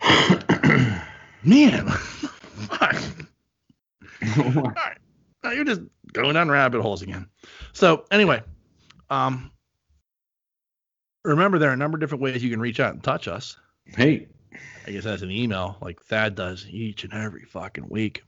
Man, 1.42 1.88
fuck. 1.88 2.96
All 4.38 4.62
right. 4.62 4.98
Now 5.42 5.50
you're 5.50 5.64
just 5.64 5.80
going 6.12 6.34
down 6.34 6.48
rabbit 6.50 6.82
holes 6.82 7.02
again. 7.02 7.26
So 7.72 8.04
anyway, 8.10 8.42
um, 9.10 9.50
remember 11.24 11.58
there 11.58 11.70
are 11.70 11.74
a 11.74 11.76
number 11.76 11.96
of 11.96 12.00
different 12.00 12.22
ways 12.22 12.44
you 12.44 12.50
can 12.50 12.60
reach 12.60 12.78
out 12.78 12.92
and 12.92 13.02
touch 13.02 13.26
us. 13.26 13.56
hey. 13.96 14.28
I 14.86 14.90
guess 14.90 15.04
that's 15.04 15.22
an 15.22 15.30
email, 15.30 15.76
like 15.82 16.00
Thad 16.02 16.34
does 16.34 16.66
each 16.70 17.04
and 17.04 17.12
every 17.12 17.44
fucking 17.44 17.88
week. 17.90 18.22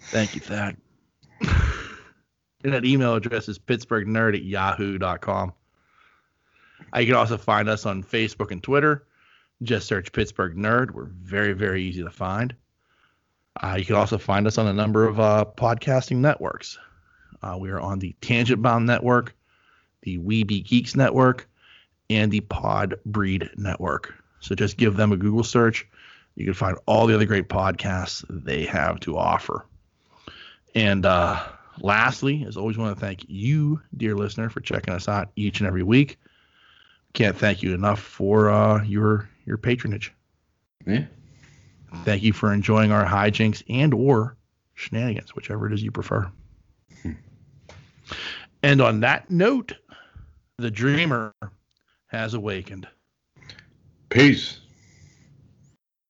Thank 0.00 0.34
you, 0.34 0.40
Thad. 0.40 0.78
And 2.64 2.72
that 2.72 2.84
email 2.84 3.14
address 3.14 3.48
is 3.48 3.58
pittsburghnerd 3.58 4.34
at 4.34 4.44
yahoo.com. 4.44 5.52
Uh, 6.94 6.98
You 6.98 7.06
can 7.06 7.14
also 7.14 7.36
find 7.38 7.68
us 7.68 7.86
on 7.86 8.02
Facebook 8.02 8.50
and 8.50 8.62
Twitter. 8.62 9.06
Just 9.62 9.86
search 9.86 10.12
Pittsburgh 10.12 10.56
Nerd. 10.56 10.90
We're 10.90 11.10
very, 11.22 11.52
very 11.52 11.82
easy 11.84 12.02
to 12.02 12.10
find. 12.10 12.54
Uh, 13.62 13.76
you 13.78 13.84
can 13.84 13.94
also 13.96 14.18
find 14.18 14.46
us 14.46 14.58
on 14.58 14.66
a 14.66 14.72
number 14.72 15.06
of 15.06 15.20
uh, 15.20 15.44
podcasting 15.56 16.16
networks. 16.16 16.78
Uh, 17.42 17.56
we 17.60 17.70
are 17.70 17.80
on 17.80 17.98
the 17.98 18.14
Tangent 18.20 18.62
Bound 18.62 18.86
Network, 18.86 19.34
the 20.02 20.18
Weeby 20.18 20.64
Geeks 20.64 20.96
Network, 20.96 21.48
and 22.10 22.32
the 22.32 22.40
Pod 22.40 22.94
Breed 23.06 23.50
Network. 23.56 24.14
So 24.40 24.54
just 24.54 24.76
give 24.76 24.96
them 24.96 25.12
a 25.12 25.16
Google 25.16 25.44
search. 25.44 25.86
You 26.34 26.44
can 26.44 26.54
find 26.54 26.78
all 26.86 27.06
the 27.06 27.14
other 27.14 27.26
great 27.26 27.48
podcasts 27.48 28.24
they 28.28 28.64
have 28.64 28.98
to 29.00 29.16
offer. 29.18 29.66
And 30.74 31.04
uh, 31.04 31.40
lastly, 31.80 32.44
as 32.46 32.56
always, 32.56 32.76
want 32.76 32.96
to 32.96 33.00
thank 33.00 33.24
you, 33.28 33.80
dear 33.96 34.14
listener, 34.14 34.48
for 34.48 34.60
checking 34.60 34.94
us 34.94 35.08
out 35.08 35.30
each 35.36 35.60
and 35.60 35.66
every 35.66 35.82
week. 35.82 36.18
Can't 37.12 37.36
thank 37.36 37.62
you 37.62 37.74
enough 37.74 38.00
for 38.00 38.50
uh, 38.50 38.82
your 38.84 39.28
your 39.44 39.58
patronage. 39.58 40.12
Yeah. 40.86 41.04
Thank 42.04 42.22
you 42.22 42.32
for 42.32 42.52
enjoying 42.52 42.90
our 42.90 43.04
hijinks 43.04 43.62
and 43.68 43.92
or 43.92 44.36
shenanigans, 44.74 45.34
whichever 45.34 45.66
it 45.66 45.74
is 45.74 45.82
you 45.82 45.90
prefer. 45.90 46.30
And 48.62 48.80
on 48.80 49.00
that 49.00 49.30
note, 49.30 49.74
the 50.56 50.70
dreamer 50.70 51.34
has 52.06 52.34
awakened. 52.34 52.88
Peace. 54.08 54.60